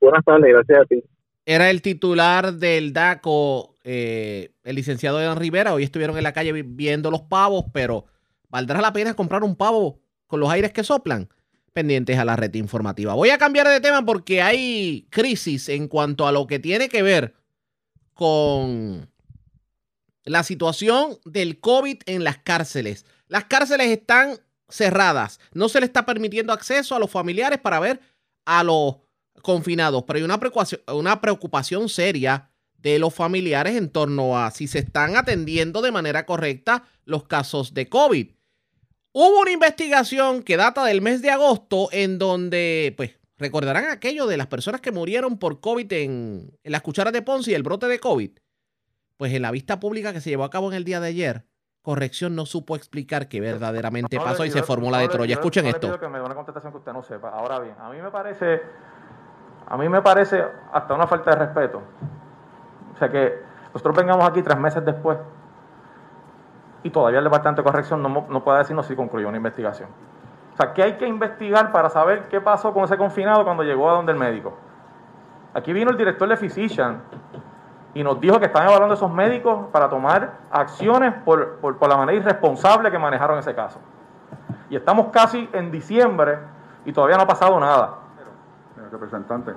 Buenas 0.00 0.24
tardes, 0.24 0.52
gracias 0.52 0.78
a 0.80 0.84
ti. 0.86 1.04
Era 1.44 1.70
el 1.70 1.82
titular 1.82 2.54
del 2.54 2.92
DACO, 2.92 3.75
eh, 3.88 4.50
el 4.64 4.74
licenciado 4.74 5.20
Edan 5.20 5.38
Rivera. 5.38 5.72
Hoy 5.72 5.84
estuvieron 5.84 6.16
en 6.16 6.24
la 6.24 6.32
calle 6.32 6.50
viendo 6.64 7.08
los 7.08 7.22
pavos, 7.22 7.66
pero 7.72 8.04
¿valdrá 8.48 8.80
la 8.80 8.92
pena 8.92 9.14
comprar 9.14 9.44
un 9.44 9.54
pavo 9.54 10.00
con 10.26 10.40
los 10.40 10.50
aires 10.50 10.72
que 10.72 10.82
soplan? 10.82 11.28
Pendientes 11.72 12.18
a 12.18 12.24
la 12.24 12.34
red 12.34 12.52
informativa. 12.54 13.14
Voy 13.14 13.30
a 13.30 13.38
cambiar 13.38 13.68
de 13.68 13.80
tema 13.80 14.04
porque 14.04 14.42
hay 14.42 15.06
crisis 15.10 15.68
en 15.68 15.86
cuanto 15.86 16.26
a 16.26 16.32
lo 16.32 16.48
que 16.48 16.58
tiene 16.58 16.88
que 16.88 17.02
ver 17.02 17.36
con 18.12 19.08
la 20.24 20.42
situación 20.42 21.20
del 21.24 21.60
COVID 21.60 21.98
en 22.06 22.24
las 22.24 22.38
cárceles. 22.38 23.06
Las 23.28 23.44
cárceles 23.44 23.86
están 23.86 24.40
cerradas. 24.68 25.38
No 25.52 25.68
se 25.68 25.78
le 25.78 25.86
está 25.86 26.04
permitiendo 26.04 26.52
acceso 26.52 26.96
a 26.96 26.98
los 26.98 27.12
familiares 27.12 27.60
para 27.60 27.78
ver 27.78 28.00
a 28.46 28.64
los 28.64 28.96
confinados, 29.42 30.02
pero 30.08 30.16
hay 30.16 30.24
una 30.24 30.40
preocupación, 30.40 30.80
una 30.88 31.20
preocupación 31.20 31.88
seria 31.88 32.50
de 32.92 33.00
los 33.00 33.12
familiares 33.12 33.74
en 33.74 33.90
torno 33.90 34.38
a 34.38 34.52
si 34.52 34.68
se 34.68 34.78
están 34.78 35.16
atendiendo 35.16 35.82
de 35.82 35.90
manera 35.90 36.24
correcta 36.24 36.84
los 37.04 37.24
casos 37.24 37.74
de 37.74 37.88
COVID. 37.88 38.30
Hubo 39.12 39.40
una 39.40 39.50
investigación 39.50 40.42
que 40.44 40.56
data 40.56 40.84
del 40.84 41.02
mes 41.02 41.20
de 41.20 41.30
agosto 41.30 41.88
en 41.90 42.18
donde, 42.18 42.94
pues, 42.96 43.18
recordarán 43.38 43.86
aquello 43.90 44.26
de 44.26 44.36
las 44.36 44.46
personas 44.46 44.80
que 44.80 44.92
murieron 44.92 45.36
por 45.36 45.60
COVID 45.60 45.92
en, 45.94 46.52
en 46.62 46.72
las 46.72 46.82
cucharas 46.82 47.12
de 47.12 47.22
Ponce 47.22 47.50
y 47.50 47.54
el 47.54 47.64
brote 47.64 47.88
de 47.88 47.98
COVID. 47.98 48.30
Pues 49.16 49.32
en 49.32 49.42
la 49.42 49.50
vista 49.50 49.80
pública 49.80 50.12
que 50.12 50.20
se 50.20 50.30
llevó 50.30 50.44
a 50.44 50.50
cabo 50.50 50.70
en 50.70 50.76
el 50.76 50.84
día 50.84 51.00
de 51.00 51.08
ayer, 51.08 51.44
corrección 51.82 52.36
no 52.36 52.46
supo 52.46 52.76
explicar 52.76 53.28
qué 53.28 53.40
verdaderamente 53.40 54.16
pasó 54.18 54.44
y 54.44 54.50
se 54.52 54.62
formó 54.62 54.92
la 54.92 54.98
de 54.98 55.08
Troya. 55.08 55.34
Escuchen 55.34 55.66
esto. 55.66 55.98
que 55.98 56.08
me 56.08 56.20
una 56.20 56.36
contestación 56.36 56.72
que 56.72 56.78
usted 56.78 56.92
no 56.92 57.02
sepa. 57.02 57.30
Ahora 57.30 57.58
bien, 57.58 57.74
a 57.80 57.90
mí 57.90 58.00
me 58.00 58.12
parece, 58.12 58.60
a 59.66 59.76
mí 59.76 59.88
me 59.88 60.02
parece 60.02 60.40
hasta 60.72 60.94
una 60.94 61.08
falta 61.08 61.30
de 61.32 61.46
respeto. 61.46 61.82
O 62.96 62.98
sea 62.98 63.10
que 63.10 63.42
nosotros 63.72 63.94
vengamos 63.94 64.26
aquí 64.26 64.42
tres 64.42 64.58
meses 64.58 64.82
después 64.84 65.18
y 66.82 66.88
todavía 66.90 67.18
el 67.18 67.24
departamento 67.24 67.60
de 67.60 67.66
corrección 67.66 68.02
no, 68.02 68.26
no 68.28 68.42
puede 68.42 68.58
decirnos 68.58 68.86
si 68.86 68.96
concluyó 68.96 69.28
una 69.28 69.36
investigación. 69.36 69.90
O 70.54 70.56
sea, 70.56 70.72
que 70.72 70.82
hay 70.82 70.94
que 70.94 71.06
investigar 71.06 71.70
para 71.72 71.90
saber 71.90 72.28
qué 72.30 72.40
pasó 72.40 72.72
con 72.72 72.84
ese 72.84 72.96
confinado 72.96 73.44
cuando 73.44 73.62
llegó 73.62 73.90
a 73.90 73.92
donde 73.92 74.12
el 74.12 74.18
médico. 74.18 74.54
Aquí 75.52 75.74
vino 75.74 75.90
el 75.90 75.98
director 75.98 76.26
de 76.26 76.38
Physician 76.38 77.02
y 77.92 78.02
nos 78.02 78.18
dijo 78.18 78.38
que 78.38 78.46
están 78.46 78.66
evaluando 78.66 78.94
esos 78.94 79.12
médicos 79.12 79.66
para 79.72 79.90
tomar 79.90 80.32
acciones 80.50 81.12
por, 81.24 81.58
la 81.62 81.96
manera 81.98 82.18
irresponsable 82.18 82.90
que 82.90 82.98
manejaron 82.98 83.38
ese 83.38 83.54
caso. 83.54 83.78
Y 84.70 84.76
estamos 84.76 85.08
casi 85.08 85.50
en 85.52 85.70
diciembre 85.70 86.38
y 86.86 86.92
todavía 86.92 87.16
no 87.16 87.24
ha 87.24 87.26
pasado 87.26 87.60
nada. 87.60 87.96
representante, 88.90 89.52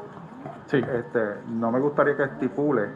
sí. 0.65 0.77
este, 0.77 1.35
no 1.47 1.71
me 1.71 1.79
gustaría 1.79 2.17
que 2.17 2.23
estipule 2.23 2.89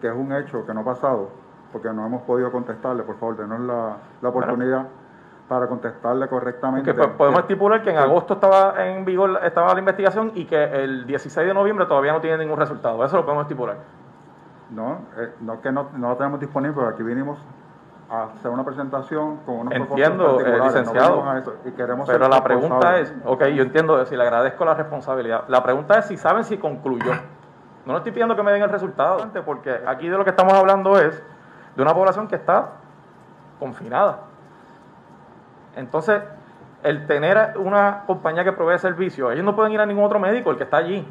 que 0.00 0.08
es 0.08 0.14
un 0.14 0.32
hecho 0.32 0.64
que 0.66 0.74
no 0.74 0.80
ha 0.80 0.84
pasado, 0.84 1.30
porque 1.72 1.92
no 1.92 2.06
hemos 2.06 2.22
podido 2.22 2.50
contestarle, 2.50 3.02
por 3.02 3.16
favor, 3.18 3.36
denos 3.36 3.60
la, 3.60 3.96
la 4.20 4.28
oportunidad 4.28 4.86
para 5.48 5.66
contestarle 5.66 6.28
correctamente. 6.28 6.94
Que 6.94 7.08
podemos 7.08 7.40
estipular 7.40 7.82
que 7.82 7.90
en 7.90 7.96
agosto 7.96 8.34
estaba 8.34 8.86
en 8.86 9.04
vigor 9.04 9.40
estaba 9.42 9.72
la 9.72 9.80
investigación 9.80 10.32
y 10.34 10.44
que 10.44 10.62
el 10.62 11.06
16 11.06 11.48
de 11.48 11.54
noviembre 11.54 11.86
todavía 11.86 12.12
no 12.12 12.20
tiene 12.20 12.38
ningún 12.38 12.58
resultado. 12.58 13.02
Eso 13.04 13.16
lo 13.16 13.24
podemos 13.24 13.44
estipular. 13.44 13.76
No, 14.70 14.98
eh, 15.16 15.32
no 15.40 15.60
que 15.62 15.72
no, 15.72 15.88
no, 15.96 16.10
lo 16.10 16.16
tenemos 16.16 16.38
disponible, 16.38 16.74
pero 16.76 16.88
aquí 16.88 17.02
vinimos 17.02 17.38
a 18.10 18.24
hacer 18.24 18.50
una 18.50 18.64
presentación 18.64 19.38
con 19.38 19.60
unos 19.60 19.72
Entiendo, 19.72 20.40
eh, 20.40 20.60
licenciado. 20.62 21.24
pero 22.06 22.28
la 22.28 22.42
pregunta 22.42 22.98
es, 22.98 23.14
ok, 23.24 23.44
yo 23.46 23.62
entiendo, 23.62 24.04
si 24.04 24.16
le 24.16 24.22
agradezco 24.22 24.64
la 24.64 24.74
responsabilidad. 24.74 25.44
La 25.48 25.62
pregunta 25.62 25.98
es 25.98 26.06
si 26.06 26.16
saben 26.16 26.44
si 26.44 26.58
concluyó. 26.58 27.12
No 27.88 27.94
le 27.94 28.00
estoy 28.00 28.12
pidiendo 28.12 28.36
que 28.36 28.42
me 28.42 28.52
den 28.52 28.60
el 28.62 28.68
resultado, 28.68 29.26
porque 29.46 29.80
aquí 29.86 30.10
de 30.10 30.18
lo 30.18 30.22
que 30.22 30.28
estamos 30.28 30.52
hablando 30.52 31.00
es 31.00 31.22
de 31.74 31.80
una 31.80 31.94
población 31.94 32.28
que 32.28 32.36
está 32.36 32.72
confinada. 33.58 34.24
Entonces, 35.74 36.22
el 36.82 37.06
tener 37.06 37.54
una 37.56 38.02
compañía 38.06 38.44
que 38.44 38.52
provee 38.52 38.78
servicios, 38.78 39.32
ellos 39.32 39.42
no 39.42 39.56
pueden 39.56 39.72
ir 39.72 39.80
a 39.80 39.86
ningún 39.86 40.04
otro 40.04 40.18
médico, 40.18 40.50
el 40.50 40.58
que 40.58 40.64
está 40.64 40.76
allí 40.76 41.10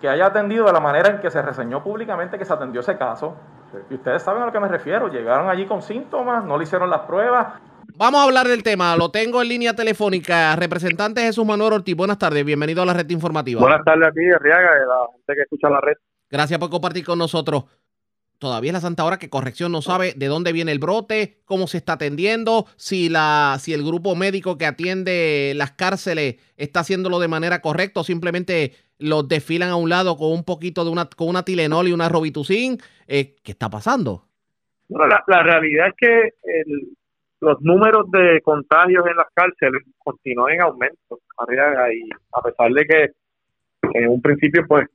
que 0.00 0.08
haya 0.08 0.24
atendido 0.24 0.64
de 0.64 0.72
la 0.72 0.80
manera 0.80 1.10
en 1.10 1.20
que 1.20 1.30
se 1.30 1.42
reseñó 1.42 1.82
públicamente 1.82 2.38
que 2.38 2.46
se 2.46 2.54
atendió 2.54 2.80
ese 2.80 2.96
caso. 2.96 3.36
Y 3.90 3.96
ustedes 3.96 4.22
saben 4.22 4.44
a 4.44 4.46
lo 4.46 4.52
que 4.52 4.60
me 4.60 4.68
refiero. 4.68 5.08
Llegaron 5.08 5.50
allí 5.50 5.66
con 5.66 5.82
síntomas, 5.82 6.42
no 6.42 6.56
le 6.56 6.64
hicieron 6.64 6.88
las 6.88 7.00
pruebas. 7.00 7.48
Vamos 7.98 8.20
a 8.20 8.24
hablar 8.24 8.46
del 8.46 8.62
tema. 8.62 8.94
Lo 8.96 9.10
tengo 9.10 9.40
en 9.40 9.48
línea 9.48 9.74
telefónica. 9.74 10.54
Representante 10.56 11.22
Jesús 11.22 11.46
Manuel 11.46 11.72
Ortiz, 11.72 11.96
buenas 11.96 12.18
tardes. 12.18 12.44
Bienvenido 12.44 12.82
a 12.82 12.86
la 12.86 12.92
red 12.92 13.08
informativa. 13.08 13.60
Buenas 13.60 13.84
tardes 13.84 14.08
a 14.08 14.12
ti, 14.12 14.20
Arriaga, 14.30 14.70
y 14.78 14.82
a 14.82 14.86
la 14.86 15.06
gente 15.12 15.34
que 15.34 15.42
escucha 15.42 15.70
la 15.70 15.80
red. 15.80 15.94
Gracias 16.28 16.58
por 16.58 16.68
compartir 16.68 17.04
con 17.04 17.18
nosotros 17.18 17.64
todavía 18.38 18.70
es 18.70 18.74
la 18.74 18.80
santa 18.80 19.04
hora 19.04 19.18
que 19.18 19.30
corrección 19.30 19.72
no 19.72 19.82
sabe 19.82 20.12
de 20.16 20.26
dónde 20.26 20.52
viene 20.52 20.72
el 20.72 20.78
brote, 20.78 21.38
cómo 21.44 21.66
se 21.66 21.78
está 21.78 21.94
atendiendo, 21.94 22.66
si 22.76 23.08
la 23.08 23.56
si 23.58 23.72
el 23.72 23.82
grupo 23.84 24.14
médico 24.14 24.58
que 24.58 24.66
atiende 24.66 25.52
las 25.56 25.72
cárceles 25.72 26.36
está 26.56 26.80
haciéndolo 26.80 27.18
de 27.18 27.28
manera 27.28 27.60
correcta 27.60 28.00
o 28.00 28.04
simplemente 28.04 28.72
los 28.98 29.28
desfilan 29.28 29.70
a 29.70 29.76
un 29.76 29.88
lado 29.88 30.16
con 30.16 30.32
un 30.32 30.44
poquito 30.44 30.84
de 30.84 30.90
una 30.90 31.08
con 31.08 31.28
una 31.28 31.44
Tilenol 31.44 31.88
y 31.88 31.92
una 31.92 32.08
Robitussin, 32.08 32.78
eh, 33.06 33.36
¿qué 33.42 33.52
está 33.52 33.70
pasando? 33.70 34.24
Bueno, 34.88 35.16
la, 35.26 35.42
realidad 35.42 35.88
es 35.88 35.94
que 35.96 36.30
los 37.40 37.60
números 37.60 38.10
de 38.10 38.40
contagios 38.42 39.06
en 39.06 39.16
las 39.16 39.26
cárceles 39.34 39.82
continúan 39.98 40.54
en 40.54 40.60
aumento, 40.62 41.18
y 41.48 42.10
a 42.32 42.42
pesar 42.42 42.70
de 42.70 42.84
que 42.84 43.10
en 43.94 44.08
un 44.08 44.22
principio 44.22 44.64
pues 44.66 44.86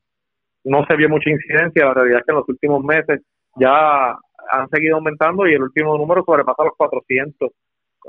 no 0.63 0.85
se 0.85 0.95
vio 0.95 1.09
mucha 1.09 1.29
incidencia, 1.29 1.85
la 1.85 1.93
realidad 1.93 2.19
es 2.19 2.25
que 2.25 2.31
en 2.31 2.37
los 2.37 2.49
últimos 2.49 2.83
meses 2.83 3.21
ya 3.55 4.11
han 4.51 4.69
seguido 4.69 4.95
aumentando 4.95 5.47
y 5.47 5.53
el 5.53 5.63
último 5.63 5.97
número 5.97 6.23
sobrepasa 6.23 6.63
los 6.63 6.75
400, 6.77 7.51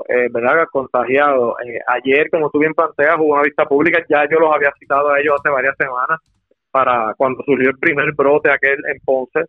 eh, 0.09 0.27
¿verdad? 0.31 0.65
Contagiados. 0.71 1.55
Eh, 1.65 1.79
ayer, 1.87 2.29
como 2.29 2.49
tú 2.49 2.59
bien 2.59 2.73
planteas, 2.73 3.17
hubo 3.19 3.33
una 3.33 3.43
vista 3.43 3.65
pública, 3.65 4.03
ya 4.09 4.27
yo 4.29 4.39
los 4.39 4.53
había 4.53 4.71
citado 4.79 5.09
a 5.09 5.19
ellos 5.19 5.35
hace 5.39 5.49
varias 5.49 5.75
semanas 5.77 6.19
para 6.71 7.13
cuando 7.15 7.43
surgió 7.43 7.69
el 7.69 7.77
primer 7.77 8.13
brote 8.13 8.51
aquel 8.51 8.77
en 8.91 8.99
Ponce 9.05 9.45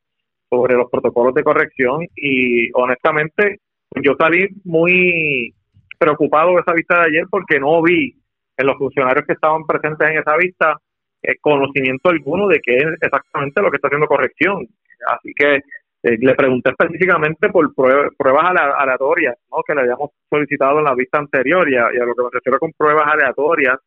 sobre 0.50 0.74
los 0.74 0.90
protocolos 0.90 1.34
de 1.34 1.42
corrección 1.42 2.06
y 2.14 2.70
honestamente 2.74 3.60
yo 4.02 4.14
salí 4.18 4.48
muy 4.64 5.54
preocupado 5.98 6.54
de 6.54 6.60
esa 6.60 6.72
vista 6.72 7.00
de 7.00 7.06
ayer 7.06 7.24
porque 7.30 7.58
no 7.60 7.82
vi 7.82 8.14
en 8.56 8.66
los 8.66 8.76
funcionarios 8.76 9.26
que 9.26 9.34
estaban 9.34 9.66
presentes 9.66 10.08
en 10.08 10.18
esa 10.18 10.36
vista 10.36 10.76
eh, 11.22 11.36
conocimiento 11.40 12.10
alguno 12.10 12.48
de 12.48 12.60
qué 12.60 12.76
es 12.76 12.86
exactamente 13.00 13.62
lo 13.62 13.70
que 13.70 13.76
está 13.76 13.88
haciendo 13.88 14.06
corrección. 14.06 14.66
Así 15.06 15.32
que 15.34 15.60
Eh, 16.04 16.18
le 16.20 16.34
pregunté 16.34 16.68
específicamente 16.68 17.48
por 17.48 17.74
pruebas 17.74 18.44
aleatorias 18.76 19.36
¿no? 19.50 19.62
que 19.66 19.74
le 19.74 19.80
habíamos 19.80 20.10
solicitado 20.28 20.78
en 20.78 20.84
la 20.84 20.94
vista 20.94 21.18
anterior 21.18 21.66
y 21.70 21.76
a, 21.76 21.88
lo 21.88 22.14
que 22.14 22.22
me 22.24 22.28
refiero 22.30 22.58
con 22.58 22.72
pruebas 22.76 23.06
aleatorias 23.06 23.78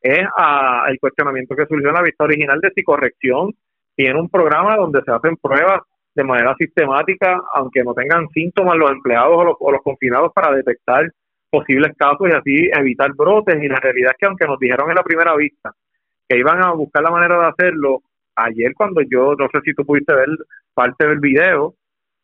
es 0.00 0.24
a 0.38 0.84
el 0.88 1.00
cuestionamiento 1.00 1.56
que 1.56 1.66
surgió 1.66 1.88
en 1.88 1.94
la 1.94 2.02
vista 2.02 2.22
original 2.22 2.60
de 2.60 2.70
si 2.70 2.84
corrección 2.84 3.52
tiene 3.96 4.20
un 4.20 4.28
programa 4.28 4.76
donde 4.76 5.02
se 5.02 5.10
hacen 5.10 5.36
pruebas 5.38 5.80
de 6.16 6.24
manera 6.24 6.54
sistemática, 6.58 7.40
aunque 7.54 7.84
no 7.84 7.92
tengan 7.92 8.28
síntomas 8.30 8.76
los 8.76 8.90
empleados 8.90 9.36
o 9.36 9.44
los, 9.44 9.56
o 9.60 9.70
los 9.70 9.82
confinados 9.82 10.32
para 10.32 10.56
detectar 10.56 11.12
posibles 11.50 11.92
casos 11.96 12.28
y 12.28 12.32
así 12.32 12.70
evitar 12.72 13.12
brotes. 13.14 13.62
Y 13.62 13.68
la 13.68 13.78
realidad 13.78 14.12
es 14.12 14.16
que 14.18 14.26
aunque 14.26 14.46
nos 14.46 14.58
dijeron 14.58 14.88
en 14.88 14.96
la 14.96 15.04
primera 15.04 15.36
vista 15.36 15.72
que 16.28 16.38
iban 16.38 16.64
a 16.64 16.72
buscar 16.72 17.02
la 17.02 17.10
manera 17.10 17.38
de 17.38 17.46
hacerlo, 17.46 18.00
ayer 18.34 18.72
cuando 18.74 19.02
yo, 19.02 19.34
no 19.34 19.46
sé 19.52 19.60
si 19.62 19.74
tú 19.74 19.84
pudiste 19.84 20.14
ver 20.14 20.28
parte 20.74 21.06
del 21.06 21.20
video, 21.20 21.74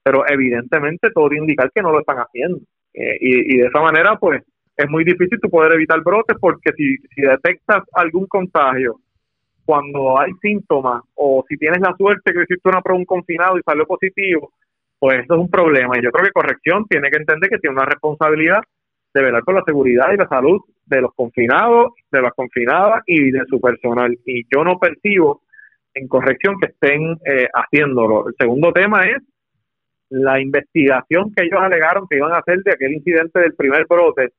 pero 0.02 0.24
evidentemente 0.26 1.10
todo 1.10 1.32
indica 1.34 1.70
que 1.72 1.82
no 1.82 1.92
lo 1.92 2.00
están 2.00 2.16
haciendo. 2.16 2.58
Eh, 2.94 3.18
y, 3.20 3.58
de 3.58 3.66
esa 3.66 3.80
manera, 3.80 4.16
pues, 4.18 4.42
es 4.76 4.88
muy 4.88 5.04
difícil 5.04 5.38
tú 5.40 5.48
poder 5.50 5.72
evitar 5.72 6.02
brotes 6.02 6.36
porque 6.40 6.72
si, 6.76 6.96
si 7.14 7.22
detectas 7.22 7.84
algún 7.92 8.26
contagio 8.26 8.98
cuando 9.72 10.20
hay 10.20 10.30
síntomas 10.42 11.02
o 11.14 11.42
si 11.48 11.56
tienes 11.56 11.80
la 11.80 11.96
suerte 11.96 12.34
que 12.34 12.42
hiciste 12.42 12.68
una 12.68 12.82
prueba 12.82 12.98
un 12.98 13.06
confinado 13.06 13.56
y 13.56 13.62
salió 13.62 13.86
positivo, 13.86 14.52
pues 14.98 15.24
eso 15.24 15.32
es 15.32 15.40
un 15.40 15.48
problema. 15.48 15.96
Y 15.96 16.02
yo 16.02 16.10
creo 16.10 16.26
que 16.26 16.30
corrección 16.30 16.84
tiene 16.90 17.08
que 17.08 17.16
entender 17.16 17.48
que 17.48 17.56
tiene 17.56 17.76
una 17.76 17.86
responsabilidad 17.86 18.60
de 19.14 19.22
velar 19.22 19.42
por 19.42 19.54
la 19.54 19.62
seguridad 19.64 20.12
y 20.12 20.18
la 20.18 20.28
salud 20.28 20.60
de 20.84 21.00
los 21.00 21.14
confinados, 21.14 21.92
de 22.10 22.20
las 22.20 22.34
confinadas 22.34 23.02
y 23.06 23.30
de 23.30 23.46
su 23.48 23.62
personal. 23.62 24.14
Y 24.26 24.42
yo 24.54 24.62
no 24.62 24.78
percibo 24.78 25.40
en 25.94 26.06
corrección 26.06 26.56
que 26.60 26.66
estén 26.66 27.16
eh, 27.24 27.48
haciéndolo. 27.54 28.28
El 28.28 28.34
segundo 28.38 28.74
tema 28.74 29.04
es 29.04 29.22
la 30.10 30.38
investigación 30.38 31.32
que 31.34 31.44
ellos 31.44 31.62
alegaron 31.62 32.06
que 32.10 32.18
iban 32.18 32.32
a 32.32 32.40
hacer 32.40 32.62
de 32.62 32.72
aquel 32.72 32.92
incidente 32.92 33.40
del 33.40 33.54
primer 33.54 33.86
brote, 33.88 34.34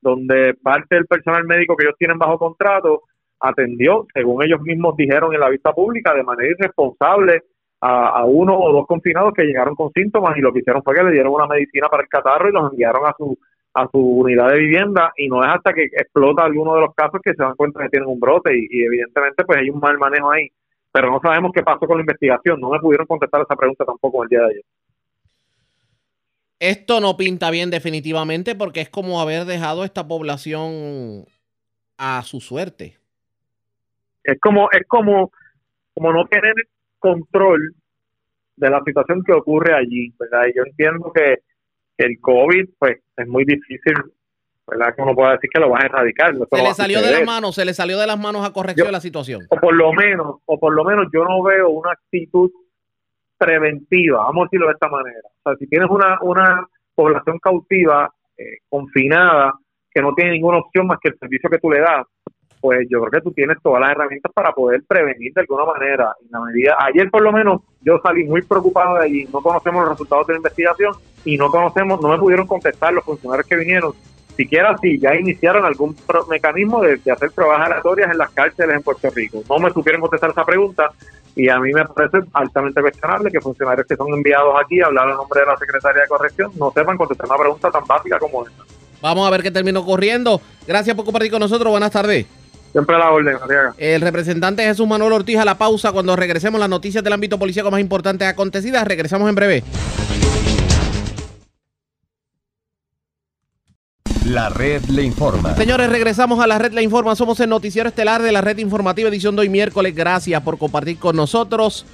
donde 0.00 0.54
parte 0.54 0.94
del 0.94 1.04
personal 1.04 1.44
médico 1.44 1.76
que 1.76 1.84
ellos 1.84 1.98
tienen 1.98 2.16
bajo 2.16 2.38
contrato 2.38 3.02
atendió, 3.40 4.06
según 4.12 4.42
ellos 4.42 4.60
mismos 4.62 4.96
dijeron 4.96 5.32
en 5.34 5.40
la 5.40 5.48
vista 5.48 5.72
pública, 5.72 6.14
de 6.14 6.22
manera 6.22 6.50
irresponsable 6.50 7.42
a, 7.80 8.24
uno 8.24 8.58
o 8.58 8.72
dos 8.72 8.86
confinados 8.86 9.32
que 9.34 9.44
llegaron 9.44 9.74
con 9.74 9.92
síntomas 9.92 10.36
y 10.36 10.40
lo 10.40 10.52
que 10.52 10.60
hicieron 10.60 10.82
fue 10.82 10.94
que 10.94 11.04
le 11.04 11.12
dieron 11.12 11.32
una 11.32 11.46
medicina 11.46 11.88
para 11.88 12.02
el 12.02 12.08
catarro 12.08 12.48
y 12.48 12.52
los 12.52 12.72
enviaron 12.72 13.06
a 13.06 13.14
su 13.16 13.38
a 13.74 13.86
su 13.92 13.98
unidad 13.98 14.48
de 14.48 14.58
vivienda 14.58 15.12
y 15.16 15.28
no 15.28 15.44
es 15.44 15.50
hasta 15.50 15.72
que 15.72 15.84
explota 15.84 16.42
alguno 16.42 16.74
de 16.74 16.80
los 16.80 16.94
casos 16.94 17.20
que 17.22 17.32
se 17.34 17.42
dan 17.42 17.54
cuenta 17.54 17.82
que 17.82 17.90
tienen 17.90 18.08
un 18.08 18.18
brote 18.18 18.50
y, 18.56 18.82
evidentemente 18.82 19.44
pues 19.44 19.58
hay 19.58 19.70
un 19.70 19.78
mal 19.78 19.98
manejo 19.98 20.30
ahí. 20.32 20.48
Pero 20.90 21.10
no 21.12 21.20
sabemos 21.20 21.52
qué 21.54 21.62
pasó 21.62 21.86
con 21.86 21.98
la 21.98 22.02
investigación 22.02 22.60
no 22.60 22.70
me 22.70 22.80
pudieron 22.80 23.06
contestar 23.06 23.42
esa 23.42 23.54
pregunta 23.54 23.84
tampoco 23.84 24.24
el 24.24 24.28
día 24.30 24.40
de 24.40 24.46
ayer. 24.46 24.62
Esto 26.58 27.00
no 27.00 27.16
pinta 27.16 27.52
bien 27.52 27.70
definitivamente 27.70 28.56
porque 28.56 28.80
es 28.80 28.88
como 28.88 29.20
haber 29.20 29.44
dejado 29.44 29.84
esta 29.84 30.08
población 30.08 31.26
a 31.98 32.22
su 32.22 32.40
suerte 32.40 32.96
es 34.32 34.40
como 34.40 34.68
es 34.70 34.86
como 34.86 35.30
como 35.94 36.12
no 36.12 36.26
tener 36.26 36.54
control 36.98 37.74
de 38.56 38.70
la 38.70 38.82
situación 38.84 39.22
que 39.24 39.32
ocurre 39.32 39.74
allí 39.74 40.12
verdad 40.18 40.46
y 40.48 40.56
yo 40.56 40.62
entiendo 40.64 41.12
que 41.12 41.38
el 41.98 42.18
COVID, 42.20 42.68
pues 42.78 42.98
es 43.16 43.28
muy 43.28 43.44
difícil, 43.44 43.94
¿verdad? 44.66 44.94
Que 44.94 45.02
uno 45.02 45.14
pueda 45.14 45.32
decir 45.32 45.50
que 45.52 45.60
lo 45.60 45.70
va 45.70 45.80
a 45.80 45.86
erradicar. 45.86 46.32
se 46.32 46.62
le 46.62 46.74
salió 46.74 47.02
de 47.02 47.10
las 47.10 47.26
manos, 47.26 47.54
se 47.54 47.64
le 47.64 47.74
salió 47.74 47.98
de 47.98 48.06
las 48.06 48.18
manos 48.18 48.46
a 48.46 48.52
corrección 48.52 48.86
de 48.86 48.92
la 48.92 49.00
situación. 49.00 49.42
O 49.50 49.56
por 49.56 49.74
lo 49.74 49.92
menos, 49.92 50.36
o 50.46 50.58
por 50.58 50.72
lo 50.72 50.84
menos 50.84 51.06
yo 51.12 51.24
no 51.24 51.42
veo 51.42 51.68
una 51.70 51.92
actitud 51.92 52.50
preventiva, 53.36 54.18
vamos 54.24 54.42
a 54.42 54.44
decirlo 54.44 54.66
de 54.66 54.72
esta 54.72 54.88
manera. 54.88 55.28
O 55.42 55.50
sea, 55.50 55.56
si 55.58 55.66
tienes 55.66 55.90
una, 55.90 56.18
una 56.22 56.66
población 56.94 57.38
cautiva, 57.40 58.12
eh, 58.36 58.58
confinada, 58.68 59.54
que 59.90 60.00
no 60.00 60.14
tiene 60.14 60.32
ninguna 60.32 60.58
opción 60.58 60.86
más 60.86 60.98
que 61.02 61.08
el 61.08 61.18
servicio 61.18 61.50
que 61.50 61.58
tú 61.58 61.70
le 61.70 61.80
das, 61.80 62.06
pues 62.60 62.86
yo 62.90 63.00
creo 63.00 63.10
que 63.10 63.28
tú 63.28 63.32
tienes 63.32 63.58
todas 63.62 63.80
las 63.80 63.92
herramientas 63.92 64.32
para 64.32 64.52
poder 64.52 64.82
prevenir 64.86 65.32
de 65.32 65.40
alguna 65.42 65.64
manera. 65.64 66.14
Y 66.24 66.32
la 66.32 66.40
medida, 66.40 66.76
ayer 66.78 67.10
por 67.10 67.22
lo 67.22 67.32
menos 67.32 67.62
yo 67.82 68.00
salí 68.02 68.24
muy 68.24 68.42
preocupado 68.42 68.96
de 68.96 69.04
allí, 69.04 69.28
no 69.32 69.40
conocemos 69.40 69.82
los 69.82 69.90
resultados 69.90 70.26
de 70.26 70.34
la 70.34 70.38
investigación 70.38 70.94
y 71.24 71.36
no 71.36 71.50
conocemos, 71.50 72.00
no 72.00 72.08
me 72.08 72.18
pudieron 72.18 72.46
contestar 72.46 72.92
los 72.92 73.04
funcionarios 73.04 73.46
que 73.46 73.56
vinieron, 73.56 73.92
siquiera 74.36 74.76
si 74.78 74.98
ya 74.98 75.14
iniciaron 75.14 75.64
algún 75.64 75.96
mecanismo 76.28 76.80
de, 76.80 77.00
hacer 77.10 77.30
pruebas 77.32 77.60
aleatorias 77.60 78.10
en 78.10 78.18
las 78.18 78.30
cárceles 78.30 78.76
en 78.76 78.82
Puerto 78.82 79.10
Rico. 79.10 79.42
No 79.48 79.58
me 79.58 79.70
supieron 79.70 80.00
contestar 80.00 80.30
esa 80.30 80.44
pregunta 80.44 80.90
y 81.34 81.48
a 81.48 81.58
mí 81.58 81.72
me 81.72 81.84
parece 81.84 82.18
altamente 82.32 82.80
cuestionable 82.80 83.30
que 83.30 83.40
funcionarios 83.40 83.86
que 83.86 83.96
son 83.96 84.12
enviados 84.14 84.54
aquí 84.64 84.80
a 84.80 84.86
hablar 84.86 85.10
en 85.10 85.16
nombre 85.16 85.40
de 85.40 85.46
la 85.46 85.56
Secretaría 85.56 86.02
de 86.02 86.08
Corrección 86.08 86.52
no 86.56 86.70
sepan 86.70 86.96
contestar 86.96 87.26
una 87.26 87.38
pregunta 87.38 87.70
tan 87.70 87.84
básica 87.86 88.18
como 88.18 88.46
esta. 88.46 88.62
Vamos 89.00 89.26
a 89.26 89.30
ver 89.30 89.42
qué 89.42 89.50
terminó 89.50 89.84
corriendo. 89.84 90.40
Gracias 90.66 90.94
por 90.96 91.04
compartir 91.04 91.30
con 91.30 91.40
nosotros. 91.40 91.70
Buenas 91.70 91.92
tardes. 91.92 92.26
Siempre 92.72 92.96
a 92.96 92.98
la 92.98 93.10
orden, 93.10 93.36
El 93.78 94.02
representante 94.02 94.62
Jesús 94.62 94.86
Manuel 94.86 95.12
Ortiz 95.12 95.38
a 95.38 95.44
la 95.44 95.56
pausa 95.56 95.90
cuando 95.90 96.14
regresemos 96.16 96.60
las 96.60 96.68
noticias 96.68 97.02
del 97.02 97.12
ámbito 97.12 97.38
policíaco 97.38 97.70
más 97.70 97.80
importantes 97.80 98.28
acontecidas. 98.28 98.86
Regresamos 98.86 99.28
en 99.28 99.34
breve. 99.34 99.64
La 104.26 104.50
red 104.50 104.84
le 104.90 105.02
informa. 105.02 105.54
Señores, 105.56 105.88
regresamos 105.88 106.38
a 106.40 106.46
la 106.46 106.58
red 106.58 106.72
le 106.72 106.82
informa. 106.82 107.16
Somos 107.16 107.40
el 107.40 107.48
noticiero 107.48 107.88
estelar 107.88 108.20
de 108.20 108.30
la 108.30 108.42
red 108.42 108.58
informativa 108.58 109.08
edición 109.08 109.34
de 109.34 109.40
hoy 109.42 109.48
miércoles. 109.48 109.94
Gracias 109.94 110.42
por 110.42 110.58
compartir 110.58 110.98
con 110.98 111.16
nosotros. 111.16 111.86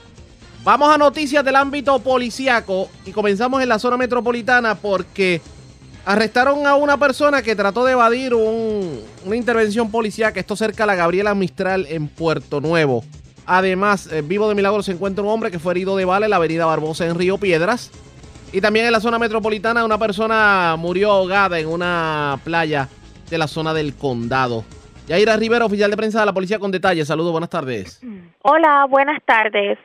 Vamos 0.64 0.93
a 0.93 0.99
noticias 0.99 1.45
del 1.45 1.55
ámbito 1.55 2.01
policíaco 2.01 2.89
y 3.07 3.12
comenzamos 3.12 3.62
en 3.62 3.68
la 3.68 3.79
zona 3.79 3.97
metropolitana 3.97 4.75
porque 4.75 5.41
Arrestaron 6.07 6.66
a 6.66 6.74
una 6.74 6.98
persona 6.98 7.40
que 7.40 7.57
trató 7.57 7.84
de 7.84 7.92
evadir 7.92 8.34
una 8.34 9.36
intervención 9.36 9.90
policial 9.90 10.34
que 10.34 10.40
esto 10.40 10.55
cerca 10.55 10.84
a 10.84 10.86
la 10.86 10.94
Gabriela 10.94 11.34
Mistral 11.34 11.86
en 11.88 12.09
Puerto 12.09 12.61
Nuevo. 12.61 13.05
Además, 13.46 14.12
eh, 14.12 14.22
vivo 14.22 14.48
de 14.48 14.55
milagro 14.55 14.82
se 14.82 14.92
encuentra 14.92 15.24
un 15.24 15.30
hombre 15.30 15.50
que 15.50 15.59
fue 15.59 15.72
herido 15.72 15.96
de 15.96 16.05
bala 16.05 16.26
en 16.26 16.30
la 16.30 16.36
avenida 16.36 16.66
Barbosa 16.66 17.07
en 17.07 17.14
Río 17.14 17.38
Piedras. 17.38 17.90
Y 18.52 18.61
también 18.61 18.86
en 18.86 18.92
la 18.92 19.00
zona 19.00 19.18
metropolitana 19.18 19.84
una 19.84 19.98
persona 19.98 20.76
murió 20.78 21.11
ahogada 21.11 21.59
en 21.59 21.68
una 21.68 22.38
playa 22.44 22.88
de 23.30 23.38
la 23.38 23.48
zona 23.48 23.72
del 23.72 23.94
condado. 23.94 24.64
Yaira 25.09 25.36
Rivera, 25.36 25.64
oficial 25.64 25.90
de 25.90 25.96
prensa 25.96 26.20
de 26.20 26.26
la 26.26 26.32
policía 26.32 26.59
con 26.59 26.70
detalles. 26.70 27.09
Saludos, 27.09 27.32
buenas 27.32 27.50
tardes. 27.50 28.00
Hola, 28.42 28.86
buenas 28.88 29.22
tardes. 29.24 29.78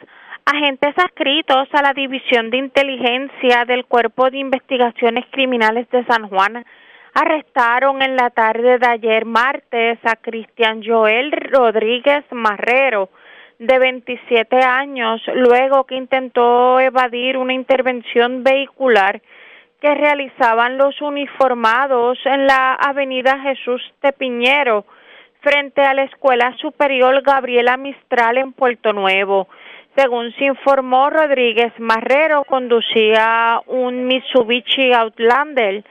Agentes 0.51 0.97
adscritos 0.97 1.67
a 1.73 1.83
la 1.83 1.93
División 1.93 2.49
de 2.49 2.57
Inteligencia 2.57 3.65
del 3.65 3.85
Cuerpo 3.85 4.31
de 4.31 4.39
Investigaciones 4.39 5.25
Criminales 5.29 5.87
de 5.91 6.03
San 6.05 6.27
Juan 6.27 6.65
arrestaron 7.13 8.01
en 8.01 8.15
la 8.15 8.31
tarde 8.31 8.79
de 8.79 8.87
ayer 8.87 9.25
martes 9.25 9.99
a 10.03 10.15
Cristian 10.15 10.81
Joel 10.83 11.31
Rodríguez 11.31 12.25
Marrero, 12.31 13.09
de 13.59 13.77
27 13.77 14.55
años, 14.55 15.21
luego 15.35 15.83
que 15.83 15.97
intentó 15.97 16.79
evadir 16.79 17.37
una 17.37 17.53
intervención 17.53 18.43
vehicular 18.43 19.21
que 19.79 19.93
realizaban 19.93 20.79
los 20.79 20.99
uniformados 20.99 22.17
en 22.25 22.47
la 22.47 22.73
avenida 22.73 23.37
Jesús 23.41 23.83
Tepiñero, 24.01 24.85
frente 25.41 25.81
a 25.81 25.93
la 25.93 26.05
Escuela 26.05 26.55
Superior 26.57 27.21
Gabriela 27.21 27.77
Mistral 27.77 28.39
en 28.39 28.51
Puerto 28.51 28.93
Nuevo. 28.93 29.47
Según 29.95 30.33
se 30.35 30.45
informó, 30.45 31.09
Rodríguez 31.09 31.73
Marrero 31.79 32.43
conducía 32.45 33.61
un 33.67 34.05
Mitsubishi 34.05 34.93
Outlander 34.93 35.83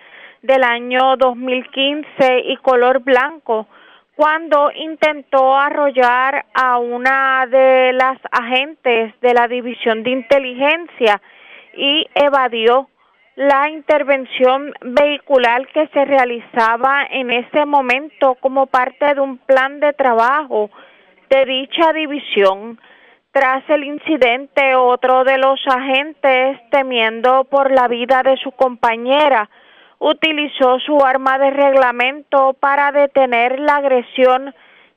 del 0.42 0.62
año 0.62 1.16
2015 1.16 2.40
y 2.44 2.56
color 2.58 3.00
blanco 3.00 3.66
cuando 4.14 4.72
intentó 4.74 5.56
arrollar 5.56 6.46
a 6.52 6.78
una 6.78 7.46
de 7.46 7.92
las 7.92 8.18
agentes 8.32 9.14
de 9.20 9.34
la 9.34 9.46
División 9.46 10.02
de 10.02 10.10
Inteligencia 10.10 11.20
y 11.74 12.04
evadió 12.14 12.88
la 13.36 13.68
intervención 13.70 14.72
vehicular 14.80 15.68
que 15.68 15.86
se 15.88 16.04
realizaba 16.04 17.06
en 17.08 17.30
ese 17.30 17.64
momento 17.64 18.34
como 18.40 18.66
parte 18.66 19.14
de 19.14 19.20
un 19.20 19.38
plan 19.38 19.78
de 19.78 19.92
trabajo 19.92 20.70
de 21.30 21.44
dicha 21.44 21.92
división. 21.92 22.80
Tras 23.38 23.62
el 23.70 23.84
incidente, 23.84 24.74
otro 24.74 25.22
de 25.22 25.38
los 25.38 25.60
agentes, 25.64 26.58
temiendo 26.72 27.44
por 27.44 27.70
la 27.70 27.86
vida 27.86 28.24
de 28.24 28.36
su 28.38 28.50
compañera, 28.50 29.48
utilizó 30.00 30.80
su 30.80 30.98
arma 31.04 31.38
de 31.38 31.50
reglamento 31.50 32.54
para 32.54 32.90
detener 32.90 33.60
la 33.60 33.76
agresión, 33.76 34.52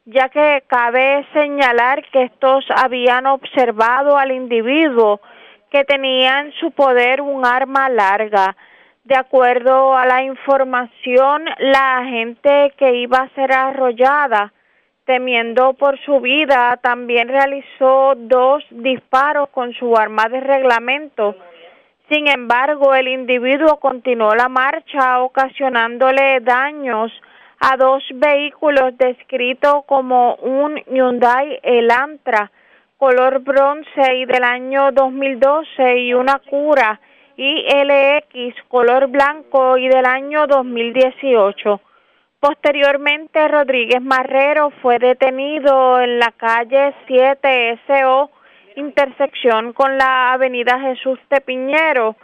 ya 0.06 0.30
que 0.30 0.64
cabe 0.66 1.24
señalar 1.34 2.04
que 2.12 2.24
estos 2.24 2.66
habían 2.76 3.28
observado 3.28 4.18
al 4.18 4.32
individuo 4.32 5.22
que 5.70 5.84
tenía 5.84 6.39
en 6.39 6.52
su 6.54 6.72
poder 6.72 7.22
un 7.22 7.46
arma 7.46 7.89
larga. 7.89 8.56
De 9.04 9.16
acuerdo 9.18 9.96
a 9.96 10.08
la 10.08 10.24
información, 10.24 11.46
la 11.60 12.00
agente 12.00 12.74
que 12.76 12.96
iba 12.96 13.20
a 13.20 13.30
ser 13.36 13.52
arrollada 13.52 14.52
temiendo 15.06 15.74
por 15.74 15.99
su 16.06 16.20
vida, 16.20 16.78
también 16.82 17.28
realizó 17.28 18.14
dos 18.16 18.64
disparos 18.70 19.49
con 19.49 19.74
su 19.74 19.95
arma 19.97 20.30
de 20.30 20.39
reglamento 20.39 21.36
Sin 22.10 22.28
embargo, 22.28 22.93
el 22.93 23.08
individuo 23.08 23.78
continuó 23.80 24.36
la 24.36 24.49
marcha 24.49 25.22
ocasionándole 25.22 26.41
daños 26.41 27.12
a 27.60 27.78
dos 27.78 28.04
vehículos 28.16 28.97
descritos 28.97 29.86
como 29.86 30.36
un 30.36 30.76
Hyundai 30.88 31.60
Elantra 31.64 32.52
color 32.97 33.39
bronce 33.39 34.16
y 34.18 34.26
del 34.26 34.43
año 34.43 34.91
2012 34.91 35.97
y 35.99 36.14
una 36.14 36.38
Cura 36.38 36.99
ILX 37.36 38.56
color 38.68 39.08
blanco 39.08 39.76
y 39.78 39.88
del 39.88 40.06
año 40.06 40.45
2018. 40.45 41.82
Posteriormente, 42.42 43.48
Rodríguez 43.50 44.02
Marrero 44.02 44.72
fue 44.82 44.98
detenido 44.98 46.02
en 46.02 46.18
la 46.18 46.32
calle 46.32 46.92
7 47.06 47.80
SO, 47.86 48.32
intersección 48.78 49.74
con 49.74 49.96
la 49.96 50.34
avenida 50.34 50.80
Jesús 50.80 51.20
de 51.30 51.39
Piñero, 51.42 52.16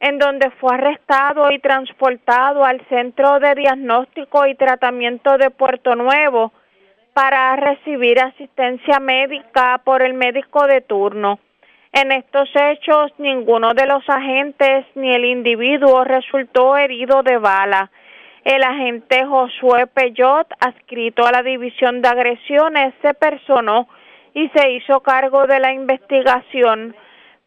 en 0.00 0.18
donde 0.18 0.50
fue 0.58 0.74
arrestado 0.74 1.52
y 1.52 1.60
transportado 1.60 2.64
al 2.64 2.84
Centro 2.88 3.38
de 3.38 3.54
Diagnóstico 3.54 4.46
y 4.46 4.56
Tratamiento 4.56 5.38
de 5.38 5.50
Puerto 5.50 5.94
Nuevo 5.94 6.52
para 7.14 7.54
recibir 7.54 8.18
asistencia 8.18 8.98
médica 8.98 9.80
por 9.84 10.02
el 10.02 10.14
médico 10.14 10.66
de 10.66 10.80
turno. 10.80 11.38
En 11.92 12.10
estos 12.10 12.50
hechos, 12.52 13.12
ninguno 13.18 13.74
de 13.74 13.86
los 13.86 14.02
agentes 14.08 14.86
ni 14.96 15.14
el 15.14 15.24
individuo 15.24 16.02
resultó 16.02 16.76
herido 16.76 17.22
de 17.22 17.38
bala. 17.38 17.92
El 18.44 18.64
agente 18.64 19.24
Josué 19.24 19.86
Peyot, 19.86 20.48
adscrito 20.58 21.24
a 21.24 21.30
la 21.30 21.42
División 21.42 22.02
de 22.02 22.08
Agresiones, 22.08 22.92
se 23.00 23.14
personó 23.14 23.88
y 24.34 24.48
se 24.48 24.72
hizo 24.72 25.00
cargo 25.00 25.46
de 25.46 25.60
la 25.60 25.72
investigación 25.72 26.96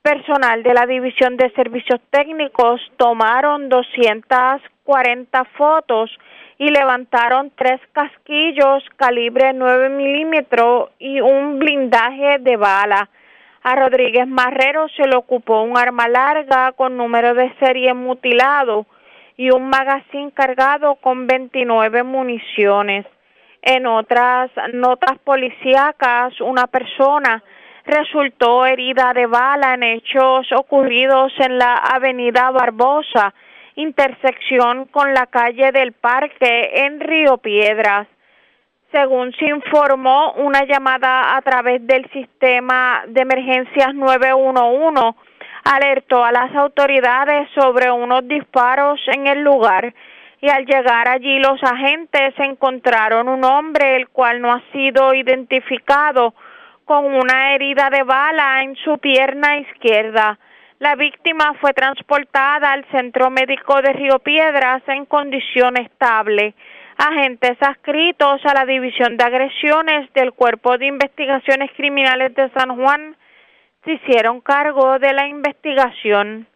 personal 0.02 0.64
de 0.64 0.74
la 0.74 0.86
División 0.86 1.36
de 1.36 1.50
Servicios 1.52 2.00
Técnicos 2.12 2.80
tomaron 2.96 3.70
240 3.70 5.44
fotos 5.58 6.12
y 6.60 6.70
levantaron 6.70 7.52
tres 7.56 7.82
casquillos 7.92 8.84
calibre 8.96 9.52
9 9.54 9.90
milímetros 9.90 10.92
y 11.00 11.20
un 11.20 11.60
blindaje 11.60 12.38
de 12.40 12.56
bala. 12.56 13.10
A 13.64 13.76
Rodríguez 13.76 14.28
Marrero 14.28 14.88
se 14.96 15.08
le 15.08 15.16
ocupó 15.16 15.64
un 15.64 15.78
arma 15.78 16.08
larga 16.08 16.72
con 16.74 16.96
número 16.96 17.34
de 17.34 17.52
serie 17.60 17.94
mutilado 17.94 18.86
y 19.38 19.50
un 19.52 19.70
magazine 19.70 20.32
cargado 20.32 20.96
con 20.96 21.28
29 21.28 22.04
municiones. 22.04 23.06
En 23.62 23.86
otras 23.88 24.52
notas 24.74 25.18
policíacas, 25.24 26.40
una 26.40 26.68
persona 26.68 27.44
resultó 27.86 28.66
herida 28.66 29.14
de 29.14 29.26
bala 29.26 29.74
en 29.74 29.84
hechos 29.84 30.48
ocurridos 30.52 31.34
en 31.40 31.58
la 31.58 31.76
avenida 31.76 32.52
Barbosa, 32.52 33.34
intersección 33.76 34.86
con 34.86 35.14
la 35.14 35.28
calle 35.28 35.72
del 35.72 35.94
Parque 35.94 36.72
en 36.86 37.00
Río 37.00 37.38
Piedras. 37.38 38.08
Según 38.92 39.34
se 39.34 39.46
informó, 39.46 40.34
una 40.34 40.64
llamada 40.64 41.36
a 41.36 41.42
través 41.42 41.86
del 41.86 42.10
sistema 42.12 43.04
de 43.08 43.22
emergencias 43.22 43.94
911 43.94 45.18
alertó 45.66 46.24
a 46.24 46.32
las 46.32 46.56
autoridades 46.56 47.50
sobre 47.56 47.92
unos 47.92 48.28
disparos 48.28 49.00
en 49.08 49.28
el 49.28 49.42
lugar 49.42 49.94
y 50.40 50.50
al 50.50 50.66
llegar 50.66 51.10
allí 51.10 51.40
los 51.40 51.62
agentes 51.64 52.34
encontraron 52.38 53.28
un 53.28 53.44
hombre 53.44 53.96
el 53.96 54.08
cual 54.10 54.42
no 54.42 54.54
ha 54.54 54.62
sido 54.72 55.14
identificado 55.14 56.36
con 56.86 57.06
una 57.06 57.56
herida 57.56 57.90
de 57.90 58.04
bala 58.04 58.62
en 58.62 58.76
su 58.76 59.00
pierna 59.00 59.58
izquierda. 59.58 60.38
La 60.78 60.96
víctima 60.96 61.56
fue 61.60 61.74
transportada 61.74 62.72
al 62.72 62.86
Centro 62.92 63.32
Médico 63.32 63.82
de 63.82 63.94
Río 63.94 64.20
Piedras 64.20 64.84
en 64.88 65.06
condición 65.06 65.78
estable. 65.78 66.54
Agentes 66.98 67.58
adscritos 67.60 68.46
a 68.46 68.54
la 68.54 68.66
División 68.66 69.18
de 69.18 69.24
Agresiones 69.24 70.14
del 70.14 70.32
Cuerpo 70.34 70.78
de 70.78 70.86
Investigaciones 70.86 71.72
Criminales 71.76 72.36
de 72.36 72.50
San 72.52 72.76
Juan 72.76 73.16
se 73.86 73.94
hicieron 73.94 74.42
cargo 74.42 75.00
de 75.00 75.14
la 75.14 75.28
investigación. 75.28 76.48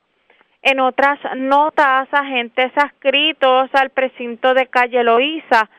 En 0.61 0.80
otras 0.80 1.19
notas, 1.38 2.09
agentes 2.11 2.71
adscritos 2.75 3.69
al 3.73 3.91
precinto 3.91 4.53
de 4.53 4.67
Calle 4.67 5.03
Loíza 5.03 5.69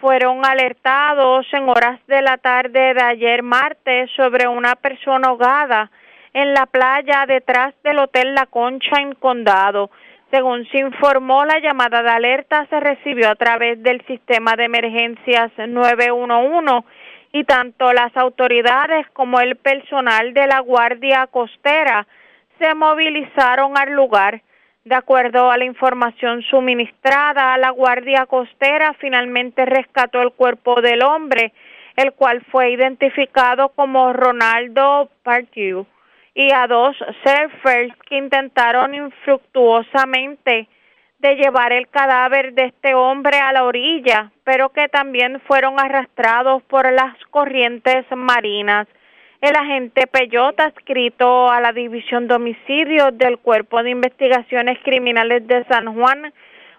fueron 0.00 0.44
alertados 0.44 1.46
en 1.52 1.68
horas 1.68 1.98
de 2.06 2.22
la 2.22 2.36
tarde 2.36 2.94
de 2.94 3.02
ayer 3.02 3.42
martes 3.42 4.10
sobre 4.14 4.46
una 4.46 4.76
persona 4.76 5.28
ahogada 5.28 5.90
en 6.34 6.54
la 6.54 6.66
playa 6.66 7.24
detrás 7.26 7.74
del 7.82 7.98
Hotel 7.98 8.34
La 8.34 8.46
Concha 8.46 9.00
en 9.00 9.14
Condado. 9.14 9.90
Según 10.30 10.68
se 10.68 10.78
informó, 10.78 11.44
la 11.44 11.58
llamada 11.58 12.02
de 12.02 12.10
alerta 12.10 12.66
se 12.66 12.78
recibió 12.78 13.30
a 13.30 13.34
través 13.34 13.82
del 13.82 14.04
sistema 14.06 14.54
de 14.56 14.64
emergencias 14.64 15.50
911 15.56 16.86
y 17.32 17.44
tanto 17.44 17.92
las 17.92 18.16
autoridades 18.16 19.06
como 19.12 19.40
el 19.40 19.56
personal 19.56 20.32
de 20.34 20.46
la 20.46 20.60
Guardia 20.60 21.26
Costera 21.26 22.06
se 22.58 22.74
movilizaron 22.74 23.76
al 23.76 23.92
lugar. 23.92 24.42
De 24.84 24.94
acuerdo 24.94 25.50
a 25.50 25.58
la 25.58 25.64
información 25.64 26.42
suministrada, 26.42 27.58
la 27.58 27.70
Guardia 27.70 28.26
Costera 28.26 28.94
finalmente 28.94 29.66
rescató 29.66 30.22
el 30.22 30.32
cuerpo 30.32 30.80
del 30.80 31.02
hombre, 31.02 31.52
el 31.96 32.12
cual 32.12 32.42
fue 32.50 32.70
identificado 32.70 33.68
como 33.70 34.12
Ronaldo 34.12 35.10
Partiu, 35.22 35.86
y 36.34 36.52
a 36.52 36.66
dos 36.66 36.96
surfers 37.24 37.92
que 38.08 38.16
intentaron 38.16 38.94
infructuosamente 38.94 40.68
de 41.18 41.34
llevar 41.34 41.72
el 41.72 41.88
cadáver 41.88 42.54
de 42.54 42.66
este 42.66 42.94
hombre 42.94 43.38
a 43.38 43.52
la 43.52 43.64
orilla, 43.64 44.30
pero 44.44 44.70
que 44.70 44.88
también 44.88 45.40
fueron 45.46 45.80
arrastrados 45.80 46.62
por 46.64 46.90
las 46.92 47.16
corrientes 47.30 48.04
marinas. 48.16 48.86
El 49.40 49.54
agente 49.56 50.06
Peyota, 50.06 50.64
adscrito 50.64 51.50
a 51.50 51.60
la 51.60 51.72
División 51.72 52.28
de 52.28 52.34
Homicidios 52.34 53.16
del 53.18 53.38
Cuerpo 53.38 53.82
de 53.82 53.90
Investigaciones 53.90 54.78
Criminales 54.84 55.46
de 55.46 55.64
San 55.64 55.94
Juan, 55.94 56.32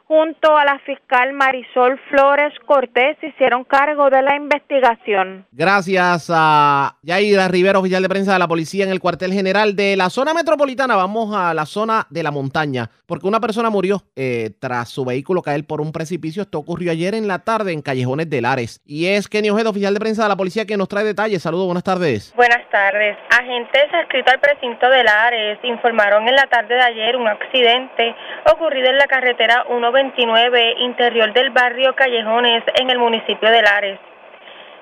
junto 0.10 0.58
a 0.58 0.66
la 0.66 0.80
fiscal 0.80 1.34
Marisol 1.34 2.00
Flores 2.10 2.52
Cortés 2.66 3.16
hicieron 3.22 3.64
cargo 3.64 4.10
de 4.10 4.24
la 4.24 4.36
investigación. 4.36 5.46
Gracias 5.52 6.32
a 6.34 6.98
Yaira 7.04 7.48
Rivera, 7.48 7.78
oficial 7.78 8.02
de 8.02 8.10
prensa 8.10 8.34
de 8.34 8.40
la 8.40 8.48
policía 8.48 8.86
en 8.86 8.90
el 8.90 9.00
cuartel 9.00 9.32
general 9.32 9.76
de 9.76 9.96
la 9.96 10.10
zona 10.10 10.34
metropolitana. 10.34 10.96
Vamos 10.96 11.36
a 11.36 11.54
la 11.54 11.68
zona 11.68 12.08
de 12.10 12.24
la 12.24 12.32
montaña, 12.32 12.90
porque 13.06 13.28
una 13.28 13.40
persona 13.40 13.70
murió 13.70 14.02
eh, 14.16 14.50
tras 14.60 14.90
su 14.90 15.06
vehículo 15.06 15.44
caer 15.44 15.68
por 15.68 15.80
un 15.80 15.92
precipicio. 15.92 16.42
Esto 16.42 16.58
ocurrió 16.58 16.92
ayer 16.92 17.14
en 17.14 17.28
la 17.28 17.44
tarde 17.44 17.72
en 17.72 17.84
Callejones 17.84 18.32
de 18.32 18.42
Lares. 18.42 18.82
Y 18.88 19.06
es 19.06 19.28
Kenny 19.28 19.52
Ojeda, 19.52 19.70
oficial 19.70 19.94
de 19.94 20.00
prensa 20.00 20.24
de 20.24 20.30
la 20.30 20.38
policía, 20.38 20.66
que 20.66 20.76
nos 20.76 20.88
trae 20.88 21.04
detalles. 21.04 21.44
Saludos, 21.44 21.68
buenas 21.68 21.84
tardes. 21.84 22.34
Buenas 22.36 22.68
tardes. 22.72 23.16
Agentes 23.30 23.94
adscritos 23.94 24.34
al 24.34 24.40
precinto 24.40 24.90
de 24.90 25.04
Lares 25.04 25.60
informaron 25.62 26.28
en 26.28 26.36
la 26.36 26.48
tarde 26.48 26.74
de 26.74 26.82
ayer 26.82 27.16
un 27.16 27.28
accidente 27.28 28.16
ocurrido 28.52 28.90
en 28.90 28.98
la 28.98 29.06
carretera 29.06 29.66
1 29.70 29.99
29, 30.00 30.76
interior 30.80 31.34
del 31.34 31.50
barrio 31.50 31.94
Callejones, 31.94 32.64
en 32.80 32.90
el 32.90 32.98
municipio 32.98 33.52
de 33.52 33.62
Lares. 33.62 34.00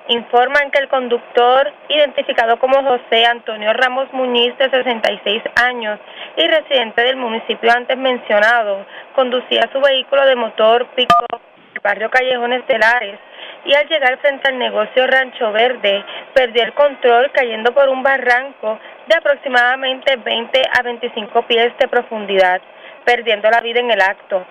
Informan 0.06 0.70
que 0.70 0.78
el 0.78 0.86
conductor, 0.86 1.72
identificado 1.88 2.56
como 2.60 2.84
José 2.84 3.26
Antonio 3.26 3.72
Ramos 3.72 4.06
Muñiz, 4.12 4.56
de 4.58 4.70
66 4.70 5.42
años 5.56 5.98
y 6.36 6.46
residente 6.46 7.02
del 7.02 7.16
municipio 7.16 7.68
antes 7.72 7.98
mencionado, 7.98 8.86
conducía 9.16 9.68
su 9.72 9.80
vehículo 9.80 10.24
de 10.24 10.36
motor 10.36 10.86
pico 10.94 11.26
del 11.72 11.82
barrio 11.82 12.10
Callejones 12.10 12.64
de 12.68 12.78
Lares 12.78 13.18
y 13.64 13.74
al 13.74 13.88
llegar 13.88 14.18
frente 14.18 14.48
al 14.48 14.56
negocio 14.56 15.04
Rancho 15.04 15.50
Verde 15.50 16.04
perdió 16.32 16.62
el 16.62 16.74
control 16.74 17.32
cayendo 17.32 17.74
por 17.74 17.88
un 17.88 18.04
barranco 18.04 18.78
de 19.08 19.16
aproximadamente 19.16 20.14
20 20.14 20.62
a 20.78 20.82
25 20.82 21.42
pies 21.48 21.72
de 21.76 21.88
profundidad, 21.88 22.60
perdiendo 23.04 23.50
la 23.50 23.60
vida 23.60 23.80
en 23.80 23.90
el 23.90 24.00
acto. 24.00 24.46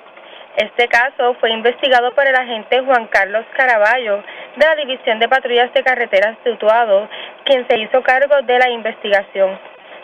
Este 0.58 0.88
caso 0.88 1.36
fue 1.39 1.51
investigado 1.51 2.16
por 2.16 2.26
el 2.26 2.36
agente 2.36 2.82
Juan 2.84 3.05
Carlos 3.10 3.45
Caraballo 3.55 4.24
de 4.58 4.66
la 4.66 4.76
División 4.76 5.20
de 5.20 5.30
Patrullas 5.30 5.72
de 5.72 5.84
Carreteras 5.84 6.36
de 6.43 6.53
Utuado, 6.53 7.08
quien 7.45 7.68
se 7.68 7.78
hizo 7.78 8.01
cargo 8.01 8.34
de 8.41 8.58
la 8.58 8.68
investigación. 8.72 9.51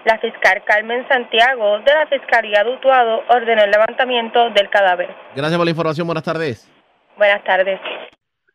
La 0.06 0.20
fiscal 0.20 0.64
Carmen 0.64 1.08
Santiago 1.08 1.80
de 1.80 1.92
la 1.92 2.06
Fiscalía 2.06 2.64
de 2.64 2.70
Utuado 2.70 3.24
ordenó 3.30 3.64
el 3.64 3.72
levantamiento 3.72 4.52
del 4.52 4.70
cadáver. 4.70 5.10
Gracias 5.36 5.58
por 5.58 5.66
la 5.66 5.72
información. 5.72 6.06
Buenas 6.06 6.24
tardes. 6.24 6.70
Buenas 7.18 7.44
tardes. 7.44 7.80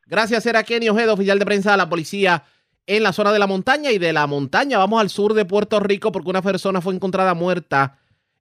Gracias, 0.07 0.47
era 0.47 0.63
Kenny 0.63 0.89
Ojeda, 0.89 1.15
oficial 1.15 1.41
de 1.41 1.47
prensa 1.47 1.73
de 1.73 1.79
la 1.79 1.89
policía 1.89 2.45
en 2.87 3.03
la 3.03 3.13
zona 3.13 3.33
de 3.33 3.41
la 3.41 3.49
montaña 3.49 3.91
y 3.91 3.99
de 3.99 4.13
la 4.13 4.29
montaña. 4.29 4.79
Vamos 4.79 5.01
al 5.01 5.11
sur 5.11 5.35
de 5.35 5.45
Puerto 5.45 5.81
Rico 5.81 6.13
porque 6.13 6.31
una 6.31 6.43
persona 6.43 6.81
fue 6.81 6.95
encontrada 6.95 7.35
muerta 7.35 7.99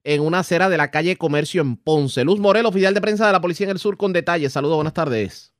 en 0.08 0.22
una 0.22 0.38
acera 0.38 0.70
de 0.70 0.78
la 0.78 0.90
calle 0.90 1.16
Comercio 1.16 1.60
en 1.60 1.76
Ponce. 1.76 2.24
Luz 2.24 2.40
Morel, 2.40 2.64
oficial 2.64 2.94
de 2.94 3.02
prensa 3.02 3.26
de 3.26 3.32
la 3.32 3.42
Policía 3.42 3.66
en 3.66 3.72
el 3.72 3.78
Sur, 3.78 3.98
con 3.98 4.14
detalles. 4.14 4.54
Saludos, 4.54 4.76
buenas 4.76 4.94
tardes. 4.94 5.54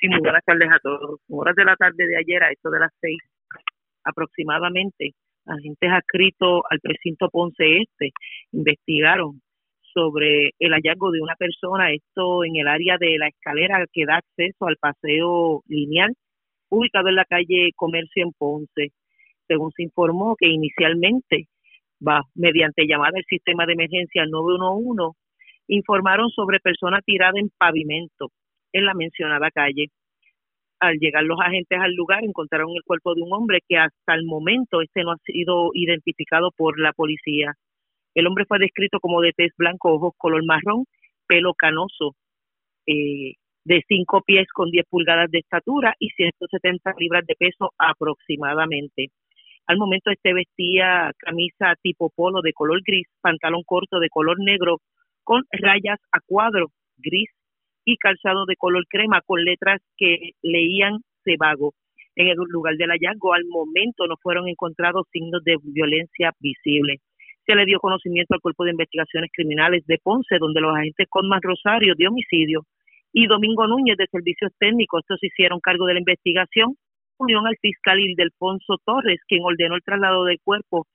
Sí, 0.00 0.08
muy 0.08 0.18
buenas 0.18 0.44
tardes 0.44 0.68
a 0.68 0.78
todos. 0.82 1.20
Horas 1.28 1.54
de 1.54 1.64
la 1.64 1.76
tarde 1.76 2.04
de 2.04 2.16
ayer, 2.16 2.42
a 2.42 2.50
esto 2.50 2.68
de 2.68 2.80
las 2.80 2.90
seis 3.00 3.18
aproximadamente, 4.02 5.12
agentes 5.46 5.88
adscritos 5.88 6.62
al 6.68 6.80
precinto 6.80 7.28
Ponce 7.30 7.82
Este 7.82 8.10
investigaron 8.50 9.40
sobre 9.94 10.50
el 10.58 10.72
hallazgo 10.72 11.12
de 11.12 11.20
una 11.20 11.36
persona, 11.36 11.92
esto 11.92 12.42
en 12.44 12.56
el 12.56 12.66
área 12.66 12.96
de 12.98 13.18
la 13.18 13.28
escalera 13.28 13.84
que 13.92 14.04
da 14.04 14.16
acceso 14.16 14.66
al 14.66 14.78
paseo 14.78 15.62
lineal, 15.68 16.12
ubicado 16.70 17.08
en 17.08 17.14
la 17.14 17.24
calle 17.24 17.70
Comercio 17.76 18.24
en 18.24 18.32
Ponce. 18.36 18.92
Según 19.46 19.70
se 19.76 19.84
informó 19.84 20.34
que 20.36 20.48
inicialmente, 20.48 21.46
va, 22.06 22.22
mediante 22.34 22.86
llamada 22.86 23.12
del 23.14 23.24
sistema 23.24 23.66
de 23.66 23.74
emergencia 23.74 24.24
911, 24.26 25.16
informaron 25.68 26.30
sobre 26.30 26.60
persona 26.60 27.00
tirada 27.02 27.38
en 27.38 27.50
pavimento 27.56 28.30
en 28.72 28.84
la 28.84 28.94
mencionada 28.94 29.50
calle. 29.50 29.88
Al 30.80 30.96
llegar 30.98 31.24
los 31.24 31.38
agentes 31.40 31.78
al 31.78 31.94
lugar, 31.94 32.24
encontraron 32.24 32.70
el 32.74 32.82
cuerpo 32.84 33.14
de 33.14 33.22
un 33.22 33.32
hombre 33.32 33.60
que 33.68 33.76
hasta 33.76 34.14
el 34.14 34.24
momento 34.24 34.80
este 34.80 35.02
no 35.02 35.12
ha 35.12 35.16
sido 35.24 35.70
identificado 35.74 36.50
por 36.56 36.78
la 36.80 36.92
policía. 36.92 37.52
El 38.14 38.26
hombre 38.26 38.46
fue 38.46 38.58
descrito 38.58 38.98
como 38.98 39.20
de 39.20 39.32
tez 39.32 39.52
blanco, 39.56 39.92
ojos 39.92 40.14
color 40.16 40.44
marrón, 40.44 40.84
pelo 41.26 41.52
canoso, 41.54 42.16
eh, 42.86 43.34
de 43.64 43.84
5 43.86 44.22
pies 44.22 44.48
con 44.52 44.70
10 44.70 44.86
pulgadas 44.88 45.30
de 45.30 45.38
estatura 45.40 45.94
y 45.98 46.08
170 46.10 46.94
libras 46.98 47.26
de 47.26 47.34
peso 47.38 47.72
aproximadamente. 47.78 49.10
Al 49.70 49.78
momento 49.78 50.10
este 50.10 50.34
vestía 50.34 51.12
camisa 51.16 51.76
tipo 51.80 52.10
polo 52.10 52.40
de 52.42 52.52
color 52.52 52.80
gris, 52.84 53.06
pantalón 53.20 53.62
corto 53.64 54.00
de 54.00 54.08
color 54.08 54.36
negro 54.40 54.78
con 55.22 55.44
rayas 55.52 56.00
a 56.10 56.18
cuadro 56.26 56.72
gris 56.98 57.30
y 57.84 57.96
calzado 57.96 58.46
de 58.46 58.56
color 58.56 58.82
crema 58.88 59.20
con 59.24 59.44
letras 59.44 59.80
que 59.96 60.32
leían 60.42 60.98
Cebago. 61.22 61.74
En 62.16 62.26
el 62.26 62.36
lugar 62.48 62.74
del 62.78 62.90
hallazgo 62.90 63.32
al 63.32 63.44
momento 63.44 64.08
no 64.08 64.16
fueron 64.20 64.48
encontrados 64.48 65.06
signos 65.12 65.44
de 65.44 65.56
violencia 65.62 66.32
visible 66.40 66.96
se 67.46 67.54
le 67.54 67.64
dio 67.64 67.78
conocimiento 67.78 68.34
al 68.34 68.40
Cuerpo 68.40 68.64
de 68.64 68.72
Investigaciones 68.72 69.30
Criminales 69.32 69.86
de 69.86 69.98
Ponce, 70.02 70.38
donde 70.38 70.60
los 70.60 70.74
agentes 70.74 71.06
Conman 71.08 71.42
Rosario 71.42 71.94
de 71.96 72.08
homicidio 72.08 72.66
y 73.12 73.26
Domingo 73.26 73.68
Núñez 73.68 73.96
de 73.96 74.06
Servicios 74.10 74.52
Técnicos, 74.58 75.02
estos 75.02 75.22
hicieron 75.22 75.60
cargo 75.60 75.86
de 75.86 75.94
la 75.94 76.00
investigación, 76.00 76.74
unión 77.20 77.46
al 77.46 77.56
fiscal 77.60 77.98
Ildefonso 78.00 78.76
Torres, 78.84 79.20
quien 79.28 79.42
ordenó 79.44 79.76
el 79.76 79.82
traslado 79.82 80.24
del 80.24 80.38
cuerpo 80.42 80.86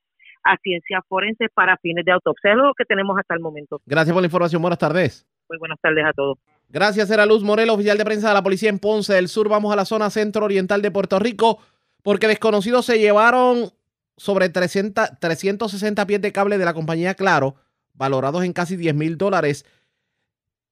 a 0.44 0.56
ciencias 0.62 1.02
forenses 1.08 1.48
para 1.54 1.76
fines 1.78 2.04
de 2.04 2.12
autopsia. 2.12 2.52
Es 2.52 2.56
lo 2.56 2.72
que 2.74 2.84
tenemos 2.84 3.18
hasta 3.18 3.34
el 3.34 3.40
momento. 3.40 3.80
Gracias 3.86 4.12
por 4.12 4.22
la 4.22 4.26
información. 4.26 4.62
Buenas 4.62 4.78
tardes. 4.78 5.26
Muy 5.48 5.58
buenas 5.58 5.80
tardes 5.80 6.04
a 6.04 6.12
todos. 6.12 6.38
Gracias, 6.68 7.10
era 7.10 7.26
Luz 7.26 7.42
Morel, 7.42 7.70
oficial 7.70 7.96
de 7.96 8.04
prensa 8.04 8.28
de 8.28 8.34
la 8.34 8.42
policía 8.42 8.68
en 8.68 8.78
Ponce 8.78 9.14
del 9.14 9.28
Sur. 9.28 9.48
Vamos 9.48 9.72
a 9.72 9.76
la 9.76 9.84
zona 9.84 10.10
centro-oriental 10.10 10.82
de 10.82 10.90
Puerto 10.90 11.18
Rico 11.18 11.60
porque 12.02 12.28
desconocidos 12.28 12.86
se 12.86 12.98
llevaron 12.98 13.70
sobre 14.16 14.48
300, 14.48 15.18
360 15.20 16.06
pies 16.06 16.20
de 16.20 16.32
cable 16.32 16.58
de 16.58 16.64
la 16.64 16.74
compañía 16.74 17.14
Claro, 17.14 17.56
valorados 17.94 18.44
en 18.44 18.52
casi 18.52 18.76
10 18.76 18.94
mil 18.94 19.18
dólares, 19.18 19.64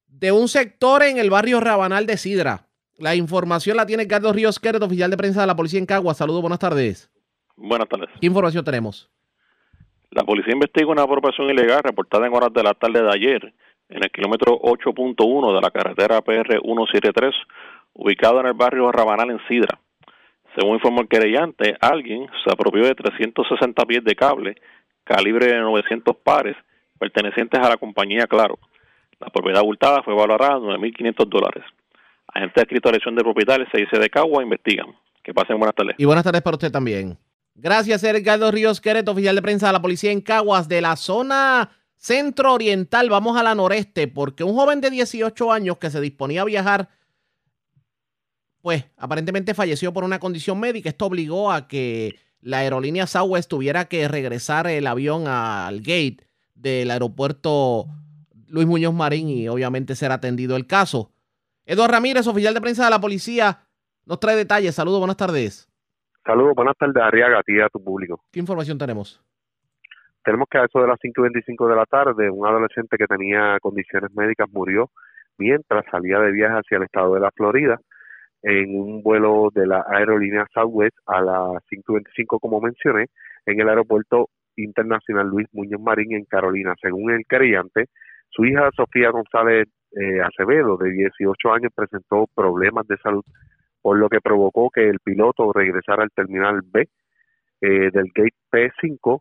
de 0.07 0.33
un 0.33 0.49
sector 0.49 1.03
en 1.03 1.19
el 1.19 1.31
barrio 1.31 1.61
Rabanal 1.61 2.07
de 2.07 2.17
Sidra. 2.17 2.67
La 2.99 3.15
información 3.17 3.77
la 3.77 3.87
tiene 3.87 4.07
Carlos 4.07 4.35
Ríos 4.35 4.61
Queret, 4.61 4.83
oficial 4.83 5.11
de 5.11 5.17
prensa 5.17 5.41
de 5.41 5.47
la 5.47 5.57
policía 5.57 5.81
en 5.81 5.87
Cagua. 5.87 6.15
Saludos, 6.15 6.41
buenas 6.41 6.61
tardes. 6.61 7.11
Buenas 7.57 7.89
tardes. 7.89 8.09
¿Qué 8.21 8.27
información 8.27 8.65
tenemos? 8.65 9.11
La 10.11 10.23
policía 10.23 10.53
investiga 10.53 10.87
una 10.87 11.03
apropiación 11.03 11.51
ilegal 11.51 11.83
reportada 11.83 12.27
en 12.27 12.35
horas 12.35 12.53
de 12.53 12.63
la 12.63 12.75
tarde 12.75 13.03
de 13.03 13.11
ayer 13.13 13.53
en 13.89 14.03
el 14.03 14.11
kilómetro 14.11 14.61
8.1 14.61 15.55
de 15.55 15.61
la 15.61 15.71
carretera 15.71 16.21
PR 16.23 16.61
173, 16.61 17.35
ubicado 17.95 18.41
en 18.41 18.47
el 18.47 18.55
barrio 18.55 18.91
Rabanal 18.93 19.31
en 19.31 19.41
Sidra. 19.49 19.79
Según 20.57 20.75
informó 20.75 21.01
el 21.01 21.09
querellante, 21.09 21.77
alguien 21.81 22.29
se 22.45 22.53
apropió 22.53 22.85
de 22.85 22.95
360 22.95 23.85
pies 23.87 24.05
de 24.05 24.15
cable 24.15 24.55
calibre 25.03 25.47
de 25.47 25.59
900 25.59 26.17
pares 26.17 26.57
pertenecientes 26.99 27.61
a 27.61 27.69
la 27.69 27.77
compañía 27.77 28.27
Claro. 28.27 28.59
La 29.21 29.29
propiedad 29.29 29.61
abultada 29.61 30.03
fue 30.03 30.15
valorada 30.15 30.57
en 30.57 30.63
9.500 30.63 31.29
dólares. 31.29 31.65
Agentes 32.35 32.55
de 32.57 32.63
escritorización 32.63 33.15
de 33.15 33.23
propietarios 33.23 33.69
se 33.73 33.79
dice 33.81 33.99
de 33.99 34.11
Cagua 34.11 34.43
investigan. 34.43 34.87
Que 35.23 35.33
pasen 35.33 35.57
buenas 35.59 35.75
tardes. 35.75 35.95
Y 35.99 36.05
buenas 36.05 36.25
tardes 36.25 36.43
para 36.43 36.57
usted 36.57 36.71
también. 36.71 37.17
Gracias, 37.55 38.03
Edgardo 38.05 38.51
Ríos 38.51 38.81
Quereto, 38.81 39.13
oficial 39.13 39.37
de 39.37 39.43
prensa 39.43 39.69
de 39.69 39.73
la 39.73 39.81
policía 39.81 40.11
en 40.11 40.21
Caguas, 40.21 40.69
de 40.69 40.81
la 40.81 40.97
zona 40.97 41.71
centro-oriental. 41.97 43.09
Vamos 43.09 43.39
a 43.39 43.43
la 43.43 43.55
noreste, 43.55 44.09
porque 44.09 44.45
un 44.45 44.55
joven 44.55 44.81
de 44.81 44.91
18 44.91 45.53
años 45.53 45.79
que 45.79 45.89
se 45.89 46.01
disponía 46.01 46.43
a 46.43 46.45
viajar 46.45 46.89
pues 48.65 48.87
aparentemente 48.97 49.53
falleció 49.53 49.93
por 49.93 50.05
una 50.05 50.19
condición 50.19 50.59
médica. 50.59 50.89
Esto 50.89 51.05
obligó 51.05 51.53
a 51.53 51.69
que 51.69 52.19
la 52.41 52.61
aerolínea 52.61 53.07
Southwest 53.07 53.51
tuviera 53.51 53.85
que 53.85 54.09
regresar 54.09 54.67
el 54.69 54.87
avión 54.87 55.29
al 55.29 55.81
gate 55.81 56.27
del 56.55 56.91
aeropuerto 56.91 57.89
Luis 58.47 58.67
Muñoz 58.67 58.95
Marín 58.95 59.29
y 59.29 59.49
obviamente 59.49 59.95
ser 59.95 60.13
atendido 60.13 60.57
el 60.57 60.67
caso. 60.67 61.13
Eduardo 61.67 61.95
Ramírez, 61.95 62.27
oficial 62.27 62.53
de 62.53 62.61
prensa 62.61 62.85
de 62.85 62.91
la 62.91 63.01
policía, 63.01 63.59
nos 64.07 64.21
trae 64.21 64.37
detalles. 64.37 64.75
Saludos, 64.75 64.99
buenas 64.99 65.17
tardes. 65.17 65.69
Saludos, 66.25 66.53
buenas 66.55 66.77
tardes, 66.77 67.03
Arriaga, 67.03 67.39
a 67.39 67.43
ti 67.43 67.55
y 67.57 67.61
a 67.61 67.69
tu 67.69 67.83
público. 67.83 68.21
¿Qué 68.31 68.41
información 68.41 68.79
tenemos? 68.79 69.23
Tenemos 70.25 70.49
que 70.51 70.59
a 70.59 70.65
eso 70.65 70.81
de 70.81 70.89
las 70.89 70.99
5 71.01 71.21
y 71.21 71.23
25 71.23 71.69
de 71.69 71.77
la 71.77 71.85
tarde, 71.85 72.31
un 72.31 72.47
adolescente 72.47 72.97
que 72.97 73.07
tenía 73.07 73.59
condiciones 73.61 74.11
médicas 74.15 74.49
murió 74.51 74.91
mientras 75.37 75.85
salía 75.91 76.19
de 76.19 76.33
viaje 76.33 76.55
hacia 76.55 76.77
el 76.79 76.85
estado 76.85 77.15
de 77.15 77.21
la 77.21 77.31
Florida 77.33 77.79
en 78.43 78.79
un 78.79 79.03
vuelo 79.03 79.49
de 79.55 79.67
la 79.67 79.85
aerolínea 79.89 80.47
Southwest 80.53 80.97
a 81.07 81.21
las 81.23 81.63
5.25, 81.71 82.39
como 82.41 82.61
mencioné, 82.61 83.07
en 83.47 83.61
el 83.61 83.69
aeropuerto 83.69 84.29
internacional 84.57 85.29
Luis 85.29 85.47
Muñoz 85.53 85.81
Marín 85.81 86.15
en 86.15 86.25
Carolina. 86.25 86.75
Según 86.81 87.11
el 87.11 87.25
querellante, 87.27 87.87
su 88.29 88.45
hija 88.45 88.71
Sofía 88.77 89.11
González 89.11 89.69
eh, 90.01 90.21
Acevedo, 90.21 90.77
de 90.77 90.91
18 90.93 91.53
años, 91.53 91.73
presentó 91.75 92.27
problemas 92.35 92.87
de 92.87 92.97
salud, 92.99 93.25
por 93.83 93.99
lo 93.99 94.09
que 94.09 94.21
provocó 94.21 94.71
que 94.71 94.89
el 94.89 94.99
piloto 95.01 95.53
regresara 95.53 96.03
al 96.03 96.11
terminal 96.11 96.61
B 96.65 96.89
eh, 97.61 97.91
del 97.93 98.11
gate 98.15 98.37
P5. 98.51 99.21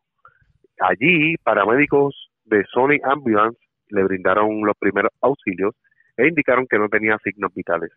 Allí, 0.80 1.36
paramédicos 1.44 2.30
de 2.46 2.64
Sony 2.72 3.00
Ambulance 3.04 3.60
le 3.90 4.04
brindaron 4.04 4.66
los 4.66 4.76
primeros 4.78 5.12
auxilios 5.22 5.76
e 6.18 6.28
indicaron 6.28 6.68
que 6.68 6.80
no 6.80 6.90
tenía 6.90 7.18
signos 7.24 7.54
vitales 7.54 7.92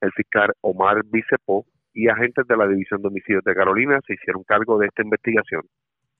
el 0.00 0.12
fiscal 0.12 0.52
Omar 0.60 1.02
Bicepo 1.04 1.66
y 1.94 2.08
agentes 2.08 2.46
de 2.46 2.56
la 2.56 2.66
División 2.66 3.00
de 3.02 3.08
Homicidios 3.08 3.42
de 3.44 3.54
Carolina 3.54 3.98
se 4.06 4.14
hicieron 4.14 4.42
cargo 4.44 4.78
de 4.78 4.86
esta 4.86 5.02
investigación. 5.02 5.62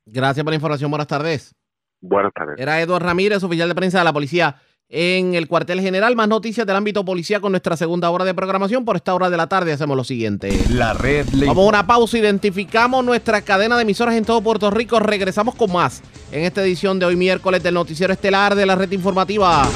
Gracias 0.07 0.43
por 0.45 0.53
la 0.53 0.57
información. 0.57 0.91
Buenas 0.91 1.07
tardes. 1.07 1.55
Buenas 2.01 2.33
tardes. 2.33 2.59
Era 2.59 2.81
Eduardo 2.81 3.07
Ramírez, 3.07 3.43
oficial 3.43 3.69
de 3.69 3.75
prensa 3.75 3.99
de 3.99 4.05
la 4.05 4.13
policía 4.13 4.57
en 4.89 5.35
el 5.35 5.49
cuartel 5.49 5.81
general. 5.81 6.17
Más 6.17 6.29
noticias 6.29 6.67
del 6.67 6.77
ámbito 6.77 7.05
policía 7.05 7.41
con 7.41 7.53
nuestra 7.53 7.77
segunda 7.77 8.11
hora 8.11 8.25
de 8.25 8.35
programación. 8.35 8.85
Por 8.85 8.97
esta 8.97 9.15
hora 9.15 9.31
de 9.31 9.37
la 9.37 9.49
tarde 9.49 9.73
hacemos 9.73 9.97
lo 9.97 10.05
siguiente. 10.05 10.59
La 10.71 10.95
red 10.95 11.27
Vamos 11.33 11.65
a 11.65 11.69
una 11.69 11.87
pausa. 11.87 12.19
Identificamos 12.19 13.05
nuestra 13.05 13.43
cadena 13.43 13.77
de 13.77 13.83
emisoras 13.83 14.15
en 14.15 14.25
todo 14.25 14.41
Puerto 14.41 14.71
Rico. 14.71 15.01
Regresamos 15.01 15.55
con 15.55 15.73
más 15.73 16.03
en 16.33 16.45
esta 16.45 16.63
edición 16.63 16.99
de 16.99 17.07
hoy 17.07 17.17
miércoles 17.17 17.63
del 17.63 17.75
noticiero 17.75 18.13
estelar 18.13 18.55
de 18.55 18.67
la 18.67 18.75
red 18.75 18.91
informativa. 18.93 19.69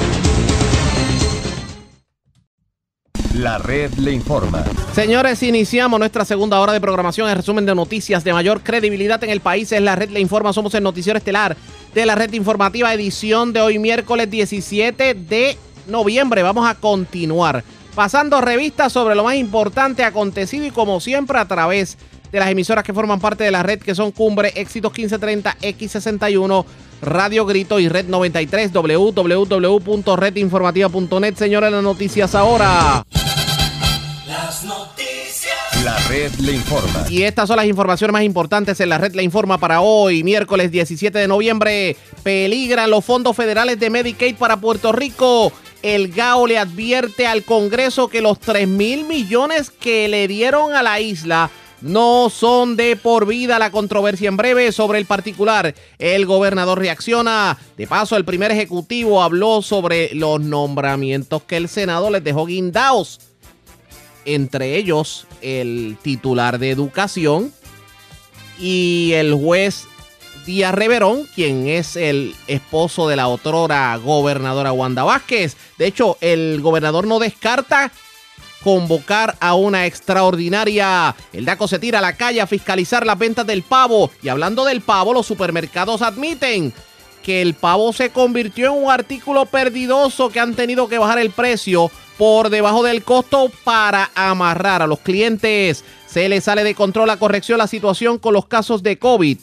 La 3.35 3.57
red 3.57 3.93
le 3.93 4.11
informa. 4.11 4.61
Señores, 4.93 5.41
iniciamos 5.41 5.97
nuestra 5.97 6.25
segunda 6.25 6.59
hora 6.59 6.73
de 6.73 6.81
programación. 6.81 7.29
El 7.29 7.37
resumen 7.37 7.65
de 7.65 7.73
noticias 7.73 8.25
de 8.25 8.33
mayor 8.33 8.61
credibilidad 8.61 9.23
en 9.23 9.29
el 9.29 9.39
país 9.39 9.71
es 9.71 9.81
La 9.81 9.95
red 9.95 10.09
le 10.09 10.19
informa. 10.19 10.51
Somos 10.51 10.73
el 10.75 10.83
noticiero 10.83 11.17
estelar 11.17 11.55
de 11.93 12.05
la 12.05 12.15
red 12.15 12.33
informativa, 12.33 12.93
edición 12.93 13.53
de 13.53 13.61
hoy 13.61 13.79
miércoles 13.79 14.29
17 14.29 15.13
de 15.13 15.57
noviembre. 15.87 16.43
Vamos 16.43 16.69
a 16.69 16.75
continuar 16.75 17.63
pasando 17.95 18.41
revistas 18.41 18.91
sobre 18.91 19.15
lo 19.15 19.23
más 19.23 19.35
importante 19.35 20.03
acontecido 20.03 20.65
y 20.65 20.71
como 20.71 20.99
siempre 20.99 21.37
a 21.39 21.47
través 21.47 21.97
de 22.31 22.39
las 22.39 22.49
emisoras 22.49 22.83
que 22.83 22.93
forman 22.93 23.19
parte 23.19 23.43
de 23.43 23.51
la 23.51 23.63
red 23.63 23.79
que 23.79 23.95
son 23.95 24.11
Cumbre, 24.11 24.51
Éxitos 24.55 24.91
1530, 24.91 25.57
X61, 25.61 26.65
Radio 27.01 27.45
Grito 27.47 27.79
y 27.79 27.89
Red 27.89 28.05
93, 28.07 28.71
www.redinformativa.net. 28.71 31.35
Señores, 31.35 31.71
las 31.71 31.83
noticias 31.83 32.35
ahora. 32.35 33.03
Las 34.27 34.63
noticias. 34.63 35.55
La 35.83 35.97
red 36.07 36.31
le 36.35 36.53
informa. 36.53 37.07
Y 37.09 37.23
estas 37.23 37.47
son 37.47 37.57
las 37.57 37.65
informaciones 37.65 38.13
más 38.13 38.21
importantes 38.21 38.79
en 38.79 38.89
la 38.89 38.99
red 38.99 39.15
le 39.15 39.23
informa 39.23 39.57
para 39.57 39.81
hoy, 39.81 40.23
miércoles 40.23 40.69
17 40.69 41.17
de 41.17 41.27
noviembre. 41.27 41.97
Peligran 42.21 42.91
los 42.91 43.03
fondos 43.03 43.35
federales 43.35 43.79
de 43.79 43.89
Medicaid 43.89 44.35
para 44.35 44.57
Puerto 44.57 44.91
Rico. 44.91 45.51
El 45.81 46.09
GAO 46.09 46.45
le 46.45 46.59
advierte 46.59 47.25
al 47.25 47.43
Congreso 47.43 48.09
que 48.09 48.21
los 48.21 48.39
3 48.39 48.67
mil 48.67 49.05
millones 49.05 49.71
que 49.71 50.07
le 50.07 50.27
dieron 50.27 50.75
a 50.75 50.83
la 50.83 50.99
isla 50.99 51.49
no 51.81 52.29
son 52.29 52.75
de 52.75 52.95
por 52.95 53.25
vida. 53.25 53.59
La 53.59 53.71
controversia 53.71 54.29
en 54.29 54.37
breve 54.37 54.71
sobre 54.71 54.99
el 54.99 55.05
particular. 55.05 55.75
El 55.99 56.25
gobernador 56.25 56.79
reacciona. 56.79 57.57
De 57.77 57.87
paso, 57.87 58.15
el 58.15 58.25
primer 58.25 58.51
ejecutivo 58.51 59.21
habló 59.21 59.61
sobre 59.61 60.13
los 60.13 60.39
nombramientos 60.41 61.43
que 61.43 61.57
el 61.57 61.67
Senado 61.67 62.09
les 62.09 62.23
dejó 62.23 62.45
guindados 62.45 63.19
entre 64.25 64.75
ellos 64.75 65.25
el 65.41 65.97
titular 66.01 66.59
de 66.59 66.69
educación 66.69 67.51
y 68.59 69.11
el 69.13 69.33
juez 69.33 69.85
Díaz 70.45 70.73
Reverón, 70.73 71.27
quien 71.35 71.67
es 71.67 71.95
el 71.95 72.35
esposo 72.47 73.07
de 73.07 73.15
la 73.15 73.27
otrora 73.27 73.95
gobernadora 73.97 74.71
Wanda 74.71 75.03
Vázquez. 75.03 75.55
De 75.77 75.87
hecho, 75.87 76.17
el 76.21 76.61
gobernador 76.61 77.05
no 77.05 77.19
descarta 77.19 77.91
convocar 78.63 79.37
a 79.39 79.55
una 79.55 79.85
extraordinaria. 79.85 81.15
El 81.33 81.45
DACO 81.45 81.67
se 81.67 81.79
tira 81.79 81.99
a 81.99 82.01
la 82.01 82.13
calle 82.13 82.41
a 82.41 82.47
fiscalizar 82.47 83.05
las 83.05 83.17
ventas 83.17 83.45
del 83.45 83.63
pavo. 83.63 84.11
Y 84.21 84.29
hablando 84.29 84.65
del 84.65 84.81
pavo, 84.81 85.13
los 85.13 85.25
supermercados 85.25 86.01
admiten 86.01 86.73
que 87.23 87.41
el 87.41 87.53
pavo 87.53 87.93
se 87.93 88.09
convirtió 88.09 88.67
en 88.67 88.83
un 88.83 88.91
artículo 88.91 89.45
perdidoso 89.45 90.29
que 90.29 90.39
han 90.39 90.55
tenido 90.55 90.87
que 90.87 90.97
bajar 90.97 91.19
el 91.19 91.31
precio 91.31 91.91
por 92.17 92.49
debajo 92.49 92.83
del 92.83 93.03
costo 93.03 93.51
para 93.63 94.11
amarrar 94.15 94.81
a 94.81 94.87
los 94.87 94.99
clientes. 94.99 95.83
Se 96.07 96.29
le 96.29 96.41
sale 96.41 96.63
de 96.63 96.75
control 96.75 97.09
a 97.09 97.17
corrección 97.17 97.57
la 97.57 97.67
situación 97.67 98.17
con 98.17 98.33
los 98.33 98.45
casos 98.45 98.83
de 98.83 98.97
COVID 98.97 99.37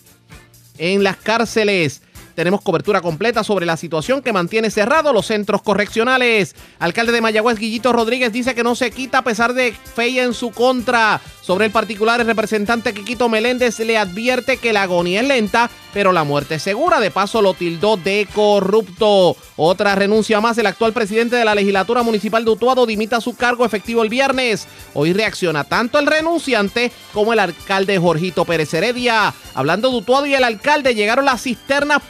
en 0.78 1.02
las 1.02 1.16
cárceles. 1.16 2.02
Tenemos 2.38 2.60
cobertura 2.60 3.00
completa 3.00 3.42
sobre 3.42 3.66
la 3.66 3.76
situación 3.76 4.22
que 4.22 4.32
mantiene 4.32 4.70
cerrados 4.70 5.12
los 5.12 5.26
centros 5.26 5.60
correccionales. 5.60 6.54
Alcalde 6.78 7.10
de 7.10 7.20
Mayagüez, 7.20 7.58
Guillito 7.58 7.92
Rodríguez, 7.92 8.32
dice 8.32 8.54
que 8.54 8.62
no 8.62 8.76
se 8.76 8.92
quita 8.92 9.18
a 9.18 9.24
pesar 9.24 9.54
de 9.54 9.72
fe 9.72 10.22
en 10.22 10.32
su 10.32 10.52
contra. 10.52 11.20
Sobre 11.42 11.64
el 11.64 11.72
particular, 11.72 12.20
el 12.20 12.26
representante 12.26 12.94
Quiquito 12.94 13.28
Meléndez 13.28 13.80
le 13.80 13.96
advierte 13.96 14.58
que 14.58 14.72
la 14.72 14.82
agonía 14.82 15.22
es 15.22 15.26
lenta, 15.26 15.70
pero 15.94 16.12
la 16.12 16.22
muerte 16.22 16.56
es 16.56 16.62
segura. 16.62 17.00
De 17.00 17.10
paso, 17.10 17.40
lo 17.40 17.54
tildó 17.54 17.96
de 17.96 18.28
corrupto. 18.34 19.34
Otra 19.56 19.94
renuncia 19.94 20.40
más. 20.42 20.58
El 20.58 20.66
actual 20.66 20.92
presidente 20.92 21.36
de 21.36 21.46
la 21.46 21.54
legislatura 21.54 22.02
municipal 22.02 22.44
de 22.44 22.50
Utuado 22.50 22.84
dimita 22.84 23.22
su 23.22 23.34
cargo 23.34 23.64
efectivo 23.64 24.02
el 24.02 24.10
viernes. 24.10 24.68
Hoy 24.92 25.14
reacciona 25.14 25.64
tanto 25.64 25.98
el 25.98 26.06
renunciante 26.06 26.92
como 27.14 27.32
el 27.32 27.38
alcalde 27.38 27.98
Jorgito 27.98 28.44
Pérez 28.44 28.74
Heredia. 28.74 29.32
Hablando 29.54 29.90
de 29.90 29.96
Utuado 29.96 30.26
y 30.26 30.34
el 30.34 30.44
alcalde, 30.44 30.94
llegaron 30.94 31.24
las 31.24 31.42
cisternas 31.42 32.02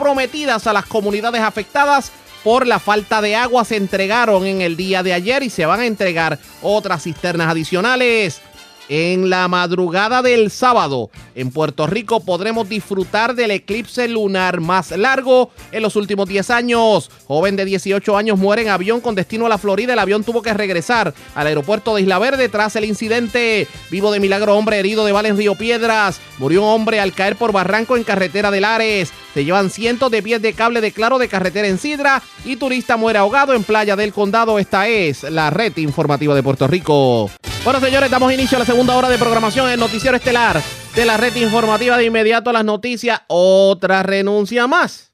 a 0.67 0.73
las 0.73 0.87
comunidades 0.87 1.41
afectadas 1.41 2.11
por 2.43 2.67
la 2.67 2.79
falta 2.79 3.21
de 3.21 3.37
agua 3.37 3.65
se 3.65 3.77
entregaron 3.77 4.47
en 4.47 4.63
el 4.63 4.77
día 4.77 5.03
de 5.03 5.13
ayer 5.13 5.43
y 5.43 5.51
se 5.51 5.67
van 5.67 5.81
a 5.81 5.87
entregar 5.87 6.39
otras 6.63 7.05
cisternas 7.05 7.49
adicionales. 7.51 8.41
En 8.89 9.29
la 9.29 9.49
madrugada 9.49 10.23
del 10.23 10.51
sábado, 10.51 11.11
en 11.35 11.51
Puerto 11.51 11.87
Rico 11.87 12.21
podremos 12.21 12.71
disfrutar 12.71 13.35
del 13.35 13.51
eclipse 13.51 14.09
lunar 14.09 14.61
más 14.61 14.93
largo 14.93 15.51
en 15.73 15.83
los 15.83 15.95
últimos 15.95 16.27
10 16.27 16.49
años. 16.49 17.11
Joven 17.27 17.57
de 17.57 17.67
18 17.67 18.17
años 18.17 18.39
muere 18.39 18.63
en 18.63 18.71
avión 18.71 19.03
con 19.03 19.15
destino 19.15 19.45
a 19.45 19.51
la 19.51 19.59
Florida. 19.59 19.93
El 19.93 19.99
avión 19.99 20.25
tuvo 20.25 20.41
que 20.41 20.55
regresar 20.55 21.13
al 21.35 21.47
aeropuerto 21.47 21.95
de 21.95 22.01
Isla 22.01 22.19
Verde 22.19 22.49
tras 22.49 22.77
el 22.77 22.87
incidente. 22.87 23.69
Vivo 23.91 24.11
de 24.11 24.21
milagro, 24.21 24.57
hombre 24.57 24.79
herido 24.79 25.05
de 25.05 25.13
bala 25.13 25.29
en 25.29 25.37
Río 25.37 25.55
Piedras. 25.55 26.19
Murió 26.39 26.63
un 26.63 26.69
hombre 26.69 26.99
al 26.99 27.13
caer 27.13 27.37
por 27.37 27.53
barranco 27.53 27.95
en 27.95 28.05
carretera 28.05 28.51
de 28.51 28.63
Lares. 28.63 29.13
Se 29.35 29.45
llevan 29.45 29.69
cientos 29.69 30.11
de 30.11 30.23
pies 30.23 30.41
de 30.41 30.55
cable 30.55 30.81
de 30.81 30.93
claro 30.93 31.19
de 31.19 31.29
carretera 31.29 31.69
en 31.69 31.77
Sidra 31.77 32.23
y 32.47 32.57
turista 32.57 32.97
muere 32.97 33.19
ahogado 33.19 33.53
en 33.53 33.65
playa 33.65 33.97
del 33.97 34.15
condado. 34.15 34.59
Esta 34.59 34.89
es 34.89 35.25
la 35.25 35.51
red 35.51 35.77
informativa 35.77 36.35
de 36.35 36.43
Puerto 36.43 36.67
Rico. 36.67 37.31
Bueno, 37.65 37.81
señores, 37.81 38.11
damos 38.11 38.33
inicio 38.33 38.57
a 38.57 38.61
la 38.61 38.65
segunda 38.65 38.78
hora 38.87 39.09
de 39.09 39.19
programación 39.19 39.69
en 39.71 39.81
Noticiero 39.81 40.17
Estelar 40.17 40.63
de 40.95 41.05
la 41.05 41.17
red 41.17 41.35
informativa 41.35 41.97
de 41.99 42.05
inmediato 42.05 42.49
a 42.49 42.53
las 42.53 42.65
noticias. 42.65 43.21
Otra 43.27 44.05
renuncia 44.05 44.69
más 44.69 45.13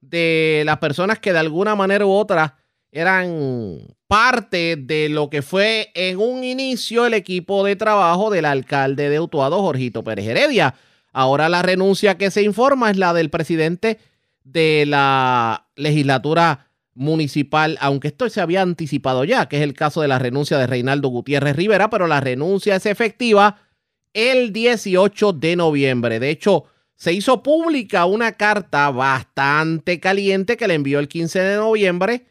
de 0.00 0.64
las 0.66 0.78
personas 0.78 1.20
que 1.20 1.32
de 1.32 1.38
alguna 1.38 1.76
manera 1.76 2.04
u 2.04 2.10
otra 2.10 2.56
eran 2.90 3.86
parte 4.08 4.74
de 4.76 5.08
lo 5.08 5.30
que 5.30 5.42
fue 5.42 5.92
en 5.94 6.18
un 6.18 6.42
inicio 6.42 7.06
el 7.06 7.14
equipo 7.14 7.64
de 7.64 7.76
trabajo 7.76 8.30
del 8.30 8.46
alcalde 8.46 9.08
de 9.08 9.20
Utuado, 9.20 9.62
Jorgito 9.62 10.02
Pérez 10.02 10.26
Heredia. 10.26 10.74
Ahora 11.12 11.48
la 11.48 11.62
renuncia 11.62 12.18
que 12.18 12.32
se 12.32 12.42
informa 12.42 12.90
es 12.90 12.96
la 12.96 13.14
del 13.14 13.30
presidente 13.30 14.00
de 14.42 14.86
la 14.86 15.68
legislatura 15.76 16.66
municipal, 16.94 17.76
aunque 17.80 18.08
esto 18.08 18.28
se 18.28 18.40
había 18.40 18.62
anticipado 18.62 19.24
ya, 19.24 19.46
que 19.46 19.56
es 19.56 19.62
el 19.62 19.74
caso 19.74 20.00
de 20.00 20.08
la 20.08 20.18
renuncia 20.18 20.58
de 20.58 20.66
Reinaldo 20.66 21.08
Gutiérrez 21.08 21.56
Rivera, 21.56 21.90
pero 21.90 22.06
la 22.06 22.20
renuncia 22.20 22.76
es 22.76 22.86
efectiva 22.86 23.58
el 24.12 24.52
18 24.52 25.32
de 25.32 25.56
noviembre. 25.56 26.20
De 26.20 26.30
hecho, 26.30 26.64
se 26.94 27.12
hizo 27.12 27.42
pública 27.42 28.04
una 28.04 28.32
carta 28.32 28.90
bastante 28.90 29.98
caliente 29.98 30.56
que 30.56 30.68
le 30.68 30.74
envió 30.74 31.00
el 31.00 31.08
15 31.08 31.40
de 31.40 31.56
noviembre 31.56 32.26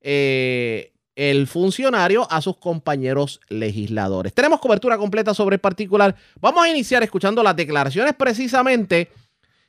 eh, 0.00 0.92
el 1.14 1.46
funcionario 1.46 2.30
a 2.30 2.40
sus 2.40 2.58
compañeros 2.58 3.40
legisladores. 3.48 4.32
Tenemos 4.32 4.60
cobertura 4.60 4.96
completa 4.96 5.34
sobre 5.34 5.54
el 5.54 5.60
particular. 5.60 6.14
Vamos 6.40 6.64
a 6.64 6.68
iniciar 6.68 7.02
escuchando 7.02 7.42
las 7.42 7.56
declaraciones 7.56 8.14
precisamente 8.14 9.08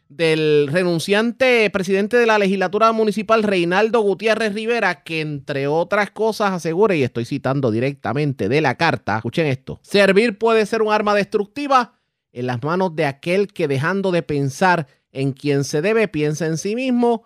del 0.09 0.67
renunciante 0.71 1.69
presidente 1.69 2.17
de 2.17 2.25
la 2.25 2.39
legislatura 2.39 2.91
municipal, 2.91 3.43
Reinaldo 3.43 4.01
Gutiérrez 4.01 4.53
Rivera, 4.53 5.03
que 5.03 5.21
entre 5.21 5.67
otras 5.67 6.09
cosas 6.09 6.51
asegura, 6.51 6.95
y 6.95 7.03
estoy 7.03 7.25
citando 7.25 7.69
directamente 7.69 8.49
de 8.49 8.59
la 8.59 8.75
carta, 8.75 9.17
escuchen 9.17 9.45
esto, 9.45 9.79
servir 9.83 10.39
puede 10.39 10.65
ser 10.65 10.81
un 10.81 10.91
arma 10.91 11.13
destructiva 11.13 11.99
en 12.33 12.47
las 12.47 12.61
manos 12.63 12.95
de 12.95 13.05
aquel 13.05 13.47
que 13.47 13.67
dejando 13.67 14.11
de 14.11 14.23
pensar 14.23 14.87
en 15.11 15.31
quien 15.31 15.63
se 15.63 15.81
debe, 15.81 16.07
piensa 16.07 16.47
en 16.47 16.57
sí 16.57 16.75
mismo 16.75 17.25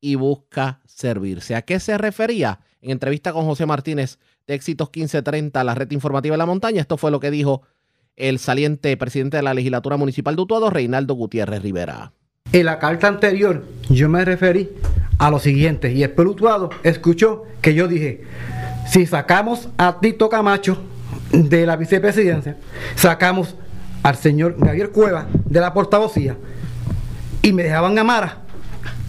y 0.00 0.14
busca 0.14 0.80
servirse. 0.86 1.56
¿A 1.56 1.62
qué 1.62 1.80
se 1.80 1.98
refería? 1.98 2.60
En 2.80 2.90
entrevista 2.90 3.32
con 3.32 3.44
José 3.44 3.66
Martínez 3.66 4.18
de 4.46 4.54
Éxitos 4.54 4.88
1530, 4.88 5.62
la 5.64 5.74
red 5.74 5.90
informativa 5.90 6.34
de 6.34 6.38
la 6.38 6.46
montaña, 6.46 6.80
esto 6.80 6.96
fue 6.96 7.10
lo 7.10 7.20
que 7.20 7.30
dijo 7.30 7.62
el 8.16 8.38
saliente 8.38 8.96
presidente 8.96 9.36
de 9.36 9.42
la 9.42 9.54
legislatura 9.54 9.96
municipal 9.96 10.36
de 10.36 10.42
Utuado, 10.42 10.70
Reinaldo 10.70 11.14
Gutiérrez 11.14 11.62
Rivera. 11.62 12.12
En 12.52 12.66
la 12.66 12.80
carta 12.80 13.06
anterior 13.06 13.64
yo 13.88 14.08
me 14.08 14.24
referí 14.24 14.70
a 15.18 15.30
lo 15.30 15.38
siguiente 15.38 15.92
y 15.92 16.02
el 16.02 16.10
pelutuado 16.10 16.70
escuchó 16.82 17.44
que 17.62 17.74
yo 17.74 17.86
dije, 17.86 18.24
si 18.90 19.06
sacamos 19.06 19.68
a 19.78 20.00
Tito 20.00 20.28
Camacho 20.28 20.78
de 21.30 21.64
la 21.64 21.76
vicepresidencia, 21.76 22.56
sacamos 22.96 23.54
al 24.02 24.16
señor 24.16 24.56
Javier 24.58 24.90
Cueva 24.90 25.28
de 25.44 25.60
la 25.60 25.72
portavocía 25.72 26.36
y 27.40 27.52
me 27.52 27.62
dejaban 27.62 27.96
a 28.00 28.02
Mara, 28.04 28.38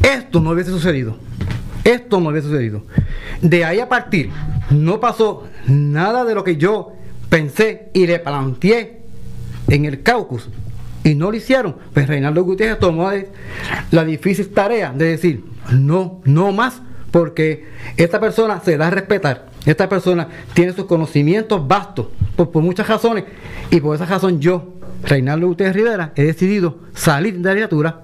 esto 0.04 0.40
no 0.40 0.52
hubiese 0.52 0.70
sucedido. 0.70 1.18
Esto 1.84 2.20
no 2.20 2.30
hubiese 2.30 2.48
sucedido. 2.48 2.84
De 3.42 3.66
ahí 3.66 3.80
a 3.80 3.90
partir, 3.90 4.30
no 4.70 5.00
pasó 5.00 5.48
nada 5.66 6.26
de 6.26 6.36
lo 6.36 6.44
que 6.44 6.58
yo 6.58 6.94
pensé 7.28 7.90
y 7.96 8.06
le 8.06 8.20
planteé 8.20 9.02
en 9.68 9.86
el 9.86 10.04
caucus 10.04 10.48
y 11.04 11.16
no 11.16 11.32
lo 11.32 11.38
hicieron, 11.38 11.76
pues 11.94 12.08
Reinaldo 12.08 12.44
Gutiérrez 12.44 12.80
tomó 12.80 13.10
la 13.92 14.06
difícil 14.06 14.50
tarea 14.50 14.92
de 14.94 15.06
decir, 15.06 15.44
no, 15.72 16.22
no 16.26 16.52
más, 16.52 16.82
porque 17.12 17.66
esta 17.98 18.20
persona 18.20 18.62
se 18.64 18.78
da 18.78 18.88
a 18.88 18.92
respetar, 18.92 19.48
esta 19.66 19.90
persona 19.90 20.28
tiene 20.54 20.74
sus 20.74 20.86
conocimientos 20.86 21.68
vastos, 21.68 22.08
por, 22.36 22.62
muchas 22.62 22.88
razones, 22.88 23.26
y 23.70 23.80
por 23.80 23.96
esa 23.96 24.06
razón 24.06 24.40
yo, 24.40 24.76
Reinaldo 25.04 25.48
Gutiérrez 25.48 25.76
Rivera, 25.76 26.14
he 26.16 26.24
decidido 26.24 26.80
salir 26.94 27.34
de 27.38 27.40
la 27.42 27.54
legislatura 27.54 28.02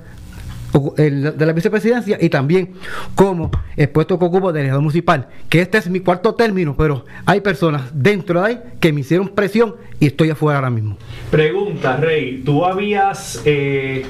de 0.73 1.45
la 1.45 1.53
vicepresidencia 1.53 2.17
y 2.19 2.29
también 2.29 2.73
como 3.15 3.51
el 3.75 3.89
puesto 3.89 4.19
que 4.19 4.25
ocupo 4.25 4.51
de 4.51 4.59
legislador 4.59 4.83
municipal, 4.83 5.27
que 5.49 5.61
este 5.61 5.77
es 5.77 5.89
mi 5.89 6.01
cuarto 6.01 6.35
término, 6.35 6.75
pero 6.77 7.05
hay 7.25 7.41
personas 7.41 7.83
dentro 7.93 8.41
de 8.41 8.47
ahí 8.47 8.59
que 8.79 8.91
me 8.91 9.01
hicieron 9.01 9.29
presión 9.29 9.75
y 9.99 10.07
estoy 10.07 10.29
afuera 10.29 10.59
ahora 10.59 10.69
mismo. 10.69 10.97
Pregunta, 11.31 11.97
Rey, 11.97 12.41
tú 12.45 12.65
habías 12.65 13.41
eh, 13.45 14.05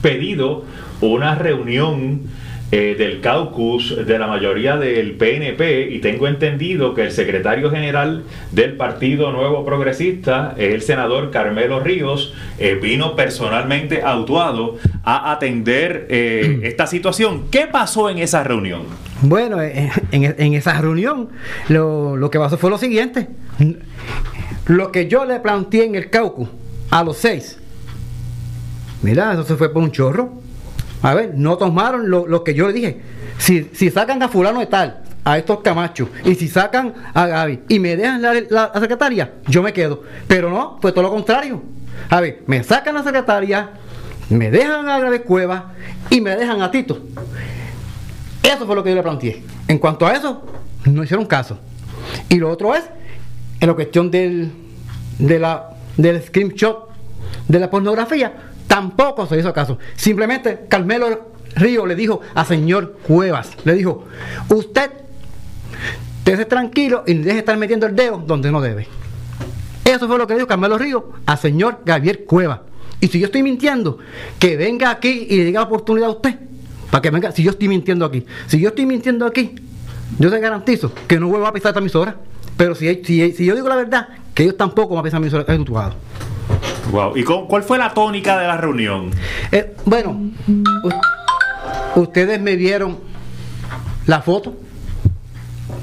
pedido 0.00 0.64
una 1.00 1.34
reunión 1.34 2.22
eh, 2.72 2.96
del 2.98 3.20
caucus 3.20 3.94
de 4.06 4.18
la 4.18 4.26
mayoría 4.26 4.76
del 4.76 5.12
PNP 5.12 5.88
y 5.88 6.00
tengo 6.00 6.26
entendido 6.26 6.94
que 6.94 7.02
el 7.02 7.12
secretario 7.12 7.70
general 7.70 8.24
del 8.50 8.72
Partido 8.72 9.30
Nuevo 9.30 9.64
Progresista, 9.64 10.52
el 10.58 10.82
senador 10.82 11.30
Carmelo 11.30 11.78
Ríos, 11.78 12.34
eh, 12.58 12.74
vino 12.74 13.14
personalmente 13.14 14.02
autuado 14.02 14.78
a 15.06 15.32
atender 15.32 16.06
eh, 16.10 16.60
esta 16.64 16.86
situación. 16.86 17.46
¿Qué 17.50 17.66
pasó 17.66 18.10
en 18.10 18.18
esa 18.18 18.44
reunión? 18.44 18.82
Bueno, 19.22 19.62
en, 19.62 19.90
en 20.12 20.52
esa 20.52 20.78
reunión 20.78 21.30
lo, 21.68 22.18
lo 22.18 22.30
que 22.30 22.38
pasó 22.38 22.58
fue 22.58 22.68
lo 22.68 22.76
siguiente. 22.76 23.28
Lo 24.66 24.92
que 24.92 25.08
yo 25.08 25.24
le 25.24 25.40
planteé 25.40 25.84
en 25.84 25.94
el 25.94 26.10
caucus 26.10 26.50
a 26.90 27.02
los 27.02 27.16
seis, 27.16 27.58
mira, 29.00 29.32
eso 29.32 29.44
se 29.44 29.56
fue 29.56 29.72
por 29.72 29.82
un 29.82 29.90
chorro 29.90 30.46
a 31.02 31.14
ver, 31.14 31.34
no 31.36 31.56
tomaron 31.56 32.10
lo, 32.10 32.42
que 32.44 32.54
yo 32.54 32.66
le 32.66 32.72
dije. 32.72 33.00
Si, 33.38 33.70
si, 33.72 33.90
sacan 33.90 34.22
a 34.22 34.28
fulano 34.28 34.60
de 34.60 34.66
tal, 34.66 35.02
a 35.24 35.38
estos 35.38 35.60
camachos, 35.60 36.08
y 36.24 36.34
si 36.34 36.48
sacan 36.48 36.94
a 37.14 37.26
Gaby 37.26 37.60
y 37.68 37.78
me 37.78 37.96
dejan 37.96 38.22
la, 38.22 38.72
secretaria, 38.80 39.34
yo 39.46 39.62
me 39.62 39.72
quedo. 39.72 40.02
Pero 40.26 40.50
no, 40.50 40.78
fue 40.80 40.92
todo 40.92 41.02
lo 41.02 41.10
contrario. 41.10 41.62
A 42.10 42.20
ver, 42.20 42.42
me 42.46 42.62
sacan 42.62 42.94
la 42.94 43.02
secretaria, 43.02 43.70
me 44.30 44.50
dejan 44.50 44.88
a 44.88 44.98
Gaby 44.98 45.20
Cueva 45.20 45.72
y 46.10 46.20
me 46.20 46.36
dejan 46.36 46.62
a 46.62 46.70
Tito. 46.70 46.98
Eso 48.42 48.66
fue 48.66 48.76
lo 48.76 48.82
que 48.82 48.90
yo 48.90 48.96
le 48.96 49.02
planteé. 49.02 49.42
En 49.68 49.78
cuanto 49.78 50.06
a 50.06 50.12
eso, 50.12 50.44
no 50.84 51.02
hicieron 51.02 51.26
caso. 51.26 51.58
Y 52.28 52.36
lo 52.36 52.50
otro 52.50 52.74
es, 52.74 52.84
en 53.60 53.68
la 53.68 53.74
cuestión 53.74 54.10
del, 54.10 54.52
de 55.18 55.38
la, 55.38 55.70
del 55.96 56.22
screenshot 56.22 56.88
de 57.48 57.58
la 57.58 57.70
pornografía, 57.70 58.32
Tampoco 58.66 59.26
se 59.26 59.38
hizo 59.38 59.52
caso. 59.52 59.78
Simplemente 59.94 60.66
Carmelo 60.68 61.30
Río 61.54 61.86
le 61.86 61.94
dijo 61.94 62.20
a 62.34 62.44
señor 62.44 62.98
Cuevas, 63.06 63.52
le 63.64 63.74
dijo, 63.74 64.04
usted 64.48 64.90
esté 66.24 66.44
tranquilo 66.44 67.04
y 67.06 67.14
deje 67.14 67.34
de 67.34 67.38
estar 67.38 67.56
metiendo 67.56 67.86
el 67.86 67.94
dedo 67.94 68.18
donde 68.18 68.50
no 68.50 68.60
debe. 68.60 68.88
Eso 69.84 70.08
fue 70.08 70.18
lo 70.18 70.26
que 70.26 70.34
dijo 70.34 70.46
Carmelo 70.46 70.76
Río 70.76 71.12
a 71.24 71.36
señor 71.36 71.80
Gabriel 71.84 72.24
Cuevas. 72.26 72.60
Y 73.00 73.08
si 73.08 73.18
yo 73.18 73.26
estoy 73.26 73.42
mintiendo, 73.42 73.98
que 74.38 74.56
venga 74.56 74.90
aquí 74.90 75.26
y 75.28 75.36
le 75.36 75.44
diga 75.44 75.60
la 75.60 75.66
oportunidad 75.66 76.08
a 76.08 76.12
usted. 76.12 76.38
Para 76.90 77.02
que 77.02 77.10
venga, 77.10 77.32
si 77.32 77.42
yo 77.42 77.50
estoy 77.50 77.68
mintiendo 77.68 78.04
aquí. 78.04 78.24
Si 78.46 78.60
yo 78.60 78.68
estoy 78.68 78.86
mintiendo 78.86 79.26
aquí, 79.26 79.54
yo 80.18 80.30
te 80.30 80.40
garantizo 80.40 80.92
que 81.06 81.20
no 81.20 81.28
vuelvo 81.28 81.46
a 81.46 81.52
pisar 81.52 81.70
esta 81.70 81.80
emisora. 81.80 82.16
Pero 82.56 82.74
si, 82.74 83.04
si, 83.04 83.44
yo 83.44 83.54
digo 83.54 83.68
la 83.68 83.76
verdad, 83.76 84.08
que 84.34 84.44
ellos 84.44 84.56
tampoco 84.56 84.94
van 84.94 85.00
a 85.00 85.02
pisar 85.04 85.20
mi 85.20 85.26
emisora. 85.26 85.94
Wow. 86.90 87.16
¿Y 87.16 87.24
cuál 87.24 87.62
fue 87.62 87.78
la 87.78 87.92
tónica 87.92 88.38
de 88.38 88.46
la 88.46 88.56
reunión? 88.56 89.10
Eh, 89.52 89.74
bueno, 89.84 90.30
ustedes 91.96 92.40
me 92.40 92.56
vieron 92.56 92.98
la 94.06 94.22
foto. 94.22 94.56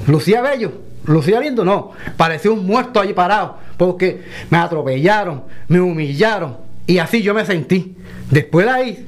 Lucía 0.06 0.42
Bello, 0.42 0.72
Lucía 1.04 1.40
Lindo, 1.40 1.64
no. 1.64 1.92
Parecía 2.16 2.50
un 2.50 2.66
muerto 2.66 3.00
allí 3.00 3.12
parado. 3.12 3.58
Porque 3.76 4.24
me 4.50 4.58
atropellaron, 4.58 5.44
me 5.68 5.80
humillaron. 5.80 6.63
Y 6.86 6.98
así 6.98 7.22
yo 7.22 7.34
me 7.34 7.44
sentí. 7.44 7.96
Después 8.30 8.66
de 8.66 8.72
ahí, 8.72 9.06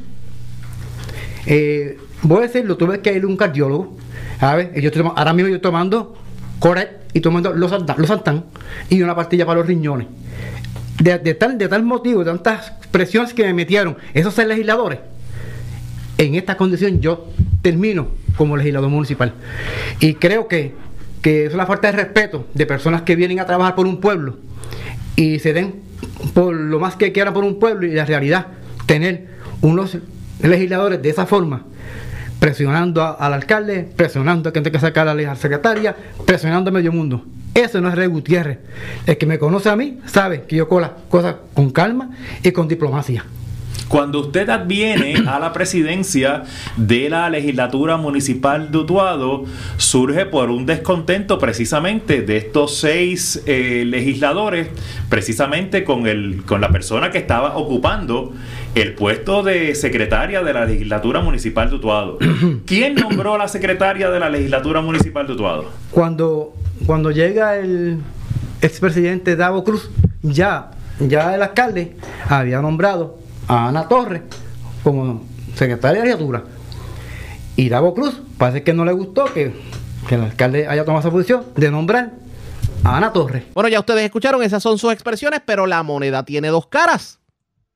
eh, 1.47 1.99
voy 2.23 2.39
a 2.39 2.43
decirlo, 2.43 2.77
tuve 2.77 3.01
que 3.01 3.13
ir 3.13 3.25
a 3.25 3.27
un 3.27 3.37
cardiólogo. 3.37 3.97
Ver, 4.41 4.81
yo 4.81 5.13
ahora 5.17 5.33
mismo 5.33 5.49
yo 5.49 5.57
estoy 5.57 5.71
tomando 5.71 6.17
Coret 6.59 7.09
y 7.13 7.21
tomando 7.21 7.53
los, 7.53 7.71
los 7.71 8.09
Santán 8.09 8.45
y 8.91 9.03
una 9.03 9.15
pastilla 9.15 9.47
para 9.47 9.61
los 9.61 9.67
riñones. 9.67 10.09
De, 10.99 11.35
tal, 11.35 11.59
de 11.59 11.69
tal 11.69 11.83
motivo, 11.83 12.21
de 12.21 12.33
tantas 12.33 12.73
presiones 12.91 13.35
que 13.35 13.45
me 13.45 13.53
metieron 13.53 13.99
esos 14.15 14.37
legisladores, 14.39 14.99
en 16.17 16.35
esta 16.35 16.57
condición 16.57 17.01
yo 17.01 17.29
termino 17.61 18.09
como 18.37 18.57
legislador 18.57 18.89
municipal. 18.89 19.35
Y 20.01 20.15
creo 20.15 20.49
que, 20.49 20.75
que 21.21 21.47
es 21.47 21.55
una 21.55 21.67
falta 21.67 21.91
de 21.91 21.99
respeto 21.99 22.47
de 22.55 22.65
personas 22.65 23.03
que 23.03 23.15
vienen 23.15 23.41
a 23.41 23.47
trabajar 23.47 23.75
por 23.75 23.87
un 23.87 24.01
pueblo 24.01 24.39
y 25.17 25.39
se 25.39 25.53
den 25.53 25.86
por 26.35 26.55
lo 26.55 26.79
más 26.79 26.97
que 26.97 27.13
quieran 27.13 27.35
por 27.35 27.45
un 27.45 27.59
pueblo 27.59 27.87
y 27.87 27.93
la 27.93 28.05
realidad 28.05 28.47
tener 28.87 29.29
unos 29.61 29.99
legisladores 30.43 31.03
de 31.03 31.11
esa 31.11 31.27
forma 31.27 31.65
presionando 32.39 33.03
al 33.19 33.33
alcalde, 33.33 33.89
presionando 33.97 34.49
a 34.49 34.53
quien 34.53 34.63
tenga 34.63 34.79
que 34.79 34.87
sacar 34.87 35.09
a 35.09 35.15
la 35.15 35.35
secretaria, 35.37 35.97
presionando 36.25 36.71
a 36.71 36.73
medio 36.73 36.93
mundo. 36.93 37.25
Eso 37.55 37.81
no 37.81 37.89
es 37.89 37.95
Rey 37.95 38.07
Gutiérrez. 38.07 38.59
El 39.07 39.17
que 39.17 39.25
me 39.25 39.39
conoce 39.39 39.71
a 39.71 39.77
mí 39.77 39.99
sabe 40.05 40.43
que 40.43 40.57
yo 40.57 40.69
cola 40.69 40.93
cosas 41.09 41.37
con 41.55 41.71
calma 41.71 42.11
y 42.43 42.53
con 42.53 42.69
diplomacia. 42.69 43.25
Cuando 43.89 44.21
usted 44.21 44.49
adviene 44.51 45.15
a 45.29 45.39
la 45.39 45.53
presidencia 45.53 46.43
de 46.77 47.09
la 47.09 47.31
legislatura 47.31 47.97
municipal 47.97 48.71
de 48.73 48.79
Utuado, 48.79 49.45
surge 49.77 50.27
por 50.27 50.51
un 50.51 50.67
descontento 50.67 51.39
precisamente 51.39 52.23
de 52.23 52.37
estos 52.37 52.79
seis 52.79 53.43
eh, 53.47 53.85
legisladores, 53.87 54.69
precisamente 55.09 55.85
con, 55.85 56.07
el, 56.07 56.43
con 56.45 56.61
la 56.61 56.71
persona 56.71 57.11
que 57.11 57.19
estaba 57.19 57.57
ocupando 57.57 58.33
el 58.75 58.95
puesto 58.95 59.43
de 59.43 59.75
secretaria 59.75 60.43
de 60.43 60.53
la 60.53 60.67
legislatura 60.67 61.21
municipal 61.21 61.71
de 61.71 61.77
Utuado. 61.77 62.19
¿Quién 62.67 62.97
nombró 62.97 63.35
a 63.35 63.39
la 63.39 63.49
secretaria 63.49 64.11
de 64.11 64.19
la 64.19 64.29
legislatura 64.29 64.81
municipal 64.81 65.27
de 65.27 65.33
Utuado? 65.33 65.71
Cuando, 65.93 66.55
cuando 66.87 67.11
llega 67.13 67.57
el 67.57 67.99
expresidente 68.61 69.37
Davo 69.37 69.63
Cruz, 69.63 69.91
ya, 70.23 70.73
ya 70.99 71.35
el 71.35 71.43
alcalde 71.43 71.97
había 72.29 72.61
nombrado 72.61 73.26
a 73.49 73.69
Ana 73.69 73.89
Torres 73.89 74.23
como 74.83 75.25
secretaria 75.55 76.01
de 76.01 76.07
legislatura. 76.07 76.45
Y 77.57 77.69
Davo 77.69 77.95
Cruz 77.95 78.21
parece 78.39 78.63
que 78.63 78.75
no 78.75 78.85
le 78.85 78.93
gustó 78.93 79.25
que, 79.33 79.53
el 80.11 80.21
alcalde 80.21 80.69
haya 80.69 80.85
tomado 80.85 81.01
esa 81.01 81.11
posición 81.11 81.45
de 81.57 81.71
nombrar 81.71 82.13
a 82.85 82.97
Ana 82.97 83.13
Torres. 83.13 83.45
Bueno, 83.55 83.69
ya 83.69 83.81
ustedes 83.81 84.05
escucharon, 84.05 84.43
esas 84.43 84.63
son 84.63 84.79
sus 84.79 84.93
expresiones, 84.93 85.41
pero 85.45 85.67
la 85.67 85.83
moneda 85.83 86.25
tiene 86.25 86.49
dos 86.49 86.67
caras. 86.67 87.19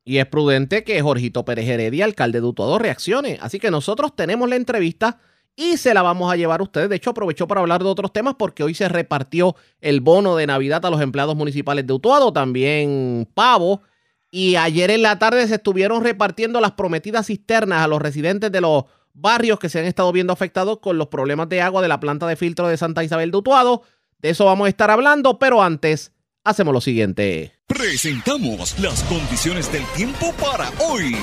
Y 0.04 0.18
es 0.18 0.26
prudente 0.26 0.84
que 0.84 1.00
Jorgito 1.02 1.44
Pérez 1.44 1.68
Heredia, 1.68 2.04
alcalde 2.04 2.40
de 2.40 2.46
Utuado, 2.46 2.78
reaccione. 2.78 3.38
Así 3.40 3.58
que 3.58 3.70
nosotros 3.70 4.14
tenemos 4.14 4.48
la 4.48 4.56
entrevista 4.56 5.18
y 5.56 5.76
se 5.76 5.94
la 5.94 6.02
vamos 6.02 6.32
a 6.32 6.36
llevar 6.36 6.60
a 6.60 6.62
ustedes. 6.62 6.88
De 6.88 6.96
hecho, 6.96 7.10
aprovechó 7.10 7.46
para 7.46 7.60
hablar 7.60 7.82
de 7.82 7.88
otros 7.88 8.12
temas 8.12 8.34
porque 8.38 8.62
hoy 8.62 8.74
se 8.74 8.88
repartió 8.88 9.56
el 9.80 10.00
bono 10.00 10.36
de 10.36 10.46
Navidad 10.46 10.84
a 10.86 10.90
los 10.90 11.00
empleados 11.00 11.36
municipales 11.36 11.86
de 11.86 11.92
Utuado, 11.92 12.32
también 12.32 13.28
pavo 13.34 13.82
y 14.30 14.56
ayer 14.56 14.90
en 14.90 15.02
la 15.02 15.18
tarde 15.18 15.46
se 15.48 15.56
estuvieron 15.56 16.04
repartiendo 16.04 16.60
las 16.60 16.72
prometidas 16.72 17.26
cisternas 17.26 17.82
a 17.82 17.88
los 17.88 18.00
residentes 18.00 18.52
de 18.52 18.60
los 18.60 18.84
barrios 19.12 19.58
que 19.58 19.68
se 19.68 19.80
han 19.80 19.86
estado 19.86 20.12
viendo 20.12 20.32
afectados 20.32 20.78
con 20.78 20.98
los 20.98 21.08
problemas 21.08 21.48
de 21.48 21.60
agua 21.60 21.82
de 21.82 21.88
la 21.88 22.00
planta 22.00 22.26
de 22.26 22.36
filtro 22.36 22.68
de 22.68 22.76
Santa 22.76 23.02
Isabel 23.02 23.30
de 23.30 23.38
Utuado. 23.38 23.82
De 24.18 24.30
eso 24.30 24.44
vamos 24.44 24.66
a 24.66 24.68
estar 24.68 24.90
hablando, 24.90 25.38
pero 25.38 25.62
antes 25.62 26.12
hacemos 26.44 26.72
lo 26.72 26.80
siguiente. 26.80 27.52
Presentamos 27.66 28.78
las 28.78 29.02
condiciones 29.04 29.70
del 29.72 29.84
tiempo 29.96 30.32
para 30.40 30.70
hoy. 30.78 31.16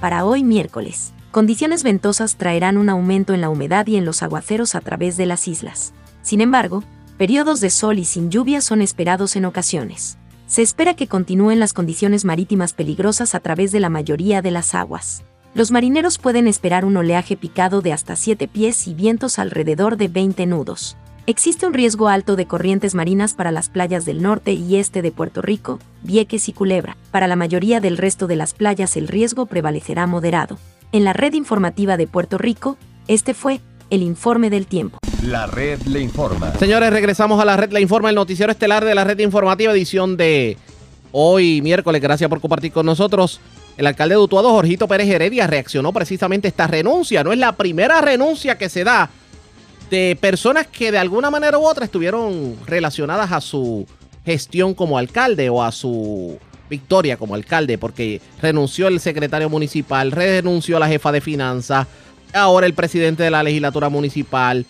Para 0.00 0.24
hoy 0.24 0.42
miércoles, 0.42 1.12
condiciones 1.30 1.82
ventosas 1.82 2.36
traerán 2.36 2.76
un 2.76 2.88
aumento 2.88 3.34
en 3.34 3.40
la 3.40 3.48
humedad 3.48 3.86
y 3.86 3.96
en 3.96 4.04
los 4.04 4.22
aguaceros 4.22 4.74
a 4.74 4.80
través 4.80 5.16
de 5.16 5.26
las 5.26 5.48
islas. 5.48 5.92
Sin 6.22 6.40
embargo, 6.40 6.82
Periodos 7.18 7.60
de 7.60 7.70
sol 7.70 8.00
y 8.00 8.04
sin 8.04 8.28
lluvia 8.28 8.60
son 8.60 8.82
esperados 8.82 9.36
en 9.36 9.44
ocasiones. 9.44 10.18
Se 10.48 10.62
espera 10.62 10.94
que 10.94 11.06
continúen 11.06 11.60
las 11.60 11.72
condiciones 11.72 12.24
marítimas 12.24 12.72
peligrosas 12.72 13.36
a 13.36 13.40
través 13.40 13.70
de 13.70 13.78
la 13.78 13.88
mayoría 13.88 14.42
de 14.42 14.50
las 14.50 14.74
aguas. 14.74 15.22
Los 15.54 15.70
marineros 15.70 16.18
pueden 16.18 16.48
esperar 16.48 16.84
un 16.84 16.96
oleaje 16.96 17.36
picado 17.36 17.82
de 17.82 17.92
hasta 17.92 18.16
7 18.16 18.48
pies 18.48 18.88
y 18.88 18.94
vientos 18.94 19.38
alrededor 19.38 19.96
de 19.96 20.08
20 20.08 20.44
nudos. 20.46 20.96
Existe 21.28 21.68
un 21.68 21.72
riesgo 21.72 22.08
alto 22.08 22.34
de 22.34 22.46
corrientes 22.46 22.96
marinas 22.96 23.34
para 23.34 23.52
las 23.52 23.68
playas 23.68 24.04
del 24.04 24.20
norte 24.20 24.52
y 24.52 24.76
este 24.76 25.00
de 25.00 25.12
Puerto 25.12 25.40
Rico, 25.40 25.78
Vieques 26.02 26.48
y 26.48 26.52
Culebra. 26.52 26.96
Para 27.12 27.28
la 27.28 27.36
mayoría 27.36 27.78
del 27.78 27.96
resto 27.96 28.26
de 28.26 28.34
las 28.34 28.54
playas 28.54 28.96
el 28.96 29.06
riesgo 29.06 29.46
prevalecerá 29.46 30.08
moderado. 30.08 30.58
En 30.90 31.04
la 31.04 31.12
red 31.12 31.34
informativa 31.34 31.96
de 31.96 32.08
Puerto 32.08 32.38
Rico, 32.38 32.76
este 33.06 33.34
fue 33.34 33.60
el 33.90 34.02
informe 34.02 34.50
del 34.50 34.66
tiempo. 34.66 34.98
La 35.22 35.46
red 35.46 35.80
le 35.82 36.00
informa. 36.00 36.52
Señores, 36.58 36.90
regresamos 36.90 37.40
a 37.40 37.44
la 37.44 37.56
red 37.56 37.72
le 37.72 37.80
informa, 37.80 38.10
el 38.10 38.14
noticiero 38.14 38.52
estelar 38.52 38.84
de 38.84 38.94
la 38.94 39.04
red 39.04 39.18
informativa, 39.20 39.72
edición 39.72 40.16
de 40.16 40.56
hoy, 41.12 41.62
miércoles. 41.62 42.02
Gracias 42.02 42.28
por 42.28 42.40
compartir 42.40 42.72
con 42.72 42.86
nosotros. 42.86 43.40
El 43.76 43.86
alcalde 43.86 44.14
de 44.14 44.20
Utuado, 44.20 44.50
Jorgito 44.50 44.86
Pérez 44.86 45.08
Heredia, 45.08 45.46
reaccionó 45.46 45.92
precisamente 45.92 46.46
a 46.46 46.50
esta 46.50 46.66
renuncia. 46.66 47.24
No 47.24 47.32
es 47.32 47.38
la 47.38 47.52
primera 47.52 48.00
renuncia 48.00 48.56
que 48.58 48.68
se 48.68 48.84
da 48.84 49.10
de 49.90 50.16
personas 50.20 50.66
que 50.66 50.92
de 50.92 50.98
alguna 50.98 51.30
manera 51.30 51.58
u 51.58 51.66
otra 51.66 51.84
estuvieron 51.84 52.56
relacionadas 52.66 53.32
a 53.32 53.40
su 53.40 53.86
gestión 54.24 54.74
como 54.74 54.98
alcalde 54.98 55.50
o 55.50 55.62
a 55.62 55.72
su 55.72 56.38
victoria 56.70 57.16
como 57.16 57.34
alcalde, 57.34 57.78
porque 57.78 58.20
renunció 58.40 58.88
el 58.88 59.00
secretario 59.00 59.50
municipal, 59.50 60.10
renunció 60.12 60.78
la 60.78 60.88
jefa 60.88 61.12
de 61.12 61.20
finanzas, 61.20 61.86
ahora 62.34 62.66
el 62.66 62.74
presidente 62.74 63.22
de 63.22 63.30
la 63.30 63.42
legislatura 63.42 63.88
municipal. 63.88 64.64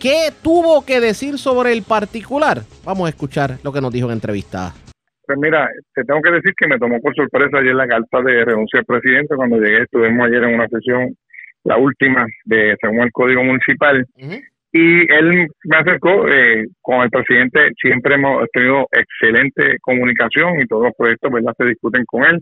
¿Qué 0.00 0.30
tuvo 0.42 0.86
que 0.86 1.00
decir 1.00 1.38
sobre 1.38 1.72
el 1.72 1.82
particular? 1.82 2.58
Vamos 2.84 3.06
a 3.06 3.10
escuchar 3.10 3.58
lo 3.64 3.72
que 3.72 3.80
nos 3.80 3.92
dijo 3.92 4.06
en 4.06 4.14
entrevista. 4.14 4.72
Pues 5.26 5.38
mira, 5.38 5.68
te 5.94 6.04
tengo 6.04 6.22
que 6.22 6.30
decir 6.30 6.54
que 6.56 6.68
me 6.68 6.78
tomó 6.78 7.00
por 7.00 7.14
sorpresa 7.14 7.58
ayer 7.58 7.74
la 7.74 7.88
carta 7.88 8.22
de 8.22 8.44
renuncia 8.44 8.78
al 8.80 8.86
presidente. 8.86 9.34
Cuando 9.34 9.58
llegué, 9.58 9.82
estuvimos 9.82 10.26
ayer 10.26 10.44
en 10.44 10.54
una 10.54 10.68
sesión, 10.68 11.14
la 11.64 11.76
última, 11.76 12.24
de 12.44 12.76
según 12.80 13.00
el 13.00 13.12
Código 13.12 13.42
Municipal. 13.42 14.06
Y 14.72 15.12
él 15.12 15.48
me 15.64 15.76
acercó, 15.76 16.28
eh, 16.28 16.66
con 16.80 17.02
el 17.02 17.10
presidente 17.10 17.70
siempre 17.80 18.14
hemos 18.14 18.48
tenido 18.52 18.86
excelente 18.92 19.78
comunicación 19.80 20.60
y 20.60 20.66
todos 20.66 20.84
los 20.84 20.92
proyectos 20.96 21.32
¿verdad? 21.32 21.54
se 21.58 21.64
discuten 21.64 22.04
con 22.04 22.24
él 22.24 22.40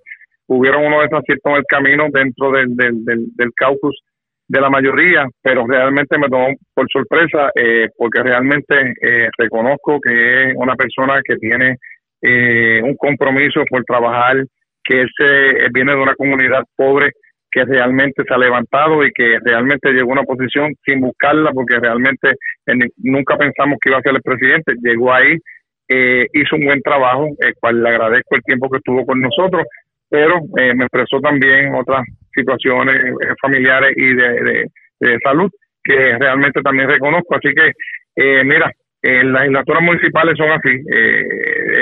hubieron 0.49 0.85
unos 0.87 1.03
desaciertos 1.03 1.53
en 1.53 1.57
el 1.57 1.65
camino 1.65 2.07
dentro 2.13 2.53
del, 2.53 2.77
del, 2.77 3.05
del, 3.05 3.51
caucus 3.55 4.01
de 4.49 4.61
la 4.61 4.71
mayoría, 4.71 5.27
pero 5.43 5.67
realmente 5.67 6.19
me 6.19 6.29
tomó 6.29 6.49
por 6.73 6.87
sorpresa 6.91 7.51
eh, 7.55 7.89
porque 7.97 8.23
realmente 8.23 8.95
eh, 9.03 9.29
reconozco 9.37 10.01
que 10.01 10.51
es 10.51 10.55
una 10.57 10.77
persona 10.77 11.21
que 11.25 11.37
tiene 11.37 11.77
eh, 12.23 12.81
un 12.83 12.97
compromiso 12.97 13.63
por 13.69 13.85
trabajar, 13.85 14.45
que 14.85 15.01
él, 15.01 15.09
viene 15.73 15.93
de 15.93 15.99
una 15.99 16.15
comunidad 16.15 16.63
pobre 16.77 17.11
que 17.51 17.65
realmente 17.65 18.23
se 18.27 18.35
ha 18.35 18.39
levantado 18.39 19.05
y 19.05 19.11
que 19.13 19.39
realmente 19.43 19.91
llegó 19.93 20.11
a 20.11 20.21
una 20.21 20.23
posición 20.23 20.75
sin 20.87 21.01
buscarla 21.01 21.51
porque 21.53 21.79
realmente 21.81 22.33
nunca 22.99 23.37
pensamos 23.37 23.79
que 23.81 23.91
iba 23.91 23.99
a 23.99 24.03
ser 24.03 24.15
el 24.15 24.23
presidente, 24.23 24.75
llegó 24.83 25.13
ahí, 25.13 25.37
hizo 26.35 26.57
un 26.57 26.67
buen 26.67 26.83
trabajo, 26.83 27.29
el 27.39 27.55
cual 27.59 27.83
le 27.83 27.89
agradezco 27.89 28.37
el 28.37 28.43
tiempo 28.43 28.69
que 28.69 28.79
estuvo 28.79 29.07
con 29.07 29.21
nosotros 29.21 29.65
pero 30.09 30.39
eh, 30.57 30.75
me 30.75 30.85
expresó 30.85 31.21
también 31.21 31.75
otras 31.75 32.03
situaciones 32.35 33.01
eh, 33.01 33.35
familiares 33.41 33.93
y 33.97 34.15
de, 34.15 34.69
salud 35.23 35.51
que 35.83 36.17
realmente 36.19 36.63
también 36.63 36.89
reconozco. 36.89 37.37
Así 37.37 37.53
que, 37.55 37.73
eh, 38.17 38.45
mira, 38.45 38.71
las 39.03 39.43
legislaturas 39.43 39.83
municipales 39.83 40.35
son 40.37 40.51
así. 40.51 40.83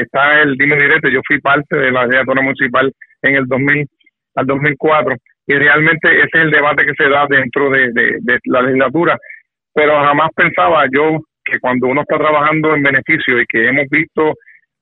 está 0.03 0.43
el 0.43 0.57
dime 0.57 0.77
directo, 0.77 1.09
yo 1.09 1.21
fui 1.27 1.41
parte 1.41 1.77
de 1.77 1.91
la 1.91 2.03
legislatura 2.03 2.43
municipal 2.43 2.93
en 3.23 3.37
el 3.37 3.47
2000 3.47 3.87
al 4.35 4.47
2004 4.47 5.17
y 5.47 5.55
realmente 5.55 6.09
ese 6.09 6.29
es 6.33 6.43
el 6.43 6.51
debate 6.51 6.85
que 6.85 6.95
se 6.97 7.09
da 7.09 7.27
dentro 7.29 7.71
de, 7.71 7.91
la 8.45 8.63
legislatura, 8.63 9.19
pero 9.73 9.93
jamás 10.01 10.31
pensaba 10.35 10.85
yo 10.93 11.21
que 11.45 11.59
cuando 11.61 11.89
uno 11.89 12.01
está 12.01 12.17
trabajando 12.17 12.75
en 12.75 12.83
beneficio 12.83 13.41
y 13.41 13.47
que 13.47 13.69
hemos 13.69 13.87
visto 13.91 14.35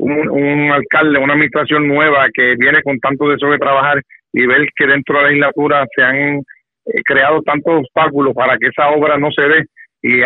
un, 0.03 0.73
alcalde, 0.73 1.19
una 1.19 1.35
administración 1.35 1.87
nueva 1.87 2.27
que 2.33 2.55
viene 2.59 2.83
con 2.83 2.99
tanto 2.99 3.29
deseo 3.29 3.51
de 3.51 3.59
trabajar 3.59 4.03
y 4.33 4.47
ver 4.47 4.67
que 4.75 4.87
dentro 4.87 5.17
de 5.17 5.23
la 5.23 5.29
legislatura 5.29 5.87
se 5.95 6.03
han 6.03 6.39
eh, 6.39 7.03
creado 7.05 7.43
tantos 7.43 7.81
obstáculos 7.81 8.35
para 8.35 8.57
que 8.59 8.69
esa 8.69 8.91
obra 8.91 9.17
no 9.19 9.31
se 9.31 9.43
dé, 9.43 9.65
y 10.05 10.21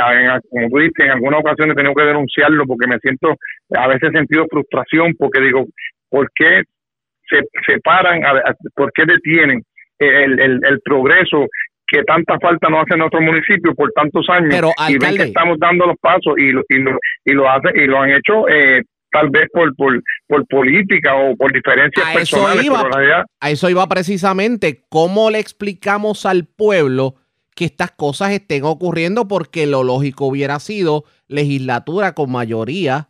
como 0.48 0.68
tú 0.70 0.78
dices, 0.78 1.04
en 1.04 1.10
algunas 1.10 1.40
ocasiones 1.40 1.76
tengo 1.76 1.94
que 1.94 2.04
denunciarlo 2.04 2.64
porque 2.66 2.86
me 2.86 2.98
siento, 2.98 3.34
a 3.74 3.86
veces 3.88 4.08
he 4.08 4.18
sentido 4.18 4.46
frustración 4.50 5.14
porque 5.18 5.40
digo, 5.42 5.66
¿por 6.08 6.30
qué 6.34 6.62
se 7.28 7.40
separan, 7.66 8.22
por 8.74 8.90
qué 8.92 9.04
detienen 9.04 9.62
el, 9.98 10.40
el, 10.40 10.60
el 10.64 10.80
progreso 10.82 11.46
que 11.86 12.02
tanta 12.04 12.38
falta 12.40 12.68
nos 12.68 12.82
hace 12.82 12.94
en 12.94 13.02
otros 13.02 13.22
municipios 13.22 13.74
por 13.74 13.92
tantos 13.92 14.26
años 14.30 14.72
y 14.88 14.98
ven 14.98 15.16
que 15.16 15.22
estamos 15.24 15.58
dando 15.58 15.86
los 15.86 15.96
pasos 16.00 16.34
y 16.38 16.52
lo, 16.52 16.62
y 16.68 16.78
lo, 16.78 16.98
y 17.24 17.32
lo, 17.32 17.50
hace, 17.50 17.68
y 17.74 17.86
lo 17.86 18.00
han 18.00 18.10
hecho 18.10 18.48
eh, 18.48 18.82
tal 19.16 19.30
vez 19.30 19.48
por, 19.52 19.74
por, 19.76 20.02
por, 20.26 20.46
política 20.46 21.14
o 21.14 21.36
por 21.36 21.52
diferencias 21.52 22.06
personales. 22.12 22.68
a 23.40 23.50
eso 23.50 23.70
iba 23.70 23.88
precisamente. 23.88 24.84
¿Cómo 24.88 25.30
le 25.30 25.38
explicamos 25.38 26.26
al 26.26 26.44
pueblo 26.44 27.14
que 27.54 27.64
estas 27.64 27.92
cosas 27.92 28.32
estén 28.32 28.64
ocurriendo? 28.64 29.26
Porque 29.26 29.66
lo 29.66 29.84
lógico 29.84 30.26
hubiera 30.26 30.60
sido 30.60 31.04
legislatura 31.28 32.14
con 32.14 32.30
mayoría, 32.30 33.08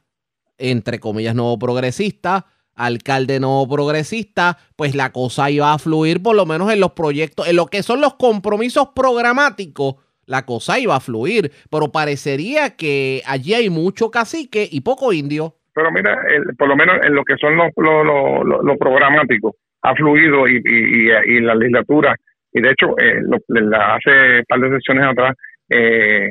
entre 0.59 1.01
comillas, 1.01 1.35
no 1.35 1.59
progresista, 1.59 2.47
alcalde 2.75 3.41
no 3.41 3.67
progresista, 3.69 4.59
pues 4.77 4.95
la 4.95 5.11
cosa 5.11 5.51
iba 5.51 5.73
a 5.73 5.79
fluir 5.79 6.23
por 6.23 6.37
lo 6.37 6.47
menos 6.47 6.73
en 6.73 6.79
los 6.79 6.93
proyectos, 6.93 7.49
en 7.49 7.57
lo 7.57 7.67
que 7.67 7.83
son 7.83 8.01
los 8.01 8.15
compromisos 8.15 8.91
programáticos, 8.95 9.97
la 10.27 10.45
cosa 10.45 10.79
iba 10.79 10.95
a 10.95 11.01
fluir, 11.01 11.53
pero 11.71 11.91
parecería 11.91 12.77
que 12.77 13.23
allí 13.27 13.55
hay 13.55 13.71
mucho 13.71 14.11
cacique 14.11 14.69
y 14.71 14.83
poco 14.83 15.13
indio. 15.13 15.57
Pero 15.77 15.93
mira, 15.93 16.19
por 16.57 16.69
lo 16.69 16.75
menos 16.75 16.97
en 17.05 17.15
lo 17.15 17.23
que 17.23 17.37
son 17.37 17.55
los 17.55 17.71
lo, 17.77 18.77
programáticos, 18.79 19.57
ha 19.83 19.95
fluido 19.95 20.49
y, 20.49 20.63
y, 20.65 21.41
la 21.41 21.55
legislatura, 21.55 22.17
y 22.51 22.63
de 22.63 22.71
hecho, 22.71 22.99
eh, 22.99 23.21
hace 23.21 24.39
un 24.39 24.45
par 24.49 24.61
de 24.61 24.71
sesiones 24.71 25.05
atrás, 25.05 25.35
eh, 25.69 26.31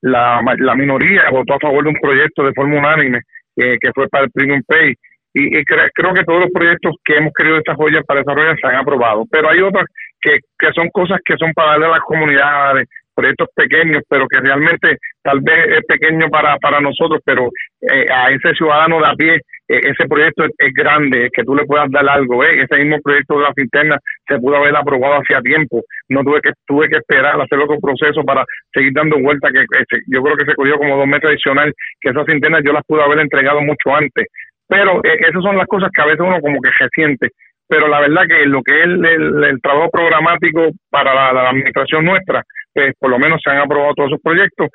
la, 0.00 0.40
la 0.56 0.74
minoría 0.74 1.28
votó 1.30 1.54
a 1.54 1.60
favor 1.60 1.84
de 1.84 1.90
un 1.90 2.00
proyecto 2.00 2.42
de 2.42 2.54
forma 2.54 2.78
unánime 2.78 3.20
eh, 3.56 3.76
que 3.78 3.92
fue 3.94 4.08
para 4.08 4.24
el 4.24 4.30
Premium 4.30 4.62
Pay 4.66 4.94
y, 5.34 5.62
creo 5.64 6.14
que 6.14 6.24
todos 6.24 6.40
los 6.40 6.50
proyectos 6.50 6.96
que 7.04 7.16
hemos 7.16 7.34
querido 7.34 7.56
desarrollar 7.56 8.02
para 8.06 8.20
desarrollar 8.20 8.56
se 8.58 8.66
han 8.66 8.76
aprobado, 8.76 9.26
pero 9.30 9.50
hay 9.50 9.60
otras 9.60 9.84
que, 10.22 10.38
que 10.58 10.72
son 10.72 10.88
cosas 10.88 11.18
que 11.22 11.36
son 11.36 11.52
para 11.52 11.72
darle 11.72 11.86
a 11.86 11.90
las 11.90 12.00
comunidades, 12.00 12.88
proyectos 13.14 13.48
pequeños, 13.54 14.02
pero 14.08 14.26
que 14.28 14.40
realmente 14.40 14.98
tal 15.22 15.40
vez 15.40 15.78
es 15.78 15.84
pequeño 15.86 16.28
para, 16.28 16.56
para 16.58 16.80
nosotros, 16.80 17.20
pero 17.24 17.48
eh, 17.80 18.06
a 18.12 18.30
ese 18.30 18.52
ciudadano 18.54 19.00
de 19.00 19.06
a 19.06 19.14
pie, 19.14 19.34
eh, 19.68 19.80
ese 19.82 20.06
proyecto 20.06 20.44
es, 20.44 20.74
grande, 20.74 21.26
es 21.26 21.30
que 21.32 21.44
tú 21.44 21.54
le 21.54 21.64
puedas 21.64 21.90
dar 21.90 22.06
algo. 22.08 22.44
¿eh? 22.44 22.62
Ese 22.62 22.76
mismo 22.82 23.00
proyecto 23.02 23.38
de 23.38 23.42
la 23.42 23.52
interna 23.56 23.98
se 24.28 24.38
pudo 24.38 24.56
haber 24.56 24.76
aprobado 24.76 25.20
hacía 25.20 25.40
tiempo, 25.40 25.82
no 26.08 26.22
tuve 26.22 26.40
que 26.42 26.50
tuve 26.66 26.88
que 26.88 26.96
esperar 26.96 27.40
hacer 27.40 27.58
otro 27.58 27.78
proceso 27.80 28.22
para 28.24 28.44
seguir 28.72 28.92
dando 28.92 29.18
vuelta, 29.20 29.50
que 29.50 29.64
yo 30.08 30.22
creo 30.22 30.36
que 30.36 30.44
se 30.44 30.54
cogió 30.54 30.76
como 30.76 30.96
dos 30.96 31.06
meses 31.06 31.24
adicional, 31.24 31.72
que 32.00 32.10
esas 32.10 32.28
internas 32.28 32.62
yo 32.64 32.72
las 32.72 32.84
pude 32.86 33.02
haber 33.02 33.20
entregado 33.20 33.62
mucho 33.62 33.94
antes. 33.94 34.26
Pero 34.68 34.98
eh, 35.04 35.18
esas 35.20 35.42
son 35.42 35.56
las 35.56 35.66
cosas 35.66 35.90
que 35.94 36.02
a 36.02 36.06
veces 36.06 36.20
uno 36.20 36.40
como 36.40 36.60
que 36.60 36.70
se 36.78 36.88
siente. 36.94 37.28
Pero 37.66 37.88
la 37.88 38.00
verdad 38.00 38.22
que 38.28 38.46
lo 38.46 38.62
que 38.62 38.78
es 38.78 38.84
el, 38.84 39.60
trabajo 39.62 39.90
programático 39.90 40.70
para 40.90 41.32
la, 41.32 41.48
administración 41.48 42.04
nuestra, 42.04 42.42
pues 42.72 42.92
por 42.98 43.10
lo 43.10 43.18
menos 43.18 43.40
se 43.42 43.50
han 43.50 43.58
aprobado 43.58 43.94
todos 43.94 44.10
esos 44.10 44.22
proyectos. 44.22 44.68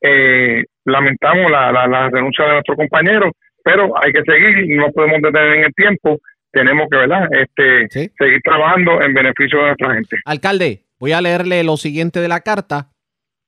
Eh, 0.00 0.64
lamentamos 0.84 1.50
la, 1.50 1.72
la, 1.72 2.08
renuncia 2.10 2.44
de 2.44 2.52
nuestro 2.52 2.76
compañero, 2.76 3.30
pero 3.64 3.92
hay 4.02 4.12
que 4.12 4.22
seguir, 4.22 4.76
no 4.76 4.90
podemos 4.92 5.20
detener 5.22 5.56
en 5.56 5.64
el 5.64 5.74
tiempo, 5.74 6.18
tenemos 6.52 6.86
que 6.90 6.96
¿verdad? 6.96 7.28
Este, 7.32 7.88
seguir 7.90 8.40
trabajando 8.42 9.02
en 9.02 9.14
beneficio 9.14 9.58
de 9.58 9.66
nuestra 9.66 9.94
gente. 9.94 10.16
Alcalde, 10.24 10.84
voy 10.98 11.12
a 11.12 11.20
leerle 11.20 11.64
lo 11.64 11.76
siguiente 11.76 12.20
de 12.20 12.28
la 12.28 12.40
carta 12.40 12.90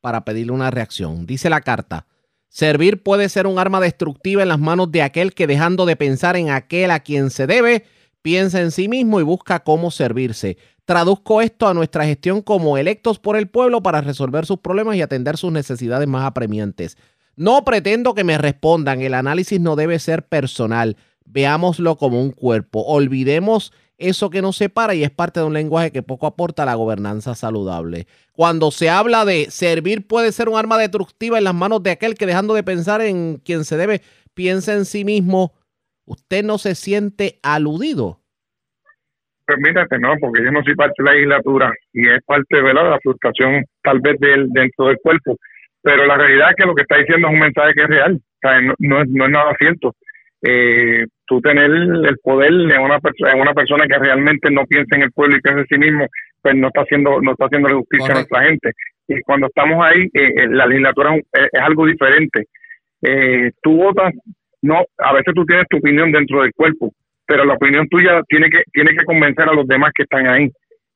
para 0.00 0.24
pedirle 0.24 0.52
una 0.52 0.70
reacción. 0.70 1.26
Dice 1.26 1.50
la 1.50 1.60
carta, 1.60 2.06
Servir 2.50 3.00
puede 3.04 3.28
ser 3.28 3.46
un 3.46 3.60
arma 3.60 3.78
destructiva 3.78 4.42
en 4.42 4.48
las 4.48 4.58
manos 4.58 4.90
de 4.90 5.02
aquel 5.02 5.34
que 5.34 5.46
dejando 5.46 5.86
de 5.86 5.94
pensar 5.94 6.36
en 6.36 6.50
aquel 6.50 6.90
a 6.90 6.98
quien 6.98 7.30
se 7.30 7.46
debe, 7.46 7.84
piensa 8.22 8.60
en 8.60 8.70
sí 8.70 8.88
mismo 8.88 9.20
y 9.20 9.24
busca 9.24 9.60
cómo 9.60 9.90
servirse. 9.90 10.56
Traduzco 10.84 11.40
esto 11.40 11.68
a 11.68 11.74
nuestra 11.74 12.04
gestión 12.04 12.42
como 12.42 12.76
electos 12.76 13.18
por 13.18 13.36
el 13.36 13.48
pueblo 13.48 13.82
para 13.82 14.00
resolver 14.00 14.46
sus 14.46 14.58
problemas 14.58 14.96
y 14.96 15.02
atender 15.02 15.36
sus 15.36 15.52
necesidades 15.52 16.08
más 16.08 16.24
apremiantes. 16.24 16.96
No 17.36 17.64
pretendo 17.64 18.14
que 18.14 18.24
me 18.24 18.38
respondan, 18.38 19.00
el 19.00 19.14
análisis 19.14 19.60
no 19.60 19.76
debe 19.76 19.98
ser 19.98 20.26
personal. 20.26 20.96
Veámoslo 21.24 21.96
como 21.96 22.20
un 22.20 22.32
cuerpo. 22.32 22.84
Olvidemos 22.84 23.72
eso 24.00 24.30
que 24.30 24.42
nos 24.42 24.56
separa 24.56 24.94
y 24.94 25.04
es 25.04 25.10
parte 25.10 25.40
de 25.40 25.46
un 25.46 25.52
lenguaje 25.52 25.92
que 25.92 26.02
poco 26.02 26.26
aporta 26.26 26.64
a 26.64 26.66
la 26.66 26.74
gobernanza 26.74 27.34
saludable. 27.34 28.06
Cuando 28.32 28.70
se 28.70 28.90
habla 28.90 29.24
de 29.24 29.50
servir 29.50 30.06
puede 30.06 30.32
ser 30.32 30.48
un 30.48 30.58
arma 30.58 30.78
destructiva 30.78 31.38
en 31.38 31.44
las 31.44 31.54
manos 31.54 31.82
de 31.82 31.92
aquel 31.92 32.14
que 32.14 32.26
dejando 32.26 32.54
de 32.54 32.62
pensar 32.62 33.00
en 33.00 33.40
quien 33.44 33.64
se 33.64 33.76
debe, 33.76 34.02
piensa 34.34 34.72
en 34.72 34.86
sí 34.86 35.04
mismo, 35.04 35.52
¿usted 36.10 36.42
no 36.44 36.58
se 36.58 36.74
siente 36.74 37.38
aludido? 37.42 38.18
Pues 39.46 39.58
no, 40.00 40.14
porque 40.20 40.44
yo 40.44 40.52
no 40.52 40.62
soy 40.62 40.74
parte 40.76 40.94
de 40.98 41.04
la 41.04 41.12
legislatura 41.12 41.72
y 41.92 42.08
es 42.08 42.22
parte 42.24 42.62
de 42.62 42.74
la 42.74 42.98
frustración 43.02 43.64
tal 43.82 44.00
vez 44.00 44.18
del, 44.20 44.48
dentro 44.50 44.86
del 44.86 44.98
cuerpo, 45.02 45.36
pero 45.82 46.06
la 46.06 46.16
realidad 46.16 46.50
es 46.50 46.56
que 46.56 46.66
lo 46.66 46.74
que 46.74 46.82
está 46.82 46.98
diciendo 46.98 47.26
es 47.26 47.34
un 47.34 47.40
mensaje 47.40 47.72
que 47.74 47.82
es 47.82 47.88
real, 47.88 48.14
o 48.14 48.38
sea, 48.40 48.60
no, 48.60 49.02
es, 49.02 49.08
no 49.08 49.24
es 49.24 49.30
nada 49.30 49.52
cierto. 49.58 49.94
Eh, 50.42 51.04
tú 51.26 51.40
tener 51.40 51.70
el 51.70 52.16
poder 52.22 52.52
de 52.52 52.78
una, 52.78 52.98
en 53.32 53.40
una 53.40 53.52
persona 53.52 53.86
que 53.86 53.98
realmente 53.98 54.50
no 54.50 54.64
piensa 54.66 54.96
en 54.96 55.02
el 55.02 55.12
pueblo 55.12 55.36
y 55.36 55.40
piensa 55.40 55.60
en 55.60 55.66
sí 55.66 55.78
mismo, 55.78 56.06
pues 56.42 56.54
no 56.54 56.68
está 56.68 56.82
haciendo 56.82 57.20
no 57.20 57.32
está 57.32 57.46
haciendo 57.46 57.76
justicia 57.76 58.12
a 58.12 58.14
nuestra 58.14 58.42
gente. 58.44 58.72
Y 59.08 59.20
cuando 59.22 59.48
estamos 59.48 59.84
ahí, 59.84 60.02
eh, 60.14 60.34
eh, 60.36 60.46
la 60.48 60.66
legislatura 60.66 61.16
es, 61.16 61.60
algo 61.60 61.86
diferente. 61.86 62.46
Eh, 63.02 63.50
tú 63.60 63.76
votas, 63.76 64.14
no, 64.62 64.84
a 64.98 65.12
veces 65.12 65.34
tú 65.34 65.44
tienes 65.44 65.66
tu 65.68 65.78
opinión 65.78 66.12
dentro 66.12 66.42
del 66.42 66.52
cuerpo, 66.54 66.92
pero 67.26 67.44
la 67.44 67.54
opinión 67.54 67.88
tuya 67.88 68.22
tiene 68.28 68.48
que 68.50 68.62
tiene 68.72 68.90
que 68.92 69.04
convencer 69.04 69.48
a 69.48 69.54
los 69.54 69.66
demás 69.66 69.90
que 69.94 70.02
están 70.02 70.26
ahí 70.26 70.50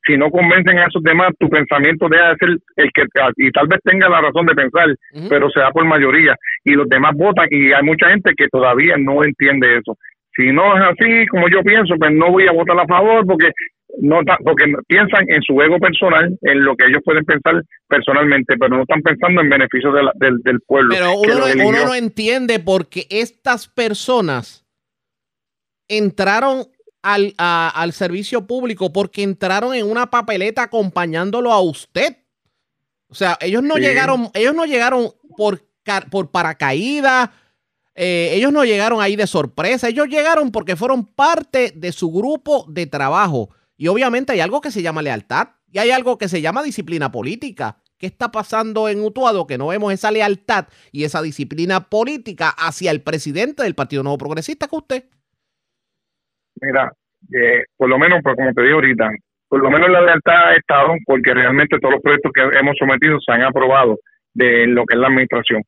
si 0.06 0.16
no 0.16 0.30
convencen 0.30 0.78
a 0.78 0.86
esos 0.86 1.02
demás, 1.02 1.32
tu 1.38 1.48
pensamiento 1.48 2.08
deja 2.08 2.30
de 2.30 2.36
ser 2.36 2.48
el 2.76 2.90
que, 2.92 3.04
y 3.36 3.50
tal 3.50 3.68
vez 3.68 3.80
tenga 3.84 4.08
la 4.08 4.20
razón 4.20 4.46
de 4.46 4.54
pensar, 4.54 4.94
pero 5.28 5.48
se 5.50 5.60
da 5.60 5.70
por 5.70 5.84
mayoría, 5.84 6.36
y 6.64 6.72
los 6.72 6.88
demás 6.88 7.12
votan, 7.16 7.46
y 7.50 7.72
hay 7.72 7.82
mucha 7.82 8.10
gente 8.10 8.32
que 8.36 8.48
todavía 8.48 8.96
no 8.98 9.24
entiende 9.24 9.78
eso. 9.78 9.96
Si 10.36 10.52
no 10.52 10.76
es 10.76 10.82
así 10.82 11.26
como 11.28 11.48
yo 11.48 11.62
pienso, 11.62 11.94
pues 11.96 12.12
no 12.12 12.30
voy 12.30 12.46
a 12.46 12.52
votar 12.52 12.78
a 12.78 12.86
favor 12.86 13.24
porque 13.24 13.50
no 14.00 14.20
porque 14.44 14.64
piensan 14.86 15.28
en 15.28 15.42
su 15.42 15.60
ego 15.60 15.78
personal, 15.78 16.36
en 16.42 16.64
lo 16.64 16.76
que 16.76 16.86
ellos 16.86 17.02
pueden 17.04 17.24
pensar 17.24 17.62
personalmente, 17.88 18.54
pero 18.58 18.76
no 18.76 18.82
están 18.82 19.02
pensando 19.02 19.40
en 19.40 19.48
beneficio 19.48 19.92
del, 19.92 20.38
del, 20.42 20.60
pueblo. 20.60 20.90
Pero 20.90 21.12
uno, 21.18 21.68
uno 21.68 21.86
no 21.86 21.94
entiende 21.94 22.58
porque 22.58 23.06
estas 23.10 23.68
personas 23.68 24.64
entraron 25.88 26.66
al, 27.02 27.34
al 27.36 27.92
servicio 27.92 28.46
público 28.46 28.92
porque 28.92 29.22
entraron 29.22 29.74
en 29.74 29.88
una 29.88 30.10
papeleta 30.10 30.62
acompañándolo 30.62 31.52
a 31.52 31.60
usted. 31.60 32.16
O 33.08 33.14
sea, 33.14 33.36
ellos 33.40 33.62
no 33.62 33.76
llegaron, 33.76 34.30
ellos 34.34 34.54
no 34.54 34.64
llegaron 34.64 35.10
por, 35.36 35.60
por 36.10 36.30
paracaídas, 36.30 37.30
eh, 37.94 38.30
ellos 38.32 38.52
no 38.52 38.64
llegaron 38.64 39.00
ahí 39.00 39.16
de 39.16 39.26
sorpresa, 39.26 39.88
ellos 39.88 40.08
llegaron 40.08 40.50
porque 40.50 40.76
fueron 40.76 41.04
parte 41.04 41.72
de 41.76 41.92
su 41.92 42.10
grupo 42.10 42.64
de 42.68 42.86
trabajo. 42.86 43.50
Y 43.76 43.88
obviamente 43.88 44.32
hay 44.32 44.40
algo 44.40 44.60
que 44.60 44.70
se 44.70 44.82
llama 44.82 45.02
lealtad 45.02 45.48
y 45.70 45.78
hay 45.78 45.90
algo 45.90 46.18
que 46.18 46.28
se 46.28 46.40
llama 46.40 46.62
disciplina 46.62 47.10
política. 47.10 47.78
¿Qué 47.98 48.06
está 48.06 48.30
pasando 48.30 48.88
en 48.88 49.00
Utuado? 49.00 49.46
Que 49.46 49.58
no 49.58 49.68
vemos 49.68 49.92
esa 49.92 50.10
lealtad 50.10 50.66
y 50.92 51.04
esa 51.04 51.22
disciplina 51.22 51.88
política 51.88 52.50
hacia 52.50 52.90
el 52.90 53.02
presidente 53.02 53.62
del 53.62 53.74
Partido 53.74 54.02
Nuevo 54.02 54.18
Progresista 54.18 54.68
que 54.68 54.76
usted. 54.76 55.04
Mira, 56.60 56.92
eh, 57.32 57.64
por 57.76 57.88
lo 57.88 57.98
menos, 57.98 58.20
pues 58.22 58.36
como 58.36 58.52
te 58.52 58.62
digo 58.62 58.74
ahorita, 58.74 59.10
por 59.48 59.62
lo 59.62 59.70
menos 59.70 59.90
la 59.90 60.02
lealtad 60.02 60.50
ha 60.50 60.56
estado 60.56 60.94
porque 61.06 61.34
realmente 61.34 61.78
todos 61.80 61.94
los 61.94 62.02
proyectos 62.02 62.32
que 62.32 62.58
hemos 62.58 62.76
sometido 62.78 63.18
se 63.20 63.32
han 63.32 63.42
aprobado 63.42 63.98
de 64.34 64.66
lo 64.66 64.84
que 64.84 64.94
es 64.94 65.00
la 65.00 65.08
administración 65.08 65.62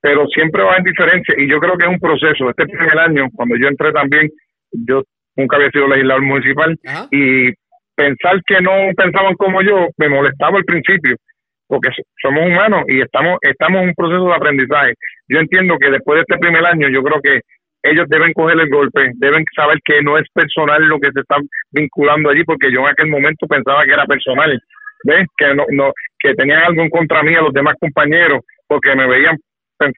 pero 0.00 0.26
siempre 0.28 0.62
va 0.62 0.76
en 0.76 0.84
diferencia 0.84 1.34
y 1.36 1.48
yo 1.48 1.58
creo 1.58 1.76
que 1.76 1.84
es 1.84 1.92
un 1.92 2.00
proceso. 2.00 2.48
Este 2.48 2.66
primer 2.66 2.98
año, 2.98 3.28
cuando 3.34 3.56
yo 3.56 3.68
entré 3.68 3.92
también, 3.92 4.30
yo 4.72 5.02
nunca 5.36 5.56
había 5.56 5.70
sido 5.70 5.88
legislador 5.88 6.22
municipal 6.22 6.78
y 7.10 7.52
pensar 7.94 8.40
que 8.46 8.60
no 8.60 8.72
pensaban 8.96 9.34
como 9.34 9.62
yo 9.62 9.88
me 9.98 10.08
molestaba 10.08 10.58
al 10.58 10.64
principio 10.64 11.16
porque 11.70 11.90
somos 12.20 12.44
humanos 12.44 12.82
y 12.88 13.00
estamos 13.00 13.38
estamos 13.42 13.82
en 13.82 13.88
un 13.90 13.94
proceso 13.94 14.26
de 14.26 14.34
aprendizaje. 14.34 14.92
Yo 15.28 15.38
entiendo 15.38 15.78
que 15.78 15.88
después 15.88 16.16
de 16.16 16.22
este 16.26 16.38
primer 16.38 16.66
año, 16.66 16.88
yo 16.88 17.00
creo 17.00 17.20
que 17.22 17.40
ellos 17.82 18.06
deben 18.08 18.32
coger 18.32 18.58
el 18.58 18.68
golpe, 18.68 19.12
deben 19.14 19.44
saber 19.54 19.78
que 19.84 20.02
no 20.02 20.18
es 20.18 20.26
personal 20.34 20.82
lo 20.82 20.98
que 20.98 21.12
se 21.12 21.20
está 21.20 21.36
vinculando 21.70 22.28
allí, 22.28 22.42
porque 22.44 22.72
yo 22.72 22.80
en 22.80 22.88
aquel 22.88 23.06
momento 23.06 23.46
pensaba 23.46 23.84
que 23.84 23.92
era 23.92 24.04
personal, 24.04 24.60
¿ves? 25.04 25.26
Que 25.38 25.54
no, 25.54 25.64
no, 25.70 25.92
que 26.18 26.34
tenían 26.34 26.64
algo 26.64 26.82
en 26.82 26.90
contra 26.90 27.22
mía 27.22 27.40
los 27.40 27.54
demás 27.54 27.74
compañeros, 27.80 28.40
porque 28.66 28.94
me 28.96 29.06
veían 29.06 29.36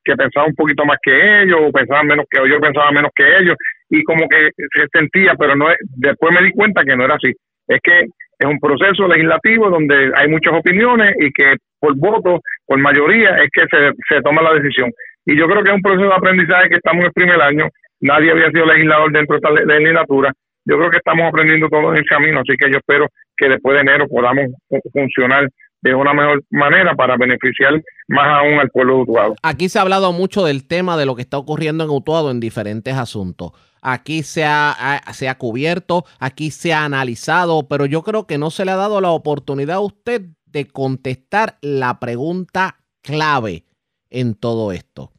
que 0.04 0.14
pensaba 0.14 0.46
un 0.46 0.54
poquito 0.54 0.84
más 0.84 0.98
que 1.02 1.42
ellos, 1.42 1.58
o 1.60 1.72
pensaban 1.72 2.06
menos 2.06 2.26
que 2.30 2.38
yo 2.48 2.60
pensaba 2.60 2.92
menos 2.92 3.10
que 3.16 3.24
ellos, 3.38 3.56
y 3.92 4.02
como 4.04 4.26
que 4.26 4.50
se 4.56 4.86
sentía, 4.90 5.34
pero 5.38 5.54
no 5.54 5.66
después 5.96 6.32
me 6.34 6.42
di 6.42 6.50
cuenta 6.52 6.82
que 6.82 6.96
no 6.96 7.04
era 7.04 7.16
así. 7.16 7.30
Es 7.68 7.78
que 7.82 8.00
es 8.00 8.46
un 8.46 8.58
proceso 8.58 9.06
legislativo 9.06 9.68
donde 9.68 10.10
hay 10.16 10.28
muchas 10.28 10.54
opiniones 10.54 11.14
y 11.20 11.30
que 11.30 11.56
por 11.78 11.94
voto, 11.96 12.40
por 12.66 12.78
mayoría, 12.78 13.36
es 13.36 13.50
que 13.52 13.62
se, 13.70 13.92
se 14.08 14.22
toma 14.22 14.40
la 14.40 14.54
decisión. 14.54 14.90
Y 15.26 15.36
yo 15.36 15.46
creo 15.46 15.62
que 15.62 15.68
es 15.68 15.76
un 15.76 15.82
proceso 15.82 16.08
de 16.08 16.14
aprendizaje 16.14 16.70
que 16.70 16.76
estamos 16.76 17.02
en 17.02 17.06
el 17.06 17.12
primer 17.12 17.42
año, 17.42 17.68
nadie 18.00 18.30
había 18.30 18.50
sido 18.50 18.64
legislador 18.64 19.12
dentro 19.12 19.36
de 19.36 19.40
esta 19.44 19.74
legislatura, 19.74 20.32
yo 20.64 20.78
creo 20.78 20.90
que 20.90 20.98
estamos 20.98 21.28
aprendiendo 21.28 21.68
todos 21.68 21.92
en 21.92 21.98
el 21.98 22.06
camino, 22.06 22.40
así 22.40 22.56
que 22.56 22.70
yo 22.70 22.78
espero 22.78 23.06
que 23.36 23.48
después 23.48 23.74
de 23.74 23.82
enero 23.82 24.06
podamos 24.08 24.46
funcionar 24.92 25.48
de 25.82 25.94
una 25.94 26.14
mejor 26.14 26.40
manera 26.50 26.94
para 26.94 27.16
beneficiar 27.16 27.74
más 28.12 28.40
aún 28.40 28.60
al 28.60 28.70
pueblo 28.70 28.96
de 28.96 29.02
Utuado. 29.02 29.34
Aquí 29.42 29.68
se 29.68 29.78
ha 29.78 29.82
hablado 29.82 30.12
mucho 30.12 30.44
del 30.44 30.66
tema 30.66 30.96
de 30.96 31.06
lo 31.06 31.16
que 31.16 31.22
está 31.22 31.38
ocurriendo 31.38 31.82
en 31.82 31.90
Utuado 31.90 32.30
en 32.30 32.40
diferentes 32.40 32.94
asuntos. 32.94 33.52
Aquí 33.80 34.22
se 34.22 34.44
ha, 34.44 35.02
se 35.12 35.28
ha 35.28 35.38
cubierto, 35.38 36.04
aquí 36.20 36.50
se 36.50 36.72
ha 36.72 36.84
analizado, 36.84 37.66
pero 37.68 37.86
yo 37.86 38.02
creo 38.02 38.26
que 38.26 38.38
no 38.38 38.50
se 38.50 38.64
le 38.64 38.70
ha 38.70 38.76
dado 38.76 39.00
la 39.00 39.10
oportunidad 39.10 39.76
a 39.76 39.80
usted 39.80 40.26
de 40.44 40.66
contestar 40.66 41.58
la 41.62 41.98
pregunta 41.98 42.78
clave 43.00 43.64
en 44.10 44.34
todo 44.34 44.72
esto. 44.72 45.10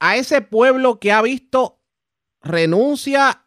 A 0.00 0.16
ese 0.16 0.42
pueblo 0.42 0.98
que 0.98 1.12
ha 1.12 1.22
visto 1.22 1.78
renuncia 2.42 3.44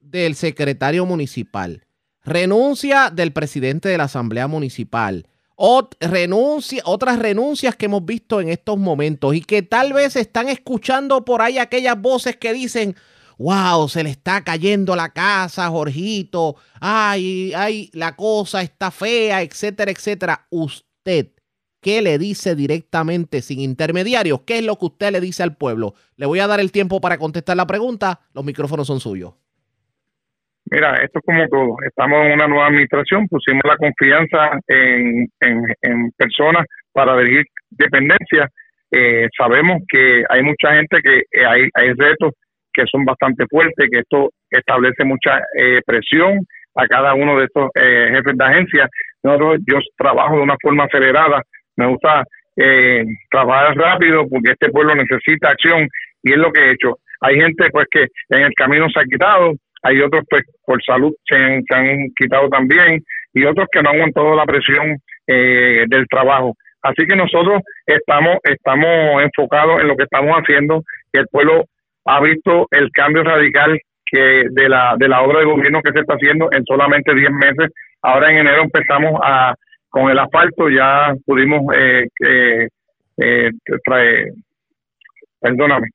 del 0.00 0.34
secretario 0.34 1.04
municipal, 1.04 1.84
renuncia 2.24 3.10
del 3.10 3.32
presidente 3.32 3.88
de 3.88 3.98
la 3.98 4.04
Asamblea 4.04 4.46
Municipal, 4.46 5.26
renuncia, 6.00 6.82
otras 6.84 7.18
renuncias 7.18 7.76
que 7.76 7.86
hemos 7.86 8.04
visto 8.04 8.40
en 8.40 8.48
estos 8.48 8.78
momentos 8.78 9.34
y 9.34 9.42
que 9.42 9.62
tal 9.62 9.92
vez 9.92 10.16
están 10.16 10.48
escuchando 10.48 11.24
por 11.24 11.40
ahí 11.40 11.58
aquellas 11.58 12.00
voces 12.00 12.36
que 12.36 12.52
dicen, 12.52 12.96
wow, 13.38 13.88
se 13.88 14.02
le 14.02 14.10
está 14.10 14.42
cayendo 14.42 14.96
la 14.96 15.12
casa, 15.12 15.68
Jorgito, 15.68 16.56
ay, 16.80 17.52
ay, 17.54 17.90
la 17.92 18.16
cosa 18.16 18.62
está 18.62 18.90
fea, 18.90 19.42
etcétera, 19.42 19.92
etcétera. 19.92 20.46
Usted, 20.50 21.28
¿qué 21.80 22.02
le 22.02 22.18
dice 22.18 22.56
directamente 22.56 23.40
sin 23.40 23.60
intermediarios? 23.60 24.40
¿Qué 24.44 24.58
es 24.58 24.64
lo 24.64 24.76
que 24.78 24.86
usted 24.86 25.12
le 25.12 25.20
dice 25.20 25.44
al 25.44 25.56
pueblo? 25.56 25.94
Le 26.16 26.26
voy 26.26 26.40
a 26.40 26.48
dar 26.48 26.58
el 26.58 26.72
tiempo 26.72 27.00
para 27.00 27.18
contestar 27.18 27.56
la 27.56 27.68
pregunta, 27.68 28.20
los 28.32 28.44
micrófonos 28.44 28.88
son 28.88 28.98
suyos. 28.98 29.34
Mira, 30.72 30.94
esto 31.04 31.18
es 31.18 31.24
como 31.26 31.46
todo. 31.48 31.76
Estamos 31.86 32.24
en 32.24 32.32
una 32.32 32.48
nueva 32.48 32.68
administración, 32.68 33.28
pusimos 33.28 33.60
la 33.62 33.76
confianza 33.76 34.58
en, 34.68 35.28
en, 35.38 36.10
personas 36.16 36.64
para 36.94 37.14
dirigir 37.18 37.44
dependencias. 37.72 38.48
Eh, 38.90 39.28
sabemos 39.36 39.82
que 39.86 40.24
hay 40.30 40.42
mucha 40.42 40.74
gente 40.74 41.02
que 41.02 41.18
eh, 41.30 41.44
hay, 41.46 41.68
hay 41.74 41.92
retos 41.92 42.32
que 42.72 42.84
son 42.90 43.04
bastante 43.04 43.44
fuertes, 43.50 43.86
que 43.92 43.98
esto 43.98 44.30
establece 44.48 45.04
mucha 45.04 45.40
eh, 45.60 45.82
presión 45.84 46.40
a 46.74 46.86
cada 46.86 47.12
uno 47.12 47.38
de 47.38 47.44
estos 47.44 47.68
jefes 47.74 48.34
de 48.34 48.44
agencia. 48.44 48.88
Nosotros, 49.22 49.58
yo 49.66 49.78
trabajo 49.98 50.36
de 50.36 50.42
una 50.42 50.56
forma 50.62 50.84
acelerada, 50.84 51.42
me 51.76 51.86
gusta 51.88 52.24
trabajar 53.30 53.76
rápido 53.76 54.26
porque 54.26 54.52
este 54.52 54.70
pueblo 54.70 54.94
necesita 54.94 55.50
acción 55.50 55.86
y 56.22 56.32
es 56.32 56.38
lo 56.38 56.50
que 56.50 56.60
he 56.62 56.72
hecho. 56.72 56.96
Hay 57.20 57.36
gente 57.36 57.68
pues 57.70 57.86
que 57.90 58.06
en 58.30 58.40
el 58.40 58.54
camino 58.54 58.88
se 58.88 59.00
ha 59.00 59.04
quitado, 59.04 59.52
hay 59.82 60.00
otros 60.00 60.24
pues 60.28 60.44
por 60.64 60.82
salud 60.82 61.12
se 61.28 61.36
han, 61.36 61.62
quitado 62.16 62.48
también 62.48 63.02
y 63.34 63.44
otros 63.44 63.66
que 63.70 63.82
no 63.82 63.90
han 63.90 63.96
aguantado 63.96 64.34
la 64.36 64.44
presión 64.44 64.96
eh, 65.26 65.84
del 65.88 66.06
trabajo. 66.08 66.54
Así 66.82 67.06
que 67.06 67.16
nosotros 67.16 67.62
estamos 67.86 68.38
estamos 68.44 69.22
enfocados 69.22 69.80
en 69.80 69.88
lo 69.88 69.96
que 69.96 70.04
estamos 70.04 70.34
haciendo 70.36 70.82
y 71.12 71.18
el 71.18 71.26
pueblo 71.28 71.64
ha 72.04 72.20
visto 72.20 72.66
el 72.70 72.90
cambio 72.90 73.22
radical 73.22 73.78
que 74.04 74.44
de 74.50 74.68
la 74.68 74.94
de 74.98 75.08
la 75.08 75.22
obra 75.22 75.40
de 75.40 75.46
gobierno 75.46 75.80
que 75.82 75.92
se 75.92 76.00
está 76.00 76.14
haciendo 76.14 76.48
en 76.52 76.64
solamente 76.64 77.14
10 77.14 77.30
meses. 77.30 77.70
Ahora 78.02 78.30
en 78.30 78.38
enero 78.38 78.62
empezamos 78.62 79.20
a 79.22 79.54
con 79.88 80.10
el 80.10 80.18
asfalto 80.18 80.68
ya 80.70 81.14
pudimos 81.26 81.62
eh, 81.76 82.06
eh, 82.24 82.66
eh 83.18 83.50
traer, 83.84 84.32
perdóname, 85.38 85.86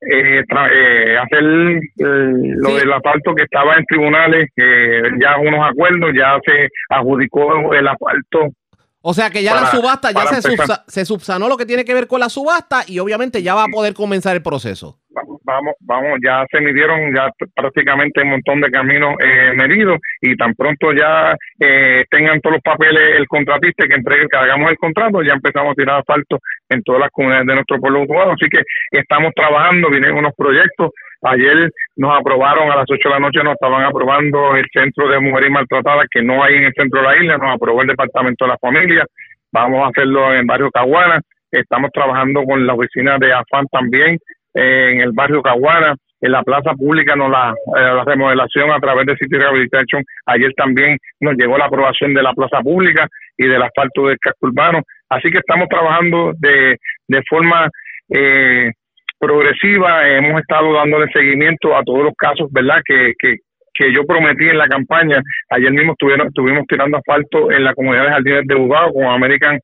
eh, 0.00 0.40
eh, 0.40 1.18
hacer 1.18 1.42
eh, 1.42 1.80
lo 1.96 2.76
del 2.76 2.92
asfalto 2.92 3.34
que 3.34 3.44
estaba 3.44 3.76
en 3.76 3.84
tribunales, 3.86 4.50
que 4.54 5.02
ya 5.20 5.38
unos 5.38 5.60
acuerdos, 5.68 6.10
ya 6.16 6.38
se 6.44 6.68
adjudicó 6.90 7.72
el 7.72 7.88
asfalto. 7.88 8.54
O 9.00 9.14
sea 9.14 9.30
que 9.30 9.42
ya 9.42 9.54
la 9.54 9.66
subasta, 9.66 10.10
ya 10.10 10.26
se, 10.26 10.56
se 10.88 11.04
subsanó 11.04 11.48
lo 11.48 11.56
que 11.56 11.64
tiene 11.64 11.84
que 11.84 11.94
ver 11.94 12.08
con 12.08 12.20
la 12.20 12.28
subasta 12.28 12.82
y 12.86 12.98
obviamente 12.98 13.42
ya 13.42 13.54
va 13.54 13.64
a 13.64 13.68
poder 13.68 13.94
comenzar 13.94 14.34
el 14.34 14.42
proceso 14.42 14.98
vamos, 15.46 15.74
vamos, 15.80 16.18
ya 16.22 16.44
se 16.50 16.60
midieron 16.60 17.14
ya 17.14 17.30
prácticamente 17.54 18.22
un 18.22 18.30
montón 18.30 18.60
de 18.60 18.70
caminos 18.70 19.14
eh, 19.20 19.52
medidos 19.54 19.98
y 20.20 20.36
tan 20.36 20.54
pronto 20.54 20.92
ya 20.92 21.34
eh, 21.60 22.04
tengan 22.10 22.40
todos 22.40 22.56
los 22.56 22.62
papeles 22.62 23.16
el 23.16 23.26
contratista 23.28 23.86
que 23.86 23.94
entregue, 23.94 24.26
que 24.28 24.36
hagamos 24.36 24.70
el 24.70 24.76
contrato, 24.76 25.22
ya 25.22 25.34
empezamos 25.34 25.72
a 25.72 25.74
tirar 25.74 26.00
asfalto 26.00 26.38
en 26.68 26.82
todas 26.82 27.02
las 27.02 27.10
comunidades 27.10 27.46
de 27.46 27.54
nuestro 27.54 27.78
pueblo 27.78 28.02
urbano. 28.02 28.32
Así 28.32 28.48
que 28.50 28.60
estamos 28.90 29.32
trabajando, 29.34 29.88
vienen 29.88 30.14
unos 30.14 30.34
proyectos. 30.36 30.90
Ayer 31.22 31.70
nos 31.96 32.18
aprobaron 32.18 32.70
a 32.70 32.76
las 32.76 32.86
8 32.90 33.08
de 33.08 33.14
la 33.14 33.20
noche, 33.20 33.42
nos 33.42 33.54
estaban 33.54 33.84
aprobando 33.84 34.54
el 34.56 34.66
centro 34.72 35.08
de 35.08 35.20
mujeres 35.20 35.50
maltratadas 35.50 36.06
que 36.10 36.22
no 36.22 36.42
hay 36.42 36.56
en 36.56 36.64
el 36.64 36.72
centro 36.74 37.00
de 37.00 37.06
la 37.06 37.16
isla, 37.16 37.38
nos 37.38 37.54
aprobó 37.54 37.82
el 37.82 37.88
departamento 37.88 38.44
de 38.44 38.50
la 38.50 38.58
familia. 38.58 39.06
Vamos 39.52 39.84
a 39.84 39.88
hacerlo 39.88 40.34
en 40.34 40.46
barrio 40.46 40.70
Caguana. 40.70 41.20
Estamos 41.50 41.90
trabajando 41.92 42.42
con 42.44 42.66
la 42.66 42.74
oficina 42.74 43.16
de 43.18 43.32
AFAN 43.32 43.66
también 43.70 44.18
en 44.56 45.00
el 45.00 45.12
barrio 45.12 45.42
Caguana, 45.42 45.94
en 46.20 46.32
la 46.32 46.42
plaza 46.42 46.72
pública, 46.72 47.14
no 47.14 47.28
la, 47.28 47.50
eh, 47.50 47.80
la 47.80 48.04
remodelación 48.04 48.70
a 48.70 48.80
través 48.80 49.06
de 49.06 49.16
City 49.16 49.36
Rehabilitation. 49.36 50.02
Ayer 50.26 50.52
también 50.54 50.96
nos 51.20 51.34
llegó 51.36 51.58
la 51.58 51.66
aprobación 51.66 52.14
de 52.14 52.22
la 52.22 52.32
plaza 52.32 52.60
pública 52.60 53.06
y 53.36 53.46
del 53.46 53.62
asfalto 53.62 54.06
del 54.06 54.18
casco 54.18 54.46
urbano. 54.46 54.80
Así 55.10 55.30
que 55.30 55.38
estamos 55.38 55.68
trabajando 55.68 56.32
de, 56.38 56.76
de 57.08 57.22
forma 57.28 57.68
eh, 58.08 58.72
progresiva. 59.18 60.08
Hemos 60.08 60.40
estado 60.40 60.72
dándole 60.72 61.12
seguimiento 61.12 61.76
a 61.76 61.82
todos 61.82 62.04
los 62.04 62.14
casos, 62.16 62.50
¿verdad? 62.50 62.80
Que, 62.84 63.12
que, 63.18 63.36
que 63.74 63.92
yo 63.92 64.04
prometí 64.06 64.48
en 64.48 64.58
la 64.58 64.68
campaña. 64.68 65.20
Ayer 65.50 65.70
mismo 65.70 65.92
estuvieron, 65.92 66.28
estuvimos 66.28 66.64
tirando 66.66 66.96
asfalto 66.96 67.52
en 67.52 67.62
la 67.62 67.74
comunidad 67.74 68.04
de 68.04 68.10
Jardines 68.10 68.46
de 68.46 68.54
Bugado 68.54 68.92
con 68.94 69.04
American, 69.04 69.56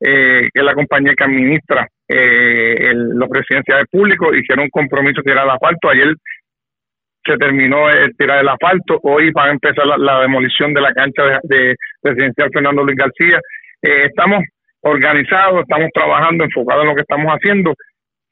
eh, 0.00 0.48
que 0.52 0.60
es 0.60 0.64
la 0.64 0.74
compañía 0.74 1.14
que 1.16 1.24
administra 1.24 1.88
eh, 2.08 2.90
el, 2.90 3.08
los 3.10 3.28
presidenciales 3.28 3.86
públicos 3.90 4.36
hicieron 4.36 4.64
un 4.64 4.70
compromiso 4.70 5.20
de 5.22 5.30
tirar 5.30 5.44
el 5.44 5.50
asfalto. 5.50 5.88
Ayer 5.88 6.14
se 7.24 7.36
terminó 7.36 7.90
el 7.90 8.16
tirar 8.16 8.40
el 8.40 8.48
asfalto. 8.48 8.98
Hoy 9.02 9.30
va 9.32 9.46
a 9.46 9.50
empezar 9.50 9.86
la, 9.86 10.20
demolición 10.20 10.72
de 10.72 10.80
la 10.80 10.92
cancha 10.92 11.40
de, 11.42 11.74
presidencial 12.00 12.50
Fernando 12.52 12.84
Luis 12.84 12.96
García. 12.96 13.40
Eh, 13.82 14.06
estamos 14.06 14.44
organizados, 14.82 15.62
estamos 15.62 15.90
trabajando, 15.92 16.44
enfocados 16.44 16.82
en 16.82 16.88
lo 16.90 16.94
que 16.94 17.00
estamos 17.02 17.26
haciendo. 17.32 17.74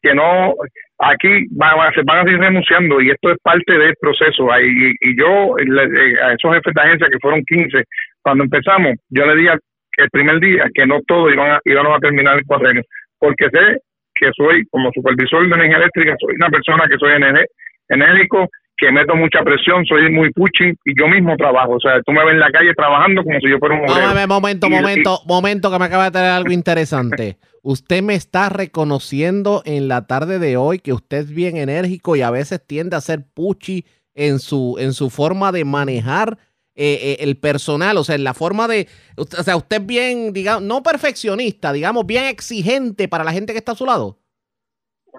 Que 0.00 0.14
no, 0.14 0.54
aquí 0.98 1.46
se 1.48 2.02
van 2.04 2.18
a 2.18 2.24
seguir 2.24 2.38
renunciando 2.38 3.00
y 3.00 3.10
esto 3.10 3.32
es 3.32 3.38
parte 3.42 3.76
del 3.76 3.94
proceso. 4.00 4.46
Y, 4.60 4.94
y 5.00 5.18
yo, 5.18 5.56
eh, 5.58 6.22
a 6.22 6.34
esos 6.34 6.54
jefes 6.54 6.74
de 6.74 6.80
agencia 6.80 7.08
que 7.10 7.18
fueron 7.20 7.42
15, 7.44 7.82
cuando 8.22 8.44
empezamos, 8.44 8.94
yo 9.08 9.26
le 9.26 9.36
dije 9.36 9.54
el 9.96 10.10
primer 10.10 10.40
día 10.40 10.68
que 10.74 10.86
no 10.86 11.00
todos 11.06 11.32
iban 11.32 11.52
a, 11.52 11.60
íbamos 11.64 11.96
a 11.96 12.00
terminar 12.00 12.36
el 12.36 12.44
cuadrenio 12.44 12.82
porque 13.24 13.48
sé 13.50 13.80
que 14.14 14.30
soy, 14.36 14.64
como 14.70 14.90
supervisor 14.92 15.48
de 15.48 15.54
energía 15.54 15.78
eléctrica, 15.78 16.14
soy 16.20 16.34
una 16.36 16.48
persona 16.48 16.84
que 16.88 16.98
soy 16.98 17.12
enérgico, 17.88 18.48
que 18.76 18.92
meto 18.92 19.16
mucha 19.16 19.42
presión, 19.42 19.84
soy 19.86 20.12
muy 20.12 20.30
puchi 20.30 20.72
y 20.84 20.92
yo 20.98 21.08
mismo 21.08 21.36
trabajo. 21.36 21.76
O 21.76 21.80
sea, 21.80 22.02
tú 22.04 22.12
me 22.12 22.22
ves 22.24 22.34
en 22.34 22.40
la 22.40 22.50
calle 22.50 22.74
trabajando 22.74 23.24
como 23.24 23.40
si 23.40 23.48
yo 23.48 23.58
fuera 23.58 23.76
un 23.76 23.88
obrero. 23.88 24.28
momento, 24.28 24.68
momento, 24.68 25.20
momento, 25.26 25.70
que 25.72 25.78
me 25.78 25.84
acaba 25.86 26.04
de 26.04 26.10
traer 26.10 26.32
algo 26.32 26.52
interesante. 26.52 27.38
usted 27.62 28.02
me 28.02 28.14
está 28.14 28.50
reconociendo 28.50 29.62
en 29.64 29.88
la 29.88 30.06
tarde 30.06 30.38
de 30.38 30.58
hoy 30.58 30.78
que 30.78 30.92
usted 30.92 31.18
es 31.18 31.34
bien 31.34 31.56
enérgico 31.56 32.14
y 32.14 32.20
a 32.20 32.30
veces 32.30 32.64
tiende 32.64 32.94
a 32.94 33.00
ser 33.00 33.24
puchi 33.34 33.86
en 34.14 34.38
su, 34.38 34.76
en 34.78 34.92
su 34.92 35.08
forma 35.08 35.50
de 35.50 35.64
manejar 35.64 36.36
eh, 36.76 36.98
eh, 37.02 37.16
el 37.20 37.36
personal, 37.36 37.96
o 37.96 38.04
sea, 38.04 38.16
en 38.16 38.24
la 38.24 38.34
forma 38.34 38.66
de, 38.66 38.88
o 39.16 39.24
sea, 39.24 39.56
usted 39.56 39.76
es 39.80 39.86
bien, 39.86 40.32
digamos, 40.32 40.62
no 40.62 40.82
perfeccionista, 40.82 41.72
digamos, 41.72 42.06
bien 42.06 42.24
exigente 42.24 43.06
para 43.08 43.24
la 43.24 43.32
gente 43.32 43.52
que 43.52 43.58
está 43.58 43.72
a 43.72 43.76
su 43.76 43.86
lado. 43.86 44.18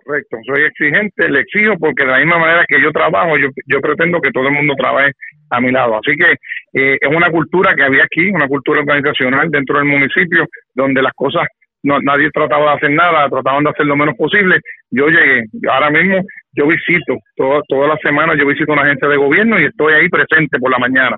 Correcto, 0.04 0.38
soy 0.46 0.64
exigente, 0.66 1.30
le 1.30 1.40
exijo 1.40 1.76
porque 1.80 2.04
de 2.04 2.12
la 2.12 2.18
misma 2.18 2.40
manera 2.40 2.66
que 2.68 2.82
yo 2.82 2.92
trabajo, 2.92 3.38
yo, 3.38 3.48
yo 3.68 3.80
pretendo 3.80 4.20
que 4.20 4.32
todo 4.32 4.48
el 4.48 4.54
mundo 4.54 4.74
trabaje 4.78 5.14
a 5.50 5.62
mi 5.62 5.72
lado. 5.72 5.96
Así 5.96 6.18
que 6.18 6.34
eh, 6.74 6.98
es 7.00 7.16
una 7.16 7.32
cultura 7.32 7.74
que 7.74 7.84
había 7.84 8.04
aquí, 8.04 8.30
una 8.30 8.48
cultura 8.48 8.82
organizacional 8.82 9.50
dentro 9.50 9.78
del 9.78 9.88
municipio, 9.88 10.46
donde 10.74 11.02
las 11.02 11.14
cosas 11.14 11.48
no, 11.84 12.00
nadie 12.02 12.30
trataba 12.32 12.72
de 12.72 12.78
hacer 12.78 12.92
nada, 12.92 13.30
trataban 13.30 13.64
de 13.64 13.70
hacer 13.70 13.86
lo 13.86 13.96
menos 13.96 14.16
posible. 14.18 14.60
Yo 14.92 15.08
llegué, 15.08 15.46
ahora 15.72 15.90
mismo 15.90 16.18
yo 16.52 16.68
visito, 16.68 17.16
todo, 17.36 17.62
toda 17.68 17.88
la 17.88 17.98
semana 17.98 18.36
yo 18.38 18.46
visito 18.46 18.74
una 18.74 18.82
agencia 18.82 19.08
de 19.08 19.18
gobierno 19.18 19.60
y 19.60 19.66
estoy 19.66 19.94
ahí 19.94 20.10
presente 20.10 20.60
por 20.60 20.72
la 20.72 20.80
mañana. 20.80 21.16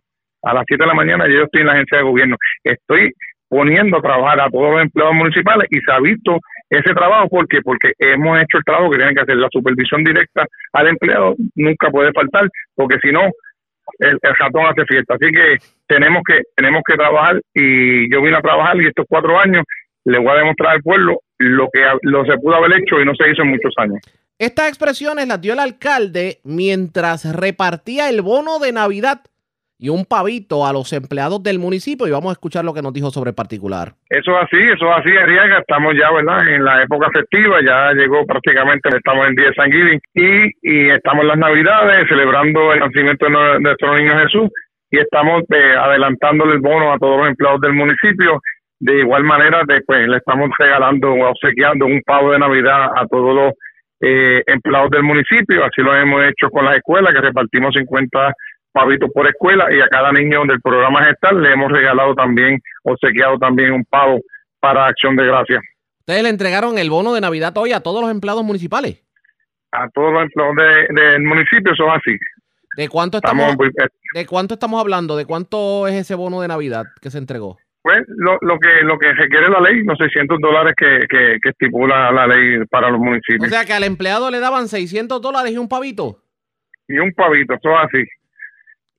A 0.47 0.53
las 0.53 0.63
7 0.65 0.81
de 0.81 0.87
la 0.87 0.93
mañana 0.93 1.27
yo 1.27 1.43
estoy 1.43 1.61
en 1.61 1.67
la 1.67 1.73
agencia 1.73 1.97
de 1.97 2.03
gobierno. 2.05 2.37
Estoy 2.63 3.11
poniendo 3.49 3.97
a 3.97 4.01
trabajar 4.01 4.39
a 4.39 4.49
todos 4.49 4.71
los 4.71 4.81
empleados 4.81 5.13
municipales 5.13 5.67
y 5.69 5.79
se 5.79 5.91
ha 5.91 5.99
visto 5.99 6.39
ese 6.69 6.93
trabajo 6.93 7.29
¿por 7.29 7.47
qué? 7.47 7.61
porque 7.61 7.93
hemos 7.97 8.37
hecho 8.39 8.57
el 8.57 8.63
trabajo 8.65 8.89
que 8.89 8.97
tienen 8.97 9.15
que 9.15 9.21
hacer 9.21 9.37
la 9.37 9.47
supervisión 9.51 10.03
directa 10.03 10.45
al 10.73 10.87
empleado 10.87 11.33
nunca 11.55 11.89
puede 11.89 12.11
faltar 12.11 12.49
porque 12.75 12.97
si 13.01 13.09
no 13.09 13.21
el, 13.99 14.17
el 14.21 14.35
ratón 14.35 14.65
hace 14.65 14.83
fiesta 14.85 15.15
así 15.15 15.31
que 15.31 15.57
tenemos 15.87 16.23
que 16.27 16.41
tenemos 16.55 16.81
que 16.85 16.97
trabajar 16.97 17.39
y 17.53 18.11
yo 18.11 18.21
vine 18.21 18.35
a 18.35 18.41
trabajar 18.41 18.75
y 18.81 18.87
estos 18.87 19.05
cuatro 19.07 19.39
años 19.39 19.63
le 20.03 20.19
voy 20.19 20.29
a 20.29 20.39
demostrar 20.39 20.75
al 20.75 20.81
pueblo 20.81 21.21
lo 21.37 21.69
que 21.71 21.81
lo 22.01 22.25
se 22.25 22.37
pudo 22.39 22.55
haber 22.55 22.81
hecho 22.81 22.99
y 22.99 23.05
no 23.05 23.15
se 23.15 23.31
hizo 23.31 23.43
en 23.43 23.51
muchos 23.51 23.73
años 23.77 23.99
estas 24.39 24.67
expresiones 24.67 25.25
las 25.25 25.39
dio 25.39 25.53
el 25.53 25.59
alcalde 25.59 26.39
mientras 26.43 27.33
repartía 27.33 28.09
el 28.09 28.21
bono 28.21 28.59
de 28.59 28.73
Navidad 28.73 29.21
y 29.79 29.89
un 29.89 30.05
pavito 30.05 30.65
a 30.65 30.73
los 30.73 30.91
empleados 30.93 31.41
del 31.43 31.59
municipio 31.59 32.07
y 32.07 32.11
vamos 32.11 32.29
a 32.29 32.33
escuchar 32.33 32.65
lo 32.65 32.73
que 32.73 32.81
nos 32.81 32.93
dijo 32.93 33.11
sobre 33.11 33.29
el 33.29 33.35
particular. 33.35 33.93
Eso 34.09 34.31
es 34.31 34.43
así, 34.43 34.57
eso 34.57 34.89
es 34.89 34.97
así, 34.97 35.15
Ariaga. 35.15 35.59
Estamos 35.59 35.93
ya, 35.93 36.11
¿verdad? 36.11 36.47
En 36.47 36.63
la 36.63 36.81
época 36.83 37.07
festiva, 37.13 37.59
ya 37.63 37.93
llegó 37.93 38.25
prácticamente, 38.25 38.89
estamos 38.89 39.27
en 39.27 39.35
día 39.35 39.47
de 39.47 39.53
San 39.53 39.71
Giving 39.71 39.99
y, 40.15 40.51
y 40.63 40.89
estamos 40.89 41.21
en 41.21 41.27
las 41.27 41.37
Navidades 41.37 42.07
celebrando 42.09 42.73
el 42.73 42.79
nacimiento 42.79 43.25
de 43.25 43.59
nuestro 43.59 43.97
niño 43.97 44.19
Jesús 44.19 44.49
y 44.89 44.99
estamos 44.99 45.43
eh, 45.49 45.75
adelantándole 45.77 46.53
el 46.53 46.61
bono 46.61 46.93
a 46.93 46.97
todos 46.97 47.19
los 47.19 47.27
empleados 47.27 47.61
del 47.61 47.73
municipio. 47.73 48.41
De 48.79 48.99
igual 48.99 49.23
manera, 49.23 49.61
después 49.67 50.07
le 50.07 50.17
estamos 50.17 50.49
regalando 50.57 51.11
o 51.11 51.29
obsequiando 51.29 51.85
un 51.85 52.01
pavo 52.05 52.31
de 52.31 52.39
Navidad 52.39 52.89
a 52.95 53.05
todos 53.07 53.35
los 53.35 53.53
eh, 54.01 54.43
empleados 54.45 54.91
del 54.91 55.03
municipio. 55.03 55.65
Así 55.65 55.81
lo 55.81 55.95
hemos 55.95 56.23
hecho 56.25 56.49
con 56.49 56.65
las 56.65 56.77
escuelas, 56.77 57.13
que 57.13 57.21
repartimos 57.21 57.73
50 57.75 58.33
pavitos 58.77 59.09
por 59.11 59.27
escuela 59.27 59.65
y 59.73 59.81
a 59.81 59.87
cada 59.87 60.11
niño 60.11 60.43
del 60.45 60.61
programa 60.61 61.03
gestal 61.05 61.41
le 61.41 61.51
hemos 61.51 61.71
regalado 61.71 62.13
también, 62.13 62.61
obsequiado 62.83 63.39
también 63.39 63.71
un 63.71 63.83
pavo 63.85 64.19
para 64.59 64.85
Acción 64.85 65.15
de 65.15 65.25
Gracias. 65.25 65.63
Ustedes 66.01 66.21
le 66.21 66.29
entregaron 66.29 66.77
el 66.77 66.91
bono 66.91 67.15
de 67.15 67.21
Navidad 67.21 67.57
hoy 67.57 67.73
a 67.73 67.79
todos 67.79 68.01
los 68.01 68.11
empleados 68.11 68.43
municipales. 68.43 69.03
A 69.71 69.89
todos 69.89 70.13
los 70.13 70.23
empleados 70.23 70.55
del 70.89 71.23
municipio 71.23 71.75
son 71.75 71.89
así. 71.89 72.17
¿De 72.77 72.87
cuánto 72.87 73.17
estamos, 73.17 73.55
¿De 74.13 74.25
cuánto 74.27 74.53
estamos 74.53 74.79
hablando? 74.79 75.17
¿De 75.17 75.25
cuánto 75.25 75.87
es 75.87 75.95
ese 75.95 76.13
bono 76.13 76.41
de 76.41 76.47
Navidad 76.47 76.85
que 77.01 77.09
se 77.09 77.17
entregó? 77.17 77.57
Pues 77.81 78.03
lo, 78.07 78.37
lo 78.41 78.59
que 78.59 78.83
lo 78.83 78.99
que 78.99 79.11
requiere 79.13 79.49
la 79.49 79.59
ley, 79.59 79.83
los 79.83 79.97
600 79.97 80.37
dólares 80.39 80.75
que, 80.77 81.07
que, 81.09 81.37
que 81.41 81.49
estipula 81.49 82.11
la 82.11 82.27
ley 82.27 82.63
para 82.69 82.91
los 82.91 82.99
municipios. 82.99 83.47
O 83.47 83.49
sea 83.49 83.65
que 83.65 83.73
al 83.73 83.83
empleado 83.83 84.29
le 84.29 84.39
daban 84.39 84.67
600 84.67 85.19
dólares 85.21 85.53
y 85.53 85.57
un 85.57 85.67
pavito. 85.67 86.21
Y 86.87 86.99
un 86.99 87.11
pavito, 87.13 87.55
eso 87.55 87.77
así. 87.77 88.03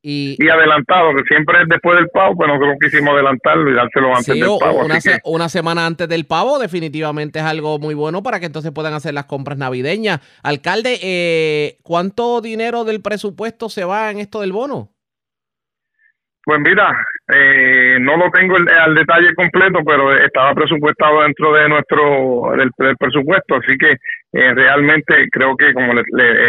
Y, 0.00 0.36
adelantado, 0.48 1.12
que 1.16 1.24
siempre 1.24 1.62
es 1.62 1.68
después 1.68 1.96
del 1.96 2.08
pavo, 2.08 2.36
pero 2.38 2.54
nosotros 2.54 2.76
quisimos 2.80 3.14
adelantarlo 3.14 3.68
y 3.68 3.74
dárselo 3.74 4.14
antes 4.14 4.26
del 4.26 4.48
pavo. 4.60 4.84
Una, 4.84 4.98
una, 5.24 5.48
semana 5.48 5.86
antes 5.86 6.08
del 6.08 6.24
pavo 6.24 6.58
definitivamente 6.58 7.40
es 7.40 7.44
algo 7.44 7.78
muy 7.80 7.94
bueno 7.94 8.22
para 8.22 8.38
que 8.38 8.46
entonces 8.46 8.70
puedan 8.72 8.94
hacer 8.94 9.12
las 9.12 9.24
compras 9.24 9.58
navideñas. 9.58 10.20
Alcalde, 10.44 10.98
eh, 11.02 11.78
¿cuánto 11.82 12.40
dinero 12.40 12.84
del 12.84 13.02
presupuesto 13.02 13.68
se 13.68 13.84
va 13.84 14.10
en 14.10 14.20
esto 14.20 14.40
del 14.40 14.52
bono? 14.52 14.90
Pues 16.48 16.60
mira, 16.60 16.96
eh, 17.30 17.98
no 18.00 18.16
lo 18.16 18.30
tengo 18.30 18.56
al 18.56 18.94
detalle 18.94 19.34
completo, 19.34 19.80
pero 19.84 20.16
estaba 20.16 20.54
presupuestado 20.54 21.20
dentro 21.20 21.52
de 21.52 21.68
nuestro 21.68 22.52
del, 22.56 22.96
presupuesto, 22.96 23.56
así 23.56 23.76
que 23.76 23.90
eh, 24.32 24.54
realmente 24.54 25.28
creo 25.30 25.54
que 25.58 25.74
como 25.74 25.92
le, 25.92 26.02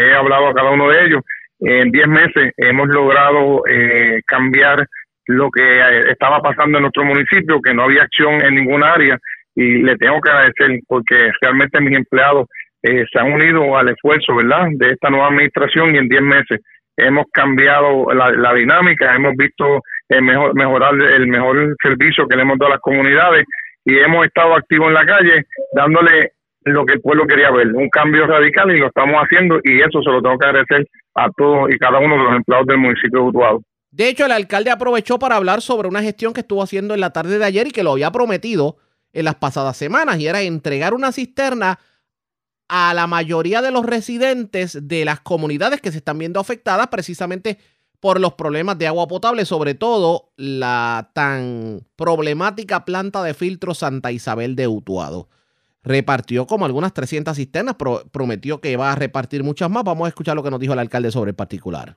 he 0.10 0.14
hablado 0.14 0.48
a 0.48 0.54
cada 0.54 0.70
uno 0.70 0.88
de 0.88 1.06
ellos, 1.06 1.22
en 1.60 1.91
10 1.91 2.07
meses 2.07 2.53
hemos 2.57 2.88
logrado 2.88 3.64
eh, 3.69 4.22
cambiar 4.26 4.86
lo 5.27 5.49
que 5.52 5.61
eh, 5.61 6.11
estaba 6.11 6.40
pasando 6.41 6.77
en 6.77 6.84
nuestro 6.84 7.06
municipio, 7.06 7.61
que 7.61 7.73
no 7.73 7.84
había 7.84 8.03
acción 8.03 8.41
en 8.41 8.56
ninguna 8.56 8.94
área 8.94 9.18
y 9.56 9.84
le 9.84 9.98
tengo 9.98 10.22
que 10.22 10.30
agradecer 10.30 10.80
porque 10.88 11.31
realmente 11.41 11.81
mis 11.81 11.98
empleados 11.98 12.48
eh, 12.81 13.03
se 13.11 13.19
han 13.19 13.34
unido 13.34 13.77
al 13.77 13.90
esfuerzo, 13.90 14.36
¿verdad?, 14.36 14.68
de 14.72 14.91
esta 14.91 15.10
nueva 15.10 15.27
administración 15.27 15.94
y 15.94 15.98
en 15.98 16.07
10 16.07 16.22
meses 16.22 16.61
hemos 16.95 17.26
cambiado 17.31 18.07
la, 18.14 18.53
dinámica, 18.53 19.15
hemos 19.15 19.34
visto 19.38 19.81
el 20.10 20.22
mejor, 20.22 20.53
mejorar 20.56 20.95
el 20.95 21.27
mejor 21.27 21.76
servicio 21.81 22.27
que 22.27 22.36
le 22.36 22.41
hemos 22.41 22.57
dado 22.57 22.72
a 22.72 22.76
las 22.76 22.81
comunidades 22.81 23.45
y 23.86 23.98
hemos 23.98 24.26
estado 24.26 24.56
activos 24.56 24.88
en 24.90 24.94
la 24.94 25.06
calle 25.06 25.44
dándole 25.73 26.31
lo 26.74 26.86
que 26.86 26.94
el 26.94 27.02
pueblo 27.02 27.26
quería 27.28 27.52
ver, 27.52 27.68
un 27.68 27.90
cambio 27.90 28.26
radical 28.28 28.72
y 28.72 28.80
lo 28.80 28.88
estamos 28.88 29.16
haciendo 29.16 29.60
y 29.64 29.82
eso 29.82 30.02
se 30.02 30.10
lo 30.10 30.22
tengo 30.22 30.38
que 30.38 30.46
agradecer 30.46 30.88
a 31.16 31.30
todos 31.36 31.70
y 31.70 31.78
cada 31.78 32.00
uno 32.00 32.18
de 32.18 32.24
los 32.24 32.36
empleados 32.36 32.68
del 32.68 32.78
municipio 32.78 33.20
de 33.20 33.26
Utuado. 33.26 33.62
De 33.91 34.08
hecho, 34.08 34.26
el 34.26 34.32
alcalde 34.32 34.70
aprovechó 34.70 35.18
para 35.18 35.36
hablar 35.36 35.62
sobre 35.62 35.88
una 35.88 36.02
gestión 36.02 36.34
que 36.34 36.41
estuvo 36.41 36.62
haciendo 36.62 36.94
en 36.94 37.00
la 37.00 37.12
tarde 37.12 37.40
de 37.40 37.46
ayer 37.46 37.68
y 37.68 37.72
que 37.72 37.84
lo 37.84 37.91
había 37.91 38.12
prometido 38.12 38.78
en 39.14 39.26
las 39.26 39.36
pasadas 39.36 39.78
semanas 39.78 40.20
y 40.20 40.28
era 40.28 40.41
entregar 40.41 40.94
una 40.94 41.12
cisterna 41.12 41.80
a 42.68 42.94
la 42.94 43.08
mayoría 43.08 43.64
de 43.64 43.72
los 43.72 43.86
residentes 43.86 44.88
de 44.88 45.06
las 45.06 45.20
comunidades 45.22 45.82
que 45.82 45.91
se 45.91 45.98
están 45.98 46.20
viendo 46.20 46.40
afectadas 46.40 46.88
precisamente 46.88 47.58
por 48.00 48.20
los 48.20 48.34
problemas 48.34 48.78
de 48.78 48.88
agua 48.88 49.08
potable, 49.08 49.44
sobre 49.46 49.74
todo 49.74 50.32
la 50.38 51.10
tan 51.14 51.82
problemática 51.96 52.86
planta 52.86 53.24
de 53.24 53.34
filtro 53.34 53.74
Santa 53.74 54.12
Isabel 54.12 54.56
de 54.56 54.68
Utuado 54.68 55.30
repartió 55.84 56.45
como 56.45 56.65
algunas 56.65 56.93
300 56.93 57.35
cisternas, 57.35 57.76
prometió 58.11 58.60
que 58.61 58.77
va 58.77 58.91
a 58.91 58.95
repartir 58.95 59.43
muchas 59.43 59.69
más. 59.69 59.84
Vamos 59.84 60.06
a 60.06 60.10
escuchar 60.10 60.35
lo 60.35 60.43
que 60.43 60.51
nos 60.51 60.60
dijo 60.60 60.73
el 60.73 60.80
alcalde 60.80 61.11
sobre 61.11 61.31
el 61.31 61.35
particular. 61.35 61.95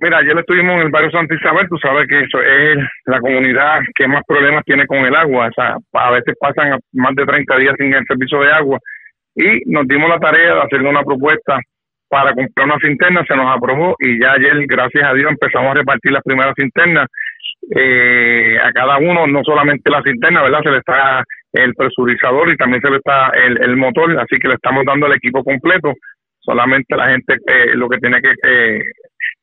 Mira, 0.00 0.18
ayer 0.18 0.38
estuvimos 0.38 0.76
en 0.76 0.82
el 0.82 0.90
barrio 0.90 1.10
Santa 1.10 1.34
Isabel, 1.34 1.68
tú 1.68 1.76
sabes 1.78 2.06
que 2.06 2.20
eso 2.20 2.40
es 2.40 2.78
la 3.06 3.20
comunidad 3.20 3.80
que 3.96 4.06
más 4.06 4.22
problemas 4.28 4.64
tiene 4.64 4.86
con 4.86 4.98
el 4.98 5.14
agua, 5.14 5.48
o 5.48 5.52
sea, 5.52 5.76
a 5.92 6.10
veces 6.12 6.36
pasan 6.38 6.78
más 6.92 7.16
de 7.16 7.26
30 7.26 7.56
días 7.56 7.74
sin 7.76 7.92
el 7.92 8.04
servicio 8.06 8.40
de 8.40 8.52
agua 8.52 8.78
y 9.34 9.68
nos 9.68 9.88
dimos 9.88 10.08
la 10.08 10.20
tarea 10.20 10.54
de 10.54 10.60
hacer 10.62 10.82
una 10.82 11.02
propuesta 11.02 11.58
para 12.08 12.32
comprar 12.32 12.66
una 12.66 12.78
cisterna, 12.78 13.24
se 13.26 13.36
nos 13.36 13.54
aprobó 13.54 13.96
y 13.98 14.20
ya 14.20 14.32
ayer, 14.32 14.66
gracias 14.68 15.04
a 15.04 15.14
Dios, 15.14 15.32
empezamos 15.32 15.72
a 15.72 15.74
repartir 15.74 16.12
las 16.12 16.22
primeras 16.22 16.54
cisternas 16.56 17.06
eh, 17.74 18.58
a 18.62 18.72
cada 18.72 18.98
uno, 18.98 19.26
no 19.26 19.42
solamente 19.44 19.90
la 19.90 20.02
cisterna, 20.02 20.42
¿verdad? 20.42 20.62
Se 20.62 20.70
le 20.70 20.78
está 20.78 21.22
el 21.52 21.74
presurizador 21.74 22.50
y 22.50 22.56
también 22.56 22.80
se 22.82 22.90
le 22.90 22.96
está 22.96 23.28
el, 23.30 23.76
motor, 23.76 24.18
así 24.18 24.38
que 24.38 24.48
le 24.48 24.54
estamos 24.54 24.84
dando 24.84 25.06
el 25.06 25.14
equipo 25.14 25.42
completo. 25.42 25.92
Solamente 26.40 26.96
la 26.96 27.10
gente 27.10 27.34
eh, 27.46 27.74
lo 27.74 27.88
que 27.88 27.98
tiene 27.98 28.20
que 28.20 28.32
eh, 28.46 28.82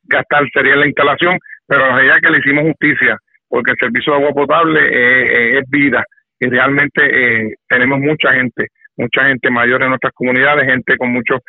gastar 0.04 0.44
sería 0.54 0.76
la 0.76 0.88
instalación, 0.88 1.38
pero 1.68 1.88
la 1.88 1.96
realidad 1.96 2.20
que 2.22 2.32
le 2.32 2.40
hicimos 2.40 2.64
justicia, 2.64 3.18
porque 3.48 3.72
el 3.72 3.78
servicio 3.80 4.14
de 4.14 4.20
agua 4.20 4.34
potable 4.34 4.80
eh, 4.82 5.60
es 5.60 5.70
vida 5.70 6.04
y 6.40 6.48
realmente 6.48 7.56
tenemos 7.70 8.00
mucha 8.00 8.34
gente, 8.34 8.68
mucha 8.98 9.26
gente 9.26 9.50
mayor 9.50 9.82
en 9.84 9.90
nuestras 9.90 10.14
comunidades, 10.14 10.66
gente 10.66 10.98
con 10.98 11.14
muchos 11.14 11.40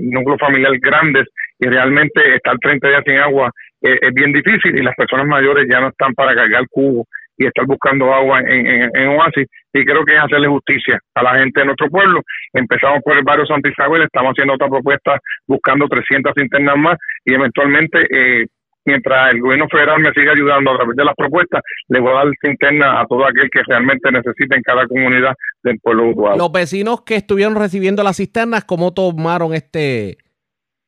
núcleos 0.00 0.38
familiares 0.38 0.80
grandes 0.80 1.26
y 1.58 1.66
realmente 1.66 2.34
estar 2.34 2.58
30 2.58 2.88
días 2.88 3.02
sin 3.06 3.16
agua 3.16 3.50
es 4.00 4.14
bien 4.14 4.32
difícil 4.32 4.78
y 4.78 4.82
las 4.82 4.94
personas 4.94 5.26
mayores 5.26 5.66
ya 5.70 5.80
no 5.80 5.88
están 5.88 6.14
para 6.14 6.34
cargar 6.34 6.64
cubo 6.70 7.06
y 7.38 7.46
estar 7.46 7.66
buscando 7.66 8.12
agua 8.12 8.40
en, 8.40 8.90
en, 8.94 9.08
Oasis 9.08 9.46
y 9.72 9.84
creo 9.84 10.04
que 10.04 10.14
es 10.14 10.20
hacerle 10.20 10.48
justicia 10.48 10.98
a 11.14 11.22
la 11.22 11.38
gente 11.38 11.60
de 11.60 11.66
nuestro 11.66 11.88
pueblo. 11.90 12.22
Empezamos 12.52 13.02
por 13.04 13.16
el 13.16 13.24
barrio 13.24 13.46
Santa 13.46 13.68
Isabel, 13.68 14.02
estamos 14.02 14.32
haciendo 14.32 14.54
otra 14.54 14.68
propuesta 14.68 15.18
buscando 15.46 15.86
300 15.86 16.32
internas 16.38 16.76
más 16.78 16.98
y 17.24 17.34
eventualmente 17.34 18.06
eh, 18.10 18.46
mientras 18.86 19.32
el 19.32 19.40
gobierno 19.40 19.68
federal 19.68 20.00
me 20.00 20.12
siga 20.12 20.32
ayudando 20.32 20.70
a 20.70 20.76
través 20.76 20.96
de 20.96 21.04
las 21.04 21.14
propuestas, 21.14 21.60
le 21.88 22.00
voy 22.00 22.10
a 22.12 22.14
dar 22.14 22.26
interna 22.44 23.00
a 23.00 23.06
todo 23.06 23.26
aquel 23.26 23.50
que 23.50 23.62
realmente 23.66 24.10
necesite 24.10 24.56
en 24.56 24.62
cada 24.62 24.86
comunidad 24.86 25.34
del 25.62 25.78
pueblo 25.80 26.08
urbano. 26.08 26.36
Los 26.36 26.52
vecinos 26.52 27.02
que 27.02 27.16
estuvieron 27.16 27.56
recibiendo 27.56 28.02
las 28.02 28.16
cisternas, 28.16 28.64
¿cómo 28.64 28.94
tomaron 28.94 29.52
este...? 29.52 30.18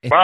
este 0.00 0.16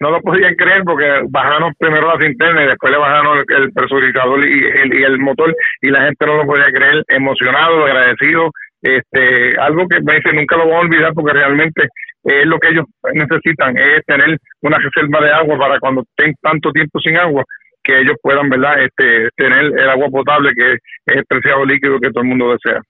no 0.00 0.10
lo 0.10 0.20
podían 0.22 0.54
creer 0.54 0.82
porque 0.84 1.06
bajaron 1.28 1.74
primero 1.78 2.08
la 2.08 2.18
cinterna 2.18 2.64
y 2.64 2.68
después 2.68 2.90
le 2.90 2.98
bajaron 2.98 3.44
el, 3.46 3.72
presurizador 3.72 4.48
y 4.48 4.64
el, 4.64 4.94
y 4.94 5.02
el 5.04 5.18
motor 5.18 5.54
y 5.82 5.90
la 5.90 6.04
gente 6.04 6.26
no 6.26 6.36
lo 6.36 6.46
podía 6.46 6.72
creer, 6.72 7.04
emocionado, 7.08 7.84
agradecido, 7.84 8.50
este, 8.80 9.58
algo 9.58 9.86
que 9.86 10.00
me 10.00 10.14
dice 10.14 10.32
nunca 10.32 10.56
lo 10.56 10.64
voy 10.64 10.74
a 10.74 10.78
olvidar 10.78 11.12
porque 11.12 11.34
realmente 11.34 11.88
es 12.24 12.46
lo 12.46 12.58
que 12.58 12.68
ellos 12.68 12.86
necesitan, 13.12 13.76
es 13.76 14.04
tener 14.06 14.38
una 14.62 14.78
reserva 14.78 15.20
de 15.20 15.32
agua 15.32 15.58
para 15.58 15.78
cuando 15.78 16.02
estén 16.02 16.34
tanto 16.40 16.72
tiempo 16.72 16.98
sin 17.00 17.16
agua, 17.16 17.44
que 17.82 18.00
ellos 18.00 18.16
puedan, 18.22 18.48
¿verdad?, 18.48 18.82
este, 18.82 19.28
tener 19.36 19.66
el 19.66 19.90
agua 19.90 20.08
potable 20.08 20.52
que 20.54 20.72
es 20.72 20.78
el 21.06 21.24
preciado 21.26 21.64
líquido 21.64 22.00
que 22.00 22.10
todo 22.10 22.22
el 22.22 22.28
mundo 22.28 22.52
desea. 22.52 22.80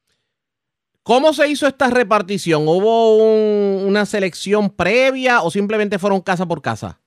¿Cómo 1.02 1.32
se 1.32 1.48
hizo 1.48 1.66
esta 1.66 1.90
repartición? 1.90 2.68
¿Hubo 2.68 3.16
una 3.16 4.06
selección 4.06 4.70
previa 4.70 5.42
o 5.42 5.50
simplemente 5.50 5.98
fueron 5.98 6.20
casa 6.20 6.46
por 6.46 6.62
casa? 6.62 6.99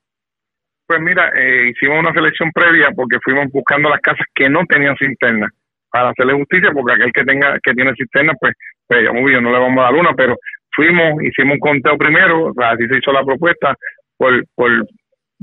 Pues 0.85 0.99
mira, 1.01 1.31
eh, 1.35 1.69
hicimos 1.69 1.99
una 1.99 2.13
selección 2.13 2.51
previa 2.51 2.89
porque 2.95 3.17
fuimos 3.23 3.47
buscando 3.51 3.89
las 3.89 4.01
casas 4.01 4.25
que 4.33 4.49
no 4.49 4.65
tenían 4.67 4.95
cisterna. 4.97 5.47
para 5.91 6.09
hacerle 6.09 6.33
justicia, 6.33 6.71
porque 6.73 6.93
aquel 6.93 7.13
que 7.13 7.23
tenga 7.23 7.55
que 7.61 7.73
tiene 7.73 7.93
cisterna, 7.93 8.33
pues, 8.39 8.55
pues 8.87 9.01
bien, 9.01 9.43
no 9.43 9.51
le 9.51 9.59
vamos 9.59 9.77
a 9.77 9.83
dar 9.83 9.93
una, 9.93 10.13
pero 10.13 10.35
fuimos, 10.75 11.21
hicimos 11.21 11.53
un 11.53 11.59
conteo 11.59 11.97
primero, 11.99 12.51
así 12.57 12.87
se 12.87 12.97
hizo 12.97 13.11
la 13.11 13.23
propuesta, 13.23 13.75
por, 14.17 14.43
por 14.55 14.71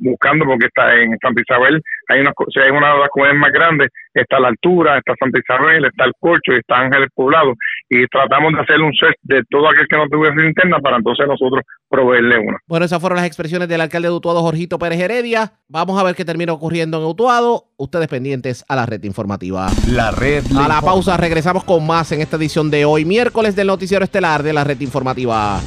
buscando 0.00 0.44
porque 0.44 0.66
está 0.66 0.94
en 0.96 1.16
Santa 1.20 1.40
Isabel, 1.40 1.80
hay 2.08 2.20
una, 2.20 2.32
si 2.52 2.60
hay 2.60 2.70
una 2.70 2.94
de 2.94 2.98
las 3.00 3.08
comunidades 3.10 3.40
más 3.40 3.52
grandes, 3.52 3.88
está 4.14 4.40
la 4.40 4.48
altura, 4.48 4.98
está 4.98 5.14
Santa 5.18 5.38
Isabel, 5.38 5.84
está 5.84 6.04
el 6.04 6.12
Corcho 6.18 6.52
y 6.52 6.58
está 6.58 6.78
Ángeles 6.78 7.08
Poblado, 7.14 7.54
y 7.88 8.06
tratamos 8.06 8.52
de 8.52 8.60
hacer 8.60 8.80
un 8.80 8.92
set 8.94 9.16
de 9.22 9.42
todo 9.48 9.68
aquel 9.68 9.86
que 9.88 9.96
no 9.96 10.08
tuviese 10.08 10.46
interna 10.46 10.78
para 10.78 10.96
entonces 10.96 11.26
nosotros 11.26 11.62
proveerle 11.88 12.38
una. 12.38 12.58
Bueno, 12.66 12.86
esas 12.86 13.00
fueron 13.00 13.16
las 13.16 13.26
expresiones 13.26 13.68
del 13.68 13.80
alcalde 13.80 14.08
de 14.08 14.14
Utuado, 14.14 14.40
Jorgito 14.40 14.78
Pérez 14.78 15.00
Heredia. 15.00 15.52
Vamos 15.68 16.00
a 16.00 16.04
ver 16.04 16.14
qué 16.14 16.24
termina 16.24 16.52
ocurriendo 16.52 16.98
en 16.98 17.04
Utuado. 17.04 17.64
Ustedes 17.76 18.08
pendientes 18.08 18.64
a 18.68 18.76
la 18.76 18.86
red 18.86 19.02
informativa. 19.04 19.68
La 19.88 20.10
red. 20.10 20.44
A 20.56 20.68
la 20.68 20.80
pausa 20.80 21.16
regresamos 21.16 21.64
con 21.64 21.86
más 21.86 22.12
en 22.12 22.20
esta 22.20 22.36
edición 22.36 22.70
de 22.70 22.84
hoy, 22.84 23.04
miércoles 23.04 23.56
del 23.56 23.66
noticiero 23.68 24.04
estelar 24.04 24.42
de 24.42 24.52
la 24.52 24.64
red 24.64 24.80
informativa. 24.80 25.60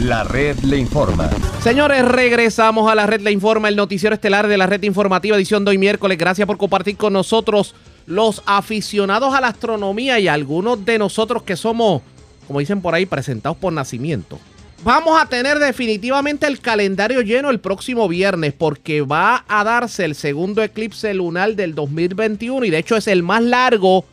La 0.00 0.22
red 0.22 0.56
le 0.60 0.78
informa. 0.78 1.28
Señores, 1.60 2.04
regresamos 2.04 2.88
a 2.88 2.94
la 2.94 3.06
red 3.08 3.20
le 3.20 3.32
informa, 3.32 3.68
el 3.68 3.74
noticiero 3.74 4.14
estelar 4.14 4.46
de 4.46 4.56
la 4.56 4.66
red 4.66 4.84
informativa, 4.84 5.36
edición 5.36 5.64
de 5.64 5.72
hoy 5.72 5.78
miércoles. 5.78 6.16
Gracias 6.16 6.46
por 6.46 6.56
compartir 6.56 6.96
con 6.96 7.12
nosotros 7.12 7.74
los 8.06 8.40
aficionados 8.46 9.34
a 9.34 9.40
la 9.40 9.48
astronomía 9.48 10.20
y 10.20 10.28
algunos 10.28 10.84
de 10.84 11.00
nosotros 11.00 11.42
que 11.42 11.56
somos, 11.56 12.02
como 12.46 12.60
dicen 12.60 12.80
por 12.80 12.94
ahí, 12.94 13.06
presentados 13.06 13.58
por 13.58 13.72
nacimiento. 13.72 14.38
Vamos 14.84 15.20
a 15.20 15.26
tener 15.26 15.58
definitivamente 15.58 16.46
el 16.46 16.60
calendario 16.60 17.20
lleno 17.22 17.50
el 17.50 17.58
próximo 17.58 18.06
viernes 18.06 18.52
porque 18.52 19.00
va 19.00 19.44
a 19.48 19.64
darse 19.64 20.04
el 20.04 20.14
segundo 20.14 20.62
eclipse 20.62 21.12
lunar 21.12 21.56
del 21.56 21.74
2021 21.74 22.64
y 22.66 22.70
de 22.70 22.78
hecho 22.78 22.96
es 22.96 23.08
el 23.08 23.24
más 23.24 23.42
largo 23.42 24.04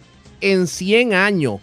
en 0.41 0.65
100 0.65 1.13
años. 1.13 1.59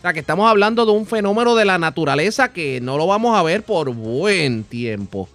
O 0.00 0.02
sea, 0.02 0.14
que 0.14 0.20
estamos 0.20 0.48
hablando 0.48 0.86
de 0.86 0.92
un 0.92 1.04
fenómeno 1.04 1.54
de 1.54 1.66
la 1.66 1.76
naturaleza 1.76 2.54
que 2.54 2.80
no 2.80 2.96
lo 2.96 3.06
vamos 3.06 3.36
a 3.36 3.42
ver 3.42 3.62
por 3.62 3.92
buen 3.94 4.64
tiempo. 4.64 5.28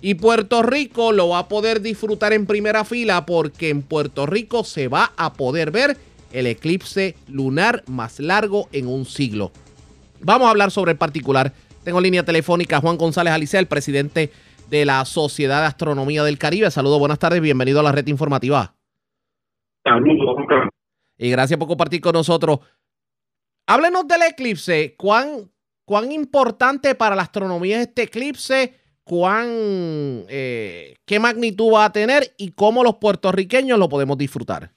Y 0.00 0.14
Puerto 0.14 0.62
Rico 0.62 1.10
lo 1.10 1.30
va 1.30 1.40
a 1.40 1.48
poder 1.48 1.80
disfrutar 1.80 2.32
en 2.32 2.46
primera 2.46 2.84
fila 2.84 3.26
porque 3.26 3.68
en 3.70 3.82
Puerto 3.82 4.26
Rico 4.26 4.62
se 4.62 4.86
va 4.86 5.10
a 5.16 5.32
poder 5.32 5.72
ver 5.72 5.96
el 6.30 6.46
eclipse 6.46 7.16
lunar 7.26 7.82
más 7.88 8.20
largo 8.20 8.68
en 8.70 8.86
un 8.86 9.06
siglo. 9.06 9.50
Vamos 10.20 10.46
a 10.46 10.50
hablar 10.50 10.70
sobre 10.70 10.92
el 10.92 10.98
particular. 10.98 11.52
Tengo 11.82 12.00
línea 12.00 12.24
telefónica 12.24 12.76
a 12.76 12.80
Juan 12.80 12.98
González 12.98 13.32
Alicia, 13.32 13.58
el 13.58 13.66
presidente 13.66 14.30
de 14.70 14.84
la 14.84 15.04
Sociedad 15.04 15.62
de 15.62 15.66
Astronomía 15.66 16.22
del 16.22 16.38
Caribe. 16.38 16.70
Saludos, 16.70 17.00
buenas 17.00 17.18
tardes, 17.18 17.40
bienvenido 17.40 17.80
a 17.80 17.82
la 17.82 17.90
red 17.90 18.06
informativa. 18.06 18.72
Saludos. 19.82 20.36
Y 21.18 21.28
gracias 21.28 21.58
por 21.58 21.66
compartir 21.66 22.00
con 22.00 22.12
nosotros. 22.12 22.60
Háblenos 23.66 24.06
del 24.08 24.22
eclipse. 24.30 24.94
¿Cuán, 24.96 25.50
cuán 25.84 26.12
importante 26.12 26.94
para 26.94 27.16
la 27.16 27.22
astronomía 27.22 27.76
es 27.76 27.88
este 27.88 28.02
eclipse? 28.04 28.74
¿Cuán, 29.04 29.46
eh, 30.28 30.94
¿Qué 31.06 31.18
magnitud 31.18 31.72
va 31.74 31.86
a 31.86 31.92
tener 31.92 32.22
y 32.38 32.52
cómo 32.52 32.84
los 32.84 32.96
puertorriqueños 32.96 33.78
lo 33.78 33.88
podemos 33.88 34.16
disfrutar? 34.16 34.70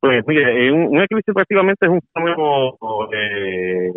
Pues 0.00 0.22
mire, 0.26 0.72
un, 0.72 0.88
un 0.88 1.02
eclipse 1.02 1.32
prácticamente 1.32 1.86
es 1.86 1.92
un 1.92 2.00
fenómeno 2.12 2.76
eh, 3.12 3.92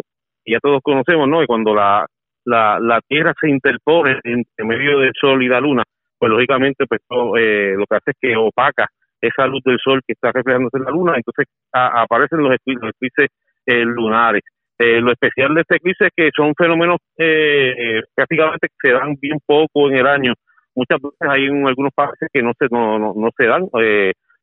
ya 0.49 0.59
todos 0.59 0.81
conocemos, 0.81 1.27
¿no? 1.27 1.43
Y 1.43 1.47
cuando 1.47 1.73
la, 1.75 2.05
la, 2.45 2.79
la 2.79 3.01
Tierra 3.07 3.33
se 3.39 3.49
interpone 3.49 4.19
entre 4.23 4.65
medio 4.65 4.99
del 4.99 5.11
Sol 5.19 5.43
y 5.43 5.47
la 5.47 5.59
Luna, 5.59 5.83
pues 6.17 6.31
lógicamente 6.31 6.85
pues 6.87 7.01
eh, 7.39 7.75
lo 7.77 7.85
que 7.85 7.95
hace 7.95 8.11
es 8.11 8.17
que 8.19 8.35
opaca 8.35 8.87
esa 9.21 9.47
luz 9.47 9.61
del 9.63 9.79
Sol 9.83 10.01
que 10.05 10.13
está 10.13 10.31
reflejándose 10.31 10.77
en 10.77 10.85
la 10.85 10.91
Luna, 10.91 11.13
entonces 11.15 11.45
aparecen 11.71 12.39
los 12.39 12.55
eclipses 12.55 13.25
eh, 13.25 13.27
lunares. 13.65 14.43
Eh, 14.77 15.01
lo 15.01 15.11
especial 15.11 15.53
de 15.53 15.61
este 15.61 15.75
eclipse 15.75 16.05
es 16.07 16.11
que 16.15 16.29
son 16.35 16.53
fenómenos 16.55 16.99
eh, 17.17 18.01
prácticamente 18.15 18.67
que 18.67 18.87
se 18.87 18.93
dan 18.93 19.15
bien 19.21 19.37
poco 19.45 19.89
en 19.89 19.97
el 19.97 20.07
año. 20.07 20.33
Muchas 20.75 20.99
veces 21.01 21.19
hay 21.19 21.45
en 21.45 21.67
algunos 21.67 21.91
países 21.93 22.29
que 22.31 22.41
no 22.41 22.53
se 22.57 22.67
no, 22.71 22.97
no, 22.97 23.29
se 23.35 23.45
dan, 23.45 23.67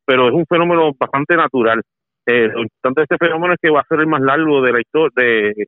pero 0.05 0.27
es 0.27 0.33
un 0.33 0.45
fenómeno 0.45 0.91
bastante 0.97 1.35
natural. 1.35 1.81
lo 2.27 2.61
importante 2.61 3.01
de 3.01 3.03
este 3.09 3.17
fenómeno 3.17 3.53
es 3.53 3.59
que 3.61 3.71
va 3.71 3.79
a 3.79 3.87
ser 3.89 4.01
el 4.01 4.07
más 4.07 4.21
largo 4.21 4.61
de 4.61 4.71
la 4.73 4.79
historia 4.79 5.11
de, 5.15 5.67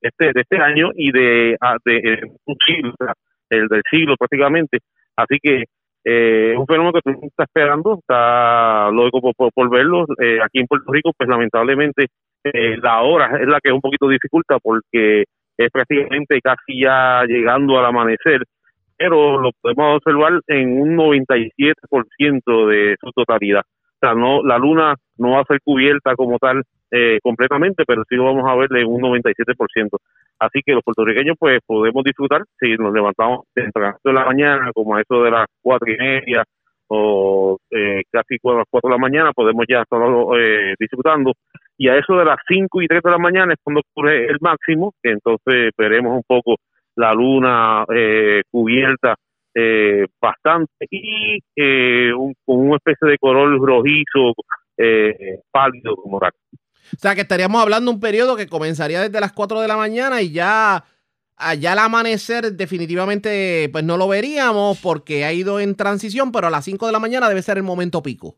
este 0.00 0.32
de 0.32 0.40
este 0.40 0.56
año 0.56 0.90
y 0.94 1.12
de, 1.12 1.56
ah, 1.60 1.76
de, 1.84 2.32
un 2.46 2.56
siglo, 2.66 2.94
el 3.50 3.68
del 3.68 3.82
siglo 3.90 4.16
prácticamente. 4.16 4.78
Así 5.16 5.38
que 5.42 5.64
es 6.04 6.56
un 6.58 6.66
fenómeno 6.66 6.92
que 6.92 7.00
todo 7.02 7.14
está 7.22 7.44
esperando, 7.44 7.98
está 7.98 8.90
luego 8.90 9.20
por, 9.32 9.70
verlo. 9.70 10.04
aquí 10.44 10.60
en 10.60 10.66
Puerto 10.66 10.92
Rico, 10.92 11.12
pues 11.16 11.28
lamentablemente 11.28 12.06
eh, 12.44 12.76
la 12.82 13.02
hora 13.02 13.38
es 13.40 13.46
la 13.46 13.60
que 13.60 13.68
es 13.68 13.74
un 13.74 13.80
poquito 13.80 14.08
dificulta 14.08 14.58
porque 14.60 15.24
es 15.56 15.70
prácticamente 15.70 16.40
casi 16.40 16.80
ya 16.82 17.22
llegando 17.24 17.78
al 17.78 17.86
amanecer, 17.86 18.42
pero 18.96 19.38
lo 19.40 19.50
podemos 19.60 19.96
observar 19.96 20.40
en 20.48 20.80
un 20.80 20.96
97% 20.96 22.66
de 22.66 22.96
su 23.00 23.12
totalidad. 23.12 23.62
O 23.62 23.98
sea, 24.00 24.14
no, 24.14 24.42
la 24.42 24.58
luna 24.58 24.96
no 25.18 25.32
va 25.32 25.40
a 25.40 25.44
ser 25.44 25.60
cubierta 25.62 26.16
como 26.16 26.38
tal 26.38 26.62
eh, 26.90 27.20
completamente, 27.22 27.84
pero 27.86 28.02
sí 28.08 28.16
lo 28.16 28.24
vamos 28.24 28.44
a 28.48 28.56
ver 28.56 28.68
en 28.76 28.88
un 28.88 29.02
97%. 29.02 29.98
Así 30.42 30.60
que 30.64 30.72
los 30.72 30.82
puertorriqueños 30.82 31.36
pues 31.38 31.60
podemos 31.64 32.02
disfrutar 32.02 32.42
si 32.58 32.74
nos 32.74 32.92
levantamos 32.92 33.46
temprano 33.54 33.96
de 34.02 34.12
la 34.12 34.24
mañana, 34.24 34.70
como 34.74 34.96
a 34.96 35.00
eso 35.00 35.22
de 35.22 35.30
las 35.30 35.46
cuatro 35.62 35.92
y 35.92 35.96
media 35.96 36.44
o 36.88 37.58
eh, 37.70 38.02
casi 38.10 38.36
a 38.42 38.52
las 38.54 38.66
cuatro 38.68 38.88
de 38.90 38.96
la 38.96 39.00
mañana, 39.00 39.32
podemos 39.32 39.64
ya 39.68 39.82
estar 39.82 40.00
eh, 40.36 40.74
disfrutando 40.78 41.32
y 41.78 41.88
a 41.88 41.96
eso 41.96 42.14
de 42.14 42.24
las 42.24 42.38
5 42.48 42.82
y 42.82 42.86
3 42.86 43.02
de 43.02 43.10
la 43.10 43.18
mañana 43.18 43.54
es 43.54 43.58
cuando 43.62 43.80
ocurre 43.80 44.26
el 44.26 44.38
máximo, 44.40 44.92
entonces 45.02 45.70
veremos 45.76 46.16
un 46.16 46.22
poco 46.26 46.56
la 46.96 47.12
luna 47.12 47.84
eh, 47.94 48.42
cubierta 48.50 49.14
eh, 49.54 50.06
bastante 50.20 50.86
y 50.90 51.38
eh, 51.56 52.12
un, 52.12 52.34
con 52.44 52.68
una 52.68 52.76
especie 52.76 53.08
de 53.08 53.18
color 53.18 53.58
rojizo 53.58 54.32
pálido 55.50 55.96
como 55.96 56.18
tal. 56.18 56.32
O 56.94 56.98
sea 56.98 57.14
que 57.14 57.22
estaríamos 57.22 57.62
hablando 57.62 57.90
de 57.90 57.94
un 57.94 58.00
periodo 58.00 58.36
que 58.36 58.46
comenzaría 58.46 59.00
desde 59.00 59.20
las 59.20 59.32
4 59.32 59.60
de 59.60 59.68
la 59.68 59.76
mañana 59.76 60.22
y 60.22 60.32
ya 60.32 60.84
allá 61.36 61.72
al 61.72 61.78
amanecer 61.78 62.52
definitivamente 62.52 63.68
pues 63.72 63.84
no 63.84 63.96
lo 63.96 64.08
veríamos 64.08 64.80
porque 64.80 65.24
ha 65.24 65.32
ido 65.32 65.60
en 65.60 65.74
transición, 65.76 66.32
pero 66.32 66.46
a 66.46 66.50
las 66.50 66.64
5 66.64 66.86
de 66.86 66.92
la 66.92 66.98
mañana 66.98 67.28
debe 67.28 67.42
ser 67.42 67.56
el 67.56 67.62
momento 67.62 68.02
pico. 68.02 68.36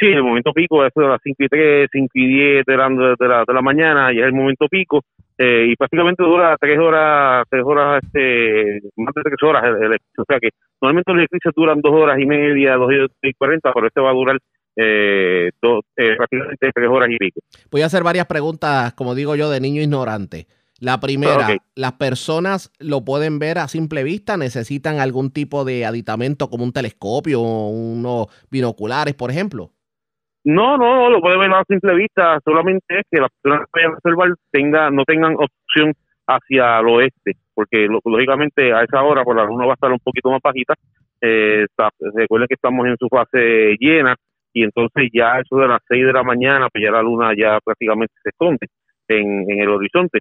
Sí, 0.00 0.06
el 0.06 0.22
momento 0.22 0.54
pico 0.54 0.82
es 0.82 0.92
de 0.96 1.06
las 1.06 1.20
5 1.22 1.36
y 1.44 1.48
3, 1.48 1.88
5 1.92 2.08
y 2.14 2.26
10 2.26 2.64
de 2.64 2.76
la, 2.76 3.44
de 3.46 3.52
la, 3.52 3.60
mañana, 3.60 4.10
y 4.14 4.18
es 4.18 4.24
el 4.24 4.32
momento 4.32 4.66
pico, 4.66 5.02
eh, 5.36 5.66
y 5.68 5.76
prácticamente 5.76 6.22
dura 6.22 6.56
3 6.58 6.78
horas, 6.78 7.44
3 7.50 7.62
horas, 7.66 8.02
este, 8.02 8.80
más 8.96 9.14
de 9.14 9.22
3 9.22 9.34
horas 9.42 9.62
el, 9.64 9.98
O 10.16 10.24
sea 10.26 10.40
que 10.40 10.48
normalmente 10.80 11.12
los 11.12 11.24
eclipses 11.24 11.52
duran 11.54 11.82
2 11.82 11.92
horas 11.92 12.18
y 12.18 12.24
media, 12.24 12.76
2 12.76 12.88
horas 12.88 13.10
y 13.20 13.34
40, 13.34 13.72
pero 13.74 13.86
este 13.88 14.00
va 14.00 14.08
a 14.08 14.14
durar 14.14 14.38
eh, 14.76 15.50
eh, 15.96 16.16
prácticamente 16.16 16.70
3 16.74 16.88
horas 16.88 17.10
y 17.10 17.16
pico. 17.16 17.40
Voy 17.70 17.82
a 17.82 17.86
hacer 17.86 18.02
varias 18.02 18.26
preguntas, 18.26 18.92
como 18.94 19.14
digo 19.14 19.36
yo, 19.36 19.50
de 19.50 19.60
niño 19.60 19.82
ignorante. 19.82 20.46
La 20.80 20.98
primera, 20.98 21.48
¿las 21.74 21.92
personas 21.92 22.72
lo 22.78 23.04
pueden 23.04 23.38
ver 23.38 23.58
a 23.58 23.68
simple 23.68 24.02
vista? 24.02 24.38
¿Necesitan 24.38 24.98
algún 24.98 25.30
tipo 25.30 25.66
de 25.66 25.84
aditamento 25.84 26.48
como 26.48 26.64
un 26.64 26.72
telescopio 26.72 27.42
o 27.42 27.68
unos 27.68 28.28
binoculares, 28.50 29.14
por 29.14 29.30
ejemplo? 29.30 29.72
No, 30.42 30.78
no, 30.78 31.10
lo 31.10 31.20
puede 31.20 31.36
ver 31.36 31.52
a 31.52 31.64
simple 31.68 31.94
vista, 31.94 32.38
solamente 32.42 32.98
es 32.98 33.02
que 33.10 33.20
las 33.20 33.28
personas 33.42 33.66
que 33.66 33.78
vayan 33.78 33.92
a 33.92 33.94
observar 33.96 34.34
tenga, 34.50 34.90
no 34.90 35.04
tengan 35.04 35.34
opción 35.34 35.92
hacia 36.26 36.78
el 36.78 36.88
oeste, 36.88 37.32
porque 37.52 37.86
lógicamente 37.86 38.72
a 38.72 38.82
esa 38.82 39.02
hora 39.02 39.22
por 39.22 39.36
la 39.36 39.44
luna 39.44 39.66
va 39.66 39.72
a 39.72 39.74
estar 39.74 39.92
un 39.92 39.98
poquito 39.98 40.30
más 40.30 40.40
bajita. 40.42 40.72
Eh, 41.20 41.66
recuerden 42.14 42.48
que 42.48 42.54
estamos 42.54 42.86
en 42.86 42.96
su 42.98 43.06
fase 43.08 43.76
llena 43.78 44.16
y 44.52 44.64
entonces 44.64 45.08
ya 45.12 45.38
eso 45.38 45.56
de 45.56 45.68
las 45.68 45.80
6 45.88 46.06
de 46.06 46.12
la 46.12 46.22
mañana, 46.22 46.68
pues 46.72 46.84
ya 46.84 46.90
la 46.90 47.02
luna 47.02 47.32
ya 47.36 47.58
prácticamente 47.64 48.14
se 48.22 48.30
esconde 48.30 48.66
en, 49.08 49.50
en 49.50 49.60
el 49.60 49.68
horizonte 49.68 50.20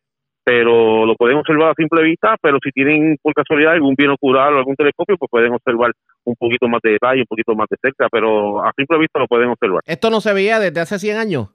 pero 0.50 1.06
lo 1.06 1.14
pueden 1.14 1.38
observar 1.38 1.70
a 1.70 1.74
simple 1.76 2.02
vista, 2.02 2.36
pero 2.42 2.58
si 2.64 2.72
tienen 2.72 3.18
por 3.22 3.36
casualidad 3.36 3.74
algún 3.74 3.94
binocular 3.96 4.52
o 4.52 4.58
algún 4.58 4.76
telescopio, 4.76 5.16
pues 5.16 5.30
pueden 5.30 5.54
observar 5.54 5.92
un 6.24 6.34
poquito 6.36 6.68
más 6.68 6.82
de 6.82 6.94
detalle, 6.94 7.22
un 7.22 7.28
poquito 7.28 7.54
más 7.54 7.68
de 7.70 7.78
cerca, 7.80 8.08
pero 8.12 8.66
a 8.66 8.72
simple 8.76 8.98
vista 8.98 9.20
lo 9.20 9.28
pueden 9.28 9.50
observar. 9.50 9.82
¿Esto 9.86 10.10
no 10.10 10.22
se 10.22 10.34
veía 10.34 10.58
desde 10.60 10.82
hace 10.82 10.98
100 10.98 11.18
años? 11.18 11.50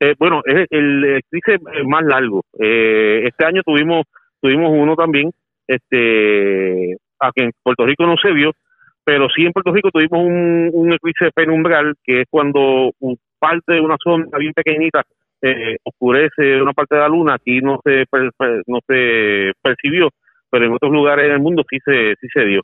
Eh, 0.00 0.14
bueno, 0.18 0.42
es 0.44 0.66
el 0.68 1.02
eclipse 1.16 1.56
más 1.86 2.04
largo. 2.04 2.42
Eh, 2.60 3.22
este 3.26 3.46
año 3.46 3.62
tuvimos 3.64 4.04
tuvimos 4.40 4.70
uno 4.70 4.94
también, 4.94 5.30
este, 5.66 6.94
aquí 7.18 7.40
en 7.40 7.52
Puerto 7.62 7.86
Rico 7.86 8.06
no 8.06 8.16
se 8.16 8.32
vio, 8.32 8.52
pero 9.08 9.26
sí 9.34 9.46
en 9.46 9.54
Puerto 9.54 9.72
Rico 9.72 9.90
tuvimos 9.90 10.22
un, 10.22 10.68
un 10.70 10.92
eclipse 10.92 11.30
penumbral, 11.34 11.94
que 12.04 12.20
es 12.20 12.26
cuando 12.28 12.92
parte 13.38 13.72
de 13.72 13.80
una 13.80 13.96
zona 14.04 14.26
bien 14.36 14.52
pequeñita 14.52 15.02
eh, 15.40 15.78
oscurece 15.82 16.60
una 16.60 16.74
parte 16.74 16.94
de 16.94 17.00
la 17.00 17.08
luna, 17.08 17.36
aquí 17.36 17.62
no 17.62 17.80
se 17.82 18.04
no 18.66 18.80
se 18.86 19.52
percibió, 19.62 20.10
pero 20.50 20.66
en 20.66 20.74
otros 20.74 20.92
lugares 20.92 21.26
del 21.26 21.40
mundo 21.40 21.64
sí 21.70 21.78
se 21.82 22.16
sí 22.20 22.28
se 22.34 22.44
dio. 22.44 22.60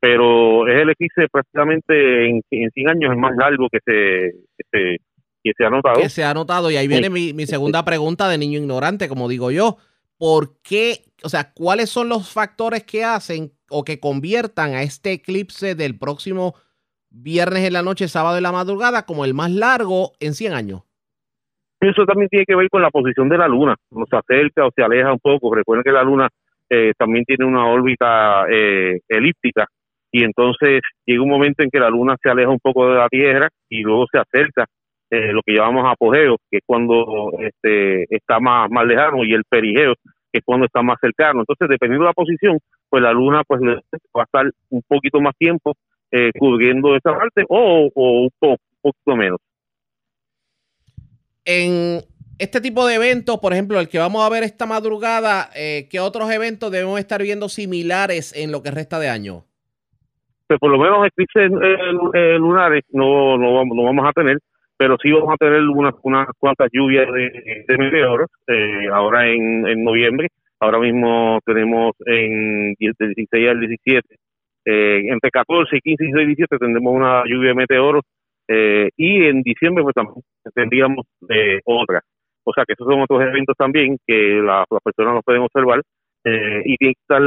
pero 0.00 0.66
es 0.66 0.82
el 0.82 0.90
eclipse 0.90 1.28
prácticamente 1.30 2.28
en, 2.28 2.42
en 2.50 2.70
100 2.72 2.88
años 2.88 3.12
el 3.12 3.18
más 3.18 3.36
largo 3.36 3.68
que 3.70 3.78
se, 3.84 4.32
que 4.58 4.64
se, 4.72 4.96
que 5.44 5.52
se 5.56 5.64
ha 5.64 5.70
notado. 5.70 6.00
Que 6.00 6.08
se 6.08 6.24
ha 6.24 6.34
notado, 6.34 6.72
y 6.72 6.76
ahí 6.76 6.88
viene 6.88 7.08
mi, 7.08 7.32
mi 7.34 7.46
segunda 7.46 7.84
pregunta 7.84 8.28
de 8.28 8.36
niño 8.36 8.58
ignorante, 8.58 9.08
como 9.08 9.28
digo 9.28 9.52
yo. 9.52 9.76
¿Por 10.24 10.62
qué, 10.62 11.04
o 11.22 11.28
sea, 11.28 11.52
cuáles 11.52 11.90
son 11.90 12.08
los 12.08 12.32
factores 12.32 12.82
que 12.84 13.04
hacen 13.04 13.50
o 13.68 13.84
que 13.84 14.00
conviertan 14.00 14.72
a 14.72 14.80
este 14.80 15.12
eclipse 15.12 15.74
del 15.74 15.98
próximo 15.98 16.54
viernes 17.10 17.66
en 17.66 17.74
la 17.74 17.82
noche, 17.82 18.08
sábado 18.08 18.38
en 18.38 18.44
la 18.44 18.50
madrugada, 18.50 19.04
como 19.04 19.26
el 19.26 19.34
más 19.34 19.50
largo 19.50 20.12
en 20.20 20.32
100 20.32 20.54
años? 20.54 20.82
Eso 21.78 22.06
también 22.06 22.30
tiene 22.30 22.46
que 22.46 22.56
ver 22.56 22.70
con 22.70 22.80
la 22.80 22.88
posición 22.88 23.28
de 23.28 23.36
la 23.36 23.48
luna, 23.48 23.76
se 23.90 24.16
acerca 24.16 24.64
o 24.64 24.70
se 24.74 24.82
aleja 24.82 25.12
un 25.12 25.18
poco. 25.18 25.54
Recuerden 25.54 25.84
que 25.84 25.92
la 25.92 26.02
luna 26.02 26.30
eh, 26.70 26.94
también 26.96 27.26
tiene 27.26 27.44
una 27.44 27.66
órbita 27.66 28.46
eh, 28.50 29.00
elíptica 29.06 29.66
y 30.10 30.24
entonces 30.24 30.80
llega 31.04 31.22
un 31.22 31.28
momento 31.28 31.62
en 31.62 31.68
que 31.68 31.80
la 31.80 31.90
luna 31.90 32.16
se 32.22 32.30
aleja 32.30 32.48
un 32.48 32.60
poco 32.60 32.88
de 32.88 32.94
la 32.94 33.10
Tierra 33.10 33.50
y 33.68 33.82
luego 33.82 34.06
se 34.10 34.16
acerca 34.16 34.64
eh, 35.10 35.32
lo 35.32 35.40
que 35.42 35.54
llamamos 35.54 35.84
apogeo, 35.86 36.36
que 36.50 36.58
es 36.58 36.62
cuando 36.66 37.32
este, 37.38 38.04
está 38.14 38.40
más, 38.40 38.70
más 38.70 38.86
lejano, 38.86 39.24
y 39.24 39.32
el 39.32 39.44
perigeo, 39.44 39.94
que 40.32 40.38
es 40.38 40.44
cuando 40.44 40.66
está 40.66 40.82
más 40.82 40.98
cercano. 41.00 41.40
Entonces, 41.40 41.68
dependiendo 41.68 42.04
de 42.04 42.10
la 42.10 42.14
posición, 42.14 42.58
pues 42.88 43.02
la 43.02 43.12
luna 43.12 43.42
pues 43.46 43.60
va 43.62 44.22
a 44.22 44.24
estar 44.24 44.50
un 44.70 44.82
poquito 44.86 45.20
más 45.20 45.36
tiempo 45.36 45.74
eh, 46.10 46.30
cubriendo 46.38 46.94
esta 46.96 47.16
parte 47.16 47.44
o, 47.48 47.90
o 47.94 48.22
un, 48.22 48.30
poco, 48.38 48.52
un 48.52 48.92
poquito 48.92 49.16
menos. 49.16 49.38
En 51.44 52.00
este 52.38 52.60
tipo 52.60 52.86
de 52.86 52.94
eventos, 52.94 53.38
por 53.38 53.52
ejemplo, 53.52 53.78
el 53.78 53.88
que 53.88 53.98
vamos 53.98 54.24
a 54.24 54.30
ver 54.30 54.42
esta 54.42 54.66
madrugada, 54.66 55.50
eh, 55.54 55.88
¿qué 55.90 56.00
otros 56.00 56.30
eventos 56.30 56.70
debemos 56.70 56.98
estar 56.98 57.22
viendo 57.22 57.48
similares 57.48 58.34
en 58.34 58.50
lo 58.50 58.62
que 58.62 58.70
resta 58.70 58.98
de 58.98 59.08
año? 59.08 59.44
Pues 60.46 60.58
por 60.58 60.70
lo 60.70 60.78
menos 60.78 61.06
eclipses 61.06 61.50
eh, 61.50 62.38
lunares 62.38 62.84
no, 62.90 63.38
no, 63.38 63.54
vamos, 63.54 63.76
no 63.76 63.84
vamos 63.84 64.04
a 64.06 64.12
tener, 64.12 64.38
pero 64.76 64.96
sí 65.02 65.12
vamos 65.12 65.32
a 65.34 65.36
tener 65.36 65.60
unas, 65.62 65.94
unas 66.02 66.28
cuantas 66.38 66.68
lluvias 66.72 67.06
de, 67.12 67.64
de 67.66 67.78
meteoros 67.78 68.28
eh, 68.48 68.88
ahora 68.92 69.28
en, 69.28 69.66
en 69.66 69.84
noviembre. 69.84 70.28
Ahora 70.60 70.78
mismo 70.78 71.40
tenemos 71.44 71.92
en 72.06 72.74
del 72.78 73.14
16 73.14 73.48
al 73.50 73.60
17, 73.60 74.16
eh, 74.66 75.02
entre 75.10 75.30
14, 75.30 75.80
15, 75.80 76.04
16 76.04 76.22
y 76.24 76.26
17 76.26 76.58
tendremos 76.58 76.94
una 76.94 77.22
lluvia 77.26 77.50
de 77.50 77.54
meteoros 77.54 78.02
eh, 78.48 78.90
y 78.96 79.24
en 79.26 79.42
diciembre 79.42 79.82
pues 79.84 79.94
también 79.94 80.16
tendríamos 80.54 81.06
eh, 81.28 81.60
otra. 81.64 82.00
O 82.44 82.52
sea 82.52 82.64
que 82.66 82.74
esos 82.74 82.86
son 82.86 83.00
otros 83.02 83.22
eventos 83.22 83.56
también 83.56 83.96
que 84.06 84.40
la- 84.42 84.64
las 84.70 84.82
personas 84.82 85.14
nos 85.14 85.24
pueden 85.24 85.42
observar 85.42 85.82
eh, 86.24 86.62
y 86.64 86.76
tienen 86.76 86.94
que 86.94 87.00
estar 87.02 87.22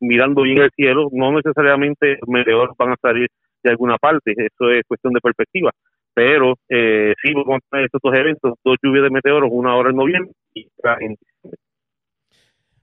mirando 0.00 0.42
bien 0.42 0.58
el 0.62 0.70
cielo. 0.76 1.08
No 1.12 1.32
necesariamente 1.32 2.12
los 2.20 2.28
meteoros 2.28 2.76
van 2.78 2.92
a 2.92 2.96
salir 3.00 3.28
de 3.62 3.70
alguna 3.70 3.96
parte, 3.98 4.32
eso 4.36 4.70
es 4.70 4.82
cuestión 4.86 5.12
de 5.12 5.20
perspectiva. 5.20 5.70
Pero 6.18 6.58
eh, 6.68 7.14
sí 7.22 7.32
vamos 7.32 7.60
a 7.70 7.80
estos 7.80 8.12
eventos, 8.12 8.54
dos 8.64 8.76
lluvias 8.82 9.04
de 9.04 9.10
meteoros, 9.10 9.50
una 9.52 9.70
ahora 9.70 9.90
en 9.90 9.96
noviembre 9.96 10.32
y 10.52 10.66
otra 10.76 10.96
en 11.00 11.16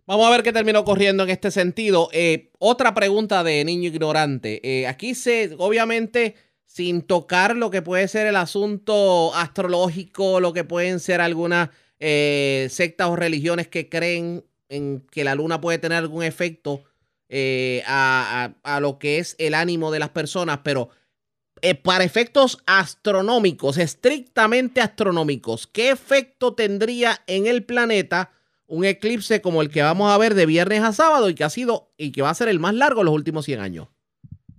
Vamos 0.07 0.25
a 0.25 0.29
ver 0.31 0.41
qué 0.41 0.53
terminó 0.53 0.85
corriendo 0.85 1.23
en 1.23 1.29
este 1.31 1.51
sentido. 1.51 2.07
Eh, 2.13 2.51
otra 2.59 2.93
pregunta 2.93 3.43
de 3.43 3.65
niño 3.65 3.89
ignorante. 3.89 4.61
Eh, 4.63 4.87
aquí 4.87 5.15
se, 5.15 5.53
obviamente, 5.57 6.35
sin 6.63 7.01
tocar 7.01 7.57
lo 7.57 7.71
que 7.71 7.81
puede 7.81 8.07
ser 8.07 8.25
el 8.25 8.37
asunto 8.37 9.35
astrológico, 9.35 10.39
lo 10.39 10.53
que 10.53 10.63
pueden 10.63 11.01
ser 11.01 11.19
algunas 11.19 11.71
eh, 11.99 12.67
sectas 12.69 13.09
o 13.09 13.17
religiones 13.17 13.67
que 13.67 13.89
creen 13.89 14.45
en 14.69 15.01
que 15.11 15.25
la 15.25 15.35
luna 15.35 15.59
puede 15.59 15.77
tener 15.77 15.97
algún 15.97 16.23
efecto 16.23 16.83
a- 17.85 18.53
a 18.63 18.79
lo 18.79 18.97
que 18.97 19.17
es 19.17 19.35
el 19.39 19.55
ánimo 19.55 19.91
de 19.91 19.99
las 19.99 20.09
personas, 20.09 20.59
pero 20.63 20.89
eh, 21.67 21.73
para 21.73 22.03
efectos 22.03 22.63
astronómicos, 22.67 23.79
estrictamente 23.79 24.81
astronómicos, 24.81 25.65
¿qué 25.65 25.89
efecto 25.89 26.53
tendría 26.53 27.13
en 27.25 27.47
el 27.47 27.65
planeta 27.65 28.29
un 28.67 28.85
eclipse 28.85 29.41
como 29.41 29.63
el 29.63 29.71
que 29.71 29.81
vamos 29.81 30.11
a 30.11 30.17
ver 30.19 30.35
de 30.35 30.45
viernes 30.45 30.83
a 30.83 30.91
sábado 30.91 31.27
y 31.27 31.33
que 31.33 31.43
ha 31.43 31.49
sido 31.49 31.87
y 31.97 32.11
que 32.11 32.21
va 32.21 32.29
a 32.29 32.35
ser 32.35 32.49
el 32.49 32.59
más 32.59 32.75
largo 32.75 32.99
en 33.01 33.05
los 33.05 33.15
últimos 33.15 33.45
100 33.45 33.59
años? 33.61 33.87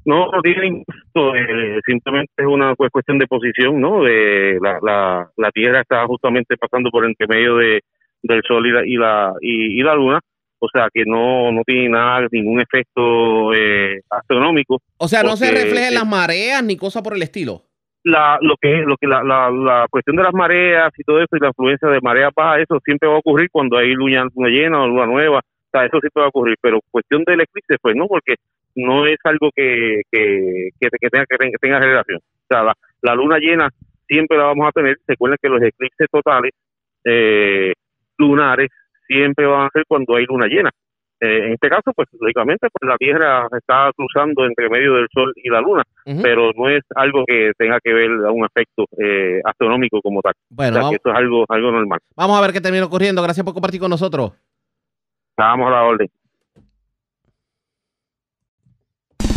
No, 0.04 0.32
no 0.32 0.40
eh, 0.44 1.80
simplemente 1.86 2.32
es 2.38 2.46
una 2.46 2.74
cuestión 2.74 3.18
de 3.18 3.28
posición, 3.28 3.80
¿no? 3.80 4.02
De 4.02 4.58
la, 4.60 4.80
la, 4.82 5.30
la 5.36 5.50
Tierra 5.52 5.82
está 5.82 6.04
justamente 6.06 6.56
pasando 6.56 6.90
por 6.90 7.04
entre 7.04 7.28
medio 7.28 7.54
de, 7.54 7.82
del 8.24 8.42
Sol 8.42 8.66
y 8.66 8.72
la, 8.72 8.84
y 8.84 8.96
la, 8.96 9.32
y 9.40 9.80
la 9.80 9.94
Luna, 9.94 10.20
o 10.58 10.68
sea 10.72 10.88
que 10.92 11.04
no, 11.06 11.52
no 11.52 11.62
tiene 11.64 11.90
nada, 11.90 12.26
ningún 12.30 12.60
efecto 12.60 13.52
eh, 13.54 14.00
astronómico. 14.10 14.80
O 14.98 15.08
sea, 15.08 15.22
no 15.22 15.36
se 15.36 15.46
porque, 15.46 15.62
refleja 15.62 15.88
en 15.88 15.92
eh, 15.92 15.98
las 15.98 16.06
mareas 16.06 16.64
ni 16.64 16.76
cosa 16.76 17.02
por 17.02 17.14
el 17.14 17.22
estilo. 17.22 17.62
la, 18.04 18.38
lo 18.40 18.54
que 18.60 18.82
lo 18.86 18.96
que 18.96 19.06
la, 19.08 19.22
la, 19.24 19.50
la 19.50 19.86
cuestión 19.90 20.16
de 20.16 20.22
las 20.22 20.32
mareas 20.32 20.92
y 20.96 21.02
todo 21.02 21.18
eso 21.18 21.36
y 21.36 21.40
la 21.40 21.48
influencia 21.48 21.88
de 21.88 22.00
marea 22.00 22.30
baja 22.34 22.60
eso 22.60 22.78
siempre 22.84 23.08
va 23.08 23.16
a 23.16 23.18
ocurrir 23.18 23.50
cuando 23.50 23.76
hay 23.76 23.92
luna, 23.94 24.26
luna 24.34 24.48
llena 24.48 24.82
o 24.82 24.86
luna 24.86 25.06
nueva 25.06 25.38
o 25.38 25.68
sea, 25.72 25.86
eso 25.86 25.98
siempre 25.98 26.20
va 26.20 26.26
a 26.26 26.28
ocurrir 26.28 26.56
pero 26.60 26.78
cuestión 26.90 27.24
del 27.24 27.40
eclipse 27.40 27.76
pues 27.82 27.96
no 27.96 28.06
porque 28.06 28.36
no 28.76 29.06
es 29.06 29.18
algo 29.24 29.50
que 29.54 30.02
que, 30.10 30.68
que, 30.80 30.88
que 31.00 31.08
tenga, 31.10 31.26
que 31.26 31.58
tenga 31.60 31.80
relación 31.80 32.18
o 32.18 32.46
sea 32.48 32.62
la, 32.62 32.74
la 33.02 33.14
luna 33.16 33.38
llena 33.38 33.68
siempre 34.06 34.38
la 34.38 34.44
vamos 34.44 34.68
a 34.68 34.72
tener 34.72 34.96
recuerden 35.04 35.38
que 35.42 35.48
los 35.48 35.62
eclipses 35.62 36.06
totales 36.08 36.52
eh, 37.04 37.72
lunares 38.18 38.68
siempre 39.06 39.46
van 39.46 39.66
a 39.66 39.70
ser 39.72 39.84
cuando 39.88 40.16
hay 40.16 40.24
luna 40.26 40.46
llena 40.46 40.70
Eh, 41.18 41.46
en 41.46 41.52
este 41.54 41.70
caso, 41.70 41.92
pues 41.96 42.08
lógicamente, 42.20 42.68
pues 42.70 42.86
la 42.86 42.98
Tierra 42.98 43.48
está 43.56 43.90
cruzando 43.96 44.44
entre 44.44 44.68
medio 44.68 44.92
del 44.94 45.08
Sol 45.14 45.32
y 45.36 45.48
la 45.48 45.62
Luna, 45.62 45.82
pero 46.22 46.52
no 46.54 46.68
es 46.68 46.82
algo 46.94 47.24
que 47.26 47.52
tenga 47.56 47.78
que 47.82 47.94
ver 47.94 48.10
a 48.26 48.30
un 48.30 48.44
efecto 48.44 48.84
eh, 49.02 49.40
astronómico 49.42 50.00
como 50.02 50.20
tal. 50.20 50.34
Bueno, 50.50 50.72
o 50.72 50.74
sea, 50.74 50.82
vamos- 50.82 50.90
que 50.90 50.96
eso 50.96 51.08
es 51.10 51.16
algo, 51.16 51.44
algo 51.48 51.72
normal. 51.72 52.00
Vamos 52.14 52.36
a 52.38 52.42
ver 52.42 52.52
qué 52.52 52.60
terminó 52.60 52.84
ocurriendo. 52.84 53.22
Gracias 53.22 53.44
por 53.44 53.54
compartir 53.54 53.80
con 53.80 53.88
nosotros. 53.88 54.32
Vamos 55.38 55.68
a 55.68 55.70
la 55.70 55.84
orden. 55.84 56.08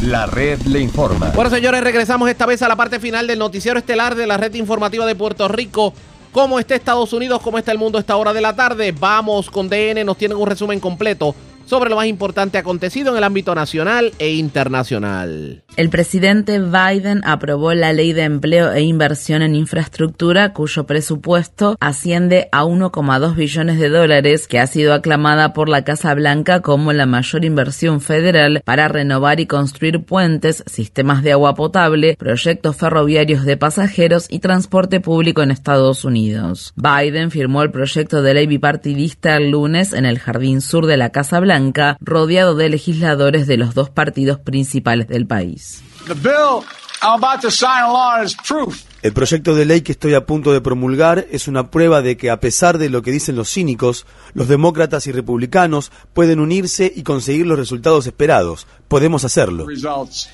La 0.04 0.26
red 0.28 0.60
le 0.62 0.80
informa. 0.80 1.32
Bueno, 1.36 1.50
señores, 1.50 1.84
regresamos 1.84 2.30
esta 2.30 2.46
vez 2.46 2.62
a 2.62 2.68
la 2.68 2.76
parte 2.76 3.00
final 3.00 3.28
del 3.28 3.40
noticiero 3.40 3.80
estelar 3.80 4.16
de 4.16 4.28
la 4.28 4.38
red 4.38 4.54
informativa 4.56 5.06
de 5.06 5.16
Puerto 5.16 5.48
Rico. 5.48 5.94
¿Cómo 6.32 6.60
está 6.60 6.76
Estados 6.76 7.12
Unidos? 7.12 7.42
¿Cómo 7.42 7.58
está 7.58 7.72
el 7.72 7.80
mundo 7.80 7.98
a 7.98 8.02
esta 8.02 8.16
hora 8.16 8.34
de 8.34 8.42
la 8.42 8.56
tarde? 8.56 8.92
Vamos 8.92 9.50
con 9.50 9.68
DN, 9.68 10.04
nos 10.04 10.16
tienen 10.16 10.38
un 10.38 10.46
resumen 10.46 10.80
completo 10.80 11.34
sobre 11.70 11.92
lo 11.92 11.98
más 11.98 12.08
importante 12.08 12.58
acontecido 12.58 13.12
en 13.12 13.18
el 13.18 13.24
ámbito 13.24 13.54
nacional 13.54 14.12
e 14.18 14.34
internacional. 14.34 15.64
El 15.78 15.90
presidente 15.90 16.60
Biden 16.60 17.22
aprobó 17.24 17.74
la 17.74 17.94
ley 17.94 18.12
de 18.12 18.24
empleo 18.24 18.74
e 18.74 18.82
inversión 18.82 19.44
en 19.44 19.54
infraestructura 19.56 20.52
cuyo 20.52 20.86
presupuesto 20.86 21.78
asciende 21.80 22.50
a 22.52 22.66
1,2 22.66 23.36
billones 23.36 23.80
de 23.80 23.90
dólares, 23.90 24.48
que 24.48 24.60
ha 24.60 24.68
sido 24.68 24.94
aclamada 24.94 25.54
por 25.54 25.70
la 25.70 25.84
Casa 25.84 26.14
Blanca 26.16 26.62
como 26.62 26.92
la 26.92 27.06
mayor 27.06 27.46
inversión 27.46 28.02
federal 28.02 28.62
para 28.66 28.88
renovar 28.88 29.40
y 29.40 29.46
construir 29.46 30.04
puentes, 30.04 30.64
sistemas 30.66 31.22
de 31.22 31.34
agua 31.34 31.54
potable, 31.54 32.16
proyectos 32.18 32.76
ferroviarios 32.76 33.46
de 33.46 33.58
pasajeros 33.58 34.26
y 34.30 34.40
transporte 34.40 35.00
público 35.00 35.44
en 35.44 35.52
Estados 35.52 36.04
Unidos. 36.04 36.74
Biden 36.76 37.30
firmó 37.30 37.62
el 37.62 37.72
proyecto 37.72 38.24
de 38.24 38.34
ley 38.34 38.48
bipartidista 38.48 39.38
el 39.38 39.52
lunes 39.52 39.94
en 39.94 40.06
el 40.06 40.18
jardín 40.18 40.62
sur 40.62 40.88
de 40.88 40.98
la 40.98 41.12
Casa 41.12 41.40
Blanca, 41.40 41.59
rodeado 42.00 42.56
de 42.56 42.70
legisladores 42.70 43.48
de 43.48 43.58
los 43.58 43.74
dos 43.74 43.90
partidos 43.90 44.40
principales 44.40 45.08
del 45.08 45.26
país. 45.28 45.82
The 46.08 46.14
bill 46.14 46.64
I'm 47.02 47.24
about 47.24 47.42
to 47.42 47.52
sign 47.52 47.84
a 47.84 47.92
law 47.92 48.24
is 48.24 48.36
proof 48.36 48.90
El 49.02 49.14
proyecto 49.14 49.56
de 49.56 49.64
ley 49.64 49.80
que 49.80 49.94
estoy 49.94 50.14
a 50.14 50.26
punto 50.26 50.52
de 50.52 50.60
promulgar 50.60 51.26
es 51.32 51.48
una 51.48 51.72
prueba 51.72 52.02
de 52.02 52.18
que 52.18 52.30
a 52.30 52.42
pesar 52.42 52.78
de 52.78 52.90
lo 52.90 53.02
que 53.02 53.12
dicen 53.12 53.38
los 53.38 53.50
cínicos, 53.50 54.06
los 54.34 54.50
demócratas 54.50 55.08
y 55.08 55.14
republicanos 55.14 55.94
pueden 56.14 56.42
unirse 56.42 56.92
y 56.94 57.04
conseguir 57.04 57.46
los 57.46 57.58
resultados 57.58 58.08
esperados. 58.08 58.68
Podemos 58.90 59.24
hacerlo. 59.24 59.66
results. 59.66 60.30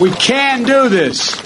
We 0.00 0.10
can 0.10 0.64
do 0.64 0.88
this. 0.88 1.36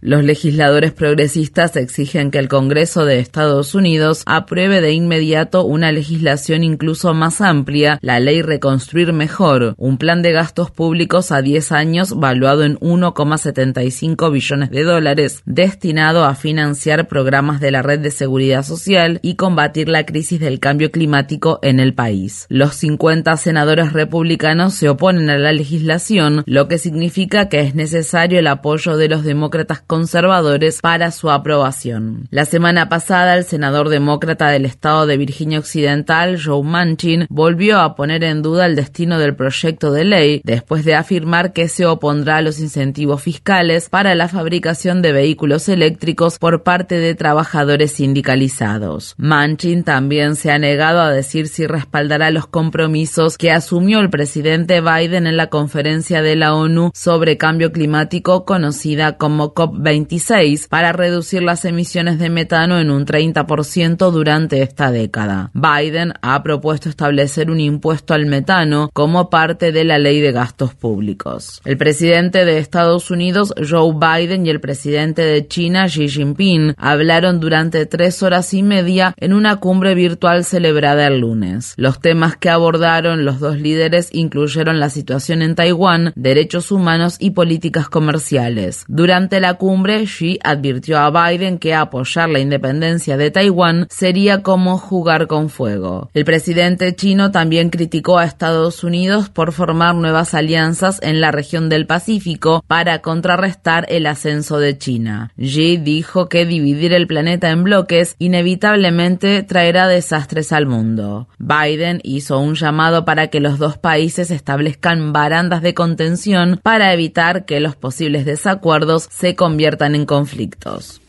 Los 0.00 0.22
legisladores 0.22 0.92
progresistas 0.92 1.74
exigen 1.74 2.30
que 2.30 2.38
el 2.38 2.48
Congreso 2.48 3.04
de 3.04 3.18
Estados 3.18 3.74
Unidos 3.74 4.22
apruebe 4.26 4.80
de 4.80 4.92
inmediato 4.92 5.64
una 5.64 5.90
legislación 5.90 6.62
incluso 6.62 7.14
más 7.14 7.40
amplia, 7.40 7.98
la 8.00 8.20
ley 8.20 8.40
Reconstruir 8.42 9.12
Mejor, 9.12 9.74
un 9.76 9.98
plan 9.98 10.22
de 10.22 10.30
gastos 10.30 10.70
públicos 10.70 11.32
a 11.32 11.42
10 11.42 11.72
años 11.72 12.16
valuado 12.16 12.62
en 12.62 12.76
1,75 12.78 14.30
billones 14.30 14.70
de 14.70 14.84
dólares, 14.84 15.42
destinado 15.46 16.24
a 16.24 16.36
financiar 16.36 17.08
programas 17.08 17.60
de 17.60 17.72
la 17.72 17.82
red 17.82 17.98
de 17.98 18.12
seguridad 18.12 18.62
social 18.62 19.18
y 19.20 19.34
combatir 19.34 19.88
la 19.88 20.06
crisis 20.06 20.38
del 20.38 20.60
cambio 20.60 20.92
climático 20.92 21.58
en 21.62 21.80
el 21.80 21.92
país. 21.92 22.46
Los 22.48 22.76
50 22.76 23.36
senadores 23.36 23.92
republicanos 23.92 24.74
se 24.74 24.88
oponen 24.88 25.28
a 25.28 25.38
la 25.38 25.50
legislación, 25.50 26.44
lo 26.46 26.68
que 26.68 26.78
significa 26.78 27.48
que 27.48 27.62
es 27.62 27.74
necesario 27.74 28.38
el 28.38 28.46
apoyo 28.46 28.96
de 28.96 29.08
los 29.08 29.24
demócratas 29.24 29.82
conservadores 29.88 30.80
para 30.80 31.10
su 31.10 31.30
aprobación. 31.30 32.28
La 32.30 32.44
semana 32.44 32.88
pasada, 32.88 33.34
el 33.36 33.44
senador 33.44 33.88
demócrata 33.88 34.50
del 34.50 34.66
estado 34.66 35.06
de 35.06 35.16
Virginia 35.16 35.58
Occidental, 35.58 36.38
Joe 36.40 36.62
Manchin, 36.62 37.26
volvió 37.28 37.80
a 37.80 37.96
poner 37.96 38.22
en 38.22 38.42
duda 38.42 38.66
el 38.66 38.76
destino 38.76 39.18
del 39.18 39.34
proyecto 39.34 39.90
de 39.90 40.04
ley 40.04 40.40
después 40.44 40.84
de 40.84 40.94
afirmar 40.94 41.52
que 41.52 41.68
se 41.68 41.86
opondrá 41.86 42.36
a 42.36 42.42
los 42.42 42.60
incentivos 42.60 43.22
fiscales 43.22 43.88
para 43.88 44.14
la 44.14 44.28
fabricación 44.28 45.02
de 45.02 45.12
vehículos 45.12 45.68
eléctricos 45.68 46.38
por 46.38 46.62
parte 46.62 46.98
de 46.98 47.14
trabajadores 47.14 47.92
sindicalizados. 47.92 49.14
Manchin 49.16 49.82
también 49.84 50.36
se 50.36 50.52
ha 50.52 50.58
negado 50.58 51.00
a 51.00 51.10
decir 51.10 51.48
si 51.48 51.66
respaldará 51.66 52.30
los 52.30 52.46
compromisos 52.46 53.38
que 53.38 53.50
asumió 53.50 54.00
el 54.00 54.10
presidente 54.10 54.82
Biden 54.82 55.26
en 55.26 55.38
la 55.38 55.48
conferencia 55.48 56.20
de 56.20 56.36
la 56.36 56.54
ONU 56.54 56.90
sobre 56.94 57.38
cambio 57.38 57.72
climático 57.72 58.44
conocida 58.44 59.16
como 59.16 59.54
COP26 59.78 60.68
para 60.68 60.92
reducir 60.92 61.42
las 61.42 61.64
emisiones 61.64 62.18
de 62.18 62.30
metano 62.30 62.78
en 62.78 62.90
un 62.90 63.06
30% 63.06 64.10
durante 64.10 64.62
esta 64.62 64.90
década. 64.90 65.50
Biden 65.54 66.14
ha 66.22 66.42
propuesto 66.42 66.88
establecer 66.88 67.50
un 67.50 67.60
impuesto 67.60 68.14
al 68.14 68.26
metano 68.26 68.90
como 68.92 69.30
parte 69.30 69.72
de 69.72 69.84
la 69.84 69.98
ley 69.98 70.20
de 70.20 70.32
gastos 70.32 70.74
públicos. 70.74 71.60
El 71.64 71.76
presidente 71.76 72.44
de 72.44 72.58
Estados 72.58 73.10
Unidos, 73.10 73.54
Joe 73.68 73.94
Biden, 73.94 74.46
y 74.46 74.50
el 74.50 74.60
presidente 74.60 75.22
de 75.22 75.46
China, 75.46 75.86
Xi 75.86 76.08
Jinping, 76.08 76.74
hablaron 76.76 77.40
durante 77.40 77.86
tres 77.86 78.22
horas 78.22 78.52
y 78.54 78.62
media 78.62 79.14
en 79.18 79.32
una 79.32 79.56
cumbre 79.56 79.94
virtual 79.94 80.44
celebrada 80.44 81.06
el 81.06 81.20
lunes. 81.20 81.74
Los 81.76 82.00
temas 82.00 82.36
que 82.36 82.50
abordaron 82.50 83.24
los 83.24 83.40
dos 83.40 83.58
líderes 83.58 84.10
incluyeron 84.12 84.80
la 84.80 84.90
situación 84.90 85.42
en 85.42 85.54
Taiwán, 85.54 86.12
derechos 86.16 86.70
humanos 86.72 87.16
y 87.18 87.30
políticas 87.30 87.88
comerciales. 87.88 88.84
Durante 88.88 89.40
la 89.40 89.54
cumbre, 89.54 89.67
Xi 89.76 90.38
advirtió 90.42 90.98
a 90.98 91.10
Biden 91.10 91.58
que 91.58 91.74
apoyar 91.74 92.30
la 92.30 92.38
independencia 92.38 93.18
de 93.18 93.30
Taiwán 93.30 93.86
sería 93.90 94.42
como 94.42 94.78
jugar 94.78 95.26
con 95.26 95.50
fuego. 95.50 96.10
El 96.14 96.24
presidente 96.24 96.94
chino 96.94 97.30
también 97.30 97.68
criticó 97.68 98.18
a 98.18 98.24
Estados 98.24 98.82
Unidos 98.82 99.28
por 99.28 99.52
formar 99.52 99.94
nuevas 99.94 100.32
alianzas 100.32 101.00
en 101.02 101.20
la 101.20 101.32
región 101.32 101.68
del 101.68 101.86
Pacífico 101.86 102.64
para 102.66 103.00
contrarrestar 103.00 103.84
el 103.90 104.06
ascenso 104.06 104.58
de 104.58 104.78
China. 104.78 105.32
Xi 105.36 105.76
dijo 105.76 106.28
que 106.28 106.46
dividir 106.46 106.94
el 106.94 107.06
planeta 107.06 107.50
en 107.50 107.64
bloques 107.64 108.16
inevitablemente 108.18 109.42
traerá 109.42 109.86
desastres 109.86 110.52
al 110.52 110.66
mundo. 110.66 111.28
Biden 111.38 112.00
hizo 112.04 112.38
un 112.38 112.54
llamado 112.54 113.04
para 113.04 113.26
que 113.28 113.40
los 113.40 113.58
dos 113.58 113.76
países 113.76 114.30
establezcan 114.30 115.12
barandas 115.12 115.60
de 115.60 115.74
contención 115.74 116.58
para 116.62 116.94
evitar 116.94 117.44
que 117.44 117.60
los 117.60 117.76
posibles 117.76 118.24
desacuerdos 118.24 119.08
se 119.10 119.34
conviertan 119.34 119.57
en 119.94 120.06
conflictos. 120.06 121.00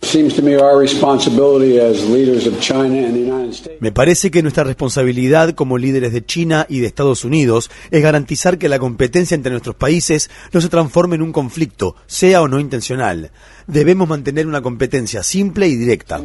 Me 3.79 3.91
parece 3.91 4.31
que 4.31 4.41
nuestra 4.41 4.63
responsabilidad 4.63 5.53
como 5.53 5.77
líderes 5.77 6.13
de 6.13 6.25
China 6.25 6.65
y 6.67 6.79
de 6.79 6.87
Estados 6.87 7.23
Unidos 7.23 7.69
es 7.91 8.01
garantizar 8.01 8.57
que 8.57 8.69
la 8.69 8.79
competencia 8.79 9.35
entre 9.35 9.51
nuestros 9.51 9.75
países 9.75 10.29
no 10.51 10.61
se 10.61 10.69
transforme 10.69 11.15
en 11.15 11.21
un 11.21 11.31
conflicto, 11.31 11.95
sea 12.07 12.41
o 12.41 12.47
no 12.47 12.59
intencional. 12.59 13.31
Debemos 13.67 14.07
mantener 14.09 14.47
una 14.47 14.61
competencia 14.61 15.21
simple 15.21 15.67
y 15.67 15.75
directa. 15.75 16.19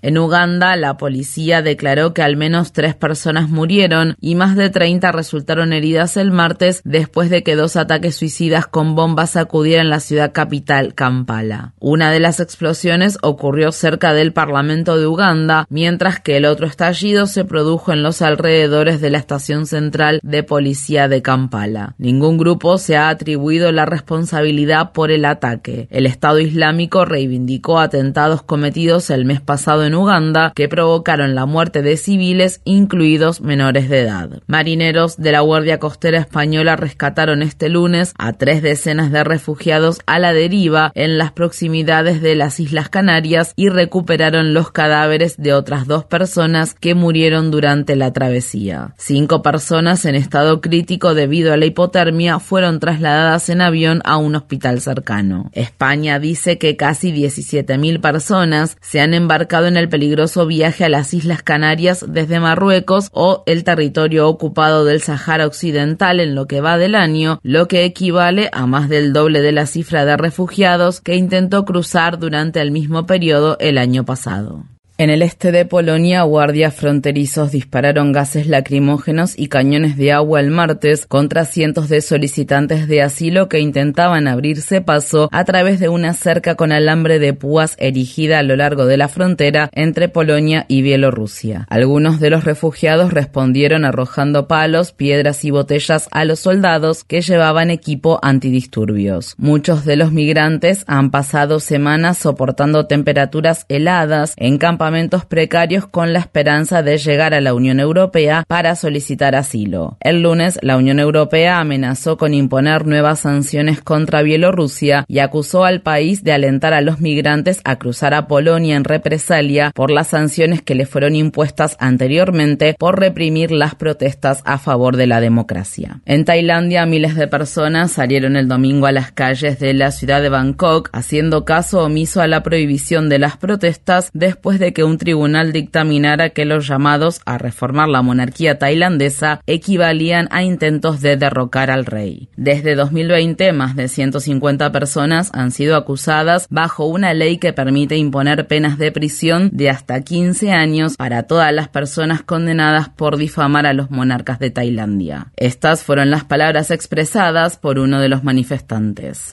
En 0.00 0.18
Uganda, 0.18 0.76
la 0.76 0.96
policía 0.96 1.62
declaró 1.62 2.12
que 2.12 2.22
al 2.22 2.36
menos 2.36 2.72
tres 2.72 2.94
personas 2.94 3.48
murieron 3.48 4.16
y 4.20 4.34
más 4.34 4.54
de 4.56 4.70
30 4.70 5.10
resultaron 5.12 5.72
heridas 5.72 6.16
el 6.16 6.30
martes 6.30 6.82
después 6.84 7.30
de 7.30 7.42
que 7.42 7.56
dos 7.56 7.76
ataques 7.76 8.16
suicidas 8.16 8.66
con 8.66 8.94
bombas 8.94 9.30
sacudieran 9.30 9.88
la 9.88 10.00
ciudad 10.00 10.32
capital, 10.32 10.94
Kampala. 10.94 11.72
Una 11.80 12.10
de 12.10 12.20
las 12.20 12.40
explosiones 12.40 13.18
ocurrió 13.22 13.72
cerca 13.72 14.12
del 14.12 14.32
Parlamento 14.32 14.98
de 14.98 15.06
Uganda, 15.06 15.66
mientras 15.70 16.20
que 16.20 16.36
el 16.36 16.44
otro 16.44 16.66
estallido 16.66 17.26
se 17.26 17.44
produjo 17.44 17.92
en 17.92 18.02
los 18.02 18.22
alrededores 18.22 19.00
de 19.00 19.10
la 19.10 19.18
estación 19.18 19.66
central 19.66 20.20
de 20.22 20.42
policía 20.42 21.08
de 21.08 21.22
Kampala. 21.22 21.94
Ningún 21.98 22.36
grupo 22.38 22.78
se 22.78 22.96
ha 22.96 23.08
atribuido 23.08 23.72
la 23.72 23.86
responsabilidad 23.86 24.92
por 24.92 25.10
el 25.10 25.24
ataque. 25.24 25.88
El 25.90 26.06
Estado 26.06 26.38
Islámico 26.38 27.04
reivindicó 27.04 27.78
atentados 27.78 28.42
cometidos 28.42 29.10
el 29.10 29.24
mes 29.24 29.40
pasado 29.40 29.85
en 29.86 29.94
Uganda 29.94 30.52
que 30.54 30.68
provocaron 30.68 31.34
la 31.34 31.46
muerte 31.46 31.82
de 31.82 31.96
civiles, 31.96 32.60
incluidos 32.64 33.40
menores 33.40 33.88
de 33.88 34.00
edad. 34.00 34.42
Marineros 34.46 35.16
de 35.16 35.32
la 35.32 35.40
Guardia 35.40 35.78
Costera 35.78 36.18
Española 36.18 36.76
rescataron 36.76 37.42
este 37.42 37.68
lunes 37.68 38.12
a 38.18 38.32
tres 38.32 38.62
decenas 38.62 39.10
de 39.10 39.24
refugiados 39.24 40.00
a 40.06 40.18
la 40.18 40.32
deriva 40.32 40.92
en 40.94 41.18
las 41.18 41.32
proximidades 41.32 42.20
de 42.20 42.34
las 42.34 42.60
Islas 42.60 42.88
Canarias 42.88 43.52
y 43.56 43.68
recuperaron 43.68 44.54
los 44.54 44.70
cadáveres 44.70 45.36
de 45.36 45.52
otras 45.52 45.86
dos 45.86 46.04
personas 46.04 46.74
que 46.74 46.94
murieron 46.94 47.50
durante 47.50 47.96
la 47.96 48.12
travesía. 48.12 48.94
Cinco 48.98 49.42
personas 49.42 50.04
en 50.04 50.14
estado 50.14 50.60
crítico 50.60 51.14
debido 51.14 51.52
a 51.52 51.56
la 51.56 51.66
hipotermia 51.66 52.38
fueron 52.38 52.80
trasladadas 52.80 53.48
en 53.48 53.60
avión 53.60 54.00
a 54.04 54.16
un 54.16 54.34
hospital 54.34 54.80
cercano. 54.80 55.50
España 55.52 56.18
dice 56.18 56.58
que 56.58 56.76
casi 56.76 57.12
17.000 57.12 58.00
personas 58.00 58.76
se 58.80 59.00
han 59.00 59.14
embarcado 59.14 59.66
en 59.66 59.75
el 59.76 59.88
peligroso 59.88 60.46
viaje 60.46 60.84
a 60.84 60.88
las 60.88 61.14
Islas 61.14 61.42
Canarias 61.42 62.04
desde 62.08 62.40
Marruecos 62.40 63.08
o 63.12 63.42
el 63.46 63.64
territorio 63.64 64.28
ocupado 64.28 64.84
del 64.84 65.00
Sahara 65.00 65.46
Occidental 65.46 66.20
en 66.20 66.34
lo 66.34 66.46
que 66.46 66.60
va 66.60 66.78
del 66.78 66.94
año, 66.94 67.40
lo 67.42 67.68
que 67.68 67.84
equivale 67.84 68.48
a 68.52 68.66
más 68.66 68.88
del 68.88 69.12
doble 69.12 69.40
de 69.40 69.52
la 69.52 69.66
cifra 69.66 70.04
de 70.04 70.16
refugiados 70.16 71.00
que 71.00 71.16
intentó 71.16 71.64
cruzar 71.64 72.18
durante 72.18 72.60
el 72.60 72.70
mismo 72.70 73.06
periodo 73.06 73.56
el 73.60 73.78
año 73.78 74.04
pasado. 74.04 74.64
En 74.98 75.10
el 75.10 75.20
este 75.20 75.52
de 75.52 75.66
Polonia, 75.66 76.22
guardias 76.22 76.74
fronterizos 76.74 77.52
dispararon 77.52 78.12
gases 78.12 78.46
lacrimógenos 78.46 79.38
y 79.38 79.48
cañones 79.48 79.98
de 79.98 80.10
agua 80.12 80.40
el 80.40 80.50
martes 80.50 81.04
contra 81.04 81.44
cientos 81.44 81.90
de 81.90 82.00
solicitantes 82.00 82.88
de 82.88 83.02
asilo 83.02 83.50
que 83.50 83.60
intentaban 83.60 84.26
abrirse 84.26 84.80
paso 84.80 85.28
a 85.32 85.44
través 85.44 85.80
de 85.80 85.90
una 85.90 86.14
cerca 86.14 86.54
con 86.54 86.72
alambre 86.72 87.18
de 87.18 87.34
púas 87.34 87.76
erigida 87.78 88.38
a 88.38 88.42
lo 88.42 88.56
largo 88.56 88.86
de 88.86 88.96
la 88.96 89.08
frontera 89.08 89.68
entre 89.74 90.08
Polonia 90.08 90.64
y 90.66 90.80
Bielorrusia. 90.80 91.66
Algunos 91.68 92.18
de 92.18 92.30
los 92.30 92.44
refugiados 92.44 93.12
respondieron 93.12 93.84
arrojando 93.84 94.48
palos, 94.48 94.92
piedras 94.92 95.44
y 95.44 95.50
botellas 95.50 96.08
a 96.10 96.24
los 96.24 96.40
soldados 96.40 97.04
que 97.04 97.20
llevaban 97.20 97.68
equipo 97.68 98.18
antidisturbios. 98.22 99.34
Muchos 99.36 99.84
de 99.84 99.96
los 99.96 100.10
migrantes 100.10 100.84
han 100.86 101.10
pasado 101.10 101.60
semanas 101.60 102.16
soportando 102.16 102.86
temperaturas 102.86 103.66
heladas 103.68 104.32
en 104.38 104.56
campamentos 104.56 104.85
precarios 105.28 105.86
con 105.86 106.12
la 106.12 106.20
esperanza 106.20 106.82
de 106.82 106.98
llegar 106.98 107.34
a 107.34 107.40
la 107.40 107.54
Unión 107.54 107.80
Europea 107.80 108.44
para 108.46 108.76
solicitar 108.76 109.34
asilo. 109.34 109.96
El 110.00 110.22
lunes, 110.22 110.58
la 110.62 110.76
Unión 110.76 110.98
Europea 110.98 111.58
amenazó 111.58 112.16
con 112.16 112.34
imponer 112.34 112.86
nuevas 112.86 113.20
sanciones 113.20 113.80
contra 113.80 114.22
Bielorrusia 114.22 115.04
y 115.08 115.18
acusó 115.18 115.64
al 115.64 115.82
país 115.82 116.22
de 116.22 116.32
alentar 116.32 116.72
a 116.74 116.80
los 116.80 117.00
migrantes 117.00 117.60
a 117.64 117.76
cruzar 117.76 118.14
a 118.14 118.26
Polonia 118.26 118.76
en 118.76 118.84
represalia 118.84 119.72
por 119.74 119.90
las 119.90 120.08
sanciones 120.08 120.62
que 120.62 120.74
le 120.74 120.86
fueron 120.86 121.16
impuestas 121.16 121.76
anteriormente 121.80 122.74
por 122.78 122.98
reprimir 122.98 123.50
las 123.50 123.74
protestas 123.74 124.42
a 124.44 124.58
favor 124.58 124.96
de 124.96 125.06
la 125.06 125.20
democracia. 125.20 126.00
En 126.04 126.24
Tailandia, 126.24 126.86
miles 126.86 127.16
de 127.16 127.28
personas 127.28 127.92
salieron 127.92 128.36
el 128.36 128.48
domingo 128.48 128.86
a 128.86 128.92
las 128.92 129.12
calles 129.12 129.58
de 129.58 129.74
la 129.74 129.90
ciudad 129.90 130.22
de 130.22 130.28
Bangkok 130.28 130.90
haciendo 130.92 131.44
caso 131.44 131.84
omiso 131.84 132.20
a 132.20 132.26
la 132.26 132.42
prohibición 132.42 133.08
de 133.08 133.18
las 133.18 133.36
protestas 133.36 134.10
después 134.12 134.58
de 134.58 134.72
que 134.76 134.84
un 134.84 134.98
tribunal 134.98 135.54
dictaminara 135.54 136.28
que 136.28 136.44
los 136.44 136.68
llamados 136.68 137.22
a 137.24 137.38
reformar 137.38 137.88
la 137.88 138.02
monarquía 138.02 138.58
tailandesa 138.58 139.40
equivalían 139.46 140.28
a 140.30 140.42
intentos 140.42 141.00
de 141.00 141.16
derrocar 141.16 141.70
al 141.70 141.86
rey. 141.86 142.28
Desde 142.36 142.74
2020, 142.74 143.54
más 143.54 143.74
de 143.74 143.88
150 143.88 144.70
personas 144.72 145.30
han 145.32 145.50
sido 145.50 145.76
acusadas 145.76 146.46
bajo 146.50 146.84
una 146.84 147.14
ley 147.14 147.38
que 147.38 147.54
permite 147.54 147.96
imponer 147.96 148.46
penas 148.48 148.76
de 148.76 148.92
prisión 148.92 149.48
de 149.50 149.70
hasta 149.70 150.02
15 150.02 150.52
años 150.52 150.98
para 150.98 151.22
todas 151.22 151.54
las 151.54 151.68
personas 151.68 152.22
condenadas 152.22 152.90
por 152.90 153.16
difamar 153.16 153.64
a 153.64 153.72
los 153.72 153.90
monarcas 153.90 154.38
de 154.38 154.50
Tailandia. 154.50 155.28
Estas 155.36 155.84
fueron 155.84 156.10
las 156.10 156.24
palabras 156.24 156.70
expresadas 156.70 157.56
por 157.56 157.78
uno 157.78 157.98
de 157.98 158.10
los 158.10 158.24
manifestantes. 158.24 159.32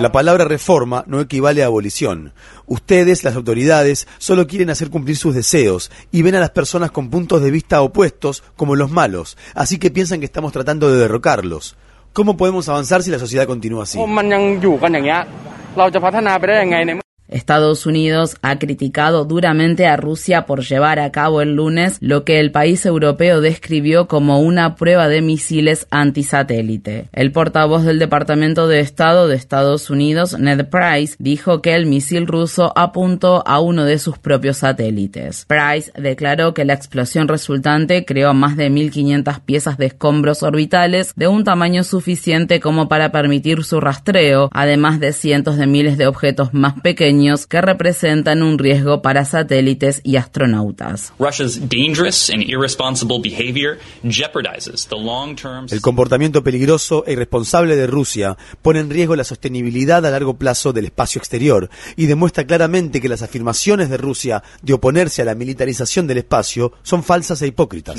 La 0.00 0.12
palabra 0.12 0.44
reforma 0.44 1.04
no 1.06 1.20
equivale 1.20 1.62
a 1.62 1.66
abolición. 1.66 2.32
Ustedes, 2.66 3.24
las 3.24 3.36
autoridades, 3.36 4.08
solo 4.18 4.46
quieren 4.46 4.70
hacer 4.70 4.90
cumplir 4.90 5.16
sus 5.16 5.34
deseos 5.34 5.90
y 6.10 6.22
ven 6.22 6.34
a 6.34 6.40
las 6.40 6.50
personas 6.50 6.90
con 6.90 7.10
puntos 7.10 7.42
de 7.42 7.50
vista 7.50 7.82
opuestos 7.82 8.42
como 8.56 8.76
los 8.76 8.90
malos, 8.90 9.36
así 9.54 9.78
que 9.78 9.90
piensan 9.90 10.20
que 10.20 10.26
estamos 10.26 10.52
tratando 10.52 10.90
de 10.90 10.98
derrocarlos. 10.98 11.76
¿Cómo 12.12 12.36
podemos 12.36 12.68
avanzar 12.68 13.02
si 13.02 13.10
la 13.10 13.18
sociedad 13.18 13.46
continúa 13.46 13.82
así? 13.82 13.98
Estados 17.28 17.86
Unidos 17.86 18.36
ha 18.42 18.58
criticado 18.58 19.24
duramente 19.24 19.86
a 19.86 19.96
Rusia 19.96 20.44
por 20.44 20.62
llevar 20.62 20.98
a 20.98 21.10
cabo 21.10 21.40
el 21.40 21.54
lunes 21.56 21.96
lo 22.00 22.24
que 22.24 22.38
el 22.38 22.52
país 22.52 22.84
europeo 22.84 23.40
describió 23.40 24.08
como 24.08 24.40
una 24.40 24.76
prueba 24.76 25.08
de 25.08 25.22
misiles 25.22 25.86
antisatélite. 25.90 27.08
El 27.12 27.32
portavoz 27.32 27.84
del 27.84 27.98
Departamento 27.98 28.68
de 28.68 28.80
Estado 28.80 29.26
de 29.26 29.36
Estados 29.36 29.88
Unidos, 29.88 30.38
Ned 30.38 30.66
Price, 30.68 31.16
dijo 31.18 31.62
que 31.62 31.74
el 31.74 31.86
misil 31.86 32.26
ruso 32.26 32.72
apuntó 32.76 33.42
a 33.46 33.58
uno 33.58 33.84
de 33.84 33.98
sus 33.98 34.18
propios 34.18 34.58
satélites. 34.58 35.46
Price 35.46 35.92
declaró 35.96 36.52
que 36.52 36.64
la 36.64 36.74
explosión 36.74 37.28
resultante 37.28 38.04
creó 38.04 38.34
más 38.34 38.56
de 38.56 38.70
1.500 38.70 39.40
piezas 39.40 39.78
de 39.78 39.86
escombros 39.86 40.42
orbitales 40.42 41.12
de 41.16 41.28
un 41.28 41.44
tamaño 41.44 41.84
suficiente 41.84 42.60
como 42.60 42.88
para 42.88 43.12
permitir 43.12 43.64
su 43.64 43.80
rastreo, 43.80 44.50
además 44.52 45.00
de 45.00 45.12
cientos 45.12 45.56
de 45.56 45.66
miles 45.66 45.96
de 45.96 46.06
objetos 46.06 46.52
más 46.52 46.74
pequeños 46.82 47.13
que 47.48 47.60
representan 47.60 48.42
un 48.42 48.58
riesgo 48.58 49.00
para 49.00 49.24
satélites 49.24 50.00
y 50.04 50.16
astronautas. 50.16 51.12
El 55.70 55.80
comportamiento 55.80 56.42
peligroso 56.42 57.04
e 57.06 57.12
irresponsable 57.12 57.76
de 57.76 57.86
Rusia 57.86 58.36
pone 58.62 58.80
en 58.80 58.90
riesgo 58.90 59.16
la 59.16 59.24
sostenibilidad 59.24 60.04
a 60.04 60.10
largo 60.10 60.34
plazo 60.34 60.72
del 60.72 60.86
espacio 60.86 61.18
exterior 61.18 61.70
y 61.96 62.06
demuestra 62.06 62.44
claramente 62.44 63.00
que 63.00 63.08
las 63.08 63.22
afirmaciones 63.22 63.90
de 63.90 63.96
Rusia 63.96 64.42
de 64.62 64.72
oponerse 64.72 65.22
a 65.22 65.24
la 65.24 65.34
militarización 65.34 66.06
del 66.06 66.18
espacio 66.18 66.72
son 66.82 67.02
falsas 67.04 67.40
e 67.42 67.46
hipócritas. 67.46 67.96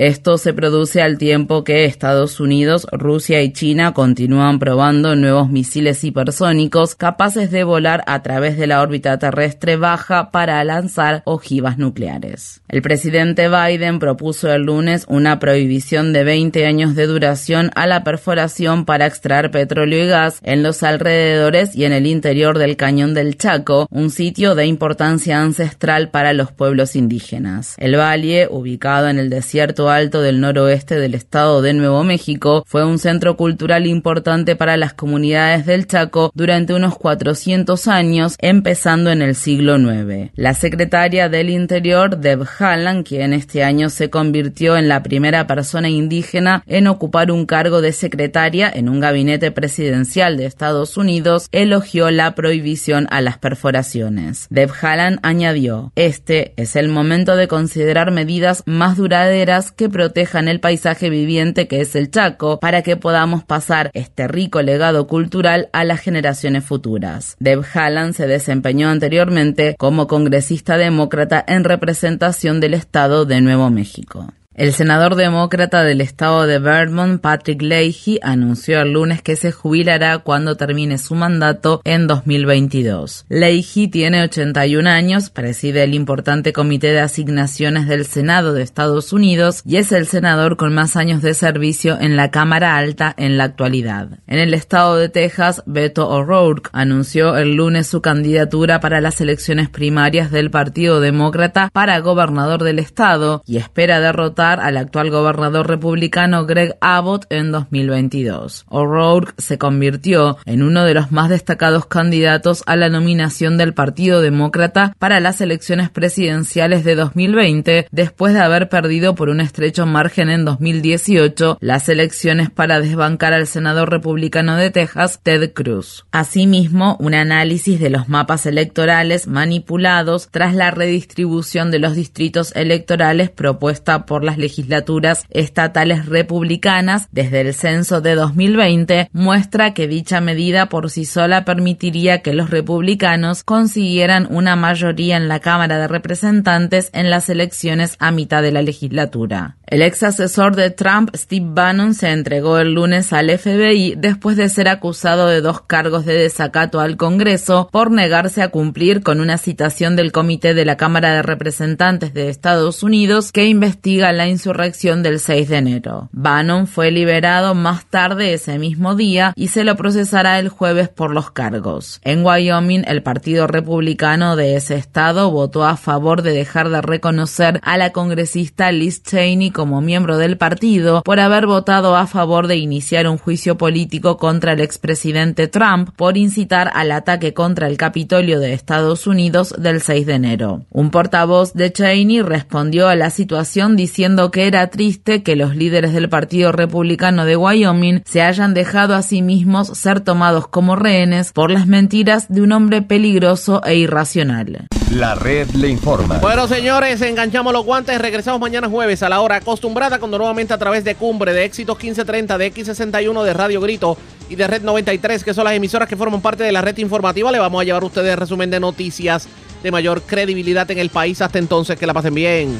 Esto 0.00 0.38
se 0.38 0.54
produce 0.54 1.02
al 1.02 1.18
tiempo 1.18 1.64
que 1.64 1.84
Estados 1.84 2.40
Unidos, 2.40 2.86
Rusia 2.90 3.42
y 3.42 3.52
China 3.52 3.92
continúan 3.92 4.58
probando 4.58 5.14
nuevos 5.16 5.50
misiles 5.50 6.04
hipersónicos 6.10 6.94
capaces 6.94 7.50
de 7.50 7.64
volar 7.64 8.02
a 8.06 8.22
través 8.22 8.58
de 8.58 8.66
la 8.66 8.82
órbita 8.82 9.18
terrestre 9.18 9.76
baja 9.76 10.30
para 10.30 10.62
lanzar 10.64 11.22
ojivas 11.24 11.78
nucleares. 11.78 12.60
El 12.68 12.82
presidente 12.82 13.48
Biden 13.48 13.98
propuso 13.98 14.52
el 14.52 14.62
lunes 14.62 15.04
una 15.08 15.38
prohibición 15.38 16.12
de 16.12 16.24
20 16.24 16.66
años 16.66 16.94
de 16.94 17.06
duración 17.06 17.70
a 17.74 17.86
la 17.86 18.04
perforación 18.04 18.84
para 18.84 19.06
extraer 19.06 19.50
petróleo 19.50 20.04
y 20.04 20.08
gas 20.08 20.40
en 20.42 20.62
los 20.62 20.82
alrededores 20.82 21.74
y 21.74 21.84
en 21.84 21.92
el 21.92 22.06
interior 22.06 22.58
del 22.58 22.76
cañón 22.76 23.14
del 23.14 23.36
Chaco, 23.36 23.86
un 23.90 24.10
sitio 24.10 24.54
de 24.54 24.66
importancia 24.66 25.40
ancestral 25.40 26.10
para 26.10 26.32
los 26.32 26.52
pueblos 26.52 26.96
indígenas. 26.96 27.74
El 27.78 27.96
valle, 27.96 28.48
ubicado 28.50 29.08
en 29.08 29.18
el 29.18 29.30
desierto 29.30 29.90
alto 29.90 30.22
del 30.22 30.40
noroeste 30.40 30.96
del 30.96 31.14
estado 31.14 31.62
de 31.62 31.72
Nuevo 31.72 32.02
México, 32.04 32.64
fue 32.66 32.84
un 32.84 32.98
centro 32.98 33.36
cultural 33.36 33.86
importante 33.86 34.56
para 34.56 34.76
las 34.76 34.94
comunidades 34.94 35.66
del 35.66 35.86
Chaco 35.86 35.99
durante 36.34 36.74
unos 36.74 36.96
400 36.96 37.88
años, 37.88 38.36
empezando 38.38 39.10
en 39.10 39.22
el 39.22 39.34
siglo 39.34 39.76
IX. 39.78 40.30
La 40.34 40.54
secretaria 40.54 41.28
del 41.28 41.50
Interior, 41.50 42.18
Deb 42.18 42.44
Haaland, 42.58 43.06
quien 43.06 43.32
este 43.32 43.64
año 43.64 43.90
se 43.90 44.10
convirtió 44.10 44.76
en 44.76 44.88
la 44.88 45.02
primera 45.02 45.46
persona 45.46 45.88
indígena 45.88 46.62
en 46.66 46.86
ocupar 46.86 47.30
un 47.30 47.46
cargo 47.46 47.80
de 47.80 47.92
secretaria 47.92 48.70
en 48.72 48.88
un 48.88 49.00
gabinete 49.00 49.50
presidencial 49.50 50.36
de 50.36 50.46
Estados 50.46 50.96
Unidos, 50.96 51.48
elogió 51.52 52.10
la 52.10 52.34
prohibición 52.34 53.06
a 53.10 53.20
las 53.20 53.38
perforaciones. 53.38 54.46
Deb 54.50 54.70
Haaland 54.80 55.18
añadió, 55.22 55.92
este 55.96 56.54
es 56.56 56.76
el 56.76 56.88
momento 56.88 57.36
de 57.36 57.48
considerar 57.48 58.10
medidas 58.10 58.62
más 58.66 58.96
duraderas 58.96 59.72
que 59.72 59.88
protejan 59.88 60.48
el 60.48 60.60
paisaje 60.60 61.10
viviente 61.10 61.68
que 61.68 61.80
es 61.80 61.94
el 61.96 62.10
Chaco 62.10 62.60
para 62.60 62.82
que 62.82 62.96
podamos 62.96 63.44
pasar 63.44 63.90
este 63.94 64.28
rico 64.28 64.62
legado 64.62 65.06
cultural 65.06 65.68
a 65.72 65.84
las 65.90 66.00
generaciones 66.00 66.64
futuras. 66.64 67.36
Deb 67.40 67.64
Haaland 67.74 68.14
se 68.14 68.28
desempeñó 68.28 68.90
anteriormente 68.90 69.74
como 69.76 70.06
congresista 70.06 70.76
demócrata 70.76 71.44
en 71.46 71.64
representación 71.64 72.60
del 72.60 72.74
estado 72.74 73.24
de 73.24 73.40
Nuevo 73.40 73.70
México. 73.70 74.28
El 74.60 74.74
senador 74.74 75.14
demócrata 75.14 75.82
del 75.84 76.02
estado 76.02 76.46
de 76.46 76.58
Vermont, 76.58 77.22
Patrick 77.22 77.62
Leahy, 77.62 78.18
anunció 78.20 78.82
el 78.82 78.92
lunes 78.92 79.22
que 79.22 79.34
se 79.34 79.52
jubilará 79.52 80.18
cuando 80.18 80.54
termine 80.54 80.98
su 80.98 81.14
mandato 81.14 81.80
en 81.82 82.06
2022. 82.06 83.24
Leahy 83.30 83.88
tiene 83.88 84.22
81 84.22 84.86
años, 84.86 85.30
preside 85.30 85.84
el 85.84 85.94
importante 85.94 86.52
comité 86.52 86.88
de 86.88 87.00
asignaciones 87.00 87.88
del 87.88 88.04
Senado 88.04 88.52
de 88.52 88.60
Estados 88.60 89.14
Unidos 89.14 89.62
y 89.64 89.78
es 89.78 89.92
el 89.92 90.06
senador 90.06 90.58
con 90.58 90.74
más 90.74 90.94
años 90.94 91.22
de 91.22 91.32
servicio 91.32 91.98
en 91.98 92.16
la 92.16 92.30
Cámara 92.30 92.76
Alta 92.76 93.14
en 93.16 93.38
la 93.38 93.44
actualidad. 93.44 94.18
En 94.26 94.40
el 94.40 94.52
estado 94.52 94.96
de 94.96 95.08
Texas, 95.08 95.62
Beto 95.64 96.06
O'Rourke 96.10 96.68
anunció 96.74 97.38
el 97.38 97.54
lunes 97.54 97.86
su 97.86 98.02
candidatura 98.02 98.78
para 98.78 99.00
las 99.00 99.22
elecciones 99.22 99.70
primarias 99.70 100.30
del 100.30 100.50
Partido 100.50 101.00
Demócrata 101.00 101.70
para 101.72 101.98
gobernador 102.00 102.62
del 102.62 102.78
estado 102.78 103.42
y 103.46 103.56
espera 103.56 104.00
derrotar 104.00 104.49
al 104.58 104.76
actual 104.76 105.10
gobernador 105.10 105.68
republicano 105.68 106.46
Greg 106.46 106.76
Abbott 106.80 107.26
en 107.30 107.52
2022. 107.52 108.64
O'Rourke 108.68 109.34
se 109.38 109.58
convirtió 109.58 110.38
en 110.46 110.62
uno 110.62 110.84
de 110.84 110.94
los 110.94 111.12
más 111.12 111.28
destacados 111.28 111.86
candidatos 111.86 112.64
a 112.66 112.74
la 112.74 112.88
nominación 112.88 113.58
del 113.58 113.74
Partido 113.74 114.20
Demócrata 114.20 114.94
para 114.98 115.20
las 115.20 115.40
elecciones 115.40 115.90
presidenciales 115.90 116.84
de 116.84 116.94
2020 116.94 117.86
después 117.90 118.34
de 118.34 118.40
haber 118.40 118.68
perdido 118.68 119.14
por 119.14 119.28
un 119.28 119.40
estrecho 119.40 119.86
margen 119.86 120.30
en 120.30 120.44
2018 120.44 121.58
las 121.60 121.88
elecciones 121.88 122.50
para 122.50 122.80
desbancar 122.80 123.34
al 123.34 123.46
senador 123.46 123.90
republicano 123.90 124.56
de 124.56 124.70
Texas, 124.70 125.20
Ted 125.22 125.52
Cruz. 125.52 126.06
Asimismo, 126.10 126.96
un 126.98 127.14
análisis 127.14 127.78
de 127.78 127.90
los 127.90 128.08
mapas 128.08 128.46
electorales 128.46 129.26
manipulados 129.26 130.28
tras 130.30 130.54
la 130.54 130.70
redistribución 130.70 131.70
de 131.70 131.78
los 131.78 131.94
distritos 131.94 132.54
electorales 132.56 133.30
propuesta 133.30 134.06
por 134.06 134.24
la 134.24 134.29
legislaturas 134.38 135.24
estatales 135.30 136.06
republicanas 136.06 137.08
desde 137.12 137.40
el 137.42 137.54
censo 137.54 138.00
de 138.00 138.14
2020 138.14 139.10
muestra 139.12 139.74
que 139.74 139.88
dicha 139.88 140.20
medida 140.20 140.68
por 140.68 140.90
sí 140.90 141.04
sola 141.04 141.44
permitiría 141.44 142.22
que 142.22 142.34
los 142.34 142.50
republicanos 142.50 143.44
consiguieran 143.44 144.26
una 144.30 144.56
mayoría 144.56 145.16
en 145.16 145.28
la 145.28 145.40
Cámara 145.40 145.78
de 145.78 145.88
Representantes 145.88 146.90
en 146.92 147.10
las 147.10 147.28
elecciones 147.28 147.96
a 147.98 148.10
mitad 148.10 148.42
de 148.42 148.52
la 148.52 148.62
legislatura. 148.62 149.56
El 149.66 149.82
ex 149.82 150.02
asesor 150.02 150.56
de 150.56 150.70
Trump, 150.70 151.14
Steve 151.14 151.46
Bannon, 151.48 151.94
se 151.94 152.10
entregó 152.10 152.58
el 152.58 152.74
lunes 152.74 153.12
al 153.12 153.30
FBI 153.30 153.94
después 153.96 154.36
de 154.36 154.48
ser 154.48 154.68
acusado 154.68 155.28
de 155.28 155.40
dos 155.40 155.60
cargos 155.60 156.04
de 156.04 156.14
desacato 156.14 156.80
al 156.80 156.96
Congreso 156.96 157.68
por 157.70 157.92
negarse 157.92 158.42
a 158.42 158.48
cumplir 158.48 159.02
con 159.02 159.20
una 159.20 159.38
citación 159.38 159.94
del 159.94 160.10
Comité 160.10 160.54
de 160.54 160.64
la 160.64 160.76
Cámara 160.76 161.14
de 161.14 161.22
Representantes 161.22 162.12
de 162.14 162.28
Estados 162.28 162.82
Unidos 162.82 163.30
que 163.30 163.46
investiga 163.46 164.12
la 164.12 164.19
insurrección 164.28 165.02
del 165.02 165.20
6 165.20 165.48
de 165.48 165.56
enero. 165.56 166.08
Bannon 166.12 166.66
fue 166.66 166.90
liberado 166.90 167.54
más 167.54 167.86
tarde 167.86 168.34
ese 168.34 168.58
mismo 168.58 168.94
día 168.94 169.32
y 169.36 169.48
se 169.48 169.64
lo 169.64 169.76
procesará 169.76 170.38
el 170.38 170.48
jueves 170.48 170.88
por 170.88 171.10
los 171.10 171.30
cargos. 171.30 172.00
En 172.04 172.24
Wyoming, 172.24 172.84
el 172.86 173.02
Partido 173.02 173.46
Republicano 173.46 174.36
de 174.36 174.56
ese 174.56 174.76
estado 174.76 175.30
votó 175.30 175.64
a 175.64 175.76
favor 175.76 176.22
de 176.22 176.32
dejar 176.32 176.70
de 176.70 176.82
reconocer 176.82 177.60
a 177.62 177.76
la 177.76 177.90
congresista 177.90 178.72
Liz 178.72 179.02
Cheney 179.02 179.50
como 179.50 179.80
miembro 179.80 180.18
del 180.18 180.36
partido 180.36 181.02
por 181.02 181.20
haber 181.20 181.46
votado 181.46 181.96
a 181.96 182.06
favor 182.06 182.46
de 182.46 182.56
iniciar 182.56 183.06
un 183.08 183.18
juicio 183.18 183.56
político 183.56 184.16
contra 184.16 184.52
el 184.52 184.60
expresidente 184.60 185.48
Trump 185.48 185.90
por 185.96 186.16
incitar 186.16 186.70
al 186.74 186.92
ataque 186.92 187.34
contra 187.34 187.66
el 187.66 187.76
Capitolio 187.76 188.40
de 188.40 188.52
Estados 188.52 189.06
Unidos 189.06 189.54
del 189.58 189.80
6 189.80 190.06
de 190.06 190.14
enero. 190.14 190.62
Un 190.70 190.90
portavoz 190.90 191.52
de 191.54 191.72
Cheney 191.72 192.22
respondió 192.22 192.88
a 192.88 192.96
la 192.96 193.10
situación 193.10 193.76
diciendo 194.10 194.30
que 194.32 194.48
era 194.48 194.66
triste 194.70 195.22
que 195.22 195.36
los 195.36 195.54
líderes 195.54 195.92
del 195.92 196.08
Partido 196.08 196.50
Republicano 196.50 197.24
de 197.24 197.36
Wyoming 197.36 198.02
se 198.04 198.22
hayan 198.22 198.54
dejado 198.54 198.96
a 198.96 199.02
sí 199.02 199.22
mismos 199.22 199.68
ser 199.68 200.00
tomados 200.00 200.48
como 200.48 200.74
rehenes 200.74 201.32
por 201.32 201.52
las 201.52 201.68
mentiras 201.68 202.26
de 202.28 202.40
un 202.40 202.50
hombre 202.50 202.82
peligroso 202.82 203.62
e 203.64 203.76
irracional. 203.76 204.66
La 204.90 205.14
red 205.14 205.48
le 205.50 205.68
informa. 205.68 206.18
Bueno, 206.18 206.48
señores, 206.48 207.00
enganchamos 207.02 207.52
los 207.52 207.64
guantes. 207.64 208.00
Regresamos 208.00 208.40
mañana 208.40 208.68
jueves 208.68 209.00
a 209.04 209.08
la 209.08 209.20
hora 209.20 209.36
acostumbrada, 209.36 210.00
cuando 210.00 210.18
nuevamente 210.18 210.54
a 210.54 210.58
través 210.58 210.82
de 210.82 210.96
Cumbre, 210.96 211.32
de 211.32 211.44
Éxitos 211.44 211.76
1530, 211.76 212.36
de 212.36 212.52
X61, 212.52 213.22
de 213.22 213.32
Radio 213.32 213.60
Grito 213.60 213.96
y 214.28 214.34
de 214.34 214.48
Red 214.48 214.62
93, 214.62 215.22
que 215.22 215.34
son 215.34 215.44
las 215.44 215.54
emisoras 215.54 215.88
que 215.88 215.96
forman 215.96 216.20
parte 216.20 216.42
de 216.42 216.50
la 216.50 216.62
red 216.62 216.76
informativa, 216.78 217.30
le 217.30 217.38
vamos 217.38 217.60
a 217.60 217.64
llevar 217.64 217.84
a 217.84 217.86
ustedes 217.86 218.18
resumen 218.18 218.50
de 218.50 218.58
noticias 218.58 219.28
de 219.62 219.70
mayor 219.70 220.02
credibilidad 220.02 220.68
en 220.72 220.78
el 220.78 220.90
país. 220.90 221.20
Hasta 221.22 221.38
entonces, 221.38 221.78
que 221.78 221.86
la 221.86 221.94
pasen 221.94 222.14
bien. 222.14 222.58